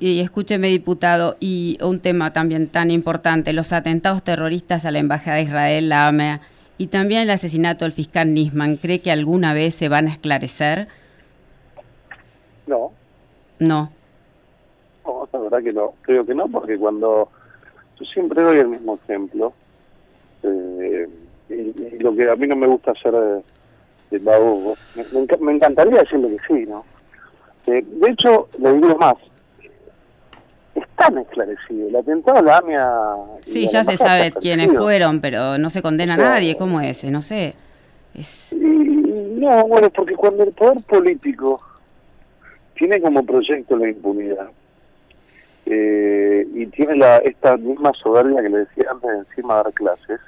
Y 0.00 0.20
escúcheme, 0.20 0.68
diputado, 0.68 1.36
y 1.40 1.78
un 1.80 2.00
tema 2.00 2.32
también 2.32 2.66
tan 2.68 2.90
importante, 2.90 3.52
los 3.54 3.72
atentados 3.72 4.22
terroristas 4.22 4.84
a 4.84 4.90
la 4.90 4.98
Embajada 4.98 5.36
de 5.36 5.42
Israel, 5.44 5.88
la 5.88 6.08
AMEA, 6.08 6.40
y 6.76 6.88
también 6.88 7.22
el 7.22 7.30
asesinato 7.30 7.84
del 7.84 7.92
fiscal 7.92 8.34
Nisman, 8.34 8.76
¿cree 8.76 9.00
que 9.00 9.10
alguna 9.10 9.54
vez 9.54 9.74
se 9.74 9.88
van 9.88 10.08
a 10.08 10.12
esclarecer? 10.12 10.88
No, 12.66 12.90
No. 13.58 13.90
no, 15.06 15.28
la 15.32 15.38
verdad 15.38 15.62
que 15.62 15.72
no, 15.72 15.94
creo 16.02 16.26
que 16.26 16.34
no, 16.34 16.48
porque 16.48 16.76
cuando 16.78 17.30
yo 18.00 18.06
siempre 18.06 18.42
doy 18.42 18.58
el 18.58 18.68
mismo 18.68 18.98
ejemplo, 19.04 19.52
eh, 20.42 21.08
y, 21.50 21.54
y 21.54 21.98
lo 22.00 22.14
que 22.16 22.30
a 22.30 22.36
mí 22.36 22.46
no 22.46 22.56
me 22.56 22.66
gusta 22.66 22.92
hacer 22.92 23.12
de, 23.12 23.42
de 24.10 24.20
me, 24.94 25.04
me 25.12 25.36
me 25.40 25.52
encantaría 25.52 26.00
decirle 26.00 26.36
que 26.36 26.46
sí, 26.46 26.64
¿no? 26.66 26.84
Eh, 27.66 27.84
de 27.86 28.10
hecho, 28.10 28.48
le 28.58 28.72
digo 28.72 28.96
más, 28.96 29.14
están 30.74 31.18
esclarecidos, 31.18 31.88
el 31.90 31.96
atentado 31.96 32.38
a 32.38 32.42
la 32.42 32.58
AMIA... 32.58 32.88
y 33.40 33.42
Sí, 33.42 33.66
ya 33.66 33.84
se 33.84 33.96
sabe 33.96 34.32
quiénes 34.32 34.72
fueron, 34.72 35.20
pero 35.20 35.58
no 35.58 35.68
se 35.70 35.82
condena 35.82 36.14
a 36.14 36.16
nadie. 36.16 36.56
¿Cómo 36.56 36.80
es? 36.80 37.04
No 37.04 37.22
sé. 37.22 37.54
Es... 38.14 38.54
No, 38.54 39.66
bueno, 39.66 39.90
porque 39.90 40.14
cuando 40.14 40.44
el 40.44 40.52
poder 40.52 40.82
político 40.84 41.60
tiene 42.74 43.00
como 43.00 43.24
proyecto 43.24 43.76
la 43.76 43.88
impunidad 43.88 44.48
eh, 45.72 46.48
y 46.52 46.66
tiene 46.66 46.96
la, 46.96 47.18
esta 47.18 47.56
misma 47.56 47.92
soberbia 47.92 48.42
que 48.42 48.48
le 48.48 48.58
decía 48.58 48.86
antes 48.90 49.08
encima 49.08 49.62
dar 49.62 49.72
clases, 49.72 50.18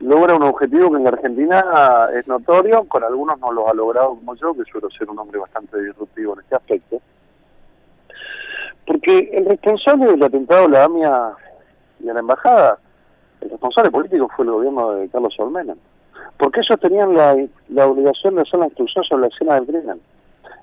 logra 0.00 0.36
un 0.36 0.42
objetivo 0.42 0.90
que 0.90 0.98
en 0.98 1.08
Argentina 1.08 2.08
es 2.14 2.28
notorio, 2.28 2.84
con 2.84 3.02
algunos 3.02 3.38
no 3.40 3.50
lo 3.50 3.66
ha 3.66 3.72
logrado 3.72 4.10
como 4.10 4.34
yo, 4.36 4.52
que 4.52 4.70
suelo 4.70 4.90
ser 4.90 5.08
un 5.08 5.18
hombre 5.18 5.38
bastante 5.38 5.80
disruptivo 5.82 6.34
en 6.34 6.40
este 6.40 6.56
aspecto. 6.56 7.00
Porque 8.86 9.30
el 9.32 9.46
responsable 9.46 10.06
del 10.06 10.22
atentado 10.22 10.66
a 10.66 10.68
la 10.68 10.84
AMIA 10.84 11.32
y 12.00 12.08
a 12.10 12.12
la 12.12 12.20
embajada, 12.20 12.78
el 13.40 13.50
responsable 13.50 13.90
político 13.90 14.28
fue 14.36 14.44
el 14.44 14.50
gobierno 14.50 14.92
de 14.92 15.08
Carlos 15.08 15.34
Olmena. 15.38 15.74
Porque 16.36 16.60
ellos 16.60 16.78
tenían 16.78 17.14
la, 17.14 17.36
la 17.70 17.86
obligación 17.86 18.34
de 18.34 18.42
hacer 18.42 18.60
la 18.60 18.66
instrucción 18.66 19.04
sobre 19.04 19.22
la 19.22 19.28
escena 19.28 19.54
del 19.54 19.66
crimen. 19.66 20.00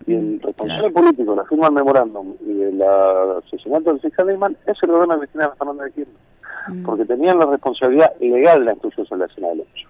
Y 0.08 0.14
el 0.14 0.40
responsable 0.42 0.90
político, 0.92 1.36
la 1.36 1.46
firma 1.46 1.66
del 1.68 1.76
memorándum 1.76 2.34
y 2.46 2.62
el 2.62 2.82
asesinato 2.82 3.92
del 3.92 4.00
fiscal 4.02 4.28
Lehmann 4.28 4.56
es 4.68 4.78
el 4.84 4.92
gobierno 4.92 5.14
de 5.16 5.20
Cristina 5.22 5.50
Fernández 5.58 5.86
de 5.86 5.92
Kirchner. 5.94 6.84
Porque 6.86 7.06
tenían 7.06 7.38
la 7.40 7.46
responsabilidad 7.46 8.12
legal 8.20 8.60
de 8.60 8.66
la 8.66 8.72
instrucción 8.74 9.22
escena 9.22 9.50
del 9.50 9.62
hecho. 9.62 9.88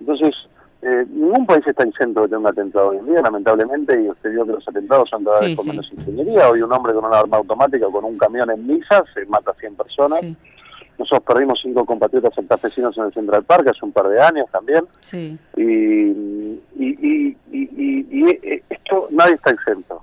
Entonces, 0.00 0.34
eh, 0.82 1.04
ningún 1.10 1.46
país 1.46 1.66
está 1.66 1.84
exento 1.84 2.22
de 2.22 2.28
tener 2.28 2.38
un 2.40 2.46
atentado 2.46 2.88
hoy 2.88 2.98
en 2.98 3.06
día, 3.06 3.20
lamentablemente, 3.22 4.00
y 4.02 4.08
usted 4.08 4.30
vio 4.30 4.46
que 4.46 4.52
los 4.52 4.68
atentados 4.68 5.08
son 5.10 5.24
cada 5.24 5.38
Sí, 5.40 5.46
vez 5.46 5.56
con 5.56 5.64
sí. 5.64 5.70
menos 5.70 5.92
ingeniería. 5.92 6.48
Hoy 6.50 6.62
un 6.62 6.72
hombre 6.72 6.94
con 6.94 7.04
una 7.04 7.18
arma 7.18 7.36
automática 7.38 7.86
o 7.86 7.90
con 7.92 8.04
un 8.04 8.16
camión 8.18 8.50
en 8.50 8.66
misa 8.66 9.04
se 9.14 9.26
mata 9.26 9.50
a 9.50 9.54
100 9.54 9.74
personas. 9.76 10.20
Nosotros 10.98 11.22
perdimos 11.26 11.58
cinco 11.62 11.84
compatriotas 11.84 12.34
santafesinos 12.34 12.96
en 12.98 13.04
el 13.04 13.12
Central 13.12 13.44
Park 13.44 13.68
hace 13.68 13.84
un 13.84 13.92
par 13.92 14.08
de 14.08 14.20
años 14.20 14.46
también. 14.50 14.84
Sí. 15.00 15.38
Y, 15.56 15.62
y, 15.62 16.58
y, 16.78 17.36
y, 17.52 17.58
y- 17.76 18.06
y, 18.10 18.28
eh, 18.30 18.62
esto 18.70 19.08
nadie 19.10 19.34
está 19.34 19.50
exento. 19.50 20.02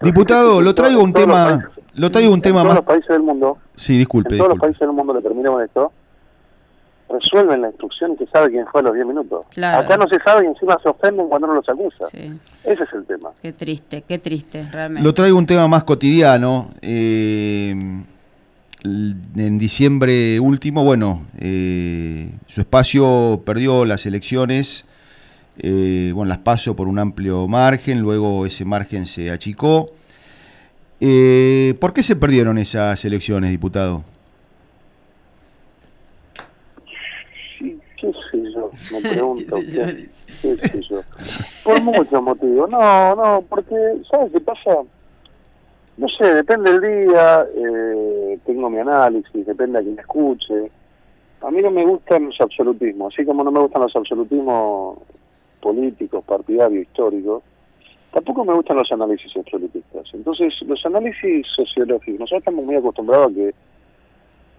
Diputado, 0.00 0.60
lo 0.60 0.74
traigo 0.74 1.02
un 1.02 1.12
tema, 1.12 1.70
lo 1.94 2.10
traigo 2.10 2.30
un 2.32 2.38
En 2.38 2.42
tema 2.42 2.62
todos 2.62 2.68
más. 2.68 2.76
los 2.76 2.84
países 2.84 3.08
del 3.08 3.22
mundo, 3.22 3.56
Sí, 3.74 3.96
disculpe, 3.98 4.34
en 4.34 4.38
todos 4.38 4.50
los 4.50 4.58
países 4.58 4.80
del 4.80 4.92
mundo, 4.92 5.14
le 5.14 5.22
termino 5.22 5.52
con 5.52 5.62
esto, 5.62 5.92
resuelven 7.08 7.60
la 7.62 7.68
instrucción 7.68 8.12
y 8.14 8.16
se 8.24 8.26
sabe 8.26 8.50
quién 8.50 8.66
fue 8.66 8.80
a 8.80 8.84
los 8.84 8.94
10 8.94 9.06
minutos. 9.06 9.46
Claro. 9.50 9.78
Acá 9.84 9.96
no 9.96 10.08
se 10.08 10.18
sabe 10.22 10.44
y 10.44 10.48
encima 10.48 10.76
se 10.82 10.88
ofenden 10.88 11.28
cuando 11.28 11.46
uno 11.46 11.56
los 11.56 11.68
acusa. 11.68 12.06
Sí. 12.10 12.32
Ese 12.64 12.82
es 12.84 12.92
el 12.92 13.04
tema. 13.06 13.30
Qué 13.40 13.52
triste, 13.52 14.02
qué 14.08 14.18
triste, 14.18 14.66
realmente. 14.72 15.06
Lo 15.06 15.14
traigo 15.14 15.38
un 15.38 15.46
tema 15.46 15.68
más 15.68 15.84
cotidiano. 15.84 16.68
eh, 16.80 17.74
en 18.84 19.58
diciembre 19.58 20.40
último, 20.40 20.84
bueno, 20.84 21.26
eh, 21.38 22.30
su 22.46 22.60
espacio 22.60 23.42
perdió 23.44 23.84
las 23.84 24.06
elecciones, 24.06 24.84
eh, 25.58 26.10
bueno, 26.14 26.28
las 26.30 26.38
pasó 26.38 26.74
por 26.74 26.88
un 26.88 26.98
amplio 26.98 27.46
margen, 27.46 28.00
luego 28.00 28.44
ese 28.46 28.64
margen 28.64 29.06
se 29.06 29.30
achicó. 29.30 29.90
Eh, 31.00 31.74
¿Por 31.80 31.92
qué 31.92 32.02
se 32.02 32.16
perdieron 32.16 32.58
esas 32.58 33.04
elecciones, 33.04 33.50
diputado? 33.50 34.04
Sí, 37.58 37.78
qué 38.00 38.12
sé 38.30 38.42
yo, 38.54 38.70
me 38.92 39.00
pregunto. 39.10 39.56
¿Qué, 39.60 40.08
qué 40.42 40.68
sé 40.68 40.80
yo? 40.88 41.02
Por 41.62 41.80
muchos 41.82 42.22
motivos. 42.22 42.70
No, 42.70 43.14
no, 43.14 43.44
porque, 43.48 43.74
¿sabes 44.10 44.32
qué 44.32 44.40
pasa? 44.40 44.70
No 45.96 46.08
sé, 46.08 46.34
depende 46.34 46.78
del 46.78 47.06
día, 47.08 47.46
eh, 47.54 48.38
tengo 48.46 48.70
mi 48.70 48.78
análisis, 48.78 49.46
depende 49.46 49.78
a 49.78 49.82
quien 49.82 49.98
escuche. 49.98 50.70
A 51.42 51.50
mí 51.50 51.60
no 51.60 51.70
me 51.70 51.84
gustan 51.84 52.26
los 52.26 52.40
absolutismos, 52.40 53.12
así 53.12 53.24
como 53.26 53.44
no 53.44 53.50
me 53.50 53.60
gustan 53.60 53.82
los 53.82 53.94
absolutismos 53.94 54.98
políticos, 55.60 56.24
partidarios, 56.24 56.82
históricos, 56.84 57.42
tampoco 58.12 58.44
me 58.44 58.54
gustan 58.54 58.78
los 58.78 58.90
análisis 58.90 59.36
absolutistas. 59.36 60.06
Entonces, 60.14 60.54
los 60.66 60.84
análisis 60.86 61.46
sociológicos, 61.54 62.20
nosotros 62.20 62.38
estamos 62.40 62.64
muy 62.64 62.76
acostumbrados 62.76 63.30
a 63.30 63.34
que 63.34 63.48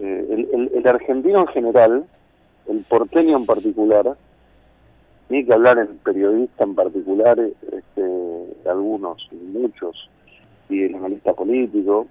eh, 0.00 0.26
el, 0.30 0.48
el- 0.52 0.70
el 0.74 0.88
argentino 0.88 1.40
en 1.40 1.46
general, 1.48 2.04
el 2.68 2.78
porteño 2.88 3.36
en 3.36 3.46
particular, 3.46 4.16
ni 5.28 5.44
que 5.44 5.52
hablar 5.52 5.78
el 5.78 5.88
periodista 5.88 6.64
en 6.64 6.74
particular, 6.74 7.38
este, 7.40 8.68
algunos, 8.70 9.26
muchos, 9.52 10.10
y 10.68 10.82
el 10.84 10.94
analista 10.94 11.32
político, 11.32 12.06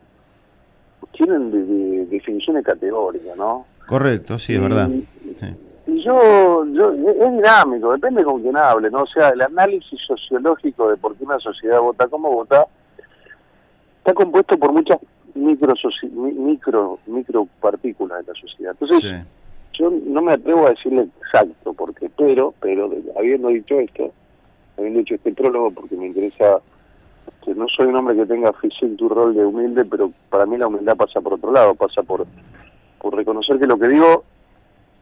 tienen 1.11 1.51
de- 1.51 1.63
de- 1.65 2.05
definiciones 2.07 2.63
categóricas, 2.65 3.35
¿no? 3.37 3.65
Correcto, 3.87 4.39
sí, 4.39 4.53
es 4.55 4.61
verdad. 4.61 4.89
Sí. 4.89 5.45
Y 5.85 6.01
yo, 6.03 6.65
yo, 6.67 6.91
es 6.93 7.31
dinámico, 7.33 7.91
depende 7.91 8.23
con 8.23 8.41
quién 8.41 8.55
hable, 8.55 8.89
¿no? 8.89 9.01
O 9.03 9.07
sea, 9.07 9.29
el 9.29 9.41
análisis 9.41 9.99
sociológico 10.07 10.89
de 10.89 10.95
por 10.97 11.15
qué 11.15 11.25
una 11.25 11.39
sociedad 11.39 11.81
vota 11.81 12.07
como 12.07 12.31
vota 12.31 12.65
está 13.97 14.13
compuesto 14.13 14.57
por 14.57 14.71
muchas 14.71 14.97
micro, 15.35 15.73
micro, 16.13 16.99
micro 17.07 17.47
partículas 17.59 18.25
de 18.25 18.31
la 18.33 18.39
sociedad. 18.39 18.75
Entonces, 18.79 19.23
yo 19.73 19.89
no 19.89 20.21
me 20.21 20.33
atrevo 20.33 20.67
a 20.67 20.69
decirle 20.69 21.07
exacto, 21.21 21.73
porque, 21.73 22.09
pero, 22.17 22.53
pero, 22.61 22.89
habiendo 23.17 23.49
dicho 23.49 23.77
esto, 23.79 24.11
habiendo 24.77 24.99
hecho 25.01 25.15
este 25.15 25.33
prólogo, 25.33 25.71
porque 25.71 25.95
me 25.97 26.07
interesa, 26.07 26.59
que 27.43 27.53
no 27.53 27.67
soy 27.67 27.87
un 27.87 27.95
hombre 27.95 28.15
que 28.15 28.25
tenga 28.25 28.53
físico 28.53 28.95
tu 28.97 29.09
rol 29.09 29.33
de 29.33 29.45
humilde, 29.45 29.85
pero 29.85 30.11
para 30.29 30.45
mí 30.45 30.57
la 30.57 30.67
humildad 30.67 30.95
pasa 30.95 31.21
por 31.21 31.33
otro 31.33 31.51
lado, 31.51 31.75
pasa 31.75 32.03
por, 32.03 32.25
por 32.99 33.15
reconocer 33.15 33.59
que 33.59 33.67
lo 33.67 33.77
que 33.77 33.87
digo, 33.87 34.23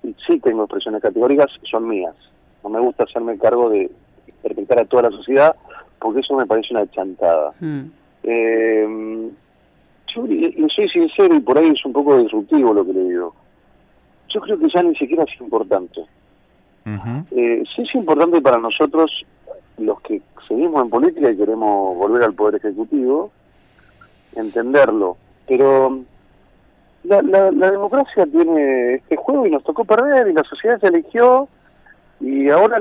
y 0.04 0.16
sí 0.26 0.40
tengo 0.40 0.64
expresiones 0.64 1.02
categóricas, 1.02 1.52
son 1.70 1.88
mías. 1.88 2.16
No 2.64 2.70
me 2.70 2.80
gusta 2.80 3.04
hacerme 3.04 3.38
cargo 3.38 3.70
de 3.70 3.92
interpretar 4.28 4.80
a 4.80 4.86
toda 4.86 5.04
la 5.04 5.12
sociedad, 5.12 5.56
porque 6.00 6.22
eso 6.22 6.36
me 6.36 6.46
parece 6.46 6.74
una 6.74 6.90
chantada. 6.90 7.54
Mm. 7.60 7.82
Eh, 8.24 9.32
yo 10.14 10.28
le 10.28 10.68
soy 10.76 10.90
sincero 10.90 11.36
y 11.36 11.40
por 11.40 11.58
ahí 11.58 11.70
es 11.70 11.86
un 11.86 11.94
poco 11.94 12.18
disruptivo 12.18 12.74
lo 12.74 12.86
que 12.86 12.94
le 12.94 13.04
digo. 13.04 13.34
Yo 14.30 14.42
creo 14.42 14.58
que 14.58 14.68
ya 14.74 14.82
ni 14.82 14.96
siquiera 14.96 15.24
es 15.24 15.42
importante. 15.42 16.02
Eh, 17.32 17.64
sí 17.76 17.84
es 17.84 17.96
importante 17.96 18.42
para 18.42 18.58
nosotros, 18.58 19.12
los 19.82 20.02
que 20.02 20.22
seguimos 20.48 20.84
en 20.84 20.90
política 20.90 21.32
y 21.32 21.38
queremos 21.38 21.98
volver 21.98 22.24
al 22.24 22.34
Poder 22.34 22.56
Ejecutivo, 22.56 23.32
entenderlo. 24.36 25.18
Pero 25.48 26.02
la, 27.04 27.22
la, 27.22 27.52
la 27.52 27.72
democracia 27.72 28.26
tiene 28.26 28.96
este 28.96 29.16
juego 29.16 29.46
y 29.46 29.52
nos 29.52 29.64
tocó 29.64 29.86
perder 29.86 30.28
y 30.28 30.34
la 30.34 30.44
sociedad 30.44 30.80
se 30.80 30.88
eligió 30.88 31.48
y 32.20 32.50
ahora 32.50 32.80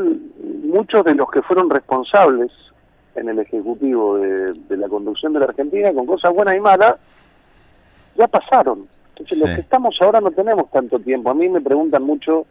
muchos 0.64 1.04
de 1.04 1.14
los 1.14 1.30
que 1.30 1.42
fueron 1.42 1.70
responsables 1.70 2.52
en 3.14 3.28
el 3.28 3.38
Ejecutivo 3.38 4.18
de, 4.18 4.52
de 4.52 4.76
la 4.76 4.88
conducción 4.88 5.32
de 5.32 5.40
la 5.40 5.46
Argentina, 5.46 5.92
con 5.92 6.06
cosas 6.06 6.32
buenas 6.32 6.54
y 6.56 6.60
malas, 6.60 6.96
ya 8.16 8.28
pasaron. 8.28 8.86
Entonces 9.10 9.38
los 9.38 9.50
que 9.50 9.60
estamos 9.60 9.96
ahora 10.00 10.20
no 10.20 10.30
tenemos 10.30 10.70
tanto 10.70 10.98
tiempo. 10.98 11.30
A 11.30 11.34
mí 11.34 11.48
me 11.48 11.60
preguntan 11.60 12.02
mucho, 12.02 12.46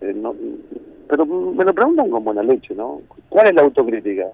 eh, 0.00 0.12
no- 0.14 0.34
pero 1.08 1.24
me 1.24 1.64
lo 1.64 1.72
preguntan 1.72 2.10
con 2.10 2.24
buena 2.24 2.42
leche, 2.42 2.74
¿no? 2.74 3.00
¿Cuál 3.28 3.46
es 3.48 3.54
la 3.54 3.62
autocrítica? 3.62 4.26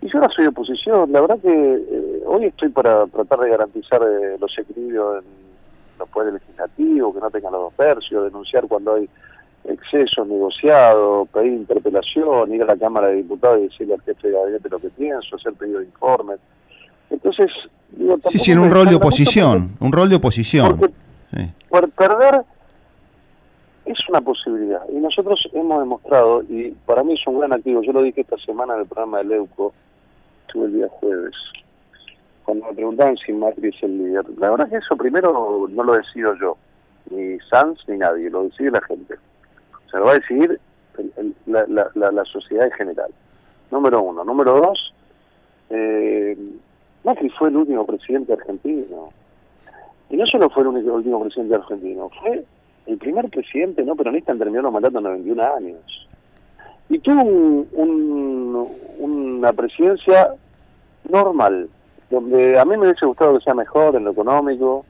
Y 0.00 0.06
yo 0.10 0.18
ahora 0.18 0.32
soy 0.34 0.46
oposición. 0.46 1.12
La 1.12 1.20
verdad 1.20 1.38
que 1.40 1.48
eh, 1.50 2.22
hoy 2.26 2.46
estoy 2.46 2.70
para 2.70 3.06
tratar 3.08 3.40
de 3.40 3.50
garantizar 3.50 4.00
eh, 4.02 4.36
los 4.40 4.50
equilibrios 4.58 5.22
en 5.22 5.30
los 5.98 6.08
poderes 6.08 6.40
legislativos, 6.40 7.14
que 7.14 7.20
no 7.20 7.30
tengan 7.30 7.52
los 7.52 7.60
dos 7.62 7.74
tercios, 7.76 8.24
denunciar 8.24 8.66
cuando 8.66 8.94
hay 8.94 9.08
excesos 9.64 10.26
negociados, 10.26 11.28
pedir 11.28 11.52
interpelación, 11.52 12.54
ir 12.54 12.62
a 12.62 12.66
la 12.66 12.76
Cámara 12.78 13.08
de 13.08 13.16
Diputados 13.16 13.58
y 13.60 13.62
decirle 13.64 13.92
al 13.94 14.00
jefe 14.00 14.28
de 14.28 14.32
gabinete 14.38 14.68
lo 14.70 14.78
que 14.78 14.88
pienso, 14.88 15.36
hacer 15.36 15.52
pedido 15.52 15.80
de 15.80 15.84
informes. 15.84 16.38
Entonces, 17.10 17.50
digo, 17.90 18.16
Sí, 18.24 18.38
sí, 18.38 18.52
en 18.52 18.60
un 18.60 18.70
rol 18.70 18.88
de 18.88 18.94
oposición, 18.94 19.76
un 19.80 19.92
rol 19.92 20.08
de 20.08 20.16
oposición. 20.16 20.80
Sí. 21.36 21.50
por 21.68 21.88
perder 21.90 22.40
es 23.84 23.98
una 24.08 24.20
posibilidad. 24.20 24.82
Y 24.90 24.96
nosotros 24.96 25.48
hemos 25.52 25.80
demostrado 25.80 26.42
y 26.42 26.70
para 26.86 27.02
mí 27.02 27.14
es 27.14 27.26
un 27.26 27.38
gran 27.40 27.52
activo. 27.52 27.82
Yo 27.82 27.92
lo 27.92 28.02
dije 28.02 28.20
esta 28.20 28.36
semana 28.38 28.74
en 28.74 28.80
el 28.80 28.86
programa 28.86 29.18
de 29.18 29.24
Leuco 29.24 29.72
estuve 30.46 30.66
el 30.66 30.74
día 30.74 30.88
jueves 30.88 31.34
cuando 32.44 32.66
me 32.66 32.74
preguntaban 32.74 33.16
si 33.18 33.32
Macri 33.32 33.68
es 33.68 33.82
el 33.82 33.98
líder. 33.98 34.24
La 34.38 34.50
verdad 34.50 34.68
que 34.68 34.76
eso 34.76 34.96
primero 34.96 35.66
no 35.70 35.82
lo 35.84 35.92
decido 35.94 36.34
yo 36.36 36.56
ni 37.10 37.38
Sanz 37.50 37.78
ni 37.88 37.96
nadie 37.98 38.30
lo 38.30 38.44
decide 38.44 38.70
la 38.72 38.80
gente. 38.82 39.14
Se 39.90 39.96
lo 39.98 40.04
va 40.04 40.12
a 40.12 40.14
decidir 40.14 40.60
el- 40.98 41.12
el- 41.16 41.34
la, 41.46 41.64
la- 41.68 41.90
la- 41.94 42.10
la 42.12 42.24
sociedad 42.24 42.66
en 42.66 42.72
general. 42.72 43.10
Número 43.70 44.02
uno. 44.02 44.24
Número 44.24 44.60
dos 44.60 44.92
eh, 45.70 46.36
Macri 47.04 47.30
fue 47.30 47.48
el 47.48 47.56
último 47.56 47.86
presidente 47.86 48.32
argentino. 48.32 49.06
Y 50.10 50.16
no 50.16 50.26
solo 50.26 50.50
fue 50.50 50.62
el 50.62 50.68
único 50.68 50.92
último 50.94 51.20
presidente 51.22 51.54
argentino, 51.54 52.10
fue 52.20 52.44
el 52.86 52.98
primer 52.98 53.28
presidente 53.28 53.82
no 53.84 53.94
peronista 53.96 54.32
en 54.32 54.38
terminar 54.38 54.64
los 54.64 54.72
mandatos 54.72 54.98
en 54.98 55.04
91 55.04 55.40
años. 55.40 56.08
Y 56.88 56.98
tuvo 56.98 57.22
un- 57.22 57.68
un- 57.72 58.68
una 58.98 59.52
presidencia 59.52 60.34
normal, 61.08 61.68
donde 62.10 62.58
a 62.58 62.64
mí 62.64 62.76
me 62.76 62.86
hubiese 62.88 63.06
gustado 63.06 63.38
que 63.38 63.44
sea 63.44 63.54
mejor 63.54 63.94
en 63.94 64.04
lo 64.04 64.10
económico, 64.10 64.84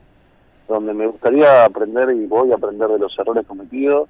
donde 0.69 0.95
me 0.95 1.07
gustaría 1.07 1.65
aprender 1.65 2.11
y 2.11 2.27
voy 2.27 2.53
a 2.53 2.55
aprender 2.55 2.89
de 2.89 2.99
los 2.99 3.19
errores 3.19 3.47
cometidos, 3.47 4.09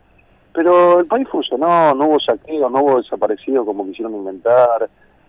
pero 0.53 1.01
el 1.01 1.07
país 1.07 1.27
funcionó, 1.29 1.95
no 1.95 2.07
hubo 2.07 2.21
saqueo, 2.21 2.69
no 2.69 2.81
hubo 2.83 2.99
desaparecido 2.99 3.65
como 3.65 3.85
quisieron 3.87 4.15
inventar, 4.15 4.89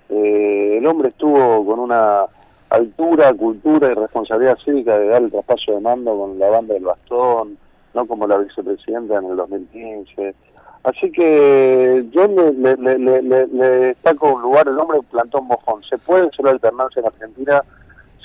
eh, 0.10 0.78
el 0.78 0.86
hombre 0.88 1.10
estuvo 1.10 1.65
con 1.65 1.80
una 1.80 2.26
altura, 2.69 3.34
cultura 3.34 3.91
y 3.91 3.95
responsabilidad 3.95 4.57
cívica 4.64 4.98
de 4.98 5.07
dar 5.07 5.22
el 5.23 5.32
traspaso 5.32 5.73
de 5.73 5.80
mando 5.80 6.18
con 6.18 6.38
la 6.38 6.49
banda 6.49 6.73
del 6.73 6.84
bastón, 6.84 7.57
no 7.93 8.05
como 8.05 8.27
la 8.27 8.38
vicepresidenta 8.38 9.18
en 9.18 9.26
el 9.26 9.35
2015. 9.38 10.35
Así 10.84 11.11
que 11.11 12.05
yo 12.11 12.27
le, 12.27 12.53
le, 12.53 12.76
le, 12.77 13.22
le- 13.22 13.47
le- 13.47 13.69
destaco 13.88 14.34
un 14.34 14.41
lugar, 14.41 14.68
el 14.68 14.80
hombre 14.80 14.99
plantó 15.11 15.39
un 15.39 15.47
mojón. 15.47 15.84
Se 15.84 15.97
puede 15.97 16.27
hacer 16.27 16.45
la 16.45 16.51
alternancia 16.51 16.99
en 17.01 17.05
Argentina 17.07 17.61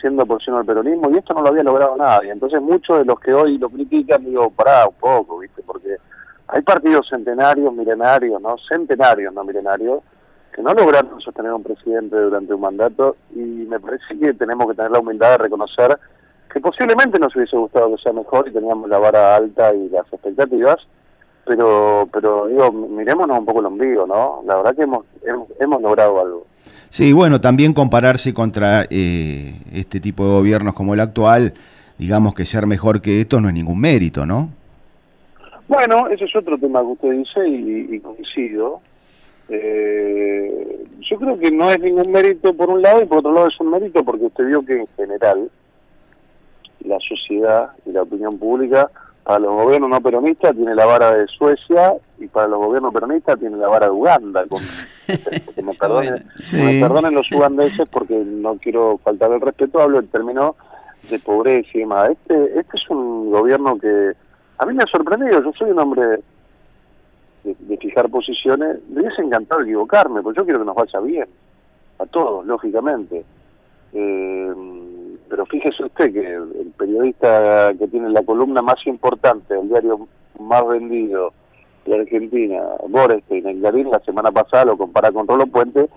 siendo 0.01 0.22
oposición 0.22 0.56
al 0.56 0.64
peronismo 0.64 1.10
y 1.10 1.18
esto 1.18 1.34
no 1.34 1.43
lo 1.43 1.48
había 1.48 1.62
logrado 1.62 1.97
nadie. 1.97 2.30
Entonces 2.30 2.60
muchos 2.62 2.98
de 2.98 3.05
los 3.05 3.18
que 3.20 3.32
hoy 3.34 3.59
lo 3.59 3.68
critican, 3.68 4.24
digo, 4.24 4.51
pará 4.51 4.86
un 4.86 4.94
poco, 4.94 5.38
¿viste? 5.38 5.62
Porque 5.66 5.97
hay 6.48 6.62
partidos 6.62 7.09
centenarios, 7.09 7.72
milenarios, 7.74 8.40
¿no? 8.40 8.56
Centenarios, 8.68 9.34
no 9.34 9.44
milenarios, 9.44 10.01
que 10.55 10.62
no 10.62 10.72
lograron 10.72 11.20
sostener 11.20 11.52
un 11.52 11.62
presidente 11.62 12.16
durante 12.16 12.55
un 12.55 12.60
mandato 12.62 13.16
y 13.34 13.38
me 13.40 13.78
parece 13.80 14.18
que 14.18 14.32
tenemos 14.32 14.66
que 14.68 14.74
tener 14.74 14.90
la 14.90 15.01
humildad 15.01 15.32
de 15.32 15.38
reconocer 15.38 15.98
que 16.52 16.60
posiblemente 16.60 17.18
nos 17.18 17.35
hubiese 17.36 17.56
gustado 17.56 17.94
que 17.94 18.02
sea 18.02 18.12
mejor 18.12 18.48
y 18.48 18.52
teníamos 18.52 18.89
la 18.89 18.98
vara 18.98 19.36
alta 19.36 19.74
y 19.74 19.89
las 19.89 20.06
expectativas, 20.12 20.77
pero 21.44 22.09
pero 22.12 22.47
digo, 22.47 22.73
mirémonos 22.73 23.39
un 23.39 23.47
poco 23.47 23.60
el 23.60 23.66
ombligo, 23.66 24.06
¿no? 24.06 24.43
La 24.47 24.56
verdad 24.56 24.74
que 24.74 24.82
hemos, 24.82 25.05
hemos, 25.24 25.48
hemos 25.60 25.82
logrado 25.82 26.20
algo. 26.20 26.47
Sí, 26.89 27.12
bueno, 27.12 27.40
también 27.40 27.74
compararse 27.74 28.32
contra 28.32 28.86
eh, 28.89 29.55
este 29.73 30.01
tipo 30.01 30.24
de 30.24 30.31
gobiernos 30.31 30.74
como 30.74 30.94
el 30.94 31.01
actual, 31.01 31.55
digamos 31.98 32.35
que 32.35 32.44
ser 32.44 32.66
mejor 32.66 33.01
que 33.01 33.20
estos 33.20 33.43
no 33.43 33.48
es 33.48 33.55
ningún 33.55 33.81
mérito, 33.81 34.24
¿no? 34.24 34.51
Bueno, 35.68 36.09
ese 36.09 36.24
es 36.24 36.36
otro 36.36 36.56
tema 36.59 36.81
que 36.81 36.86
usted 36.86 37.10
dice 37.10 37.48
y, 37.48 37.97
y 37.97 38.01
coincido. 38.01 38.81
Eh, 39.48 40.85
yo 41.09 41.18
creo 41.18 41.39
que 41.39 41.51
no 41.51 41.70
es 41.70 41.78
ningún 41.81 42.10
mérito 42.10 42.55
por 42.55 42.68
un 42.68 42.82
lado 42.82 43.02
y 43.02 43.06
por 43.06 43.18
otro 43.18 43.32
lado 43.32 43.48
es 43.48 43.60
un 43.60 43.70
mérito 43.70 44.05
porque 44.05 44.24
usted 44.24 44.47
vio 44.47 44.64
que 44.64 44.81
en 44.81 44.89
general 44.97 45.51
la 46.85 46.98
sociedad 47.01 47.70
y 47.85 47.93
la 47.93 48.03
opinión 48.03 48.39
pública 48.39 48.90
para 49.24 49.40
los 49.40 49.55
gobiernos 49.65 49.90
no 49.90 50.01
peronistas 50.01 50.55
tiene 50.55 50.74
la 50.74 50.86
vara 50.86 51.16
de 51.16 51.27
Suecia 51.27 51.94
y 52.19 52.28
para 52.28 52.47
los 52.47 52.59
gobiernos 52.61 52.94
peronistas 52.94 53.39
tiene 53.40 53.57
la 53.57 53.66
vara 53.66 53.86
de 53.86 53.93
Uganda. 53.93 54.47
Con, 54.47 54.62
que 55.07 55.62
me, 55.62 55.73
perdonen, 55.74 56.24
Sí. 56.39 56.57
me 56.57 56.81
perdonen 56.81 57.12
los 57.15 57.31
ugandeses 57.32 57.89
porque 57.89 58.15
no 58.15 58.57
quiero 58.59 58.98
faltar 59.03 59.32
el 59.32 59.40
respeto, 59.40 59.81
hablo 59.81 59.98
en 59.98 60.07
términos 60.09 60.55
de 61.11 61.19
pobreza 61.19 61.69
y 61.74 61.81
demás. 61.81 62.11
Este, 62.11 62.61
este 62.61 62.77
es 62.77 62.89
un 62.89 63.32
gobierno 63.32 63.77
que 63.78 64.12
a 64.59 64.66
mí 64.66 64.74
me 64.74 64.85
ha 64.85 64.86
sorprendido, 64.86 65.43
yo 65.43 65.53
soy 65.59 65.70
un 65.73 65.81
hombre 65.81 66.07
de, 66.07 67.57
de 67.59 67.77
fijar 67.78 68.09
posiciones, 68.09 68.78
me 68.89 69.01
hubiese 69.03 69.23
encantado 69.23 69.62
equivocarme, 69.62 70.23
porque 70.23 70.39
yo 70.39 70.44
quiero 70.44 70.61
que 70.61 70.66
nos 70.66 70.77
vaya 70.77 71.01
bien, 71.01 71.28
a 71.98 72.07
todos, 72.07 72.47
lógicamente. 72.47 73.24
Eh, 73.93 74.53
pero 75.28 75.47
fíjese 75.47 75.85
usted 75.85 76.12
que 76.12 76.20
el, 76.20 76.53
el 76.61 76.73
periodista 76.77 77.73
que 77.78 77.89
tiene 77.89 78.11
la 78.11 78.23
columna 78.23 78.62
más 78.62 78.86
importante 78.86 79.55
del 79.55 79.69
diario 79.69 80.09
más 80.39 80.66
vendido 80.66 81.32
de 81.85 82.01
Argentina, 82.01 82.62
Borestein, 82.89 83.47
en 83.47 83.61
Clarín, 83.61 83.90
la 83.90 84.01
semana 84.01 84.31
pasada 84.31 84.66
lo 84.66 84.77
compara 84.77 85.11
con 85.12 85.27
Rolo 85.27 85.47
Puente, 85.47 85.89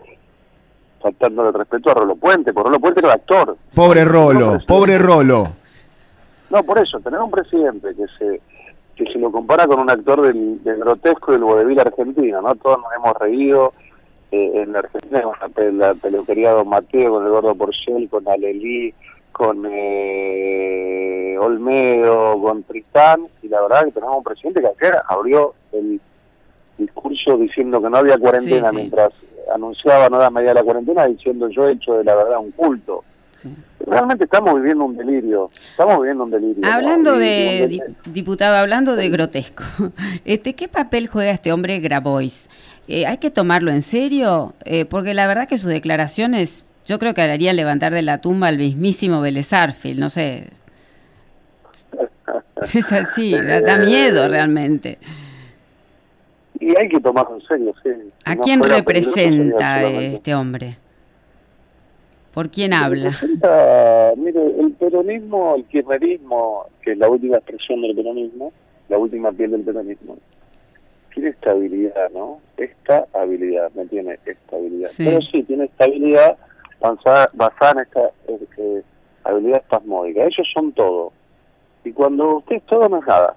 faltándole 1.02 1.50
el 1.50 1.56
respeto 1.56 1.92
a 1.92 1.96
Rolo 1.96 2.16
Puente, 2.16 2.54
porque 2.54 2.70
Rolo 2.70 2.80
Puente 2.80 3.00
era 3.00 3.14
actor. 3.14 3.58
Pobre 3.74 4.06
Rolo, 4.06 4.58
pobre 4.68 4.98
Rolo. 4.98 5.48
No, 6.50 6.64
por 6.64 6.80
eso, 6.80 7.00
tener 7.00 7.20
un 7.20 7.32
presidente 7.32 7.90
que 7.96 8.06
se 8.18 8.42
que 8.96 9.14
se 9.14 9.18
lo 9.18 9.32
compara 9.32 9.66
con 9.66 9.80
un 9.80 9.90
actor 9.90 10.22
del, 10.22 10.62
del 10.62 10.78
grotesco 10.80 11.32
del 11.32 11.46
vodevil 11.46 11.80
argentino, 11.80 12.42
¿no? 12.42 12.54
Todos 12.56 12.80
nos 12.80 12.92
hemos 12.94 13.18
reído 13.18 13.72
eh, 14.30 14.52
en 14.56 14.74
la 14.74 14.80
Argentina 14.80 15.22
con 15.22 15.36
la, 15.40 15.88
la 15.88 15.94
peluquería 15.94 16.52
Don 16.52 16.68
Mateo, 16.68 17.14
con 17.14 17.24
el 17.24 17.32
gordo 17.32 17.56
Porcel, 17.56 18.10
con 18.10 18.28
Alelí, 18.28 18.94
con 19.40 19.66
eh, 19.72 21.38
Olmedo, 21.40 22.42
con 22.42 22.62
Tristán, 22.64 23.26
y 23.42 23.48
la 23.48 23.62
verdad 23.62 23.86
que 23.86 23.94
tenemos 23.94 24.18
un 24.18 24.24
presidente 24.24 24.60
que 24.60 24.68
ayer 24.68 24.98
abrió 25.08 25.54
el 25.72 26.02
discurso 26.78 27.38
diciendo 27.38 27.82
que 27.82 27.90
no 27.90 28.00
había 28.00 28.18
cuarentena 28.18 28.70
Sí, 28.70 28.76
sí. 28.76 28.76
mientras 28.76 29.14
anunciaba 29.56 30.10
nueva 30.10 30.30
medida 30.30 30.50
de 30.50 30.56
la 30.56 30.64
cuarentena 30.64 31.06
diciendo 31.08 31.48
yo 31.48 31.70
he 31.70 31.72
hecho 31.72 31.94
de 32.00 32.04
la 32.04 32.16
verdad 32.16 32.40
un 32.40 32.52
culto. 32.52 33.06
Realmente 33.88 34.26
estamos 34.26 34.54
viviendo 34.56 34.84
un 34.84 34.98
delirio, 34.98 35.50
estamos 35.72 36.00
viviendo 36.00 36.26
un 36.26 36.32
delirio. 36.32 36.60
¿no? 36.60 36.74
Hablando 36.74 37.16
de, 37.16 37.96
diputado, 38.08 38.58
hablando 38.58 38.98
de 38.98 39.10
grotesco, 39.10 39.64
este, 40.26 40.54
¿qué 40.54 40.68
papel 40.68 41.08
juega 41.08 41.32
este 41.32 41.54
hombre 41.54 41.80
Grabois? 41.80 42.50
Eh, 42.90 43.06
¿Hay 43.06 43.20
que 43.20 43.32
tomarlo 43.32 43.72
en 43.72 43.84
serio? 43.84 44.54
Eh, 44.66 44.84
porque 44.84 45.14
la 45.14 45.28
verdad 45.28 45.48
que 45.48 45.58
sus 45.58 45.70
declaraciones 45.70 46.74
Yo 46.86 47.00
creo 47.00 47.14
que 47.14 47.22
harían 47.22 47.56
levantar 47.56 47.94
de 47.94 48.02
la 48.02 48.20
tumba 48.20 48.48
al 48.48 48.58
mismísimo 48.58 49.22
Vélez 49.22 49.54
Arfield, 49.54 50.00
no 50.00 50.10
sé. 50.10 50.48
Es 52.62 52.92
así, 52.92 53.32
da, 53.32 53.62
da 53.62 53.78
miedo 53.78 54.28
realmente. 54.28 54.98
Y 56.60 56.78
hay 56.78 56.90
que 56.90 57.00
tomarlo 57.00 57.36
en 57.36 57.42
serio, 57.42 57.74
sí. 57.82 57.90
¿A 58.26 58.36
no 58.36 58.42
quién 58.42 58.62
representa 58.62 59.82
este 59.84 60.36
hombre? 60.36 60.78
¿Por 62.34 62.50
quién 62.50 62.74
habla? 62.74 63.12
Representa, 63.12 64.14
mire, 64.18 64.40
el 64.60 64.72
peronismo, 64.74 65.56
el 65.56 65.64
kirchnerismo, 65.66 66.66
que 66.82 66.92
es 66.92 66.98
la 66.98 67.10
última 67.10 67.38
expresión 67.38 67.82
del 67.82 67.96
peronismo, 67.96 68.52
la 68.90 68.98
última 68.98 69.32
piel 69.32 69.52
del 69.52 69.62
peronismo, 69.62 70.18
tiene 71.14 71.30
estabilidad, 71.30 72.12
¿no? 72.14 72.40
Esta 72.58 73.06
habilidad, 73.14 73.72
me 73.74 73.86
tiene 73.86 74.20
estabilidad. 74.26 74.90
Sí. 74.90 75.06
Pero 75.06 75.22
sí, 75.22 75.44
tiene 75.44 75.66
estabilidad 75.66 76.38
basada, 76.80 77.30
basada 77.34 77.72
en 77.72 77.80
esta 77.80 78.12
eh, 78.58 78.84
habilidad 79.24 79.62
espasmódica. 79.62 80.24
Ellos 80.24 80.48
son 80.54 80.72
todo. 80.74 81.12
Y 81.84 81.92
cuando 81.94 82.38
usted 82.38 82.58
es 82.58 82.66
todo, 82.66 82.90
no 82.90 82.98
es 82.98 83.08
nada. 83.08 83.36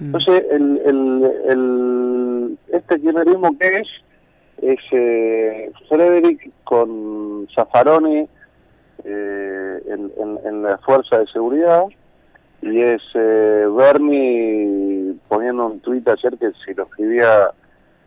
Entonces, 0.00 0.44
el, 0.50 0.80
el, 0.84 1.32
el, 1.48 2.58
este 2.68 3.00
kirchnerismo 3.00 3.58
que 3.58 3.66
es, 3.66 3.88
es 4.62 4.78
eh, 4.92 5.72
Frederick 5.88 6.50
con 6.64 7.48
Zaffaroni 7.54 8.28
eh, 9.04 9.82
en, 9.86 10.12
en, 10.18 10.38
en 10.46 10.62
la 10.62 10.78
fuerza 10.78 11.18
de 11.18 11.26
seguridad 11.26 11.84
y 12.62 12.80
es 12.80 13.02
eh, 13.14 13.66
Bernie 13.70 15.14
poniendo 15.28 15.66
un 15.66 15.80
tuit 15.80 16.06
ayer 16.08 16.36
que 16.38 16.50
si 16.64 16.74
lo 16.74 16.84
escribía 16.84 17.50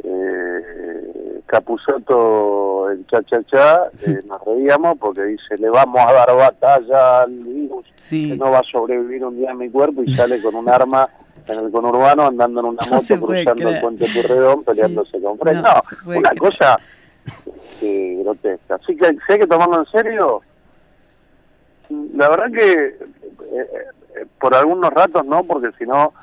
eh, 0.03 1.41
Capusotto 1.45 2.91
en 2.91 3.05
cha 3.07 3.21
cha 3.23 3.43
cha 3.43 3.83
eh, 4.05 4.21
nos 4.25 4.43
reíamos 4.45 4.97
porque 4.97 5.23
dice 5.23 5.57
le 5.57 5.69
vamos 5.69 5.99
a 6.01 6.13
dar 6.13 6.35
batalla 6.35 7.23
al 7.23 7.31
virus 7.31 7.85
que 8.09 8.35
no 8.37 8.51
va 8.51 8.59
a 8.59 8.63
sobrevivir 8.63 9.25
un 9.25 9.37
día 9.37 9.51
en 9.51 9.57
mi 9.57 9.69
cuerpo 9.69 10.03
y 10.03 10.11
sale 10.11 10.41
con 10.41 10.55
un 10.55 10.69
arma 10.69 11.07
en 11.47 11.59
el 11.59 11.71
conurbano 11.71 12.27
andando 12.27 12.59
en 12.61 12.65
una 12.67 12.85
No 12.89 12.95
moto 12.95 13.25
cruzando 13.25 13.69
el 13.69 13.81
puente 13.81 14.05
Purredón 14.13 14.63
peleándose 14.63 15.21
con 15.21 15.37
Fred. 15.37 15.55
No, 15.55 15.81
una 16.05 16.29
creer. 16.29 16.37
cosa 16.37 16.79
eh, 17.81 18.17
grotesca. 18.21 18.75
Así 18.75 18.95
que 18.95 19.07
si 19.07 19.33
hay 19.33 19.39
que 19.39 19.47
tomarlo 19.47 19.79
en 19.79 19.85
serio, 19.87 20.41
la 22.15 22.29
verdad 22.29 22.51
que 22.51 22.71
eh, 22.73 22.99
eh, 24.15 24.25
por 24.39 24.55
algunos 24.55 24.91
ratos 24.91 25.25
no, 25.25 25.43
porque 25.43 25.69
si 25.77 25.85
no 25.85 26.13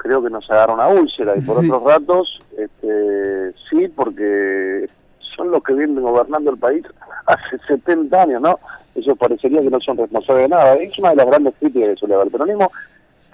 creo 0.00 0.22
que 0.22 0.30
nos 0.30 0.50
agarra 0.50 0.74
una 0.74 0.88
úlcera 0.88 1.36
y 1.36 1.42
por 1.42 1.58
otros 1.58 1.82
ratos 1.82 2.38
este, 2.56 3.52
sí, 3.68 3.86
porque 3.88 4.88
son 5.36 5.50
los 5.50 5.62
que 5.62 5.74
vienen 5.74 6.02
gobernando 6.02 6.50
el 6.50 6.58
país 6.58 6.84
hace 7.26 7.58
70 7.68 8.22
años, 8.22 8.40
¿no? 8.40 8.58
Ellos 8.94 9.16
parecería 9.18 9.60
que 9.60 9.70
no 9.70 9.80
son 9.80 9.98
responsables 9.98 10.44
de 10.44 10.48
nada. 10.48 10.74
Es 10.74 10.98
una 10.98 11.10
de 11.10 11.16
las 11.16 11.26
grandes 11.26 11.54
críticas 11.60 11.90
que 11.90 11.96
suele 11.96 12.14
haber 12.14 12.26
el 12.26 12.32
peronismo, 12.32 12.72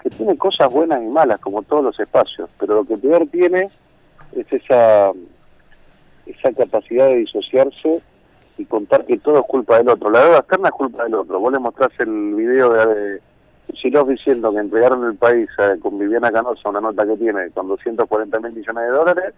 que 0.03 0.09
tiene 0.09 0.37
cosas 0.37 0.71
buenas 0.71 1.01
y 1.01 1.07
malas, 1.07 1.39
como 1.39 1.63
todos 1.63 1.85
los 1.85 1.99
espacios, 1.99 2.49
pero 2.59 2.75
lo 2.75 2.85
que 2.85 2.97
peor 2.97 3.25
tiene 3.31 3.69
es 4.33 4.53
esa, 4.53 5.11
esa 6.25 6.51
capacidad 6.51 7.07
de 7.07 7.17
disociarse 7.17 8.01
y 8.57 8.65
contar 8.65 9.05
que 9.05 9.17
todo 9.17 9.39
es 9.39 9.45
culpa 9.45 9.77
del 9.77 9.89
otro. 9.89 10.09
La 10.09 10.21
deuda 10.21 10.39
externa 10.39 10.67
es 10.67 10.75
culpa 10.75 11.03
del 11.03 11.15
otro. 11.15 11.39
Vos 11.39 11.53
le 11.53 11.59
mostrás 11.59 11.91
el 11.99 12.35
video 12.35 12.73
de, 12.73 12.95
de 12.95 13.21
Silov 13.75 14.07
diciendo 14.09 14.51
que 14.51 14.59
entregaron 14.59 15.03
el 15.05 15.15
país 15.15 15.49
eh, 15.59 15.75
con 15.81 15.99
Viviana 15.99 16.31
Canosa, 16.31 16.69
una 16.69 16.81
nota 16.81 17.05
que 17.05 17.17
tiene 17.17 17.49
con 17.51 17.67
240 17.67 18.39
mil 18.39 18.53
millones 18.53 18.83
de 18.83 18.89
dólares, 18.89 19.33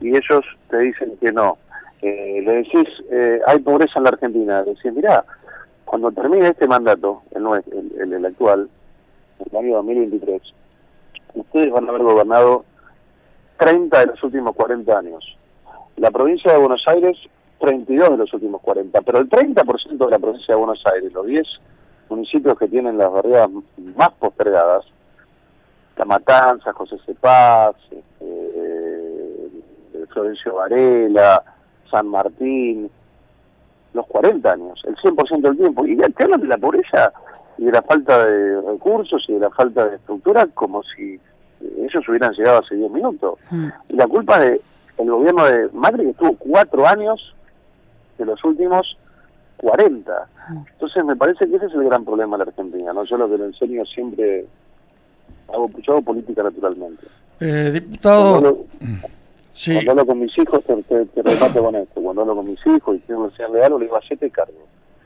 y 0.00 0.08
ellos 0.10 0.44
te 0.70 0.78
dicen 0.78 1.16
que 1.20 1.32
no. 1.32 1.58
Eh, 2.00 2.42
le 2.44 2.52
decís, 2.54 2.88
eh, 3.10 3.40
hay 3.46 3.58
pobreza 3.60 3.94
en 3.98 4.04
la 4.04 4.10
Argentina. 4.10 4.62
Le 4.62 4.74
decís, 4.74 4.92
mirá, 4.92 5.24
cuando 5.84 6.10
termine 6.12 6.48
este 6.48 6.66
mandato, 6.66 7.22
el, 7.32 7.44
el, 7.46 8.00
el- 8.00 8.12
el 8.14 8.26
actual, 8.26 8.68
el 9.50 9.56
año 9.58 9.74
2023, 9.76 10.42
ustedes 11.34 11.70
van 11.70 11.86
a 11.86 11.90
haber 11.90 12.02
gobernado 12.02 12.64
30 13.58 14.00
de 14.00 14.06
los 14.06 14.22
últimos 14.22 14.54
40 14.56 14.98
años. 14.98 15.36
La 15.96 16.10
provincia 16.10 16.52
de 16.52 16.58
Buenos 16.58 16.82
Aires, 16.86 17.16
32 17.60 18.10
de 18.10 18.16
los 18.16 18.32
últimos 18.34 18.60
40. 18.62 19.00
Pero 19.02 19.18
el 19.18 19.28
30% 19.28 20.04
de 20.04 20.10
la 20.10 20.18
provincia 20.18 20.54
de 20.54 20.58
Buenos 20.58 20.82
Aires, 20.92 21.12
los 21.12 21.26
10 21.26 21.46
municipios 22.12 22.58
que 22.58 22.68
tienen 22.68 22.98
las 22.98 23.10
barriadas 23.10 23.48
más 23.96 24.10
postergadas, 24.18 24.84
La 25.96 26.04
Matanza, 26.04 26.72
José 26.72 26.96
Cepaz, 27.06 27.74
eh, 28.20 29.48
Florencio 30.12 30.54
Varela, 30.56 31.42
San 31.90 32.08
Martín, 32.08 32.90
los 33.94 34.06
40 34.06 34.52
años, 34.52 34.82
el 34.86 34.96
100% 34.96 35.40
del 35.40 35.56
tiempo. 35.56 35.86
Y 35.86 35.96
ya 35.96 36.08
te 36.10 36.24
hablan 36.24 36.40
de 36.40 36.48
la 36.48 36.58
pobreza 36.58 37.12
y 37.56 37.64
de 37.64 37.72
la 37.72 37.82
falta 37.82 38.26
de 38.26 38.60
recursos 38.60 39.24
y 39.28 39.32
de 39.34 39.40
la 39.40 39.50
falta 39.50 39.88
de 39.88 39.96
estructura 39.96 40.46
como 40.54 40.82
si 40.82 41.18
ellos 41.78 42.08
hubieran 42.08 42.32
llegado 42.32 42.60
hace 42.60 42.74
10 42.74 42.90
minutos. 42.90 43.38
Y 43.88 43.96
la 43.96 44.06
culpa 44.06 44.38
del 44.38 44.60
gobierno 44.98 45.44
de 45.46 45.68
Macri 45.72 46.04
que 46.04 46.10
estuvo 46.10 46.36
cuatro 46.36 46.86
años 46.86 47.34
de 48.18 48.26
los 48.26 48.42
últimos 48.44 48.98
40. 49.56 50.28
Entonces 50.72 51.04
me 51.04 51.16
parece 51.16 51.48
que 51.48 51.56
ese 51.56 51.66
es 51.66 51.74
el 51.74 51.84
gran 51.84 52.04
problema 52.04 52.36
de 52.36 52.44
la 52.44 52.50
Argentina. 52.50 52.92
¿no? 52.92 53.04
Yo 53.04 53.16
lo 53.16 53.28
que 53.28 53.38
le 53.38 53.44
enseño 53.46 53.84
siempre, 53.86 54.46
hago, 55.52 55.70
yo 55.80 55.92
hago 55.92 56.02
política 56.02 56.42
naturalmente. 56.42 57.06
Eh, 57.40 57.70
diputado, 57.72 58.30
Cuando 58.30 58.48
hablo, 58.48 58.66
sí, 59.52 59.72
cuando 59.74 59.90
hablo 59.92 60.06
con 60.06 60.20
mis 60.20 60.38
hijos, 60.38 60.64
te, 60.64 60.82
te, 60.82 61.06
te 61.06 61.22
remato 61.22 61.62
con 61.62 61.74
esto. 61.76 62.00
Cuando 62.00 62.22
hablo 62.22 62.36
con 62.36 62.46
mis 62.46 62.66
hijos 62.66 62.96
y 62.96 63.00
quiero 63.00 63.30
sean 63.32 63.52
leales, 63.52 63.78
le 63.78 63.84
digo, 63.86 63.96
hacete 63.96 64.30
cargo. 64.30 64.58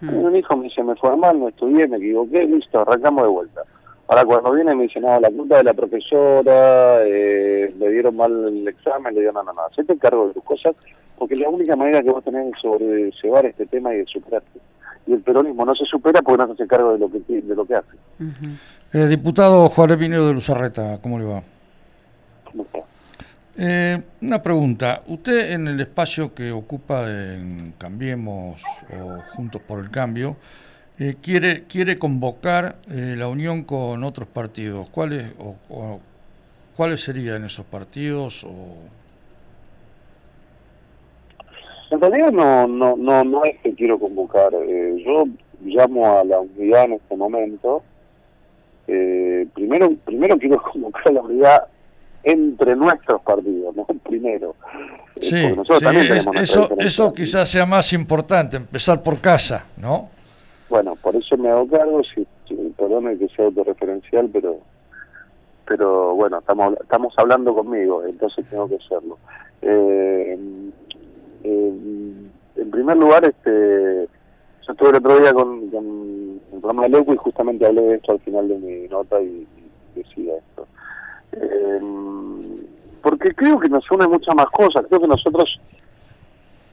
Y 0.03 0.07
un 0.07 0.37
hijo 0.37 0.57
me 0.57 0.65
dice, 0.65 0.83
me 0.83 0.95
fue 0.97 1.17
mal, 1.17 1.39
no 1.39 1.49
estudié, 1.49 1.89
me 1.89 1.97
equivoqué, 1.97 2.45
listo, 2.45 2.81
arrancamos 2.81 3.23
de 3.23 3.29
vuelta. 3.29 3.63
Ahora 4.09 4.25
cuando 4.25 4.53
viene 4.53 4.75
me 4.75 4.85
dice, 4.85 5.01
no, 5.01 5.19
la 5.19 5.31
culpa 5.31 5.57
de 5.57 5.65
la 5.65 5.75
profesora, 5.75 7.03
eh, 7.05 7.75
le 7.77 7.91
dieron 7.91 8.17
mal 8.17 8.33
el 8.49 8.69
examen, 8.69 9.15
le 9.15 9.21
digo, 9.21 9.33
no, 9.33 9.43
no, 9.43 9.53
no, 9.53 9.63
hacete 9.63 9.97
cargo 9.99 10.29
de 10.29 10.35
tus 10.35 10.45
cosas, 10.45 10.77
porque 11.19 11.35
es 11.35 11.41
la 11.41 11.49
única 11.49 11.77
manera 11.77 12.03
que 12.03 12.11
vos 12.11 12.23
tenés 12.25 12.47
de 12.47 12.53
sobrellevar 12.61 13.47
este 13.47 13.67
tema 13.67 13.95
y 13.95 13.99
de 13.99 14.07
superarte. 14.07 14.59
Y 15.07 15.13
el 15.13 15.21
peronismo 15.21 15.65
no 15.65 15.75
se 15.75 15.85
supera 15.85 16.21
porque 16.23 16.39
no 16.39 16.47
se 16.49 16.53
hace 16.55 16.67
cargo 16.67 16.93
de 16.93 16.99
lo 16.99 17.11
que, 17.11 17.21
de 17.41 17.55
lo 17.55 17.65
que 17.65 17.75
hace. 17.77 17.97
eh, 18.93 19.07
diputado 19.07 19.69
Juárez 19.69 19.99
Pinero 19.99 20.27
de 20.27 20.35
Luzarreta, 20.35 20.99
¿cómo 21.01 21.19
le 21.19 21.25
va? 21.25 21.43
¿Cómo 22.51 22.65
está? 22.65 22.79
Eh, 23.59 24.03
una 24.23 24.43
pregunta. 24.43 25.03
Usted 25.07 25.53
en 25.53 25.69
el 25.69 25.81
espacio 25.81 26.35
que 26.35 26.51
ocupa 26.53 27.09
en 27.11 27.73
Cambiemos 27.79 28.63
o 28.93 29.21
Juntos 29.35 29.63
por 29.63 29.79
el 29.81 29.91
Cambio, 29.91 30.37
eh, 30.99 31.15
quiere, 31.23 31.65
quiere 31.65 31.99
convocar 31.99 32.77
eh, 32.91 33.15
la 33.17 33.29
unión 33.29 33.63
con 33.65 34.03
otros 34.05 34.29
partidos. 34.29 34.89
¿Cuáles, 34.91 35.31
o, 35.39 35.55
o- 35.71 36.01
¿Cuáles 36.77 37.01
serían 37.01 37.45
esos 37.45 37.65
partidos? 37.65 38.45
O... 38.45 38.77
En 41.97 42.03
realidad 42.03 42.31
no, 42.31 42.67
no, 42.69 42.95
no, 42.97 43.25
no 43.25 43.45
es 43.45 43.59
que 43.61 43.73
quiero 43.75 43.99
convocar. 43.99 44.53
eh, 44.55 45.03
yo 45.05 45.25
llamo 45.65 46.19
a 46.19 46.25
la 46.25 46.41
unidad 46.41 46.85
en 46.85 46.93
este 46.95 47.17
momento. 47.17 47.83
Eh, 48.87 49.47
primero, 49.55 49.91
primero 50.05 50.37
quiero 50.39 50.61
convocar 50.73 51.09
a 51.09 51.13
la 51.13 51.23
unidad 51.23 51.65
entre 52.23 52.77
nuestros 52.77 53.23
partidos, 53.23 53.75
¿no? 53.75 53.85
Primero. 54.05 54.55
Eh, 55.17 55.21
Sí, 55.23 55.31
porque 55.41 55.57
nosotros 55.57 55.79
sí, 55.79 55.85
también 55.87 56.05
es- 56.05 56.11
tenemos 56.11 56.35
nuestra 56.35 56.63
eso, 56.63 56.75
eso 56.81 57.13
quizás 57.15 57.49
sea 57.49 57.65
más 57.65 57.93
importante, 57.95 58.59
empezar 58.59 59.03
por 59.03 59.19
casa, 59.21 59.65
¿no? 59.79 60.11
Bueno, 60.69 60.97
por 60.97 61.17
eso 61.17 61.37
me 61.39 61.49
hago 61.49 61.67
cargo, 61.69 62.03
si, 62.15 62.27
si- 62.47 62.55
perdone 62.77 63.17
que 63.17 63.29
sea 63.29 63.47
autorreferencial, 63.47 64.29
pero 64.33 64.59
pero 65.67 66.15
bueno, 66.15 66.39
estamos 66.39 66.75
estamos 66.81 67.15
hablando 67.17 67.55
conmigo, 67.55 68.05
entonces 68.05 68.45
tengo 68.51 68.69
que 68.69 68.77
hacerlo. 68.77 69.19
Eh, 69.63 70.39
eh, 71.47 71.73
en 72.57 72.71
primer 72.71 72.97
lugar, 72.97 73.25
este 73.25 74.09
yo 74.67 74.73
estuve 74.73 74.89
el 74.89 74.97
otro 74.97 75.21
día 75.21 75.33
con, 75.33 75.71
con 75.71 76.41
el 76.53 76.61
programa 76.61 76.83
de 76.85 76.89
Lecu 76.89 77.13
y 77.13 77.17
justamente 77.17 77.67
hablé 77.67 77.83
de 77.83 77.95
esto 77.95 78.13
al 78.13 78.21
final 78.21 78.49
de 78.49 78.59
mi 78.59 78.89
nota 78.89 79.21
y, 79.21 79.47
decía 79.95 80.35
esto. 80.37 80.67
Eh, 81.33 81.81
porque 83.01 83.33
creo 83.35 83.61
que 83.61 83.69
nos 83.69 83.89
une 83.91 84.09
muchas 84.09 84.35
más 84.35 84.47
cosas, 84.47 84.85
creo 84.89 85.01
que 85.01 85.07
nosotros 85.07 85.61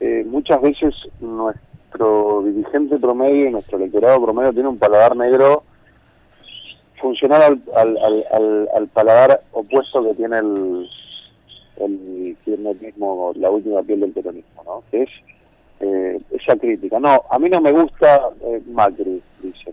eh, 0.00 0.24
muchas 0.26 0.60
veces 0.60 0.94
nuestro 1.20 2.42
dirigente 2.44 2.98
promedio 2.98 3.46
y 3.46 3.52
nuestro 3.52 3.78
electorado 3.78 4.22
promedio 4.22 4.52
tiene 4.52 4.68
un 4.68 4.78
paladar 4.78 5.16
negro 5.16 5.62
funcional 7.00 7.42
al, 7.42 7.62
al, 7.76 7.96
al, 7.98 8.24
al, 8.32 8.68
al 8.74 8.88
paladar 8.88 9.42
opuesto 9.52 10.02
que 10.02 10.14
tiene 10.14 10.38
el, 10.38 10.88
el 11.76 12.36
kirchnerismo, 12.44 13.32
la 13.36 13.50
última 13.50 13.82
piel 13.82 14.00
del 14.00 14.12
peronismo, 14.12 14.62
¿no? 14.64 14.82
Que 14.90 15.02
es 15.02 15.10
eh, 15.80 16.20
esa 16.30 16.56
crítica. 16.56 17.00
No, 17.00 17.22
a 17.30 17.38
mí 17.38 17.48
no 17.48 17.60
me 17.60 17.72
gusta 17.72 18.30
eh, 18.42 18.62
Macri, 18.66 19.22
dice. 19.40 19.72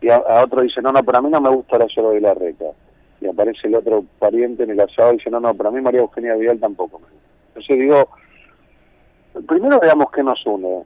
Y 0.00 0.10
a, 0.10 0.20
otro 0.44 0.62
dice, 0.62 0.80
no, 0.82 0.92
no, 0.92 1.02
pero 1.02 1.18
a 1.18 1.22
mí 1.22 1.30
no 1.30 1.40
me 1.40 1.50
gusta 1.50 1.76
Horacio 1.76 2.10
de 2.10 2.20
la 2.20 2.34
Reca. 2.34 2.66
Y 3.20 3.26
aparece 3.26 3.66
el 3.66 3.74
otro 3.74 4.04
pariente 4.18 4.62
en 4.62 4.70
el 4.70 4.80
asado 4.80 5.12
y 5.12 5.16
dice, 5.16 5.30
no, 5.30 5.40
no, 5.40 5.52
pero 5.54 5.70
a 5.70 5.72
mí 5.72 5.80
María 5.80 6.00
Eugenia 6.00 6.34
Vidal 6.34 6.60
tampoco 6.60 6.98
me 6.98 7.06
gusta. 7.06 7.18
Entonces 7.48 7.78
digo, 7.78 8.08
primero 9.46 9.80
veamos 9.80 10.10
qué 10.12 10.22
nos 10.22 10.44
une. 10.46 10.84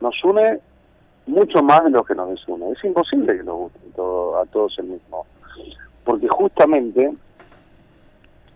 Nos 0.00 0.24
une 0.24 0.60
mucho 1.26 1.62
más 1.62 1.84
de 1.84 1.90
lo 1.90 2.02
que 2.04 2.14
nos 2.14 2.30
desune. 2.30 2.70
Es 2.70 2.82
imposible 2.84 3.36
que 3.36 3.42
nos 3.42 3.56
guste 3.56 3.78
todo- 3.94 4.38
a 4.38 4.46
todos 4.46 4.78
el 4.78 4.86
mismo. 4.86 5.26
Porque 6.04 6.26
justamente 6.28 7.12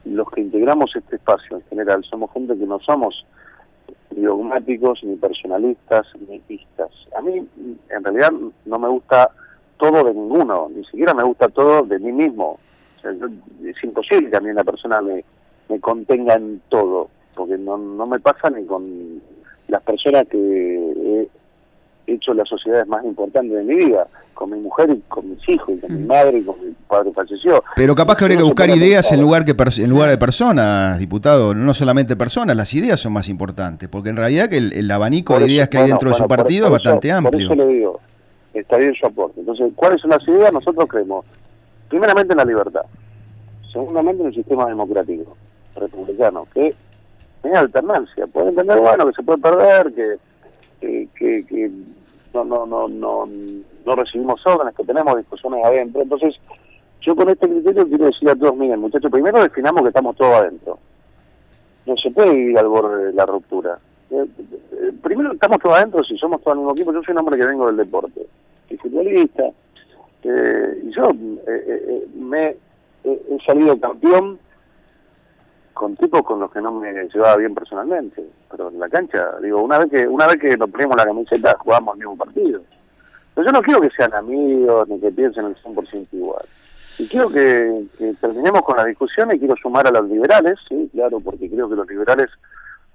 los 0.06 0.30
que 0.30 0.40
integramos 0.40 0.94
este 0.94 1.16
espacio 1.16 1.56
en 1.56 1.62
general 1.64 2.04
somos 2.04 2.32
gente 2.32 2.56
que 2.56 2.66
no 2.66 2.78
somos 2.80 3.24
ni 4.14 4.22
dogmáticos, 4.22 5.02
ni 5.04 5.16
personalistas, 5.16 6.06
ni 6.28 6.38
pistas. 6.40 6.90
A 7.16 7.20
mí, 7.22 7.46
en 7.90 8.04
realidad, 8.04 8.30
no 8.64 8.78
me 8.78 8.88
gusta 8.88 9.30
todo 9.78 10.04
de 10.04 10.14
ninguno, 10.14 10.70
ni 10.74 10.84
siquiera 10.84 11.12
me 11.12 11.22
gusta 11.24 11.48
todo 11.48 11.82
de 11.82 11.98
mí 11.98 12.12
mismo. 12.12 12.58
O 12.98 13.00
sea, 13.00 13.12
yo- 13.12 13.26
es 13.64 13.82
imposible 13.84 14.30
que 14.30 14.36
a 14.36 14.40
mí 14.40 14.48
una 14.50 14.64
persona 14.64 15.00
me, 15.02 15.24
contenga 15.80 16.34
en 16.34 16.62
todo, 16.68 17.08
porque 17.34 17.58
no, 17.58 17.76
no 17.76 18.06
me 18.06 18.18
pasa 18.20 18.48
ni 18.50 18.64
con 18.64 19.20
las 19.68 19.82
personas 19.82 20.26
que 20.28 20.38
he 20.38 21.28
hecho 22.06 22.32
las 22.34 22.48
sociedades 22.48 22.86
más 22.86 23.04
importantes 23.04 23.52
de 23.52 23.64
mi 23.64 23.74
vida, 23.84 24.06
con 24.34 24.50
mi 24.50 24.58
mujer 24.58 24.90
y 24.90 25.00
con 25.08 25.28
mis 25.28 25.48
hijos, 25.48 25.74
y 25.76 25.80
con 25.80 25.92
mi 25.94 26.06
madre 26.06 26.38
y 26.38 26.44
con 26.44 26.54
mi 26.64 26.72
padre 26.86 27.10
falleció. 27.12 27.64
Pero 27.74 27.94
capaz 27.94 28.16
que 28.16 28.24
habría 28.24 28.36
que 28.38 28.44
buscar 28.44 28.70
ideas 28.70 29.10
en 29.12 29.20
lugar, 29.20 29.44
que 29.44 29.54
en 29.78 29.90
lugar 29.90 30.10
de 30.10 30.18
personas, 30.18 30.98
diputado. 30.98 31.54
No 31.54 31.74
solamente 31.74 32.14
personas, 32.16 32.56
las 32.56 32.72
ideas 32.74 33.00
son 33.00 33.12
más 33.12 33.28
importantes. 33.28 33.88
Porque 33.88 34.10
en 34.10 34.16
realidad 34.16 34.48
que 34.48 34.58
el, 34.58 34.72
el 34.72 34.90
abanico 34.90 35.38
de 35.38 35.46
ideas 35.50 35.68
que 35.68 35.78
hay 35.78 35.82
bueno, 35.84 35.94
dentro 35.96 36.08
de 36.10 36.14
su 36.14 36.22
por- 36.26 36.36
partido 36.36 36.68
por 36.68 36.76
es 36.78 36.84
bastante 36.84 37.08
eso- 37.08 37.16
amplio. 37.16 37.48
Por 37.48 37.56
eso 37.58 37.66
le 37.66 37.74
digo, 37.74 38.00
está 38.54 38.76
bien 38.76 38.94
su 38.94 39.06
aporte. 39.06 39.40
Entonces, 39.40 39.72
¿cuáles 39.74 40.00
son 40.00 40.10
las 40.10 40.26
ideas? 40.28 40.52
Nosotros 40.52 40.84
creemos, 40.88 41.24
primeramente 41.88 42.32
en 42.32 42.38
la 42.38 42.44
libertad, 42.44 42.82
segundamente 43.72 44.22
en 44.22 44.28
el 44.28 44.34
sistema 44.34 44.66
democrático 44.66 45.36
republicano, 45.74 46.46
que 46.54 46.68
es 47.42 47.54
alternancia. 47.54 48.26
Puede 48.26 48.48
entender, 48.50 48.78
bueno, 48.80 49.06
que 49.06 49.12
se 49.12 49.22
puede 49.22 49.38
perder, 49.38 49.92
que, 49.94 50.16
que, 50.81 51.09
que- 51.19 51.44
que 51.47 51.70
no, 52.35 52.44
no, 52.44 52.66
no, 52.66 52.89
no, 52.89 53.27
no 53.86 53.94
recibimos 53.97 54.40
órdenes, 54.47 54.74
que 54.74 54.85
tenemos 54.85 55.16
discusiones 55.16 55.65
adentro. 55.65 56.03
Entonces, 56.03 56.35
yo 57.01 57.15
con 57.16 57.28
este 57.31 57.48
criterio 57.48 57.86
quiero 57.89 58.07
decir 58.07 58.28
a 58.28 58.36
todos, 58.36 58.57
miren, 58.57 58.81
muchachos, 58.81 59.11
primero 59.11 59.40
definamos 59.43 59.82
que 59.82 59.89
estamos 59.89 60.16
todos 60.16 60.35
adentro. 60.35 60.78
No 61.86 61.97
se 61.97 62.11
puede 62.11 62.35
vivir 62.35 62.59
al 62.59 62.69
borde 62.69 63.07
de 63.07 63.12
la 63.12 63.24
ruptura. 63.27 63.78
Eh, 64.11 64.24
eh, 64.73 64.93
primero 65.03 65.32
estamos 65.32 65.59
todos 65.61 65.77
adentro, 65.77 66.05
si 66.05 66.16
somos 66.19 66.40
todos 66.43 66.53
al 66.55 66.59
mismo 66.59 66.73
equipo. 66.73 66.93
Yo 66.93 67.03
soy 67.03 67.12
un 67.12 67.19
hombre 67.20 67.39
que 67.39 67.47
vengo 67.47 67.66
del 67.66 67.77
deporte, 67.77 68.27
soy 68.69 68.77
futbolista, 68.78 69.44
eh, 70.24 70.81
y 70.85 70.90
yo 70.93 71.09
eh, 71.47 72.07
me 72.16 72.57
he 73.05 73.39
salido 73.47 73.78
campeón 73.78 74.39
con 75.77 75.94
tipos 75.94 76.23
con 76.23 76.40
los 76.40 76.51
que 76.51 76.62
no 76.62 76.73
me 76.73 76.90
llevaba 76.90 77.36
bien 77.36 77.55
personalmente, 77.55 78.24
pero 78.51 78.70
en 78.70 78.81
la 78.81 78.89
cancha, 78.89 79.39
digo, 79.43 79.62
una 79.62 79.78
vez 79.78 79.90
que 79.90 80.09
una 80.09 80.27
vez 80.27 80.39
que 80.39 80.57
nos 80.57 80.70
ponemos 80.70 80.97
la 80.97 81.05
camiseta 81.05 81.55
jugamos 81.59 81.94
el 81.94 81.98
mismo 81.98 82.16
partido. 82.16 82.62
Pero 83.35 83.47
yo 83.47 83.53
no 83.53 83.61
quiero 83.61 83.82
que 83.82 83.90
sean 83.90 84.15
amigos 84.15 84.89
ni 84.89 84.98
que 84.98 85.12
piensen 85.12 85.44
el 85.44 85.57
100% 85.57 86.07
igual. 86.12 86.47
Y 86.98 87.07
quiero 87.07 87.28
que, 87.28 87.85
terminemos 88.23 88.62
con 88.62 88.78
la 88.78 88.86
discusión 88.86 89.31
y 89.35 89.39
quiero 89.39 89.55
sumar 89.57 89.86
a 89.86 89.90
los 89.90 90.09
liberales, 90.09 90.59
sí, 90.66 90.89
claro, 90.94 91.20
porque 91.20 91.51
creo 91.51 91.69
que 91.69 91.77
los 91.77 91.86
liberales 91.86 92.31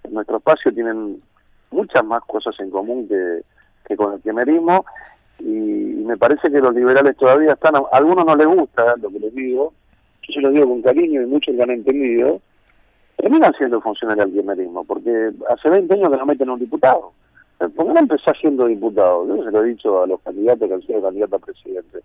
en 0.03 0.16
nuestro 0.16 0.38
espacio 0.38 0.74
tienen 0.74 1.22
muchas 1.70 2.03
más 2.03 2.24
cosas 2.24 2.60
en 2.60 2.72
común 2.72 3.08
que, 3.08 3.44
que 3.86 3.95
con 3.95 4.14
el 4.14 4.22
kirchnerismo 4.22 4.86
y, 5.38 5.45
y 6.02 6.03
me 6.03 6.18
parece 6.18 6.52
que 6.52 6.60
los 6.60 6.74
liberales 6.74 7.16
todavía 7.16 7.53
están, 7.53 7.76
a 7.76 7.84
algunos 7.91 8.26
no 8.26 8.36
les 8.36 8.48
gusta 8.48 8.95
lo 8.98 9.10
que 9.10 9.20
les 9.20 9.36
digo, 9.36 9.72
yo 10.24 10.34
se 10.34 10.41
lo 10.41 10.49
digo 10.49 10.68
con 10.68 10.82
cariño 10.82 11.22
y 11.22 11.28
muchos 11.28 11.53
lo 11.53 11.62
han 11.62 11.70
entendido, 11.70 12.41
terminan 13.17 13.53
siendo 13.57 13.79
funcionarios 13.81 14.25
del 14.27 14.35
kirchnerismo, 14.35 14.83
porque 14.83 15.31
hace 15.49 15.69
20 15.69 15.93
años 15.93 16.09
que 16.09 16.17
no 16.17 16.25
meten 16.25 16.49
a 16.49 16.53
un 16.53 16.59
diputado. 16.59 17.11
Eh, 17.59 17.67
¿Por 17.69 17.85
qué 17.88 17.93
no 17.93 17.99
empezás 17.99 18.35
siendo 18.39 18.65
diputado? 18.65 19.27
Yo 19.27 19.43
se 19.43 19.51
lo 19.51 19.63
he 19.63 19.67
dicho 19.67 20.01
a 20.03 20.07
los 20.07 20.19
candidatos 20.21 20.67
que 20.67 20.73
han 20.73 20.81
sido 20.81 21.01
candidatos 21.01 21.41
a 21.41 21.45
presidente. 21.45 21.99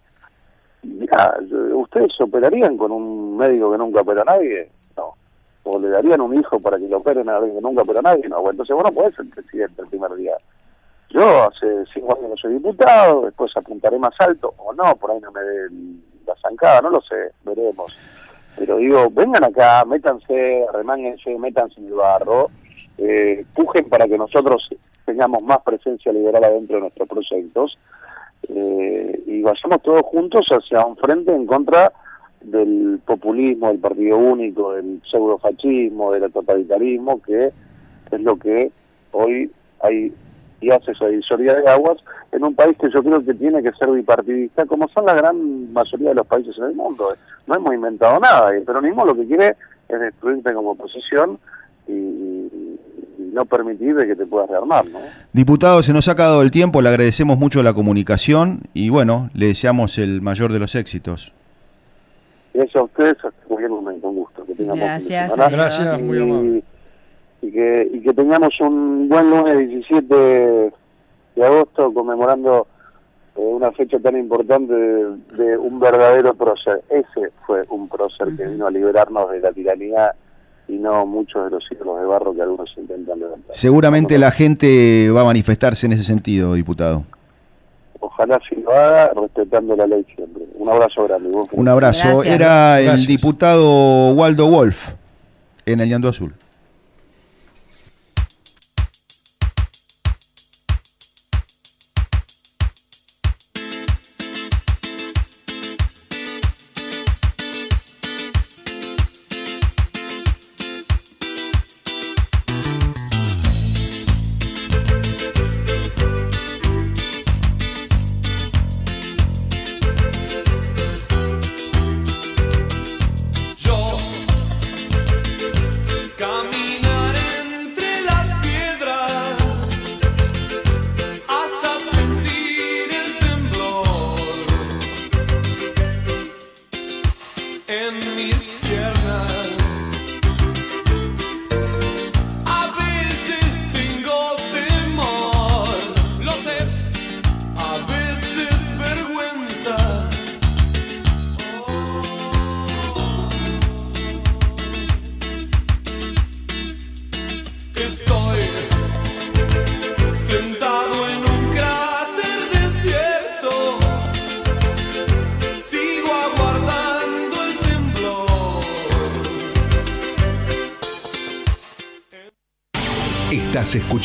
Mira, 0.83 1.39
¿ustedes 1.75 2.21
operarían 2.21 2.77
con 2.77 2.93
un 2.93 3.37
médico 3.37 3.73
que 3.73 3.79
nunca 3.79 4.03
opera 4.03 4.23
a 4.23 4.37
nadie? 4.37 4.71
No. 4.97 5.15
¿O 5.65 5.79
le 5.79 5.89
darían 5.89 6.21
un 6.21 6.37
hijo 6.39 6.61
para 6.61 6.79
que 6.79 6.87
lo 6.89 6.99
operen 6.99 7.29
a 7.29 7.37
alguien 7.37 7.57
que 7.57 7.61
nunca 7.63 7.83
opera 7.83 7.99
a 8.01 8.03
nadie? 8.03 8.29
No, 8.29 8.37
bueno, 8.37 8.51
entonces 8.53 8.77
vos 8.77 8.85
no 8.85 8.93
podés 8.93 9.15
ser 9.17 9.29
presidente 9.31 9.83
el 9.83 9.89
primer 9.89 10.15
día. 10.15 10.37
Yo 11.11 11.45
hace 11.45 11.85
cinco 11.93 12.17
años 12.17 12.31
no 12.31 12.37
soy 12.37 12.55
diputado, 12.55 13.23
después 13.23 13.51
apuntaré 13.57 13.99
más 13.99 14.15
alto, 14.21 14.55
o 14.59 14.73
no, 14.75 14.95
por 14.97 15.11
ahí 15.11 15.21
no 15.21 15.31
me 15.33 15.41
dé 15.41 15.65
el- 15.67 16.01
la 16.27 16.35
zancada, 16.43 16.83
no 16.83 16.91
lo 16.91 17.01
sé, 17.01 17.31
veremos. 17.45 17.97
Pero 18.59 18.79
digo, 18.79 19.09
vengan 19.11 19.45
acá, 19.45 19.85
métanse, 19.85 20.65
remáñense, 20.73 21.39
métanse 21.39 21.81
en 21.81 21.87
el 21.87 21.95
barro, 21.95 22.51
eh, 22.99 23.45
pujen 23.55 23.89
para 23.89 24.07
que 24.07 24.17
nosotros 24.17 24.69
tengamos 25.05 25.43
más 25.43 25.59
presencia 25.59 26.13
liberal 26.13 26.45
adentro 26.45 26.77
de 26.77 26.83
nuestros 26.83 27.09
proyectos 27.09 27.79
eh, 28.49 29.23
y 29.27 29.43
vayamos 29.43 29.83
todos 29.83 30.03
juntos 30.03 30.47
hacia 30.51 30.85
un 30.85 30.97
frente 30.97 31.33
en 31.35 31.47
contra 31.47 31.93
del 32.41 33.01
populismo, 33.05 33.69
del 33.69 33.79
partido 33.79 34.17
único, 34.19 34.73
del 34.73 35.03
pseudofascismo, 35.11 36.13
del 36.13 36.33
totalitarismo, 36.33 37.21
que 37.23 37.47
es 38.11 38.21
lo 38.21 38.37
que 38.37 38.71
hoy 39.13 39.51
hay 39.81 40.13
y 40.61 40.71
hace 40.71 40.93
esa 40.93 41.07
divisoria 41.07 41.55
de 41.55 41.69
aguas 41.69 41.99
en 42.33 42.43
un 42.45 42.55
país 42.55 42.77
que 42.81 42.89
yo 42.91 43.03
creo 43.03 43.25
que 43.25 43.35
tiene 43.35 43.63
que 43.63 43.73
ser 43.73 43.91
bipartidista, 43.91 44.65
como 44.67 44.89
son 44.89 45.07
la 45.07 45.15
gran 45.15 45.73
mayoría 45.73 46.11
de 46.11 46.15
los 46.17 46.27
países 46.27 46.57
en 46.59 46.65
el 46.65 46.75
mundo. 46.75 47.15
No 47.47 47.55
hemos 47.57 47.75
inventado 47.75 48.19
nada, 48.19 48.53
y 48.55 48.59
el 48.59 48.65
peronismo 48.65 49.05
lo 49.05 49.15
que 49.15 49.27
quiere 49.27 49.57
es 49.89 50.01
destruirte 50.01 50.53
como 50.55 50.71
oposición 50.73 51.39
y, 51.87 51.93
y- 51.93 52.81
y 53.19 53.23
no 53.33 53.45
permitir 53.45 53.95
de 53.95 54.07
que 54.07 54.17
te 54.17 54.27
puedas 54.27 54.49
rearmar, 54.51 54.85
¿no? 54.87 54.99
Diputado, 55.33 55.83
se 55.83 55.93
nos 55.93 56.09
ha 56.09 56.13
acabado 56.13 56.43
el 56.43 56.51
tiempo, 56.51 56.83
le 56.83 56.89
agradecemos 56.89 57.39
mucho 57.39 57.63
la 57.63 57.73
comunicación 57.75 58.61
y 58.75 58.89
bueno, 58.91 59.31
le 59.35 59.47
deseamos 59.47 59.99
el 59.99 60.21
mayor 60.23 60.53
de 60.53 60.59
los 60.59 60.75
éxitos. 60.75 61.33
Gracias 62.55 62.77
a 62.77 62.83
ustedes, 62.85 63.13
hasta 63.17 63.31
cualquier 63.47 63.71
momento, 63.71 64.09
un 64.09 64.17
gusto. 64.17 64.45
Que 64.47 64.55
de 64.55 64.65
Gracias. 64.65 65.37
Gracias, 65.37 66.03
muy 66.03 66.19
amable. 66.19 66.63
Y 67.47 67.53
que, 67.53 67.89
y 67.93 68.01
que 68.01 68.13
tengamos 68.13 68.59
un 68.61 69.09
buen 69.09 69.31
lunes 69.31 69.69
17 69.69 70.73
de 71.37 71.47
agosto 71.47 71.93
conmemorando 71.95 72.67
eh, 73.37 73.41
una 73.41 73.71
fecha 73.71 73.99
tan 74.01 74.17
importante 74.17 74.75
de, 74.75 75.17
de 75.37 75.57
un 75.57 75.79
verdadero 75.79 76.35
prócer. 76.35 76.83
Ese 76.89 77.31
fue 77.47 77.63
un 77.71 77.89
prócer 77.89 78.35
que 78.37 78.47
vino 78.47 78.67
a 78.67 78.71
liberarnos 78.71 79.31
de 79.31 79.41
la 79.41 79.53
tiranía 79.53 80.13
y 80.67 80.73
no 80.73 81.07
muchos 81.07 81.45
de 81.45 81.51
los 81.51 81.65
ídolos 81.71 82.01
de 82.01 82.07
barro 82.07 82.35
que 82.35 82.43
algunos 82.43 82.73
intentan 82.77 83.21
levantar. 83.21 83.55
Seguramente 83.55 84.19
la 84.19 84.33
gente 84.33 85.09
va 85.11 85.21
a 85.21 85.25
manifestarse 85.25 85.87
en 85.87 85.93
ese 85.93 86.03
sentido, 86.03 86.55
diputado. 86.55 87.05
Ojalá 88.01 88.41
si 88.49 88.57
lo 88.57 88.71
haga 88.73 89.13
respetando 89.15 89.77
la 89.77 89.87
ley 89.87 90.05
siempre. 90.15 90.43
Un 90.55 90.69
abrazo 90.69 91.05
grande. 91.05 91.29
fin 91.29 91.61
Un 91.61 91.69
abrazo. 91.69 92.25
Era 92.25 92.81
el 92.81 93.07
diputado 93.07 94.15
Waldo 94.15 94.51
Wolf 94.51 94.95
en 95.65 95.81
el 95.81 95.89
Llando 95.89 96.09
Azul. 96.09 96.35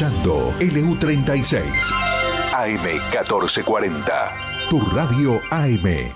Escuchando 0.02 0.52
LU36 0.60 1.62
AM1440. 2.54 4.70
Tu 4.70 4.80
radio 4.80 5.40
AM. 5.52 6.12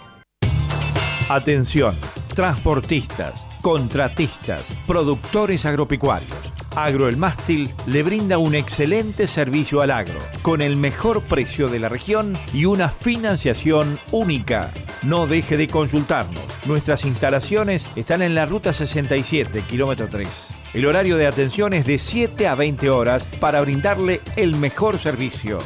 Atención, 1.29 1.95
transportistas, 2.33 3.45
contratistas, 3.61 4.75
productores 4.87 5.67
agropecuarios. 5.67 6.35
Agro 6.75 7.07
El 7.07 7.17
Mástil 7.17 7.71
le 7.85 8.01
brinda 8.01 8.39
un 8.39 8.55
excelente 8.55 9.27
servicio 9.27 9.81
al 9.81 9.91
agro, 9.91 10.19
con 10.41 10.61
el 10.61 10.77
mejor 10.77 11.21
precio 11.21 11.67
de 11.67 11.77
la 11.79 11.87
región 11.87 12.33
y 12.53 12.65
una 12.65 12.89
financiación 12.89 13.99
única. 14.11 14.71
No 15.03 15.27
deje 15.27 15.57
de 15.57 15.67
consultarnos. 15.67 16.41
Nuestras 16.65 17.05
instalaciones 17.05 17.87
están 17.95 18.23
en 18.23 18.33
la 18.33 18.47
ruta 18.47 18.73
67, 18.73 19.61
kilómetro 19.69 20.07
3. 20.09 20.44
El 20.75 20.85
horario 20.85 21.15
de 21.15 21.25
atención 21.25 21.71
es 21.71 21.85
de 21.85 21.97
7 21.97 22.49
a 22.49 22.55
20 22.55 22.89
horas 22.89 23.23
para 23.39 23.61
brindarle 23.61 24.19
el 24.35 24.57
mejor 24.57 24.97
servicio. 24.97 25.59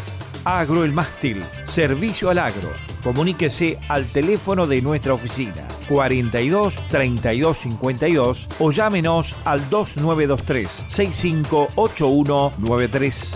Agro 0.43 0.83
El 0.83 0.93
Mástil, 0.93 1.43
servicio 1.65 2.29
al 2.29 2.37
agro. 2.37 2.69
Comuníquese 3.03 3.79
al 3.87 4.05
teléfono 4.05 4.67
de 4.67 4.83
nuestra 4.83 5.15
oficina 5.15 5.67
42 5.89 6.75
32 6.89 7.57
52 7.57 8.47
o 8.59 8.69
llámenos 8.69 9.35
al 9.45 9.67
2923 9.71 10.69
658193. 10.89 13.35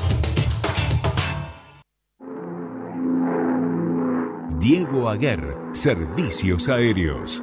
Diego 4.59 5.09
Aguer, 5.09 5.55
Servicios 5.71 6.69
Aéreos. 6.69 7.41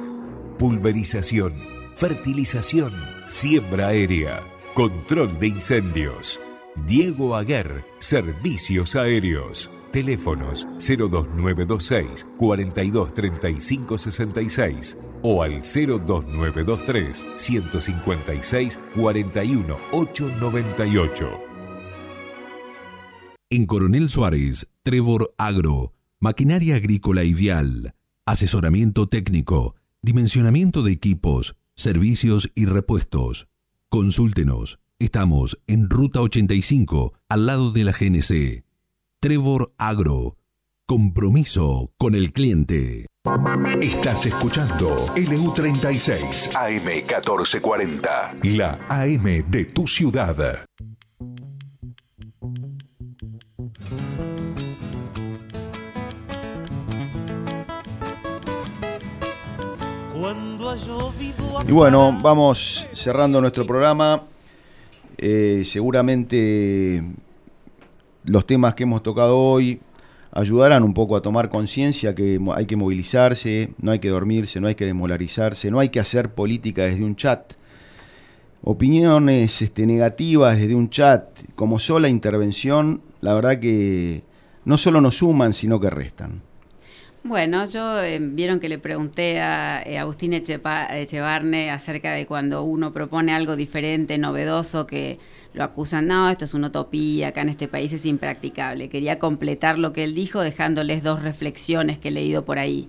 Pulverización, 0.57 1.53
fertilización, 1.95 2.93
siembra 3.31 3.87
aérea, 3.87 4.43
control 4.73 5.39
de 5.39 5.47
incendios. 5.47 6.39
Diego 6.85 7.35
Aguer, 7.35 7.85
Servicios 7.99 8.95
Aéreos. 8.95 9.69
Teléfonos 9.91 10.67
02926 10.79 12.25
4235 12.37 13.97
66 13.97 14.97
o 15.21 15.43
al 15.43 15.61
02923 15.61 17.25
156 17.37 18.79
41 18.95 19.77
898. 19.91 21.29
En 23.49 23.65
Coronel 23.65 24.09
Suárez, 24.09 24.69
Trevor 24.83 25.33
Agro, 25.37 25.93
maquinaria 26.19 26.75
agrícola 26.75 27.23
vial, 27.33 27.93
asesoramiento 28.25 29.07
técnico, 29.07 29.75
dimensionamiento 30.01 30.83
de 30.83 30.93
equipos, 30.93 31.55
servicios 31.81 32.51
y 32.55 32.65
repuestos. 32.65 33.47
Consúltenos. 33.89 34.79
Estamos 34.99 35.59
en 35.67 35.89
Ruta 35.89 36.21
85, 36.21 37.13
al 37.27 37.45
lado 37.47 37.71
de 37.71 37.83
la 37.83 37.91
GNC. 37.91 38.63
Trevor 39.19 39.73
Agro. 39.77 40.37
Compromiso 40.85 41.91
con 41.97 42.15
el 42.15 42.33
cliente. 42.33 43.07
Estás 43.81 44.25
escuchando 44.25 44.97
LU36 45.15 46.51
AM1440, 46.51 48.43
la 48.43 48.79
AM 48.89 49.49
de 49.49 49.65
tu 49.65 49.87
ciudad. 49.87 50.65
Y 61.67 61.71
bueno, 61.71 62.17
vamos 62.21 62.87
cerrando 62.93 63.41
nuestro 63.41 63.65
programa. 63.65 64.21
Eh, 65.17 65.63
seguramente 65.65 67.03
los 68.23 68.45
temas 68.45 68.73
que 68.75 68.83
hemos 68.83 69.03
tocado 69.03 69.37
hoy 69.37 69.79
ayudarán 70.31 70.83
un 70.83 70.93
poco 70.93 71.15
a 71.15 71.21
tomar 71.21 71.49
conciencia 71.49 72.15
que 72.15 72.39
hay 72.55 72.65
que 72.65 72.75
movilizarse, 72.75 73.73
no 73.79 73.91
hay 73.91 73.99
que 73.99 74.09
dormirse, 74.09 74.61
no 74.61 74.67
hay 74.67 74.75
que 74.75 74.85
desmolarizarse, 74.85 75.69
no 75.71 75.79
hay 75.79 75.89
que 75.89 75.99
hacer 75.99 76.33
política 76.33 76.83
desde 76.83 77.03
un 77.03 77.15
chat. 77.15 77.53
Opiniones 78.63 79.61
este, 79.61 79.85
negativas 79.85 80.57
desde 80.57 80.75
un 80.75 80.89
chat 80.89 81.29
como 81.55 81.79
sola 81.79 82.07
intervención, 82.07 83.01
la 83.19 83.33
verdad 83.33 83.59
que 83.59 84.23
no 84.65 84.77
solo 84.77 85.01
nos 85.01 85.17
suman, 85.17 85.53
sino 85.53 85.79
que 85.79 85.89
restan. 85.89 86.41
Bueno, 87.23 87.65
yo 87.65 88.01
eh, 88.01 88.17
vieron 88.19 88.59
que 88.59 88.67
le 88.67 88.79
pregunté 88.79 89.41
a 89.41 89.83
eh, 89.85 89.99
Agustín 89.99 90.33
Echepa- 90.33 90.87
Echevarne 90.91 91.69
acerca 91.69 92.13
de 92.13 92.25
cuando 92.25 92.63
uno 92.63 92.93
propone 92.93 93.31
algo 93.31 93.55
diferente, 93.55 94.17
novedoso, 94.17 94.87
que 94.87 95.19
lo 95.53 95.63
acusan, 95.63 96.07
no, 96.07 96.31
esto 96.31 96.45
es 96.45 96.55
una 96.55 96.67
utopía, 96.67 97.27
acá 97.27 97.41
en 97.41 97.49
este 97.49 97.67
país 97.67 97.93
es 97.93 98.07
impracticable. 98.07 98.89
Quería 98.89 99.19
completar 99.19 99.77
lo 99.77 99.93
que 99.93 100.03
él 100.03 100.15
dijo 100.15 100.41
dejándoles 100.41 101.03
dos 101.03 101.21
reflexiones 101.21 101.99
que 101.99 102.07
he 102.07 102.11
leído 102.11 102.43
por 102.43 102.57
ahí. 102.57 102.87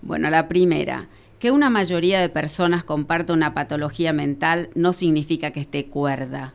Bueno, 0.00 0.30
la 0.30 0.46
primera, 0.46 1.06
que 1.40 1.50
una 1.50 1.68
mayoría 1.68 2.20
de 2.20 2.28
personas 2.28 2.84
comparta 2.84 3.32
una 3.32 3.52
patología 3.52 4.12
mental 4.12 4.68
no 4.76 4.92
significa 4.92 5.50
que 5.50 5.60
esté 5.60 5.86
cuerda. 5.86 6.54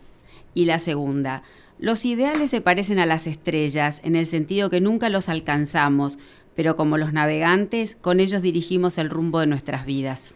Y 0.53 0.63
la 0.63 0.79
segunda, 0.79 1.43
los 1.77 2.05
ideales 2.05 2.51
se 2.51 2.61
parecen 2.61 2.99
a 2.99 3.05
las 3.05 3.27
estrellas 3.27 3.99
en 4.05 4.15
el 4.15 4.27
sentido 4.27 4.69
que 4.69 4.79
nunca 4.79 5.09
los 5.09 5.27
alcanzamos, 5.27 6.17
pero 6.56 6.76
como 6.76 6.98
los 6.98 7.14
navegantes, 7.14 7.98
con 7.99 8.19
ellos 8.19 8.41
dirigimos 8.41 8.98
el 8.98 9.10
rumbo 9.10 9.40
de 9.40 9.48
nuestras 9.48 9.86
vidas. 9.86 10.36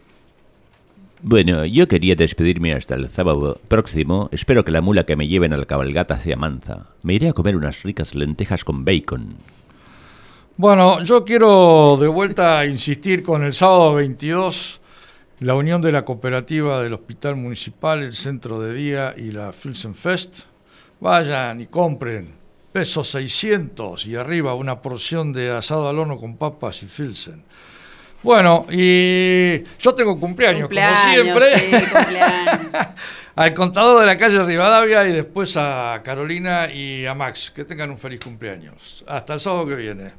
Bueno, 1.22 1.64
yo 1.64 1.88
quería 1.88 2.14
despedirme 2.14 2.74
hasta 2.74 2.94
el 2.94 3.08
sábado 3.08 3.58
próximo. 3.68 4.28
Espero 4.32 4.64
que 4.64 4.70
la 4.70 4.82
mula 4.82 5.06
que 5.06 5.16
me 5.16 5.26
lleven 5.26 5.52
a 5.52 5.56
la 5.56 5.64
cabalgata 5.64 6.18
sea 6.18 6.36
manza. 6.36 6.88
Me 7.02 7.14
iré 7.14 7.28
a 7.28 7.32
comer 7.32 7.56
unas 7.56 7.82
ricas 7.82 8.14
lentejas 8.14 8.64
con 8.64 8.84
bacon. 8.84 9.34
Bueno, 10.58 11.02
yo 11.02 11.24
quiero 11.24 11.96
de 12.00 12.08
vuelta 12.08 12.64
insistir 12.64 13.22
con 13.22 13.42
el 13.42 13.52
sábado 13.52 13.94
22, 13.94 14.80
la 15.40 15.54
unión 15.54 15.82
de 15.82 15.92
la 15.92 16.04
cooperativa 16.04 16.82
del 16.82 16.94
Hospital 16.94 17.36
Municipal, 17.36 18.02
el 18.02 18.12
Centro 18.12 18.60
de 18.60 18.74
Día 18.74 19.14
y 19.16 19.32
la 19.32 19.52
Filsenfest. 19.52 20.40
Vayan 21.00 21.60
y 21.60 21.66
compren, 21.66 22.32
peso 22.76 23.02
600 23.02 24.04
y 24.04 24.16
arriba 24.16 24.54
una 24.54 24.82
porción 24.82 25.32
de 25.32 25.50
asado 25.50 25.88
al 25.88 25.98
horno 25.98 26.18
con 26.18 26.36
papas 26.36 26.82
y 26.82 26.86
Filsen. 26.86 27.42
Bueno, 28.22 28.66
y 28.70 29.62
yo 29.78 29.94
tengo 29.94 30.20
cumpleaños, 30.20 30.64
Cumpleaños, 30.64 31.00
como 31.00 31.14
siempre. 31.14 31.58
sí, 31.58 31.86
cumpleaños. 31.90 32.60
al 33.34 33.54
contador 33.54 34.00
de 34.00 34.04
la 34.04 34.18
calle 34.18 34.42
Rivadavia 34.42 35.08
y 35.08 35.12
después 35.14 35.56
a 35.56 36.02
Carolina 36.04 36.70
y 36.70 37.06
a 37.06 37.14
Max. 37.14 37.50
Que 37.50 37.64
tengan 37.64 37.88
un 37.88 37.96
feliz 37.96 38.20
cumpleaños. 38.20 39.02
Hasta 39.08 39.32
el 39.32 39.40
sábado 39.40 39.66
que 39.66 39.76
viene. 39.76 40.12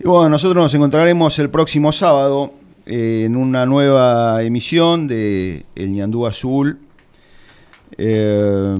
Y 0.00 0.08
bueno, 0.08 0.30
nosotros 0.30 0.60
nos 0.60 0.74
encontraremos 0.74 1.38
el 1.38 1.50
próximo 1.50 1.92
sábado 1.92 2.52
eh, 2.84 3.22
en 3.26 3.36
una 3.36 3.64
nueva 3.64 4.42
emisión 4.42 5.06
de 5.06 5.66
El 5.76 5.92
Ñandú 5.92 6.26
Azul. 6.26 6.80
Eh, 7.96 8.76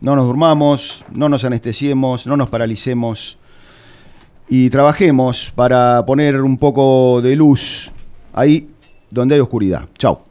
no 0.00 0.16
nos 0.16 0.26
durmamos, 0.26 1.04
no 1.12 1.28
nos 1.28 1.44
anestesiemos, 1.44 2.26
no 2.26 2.36
nos 2.36 2.48
paralicemos 2.48 3.38
y 4.48 4.70
trabajemos 4.70 5.52
para 5.54 6.04
poner 6.06 6.42
un 6.42 6.56
poco 6.58 7.20
de 7.22 7.36
luz 7.36 7.90
ahí 8.32 8.68
donde 9.10 9.34
hay 9.34 9.40
oscuridad. 9.40 9.86
Chao. 9.98 10.27